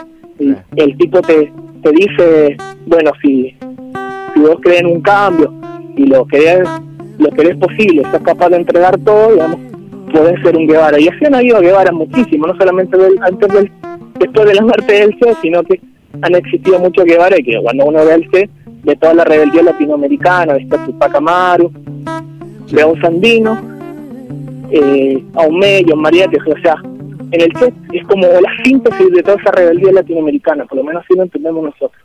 el, 0.77 0.97
tipo 0.97 1.21
te, 1.23 1.53
te 1.83 1.91
dice, 1.93 2.57
bueno, 2.87 3.13
si, 3.23 3.55
si 4.35 4.41
vos 4.41 4.57
crees 4.63 4.81
en 4.81 4.87
un 4.87 5.01
cambio 5.03 5.53
y 5.97 6.07
lo 6.07 6.27
querés, 6.27 6.69
lo 7.19 7.31
querés 7.31 7.57
posible, 7.57 8.03
estás 8.03 8.23
capaz 8.23 8.49
de 8.51 8.57
entregar 8.57 8.99
todo, 9.01 9.33
digamos, 9.33 9.59
podés 10.13 10.43
ser 10.43 10.57
un 10.57 10.67
Guevara. 10.67 10.99
Y 10.99 11.09
así 11.09 11.25
han 11.25 11.35
habido 11.35 11.61
Guevara 11.61 11.93
muchísimo, 11.93 12.47
no 12.47 12.57
solamente 12.57 12.97
antes 13.21 13.53
del, 13.53 13.71
después 14.19 14.47
de 14.47 14.55
la 14.55 14.63
muerte 14.63 14.93
del 14.93 15.19
Che, 15.19 15.35
sino 15.43 15.63
que 15.63 15.81
han 16.23 16.35
existido 16.35 16.79
muchos 16.79 17.05
Guevara 17.05 17.39
y 17.39 17.43
que 17.43 17.61
cuando 17.63 17.85
uno 17.85 18.05
ve 18.05 18.13
al 18.13 18.31
Che 18.31 18.49
de 18.83 18.97
toda 18.97 19.15
la 19.15 19.25
rebeldía 19.25 19.63
latinoamericana, 19.63 20.55
de 20.55 20.67
Tupac 20.67 21.15
Amaru, 21.15 21.71
de 22.71 22.85
un 22.85 23.01
Sandino, 23.01 23.59
eh, 24.71 25.25
a 25.35 25.43
un 25.43 25.59
medio, 25.59 25.97
María, 25.97 26.29
que 26.29 26.37
o 26.39 26.61
sea, 26.63 26.77
en 27.33 27.41
el 27.41 27.53
Che 27.55 27.73
es 27.93 28.07
como 28.07 28.27
la 28.27 28.51
síntesis 28.65 29.11
de 29.13 29.23
toda 29.23 29.37
esa 29.41 29.53
rebeldía 29.53 29.93
latinoamericana, 29.93 30.65
por 30.67 30.79
lo 30.79 30.85
menos 30.85 31.05
así 31.05 31.17
lo 31.17 31.25
entendemos 31.25 31.65
nosotros. 31.65 32.03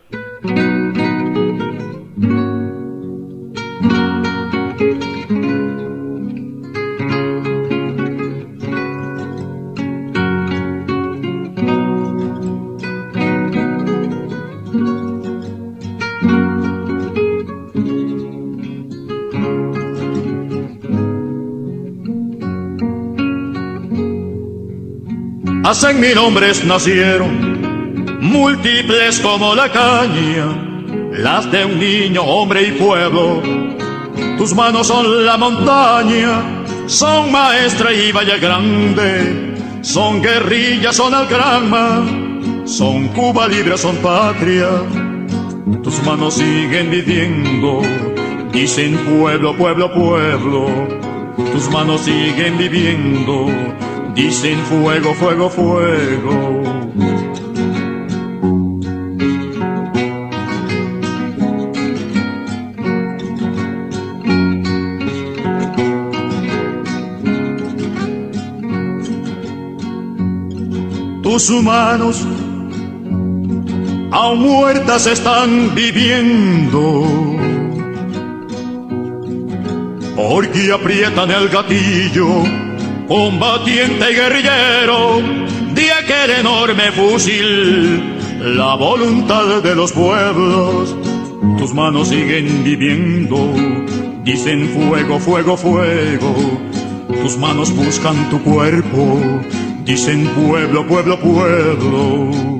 Hacen 25.65 25.99
mil 25.99 26.15
hombres 26.19 26.63
nacieron, 26.63 28.19
múltiples 28.21 29.19
como 29.19 29.55
la 29.55 29.67
caña, 29.71 30.45
las 31.11 31.51
de 31.51 31.65
un 31.65 31.79
niño, 31.79 32.21
hombre 32.21 32.67
y 32.67 32.71
pueblo. 32.73 33.41
Tus 34.37 34.53
manos 34.53 34.87
son 34.87 35.25
la 35.25 35.37
montaña, 35.37 36.65
son 36.85 37.31
maestra 37.31 37.91
y 37.91 38.11
valle 38.11 38.37
grande, 38.37 39.55
son 39.81 40.21
guerrilla, 40.21 40.93
son 40.93 41.15
algranma, 41.15 42.05
son 42.65 43.07
Cuba 43.07 43.47
libre, 43.47 43.75
son 43.75 43.95
patria. 43.97 44.69
Tus 45.83 46.03
manos 46.03 46.35
siguen 46.35 46.91
viviendo, 46.91 47.81
dicen 48.51 48.95
pueblo, 48.97 49.57
pueblo, 49.57 49.91
pueblo. 49.91 50.67
Tus 51.51 51.71
manos 51.71 52.01
siguen 52.01 52.55
viviendo, 52.55 53.47
dicen 54.15 54.57
fuego, 54.65 55.13
fuego, 55.13 55.49
fuego. 55.49 56.63
Tus 71.21 71.51
manos 71.63 72.25
aún 74.11 74.39
muertas 74.39 75.05
están 75.05 75.75
viviendo 75.75 77.35
porque 80.15 80.71
aprietan 80.71 81.29
el 81.31 81.49
gatillo, 81.49 82.43
combatiente 83.07 84.11
y 84.11 84.15
guerrillero 84.15 85.21
de 85.73 85.91
aquel 85.91 86.31
enorme 86.39 86.91
fusil, 86.91 88.17
la 88.55 88.75
voluntad 88.75 89.61
de 89.61 89.75
los 89.75 89.91
pueblos. 89.91 90.95
Tus 91.57 91.73
manos 91.73 92.09
siguen 92.09 92.63
viviendo, 92.63 93.53
dicen 94.23 94.69
fuego, 94.69 95.19
fuego, 95.19 95.57
fuego. 95.57 96.35
Tus 97.21 97.37
manos 97.37 97.75
buscan 97.75 98.29
tu 98.29 98.41
cuerpo, 98.41 99.19
dicen 99.83 100.27
pueblo, 100.27 100.85
pueblo, 100.87 101.19
pueblo. 101.19 102.54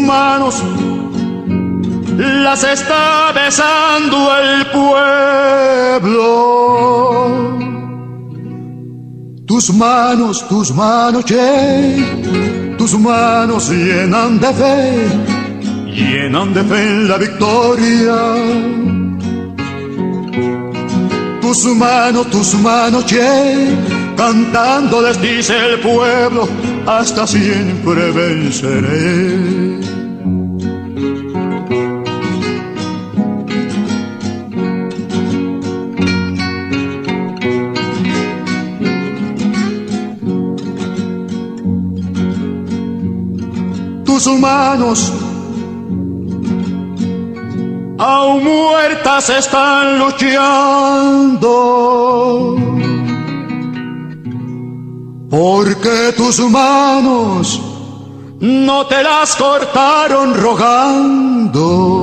Manos 0.00 0.62
las 2.16 2.62
está 2.64 3.32
besando 3.32 4.36
el 4.36 4.66
pueblo. 4.66 6.24
Tus 9.46 9.72
manos, 9.74 10.46
tus 10.48 10.72
manos, 10.72 11.24
che, 11.24 12.74
tus 12.78 12.98
manos 12.98 13.70
llenan 13.70 14.38
de 14.40 14.52
fe, 14.52 15.08
llenan 15.86 16.54
de 16.54 16.64
fe 16.64 16.80
en 16.80 17.08
la 17.08 17.18
victoria. 17.18 18.16
Tus 21.40 21.66
manos, 21.76 22.30
tus 22.30 22.54
manos, 22.54 23.04
che, 23.06 23.76
cantando 24.16 25.02
les 25.02 25.20
dice 25.20 25.54
el 25.56 25.80
pueblo, 25.80 26.48
hasta 26.86 27.26
siempre 27.26 28.10
venceré. 28.12 29.73
Tus 44.24 44.40
manos 44.40 45.12
aún 47.98 48.42
muertas 48.42 49.28
están 49.28 49.98
luchando 49.98 51.46
porque 55.28 56.14
tus 56.16 56.40
manos 56.40 57.60
no 58.40 58.86
te 58.86 59.02
las 59.02 59.36
cortaron 59.36 60.32
rogando. 60.32 61.93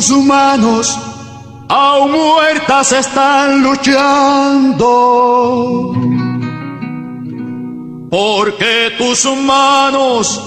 Tus 0.00 0.16
manos 0.24 0.98
aún 1.68 2.12
muertas 2.12 2.90
están 2.90 3.62
luchando 3.62 4.86
porque 8.10 8.94
tus 8.96 9.26
manos 9.36 10.40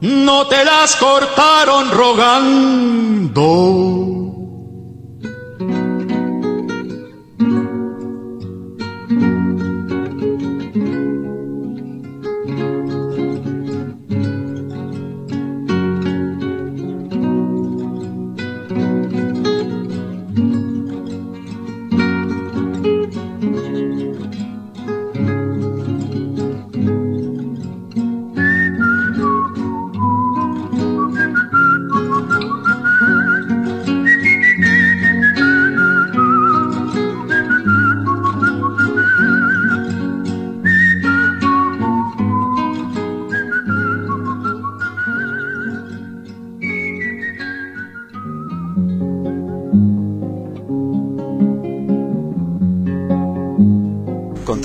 no 0.00 0.46
te 0.46 0.64
las 0.64 0.94
cortaron 0.94 1.90
rogando. 1.90 3.40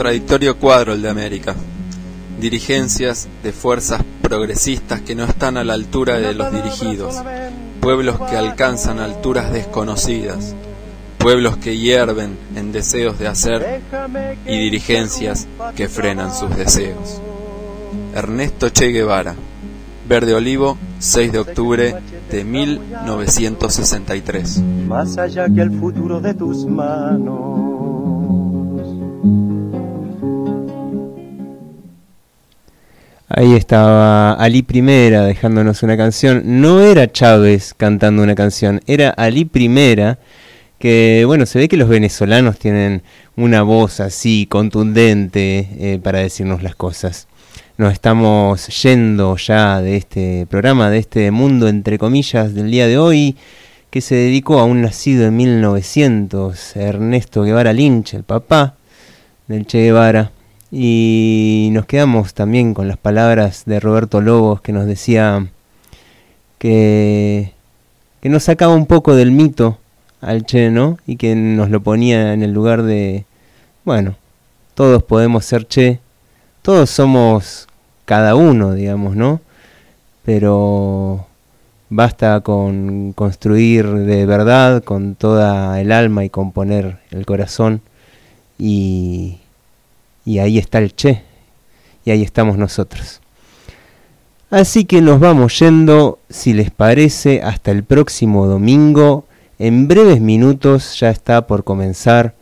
Contradictorio 0.05 0.59
cuadro 0.59 0.93
el 0.93 1.01
de 1.01 1.09
América. 1.09 1.55
Dirigencias 2.39 3.27
de 3.41 3.51
fuerzas 3.51 4.03
progresistas 4.21 5.01
que 5.01 5.15
no 5.15 5.23
están 5.23 5.57
a 5.57 5.63
la 5.63 5.73
altura 5.73 6.19
de 6.19 6.35
los 6.35 6.51
dirigidos. 6.51 7.15
Pueblos 7.81 8.19
que 8.29 8.37
alcanzan 8.37 8.99
alturas 8.99 9.51
desconocidas. 9.51 10.53
Pueblos 11.17 11.57
que 11.57 11.79
hierven 11.79 12.37
en 12.55 12.71
deseos 12.71 13.17
de 13.17 13.27
hacer 13.27 13.81
y 14.45 14.55
dirigencias 14.55 15.47
que 15.75 15.89
frenan 15.89 16.31
sus 16.35 16.55
deseos. 16.55 17.19
Ernesto 18.13 18.69
Che 18.69 18.91
Guevara. 18.91 19.33
Verde 20.07 20.35
Olivo, 20.35 20.77
6 20.99 21.31
de 21.31 21.39
octubre 21.39 21.95
de 22.29 22.43
1963. 22.43 24.61
Más 24.87 25.17
allá 25.17 25.49
que 25.49 25.61
el 25.61 25.71
futuro 25.71 26.21
de 26.21 26.35
tus 26.35 26.67
manos. 26.67 27.64
Ahí 33.37 33.53
estaba 33.53 34.31
Ali 34.35 34.61
Primera 34.63 35.25
dejándonos 35.25 35.83
una 35.83 35.97
canción. 35.97 36.61
No 36.61 36.79
era 36.79 37.11
Chávez 37.11 37.73
cantando 37.73 38.23
una 38.23 38.33
canción, 38.33 38.79
era 38.87 39.09
Ali 39.09 39.43
Primera, 39.43 40.19
que 40.79 41.25
bueno, 41.27 41.45
se 41.45 41.59
ve 41.59 41.67
que 41.67 41.75
los 41.75 41.89
venezolanos 41.89 42.57
tienen 42.57 43.03
una 43.35 43.61
voz 43.61 43.99
así 43.99 44.47
contundente 44.49 45.67
eh, 45.77 45.99
para 46.01 46.19
decirnos 46.19 46.63
las 46.63 46.75
cosas. 46.75 47.27
Nos 47.77 47.91
estamos 47.91 48.67
yendo 48.81 49.35
ya 49.35 49.81
de 49.81 49.97
este 49.97 50.47
programa, 50.49 50.89
de 50.89 50.99
este 50.99 51.29
mundo 51.31 51.67
entre 51.67 51.97
comillas 51.97 52.53
del 52.53 52.71
día 52.71 52.87
de 52.87 52.97
hoy, 52.97 53.35
que 53.89 53.99
se 53.99 54.15
dedicó 54.15 54.59
a 54.59 54.63
un 54.63 54.81
nacido 54.81 55.25
en 55.25 55.35
1900, 55.35 56.77
Ernesto 56.77 57.43
Guevara 57.43 57.73
Lynch, 57.73 58.13
el 58.13 58.23
papá 58.23 58.75
del 59.49 59.67
Che 59.67 59.79
Guevara. 59.79 60.31
Y 60.71 61.69
nos 61.71 61.85
quedamos 61.85 62.33
también 62.33 62.73
con 62.73 62.87
las 62.87 62.97
palabras 62.97 63.63
de 63.65 63.79
Roberto 63.79 64.21
Lobos 64.21 64.61
que 64.61 64.73
nos 64.73 64.85
decía 64.85 65.47
que, 66.57 67.51
que 68.21 68.29
nos 68.29 68.43
sacaba 68.43 68.73
un 68.73 68.87
poco 68.87 69.15
del 69.15 69.31
mito 69.31 69.77
al 70.21 70.45
Che, 70.45 70.71
¿no? 70.71 70.97
Y 71.05 71.17
que 71.17 71.35
nos 71.35 71.69
lo 71.69 71.81
ponía 71.81 72.33
en 72.33 72.41
el 72.41 72.51
lugar 72.51 72.83
de, 72.83 73.25
bueno, 73.83 74.15
todos 74.73 75.03
podemos 75.03 75.45
ser 75.45 75.67
Che, 75.67 75.99
todos 76.61 76.89
somos 76.89 77.67
cada 78.05 78.35
uno, 78.35 78.73
digamos, 78.73 79.15
¿no? 79.15 79.41
Pero 80.23 81.27
basta 81.89 82.41
con 82.41 83.13
construir 83.13 83.87
de 83.87 84.25
verdad, 84.25 84.83
con 84.83 85.15
toda 85.15 85.79
el 85.79 85.91
alma 85.91 86.25
y 86.25 86.29
componer 86.29 86.97
el 87.11 87.25
corazón 87.25 87.81
y, 88.57 89.37
y 90.25 90.39
ahí 90.39 90.57
está 90.57 90.79
el 90.79 90.95
Che, 90.95 91.21
y 92.03 92.11
ahí 92.11 92.23
estamos 92.23 92.57
nosotros. 92.57 93.21
Así 94.49 94.85
que 94.85 95.01
nos 95.01 95.19
vamos 95.19 95.59
yendo, 95.59 96.19
si 96.29 96.53
les 96.53 96.71
parece, 96.71 97.41
hasta 97.41 97.71
el 97.71 97.83
próximo 97.83 98.45
domingo. 98.47 99.25
En 99.57 99.87
breves 99.87 100.21
minutos 100.21 100.99
ya 100.99 101.09
está 101.09 101.47
por 101.47 101.63
comenzar 101.63 102.35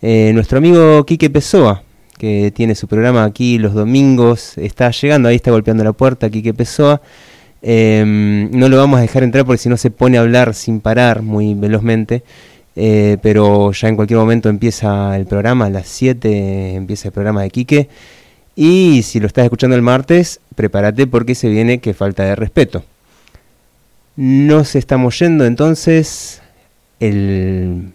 eh, 0.00 0.32
nuestro 0.34 0.58
amigo 0.58 1.04
Quique 1.04 1.30
Pessoa, 1.30 1.82
que 2.18 2.52
tiene 2.54 2.74
su 2.74 2.88
programa 2.88 3.24
aquí 3.24 3.58
los 3.58 3.74
domingos. 3.74 4.56
Está 4.58 4.90
llegando, 4.90 5.28
ahí 5.28 5.36
está 5.36 5.50
golpeando 5.50 5.84
la 5.84 5.92
puerta 5.92 6.30
Quique 6.30 6.54
Pessoa. 6.54 7.00
Em, 7.60 8.50
no 8.50 8.68
lo 8.68 8.76
vamos 8.76 8.98
a 8.98 9.02
dejar 9.02 9.22
entrar 9.22 9.44
porque 9.44 9.58
si 9.58 9.68
no 9.68 9.76
se 9.76 9.92
pone 9.92 10.18
a 10.18 10.22
hablar 10.22 10.54
sin 10.54 10.80
parar 10.80 11.22
muy 11.22 11.54
velozmente. 11.54 12.24
Eh, 12.74 13.18
pero 13.22 13.72
ya 13.72 13.88
en 13.88 13.96
cualquier 13.96 14.18
momento 14.18 14.48
empieza 14.48 15.16
el 15.16 15.26
programa, 15.26 15.66
a 15.66 15.70
las 15.70 15.88
7 15.88 16.74
empieza 16.74 17.08
el 17.08 17.12
programa 17.12 17.42
de 17.42 17.50
Quique. 17.50 17.88
Y 18.54 19.02
si 19.02 19.20
lo 19.20 19.26
estás 19.26 19.44
escuchando 19.44 19.76
el 19.76 19.82
martes, 19.82 20.40
prepárate 20.54 21.06
porque 21.06 21.34
se 21.34 21.48
viene 21.48 21.78
que 21.78 21.94
falta 21.94 22.24
de 22.24 22.36
respeto. 22.36 22.84
Nos 24.16 24.74
estamos 24.74 25.18
yendo 25.18 25.46
entonces 25.46 26.42
el 27.00 27.92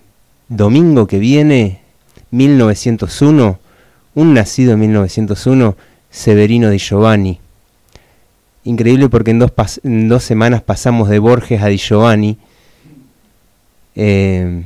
domingo 0.48 1.06
que 1.06 1.20
viene, 1.20 1.82
1901, 2.32 3.60
un 4.16 4.34
nacido 4.34 4.74
en 4.74 4.80
1901, 4.80 5.76
Severino 6.10 6.72
Di 6.72 6.80
Giovanni. 6.80 7.40
Increíble 8.64 9.10
porque 9.10 9.32
en 9.32 9.40
dos, 9.40 9.52
en 9.84 10.10
dos 10.10 10.24
semanas 10.24 10.64
pasamos 10.64 11.08
de 11.10 11.20
Borges 11.20 11.62
a 11.62 11.68
Di 11.68 11.78
Giovanni. 11.78 12.38
Eh, 13.99 14.64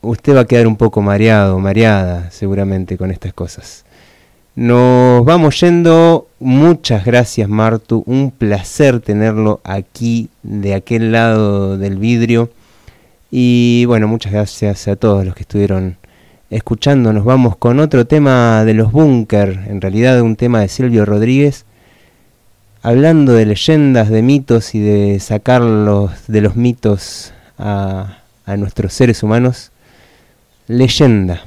usted 0.00 0.34
va 0.34 0.40
a 0.40 0.44
quedar 0.46 0.66
un 0.66 0.76
poco 0.76 1.02
mareado, 1.02 1.58
mareada 1.58 2.30
seguramente 2.30 2.96
con 2.96 3.10
estas 3.10 3.34
cosas. 3.34 3.84
Nos 4.56 5.24
vamos 5.24 5.60
yendo. 5.60 6.28
Muchas 6.40 7.04
gracias, 7.04 7.46
Martu. 7.48 8.02
Un 8.06 8.30
placer 8.30 9.00
tenerlo 9.00 9.60
aquí, 9.64 10.30
de 10.42 10.74
aquel 10.74 11.12
lado 11.12 11.76
del 11.76 11.98
vidrio. 11.98 12.50
Y 13.30 13.84
bueno, 13.84 14.08
muchas 14.08 14.32
gracias 14.32 14.88
a 14.88 14.96
todos 14.96 15.26
los 15.26 15.34
que 15.34 15.42
estuvieron 15.42 15.98
escuchando. 16.48 17.12
Nos 17.12 17.26
vamos 17.26 17.54
con 17.56 17.78
otro 17.80 18.06
tema 18.06 18.64
de 18.64 18.72
los 18.72 18.90
búnker, 18.92 19.66
en 19.68 19.82
realidad 19.82 20.22
un 20.22 20.36
tema 20.36 20.60
de 20.60 20.68
Silvio 20.68 21.04
Rodríguez, 21.04 21.66
hablando 22.82 23.34
de 23.34 23.44
leyendas, 23.44 24.08
de 24.08 24.22
mitos 24.22 24.74
y 24.74 24.80
de 24.80 25.20
sacarlos 25.20 26.12
de 26.28 26.40
los 26.40 26.56
mitos 26.56 27.34
a, 27.58 28.18
a 28.48 28.56
nuestros 28.56 28.92
seres 28.94 29.22
humanos. 29.22 29.70
Leyenda 30.66 31.42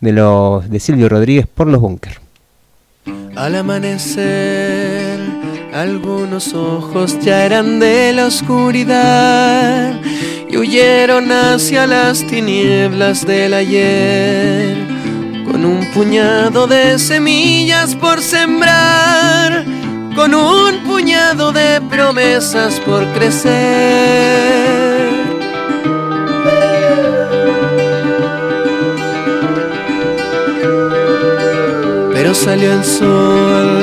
de, 0.00 0.12
los, 0.12 0.68
de 0.70 0.78
Silvio 0.80 1.08
Rodríguez 1.08 1.46
por 1.46 1.66
los 1.66 1.80
búnker. 1.80 2.20
Al 3.34 3.54
amanecer, 3.54 5.20
algunos 5.72 6.52
ojos 6.54 7.18
ya 7.20 7.44
eran 7.44 7.78
de 7.80 8.12
la 8.12 8.26
oscuridad 8.26 10.00
y 10.48 10.56
huyeron 10.56 11.30
hacia 11.32 11.86
las 11.86 12.26
tinieblas 12.26 13.26
del 13.26 13.54
ayer, 13.54 14.76
con 15.44 15.64
un 15.64 15.86
puñado 15.92 16.66
de 16.66 16.98
semillas 16.98 17.94
por 17.94 18.20
sembrar, 18.20 19.64
con 20.14 20.34
un 20.34 20.82
puñado 20.84 21.52
de 21.52 21.80
promesas 21.82 22.80
por 22.80 23.06
crecer. 23.12 24.45
Salió 32.46 32.72
el 32.74 32.84
sol 32.84 33.82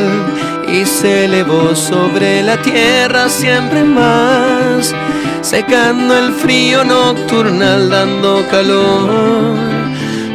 y 0.70 0.86
se 0.86 1.26
elevó 1.26 1.76
sobre 1.76 2.42
la 2.42 2.56
tierra 2.62 3.28
siempre 3.28 3.84
más, 3.84 4.96
secando 5.42 6.18
el 6.18 6.32
frío 6.32 6.86
nocturnal, 6.86 7.90
dando 7.90 8.48
calor, 8.50 9.58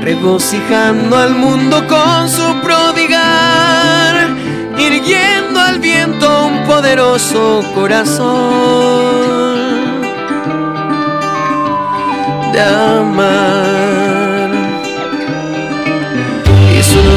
regocijando 0.03 1.17
al 1.17 1.37
mundo 1.37 1.87
con 1.87 2.29
su 2.29 2.61
prodigar, 2.61 4.29
irguiendo 4.77 5.59
al 5.59 5.79
viento 5.79 6.49
un 6.49 6.67
poderoso 6.67 7.65
corazón 7.75 8.29
de 12.53 12.61
amar 12.61 14.08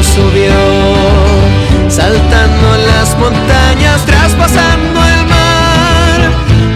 subió, 0.02 0.52
saltando 1.88 2.76
las 2.90 3.16
montañas, 3.18 4.04
traspasando 4.06 5.00
el 5.00 5.26
mar, 5.26 6.20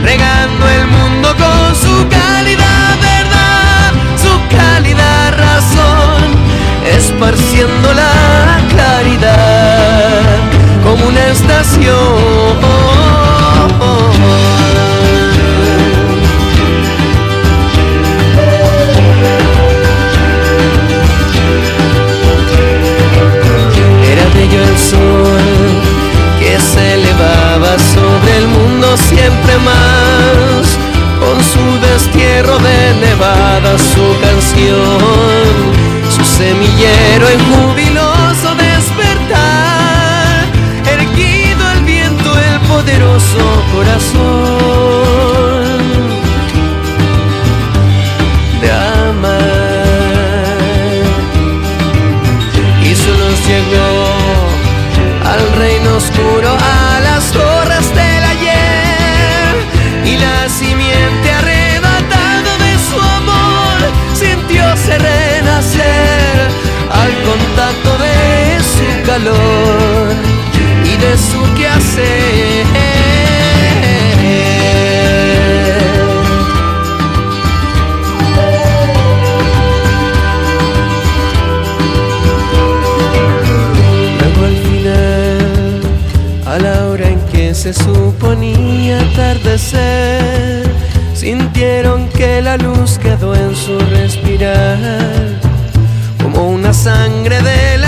regando 0.03 0.69
el 0.69 0.87
mundo 0.89 1.29
con 1.37 1.75
su 1.77 2.09
cálida 2.09 2.97
verdad, 3.01 3.93
su 4.17 4.57
cálida 4.57 5.31
razón, 5.31 6.23
esparciendo 6.97 7.95
la 7.95 8.59
claridad 8.71 10.39
como 10.83 11.07
una 11.07 11.27
estación. 11.29 12.66
El 28.97 29.03
siempre 29.03 29.59
más, 29.59 30.79
con 31.21 31.43
su 31.43 31.81
destierro 31.81 32.59
de 32.59 32.95
nevada, 33.01 33.79
su 33.79 34.07
canción, 34.21 35.73
su 36.09 36.25
semillero 36.25 37.29
en 37.29 37.41
jubiloso 37.53 38.55
despertar, 38.55 40.47
erguido 40.91 41.67
al 41.67 41.81
viento 41.85 42.39
el 42.39 42.61
poderoso 42.69 43.65
corazón 43.75 44.36
y 69.19 70.97
de 70.99 71.17
su 71.17 71.41
quehacer. 71.55 72.67
Luego 84.19 84.45
al 84.45 84.57
final, 84.57 85.81
a 86.47 86.59
la 86.59 86.87
hora 86.89 87.09
en 87.09 87.21
que 87.33 87.55
se 87.55 87.73
suponía 87.73 89.01
atardecer, 89.01 90.71
sintieron 91.15 92.11
que 92.11 92.43
la 92.43 92.59
luz 92.59 92.99
quedó 92.99 93.35
en 93.35 93.57
su 93.57 93.79
respirar, 93.79 94.79
como 96.23 96.51
una 96.51 96.75
sangre 96.75 97.41
de 97.41 97.79
la 97.79 97.86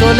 con 0.00 0.16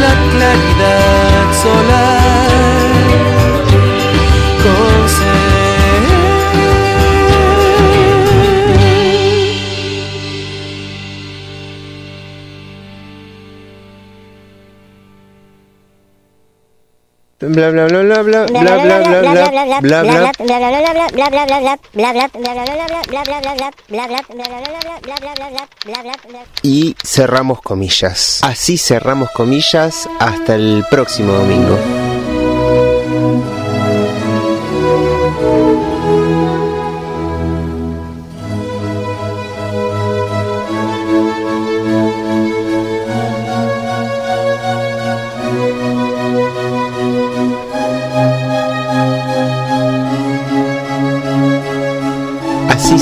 la 0.00 0.14
claridad 0.30 1.52
solar, 1.62 2.94
con 4.62 5.08
ser 5.08 5.50
bla 18.22 18.46
bla 18.46 18.62
bla 18.62 18.76
bla 18.78 18.98
bla 19.00 19.20
bla 19.80 20.02
bla 20.02 20.02
bla 20.02 20.30
y 26.62 26.96
cerramos 27.04 27.60
comillas. 27.62 28.40
Así 28.42 28.78
cerramos 28.78 29.30
comillas 29.30 30.08
hasta 30.18 30.54
el 30.54 30.84
próximo 30.90 31.32
domingo. 31.32 31.78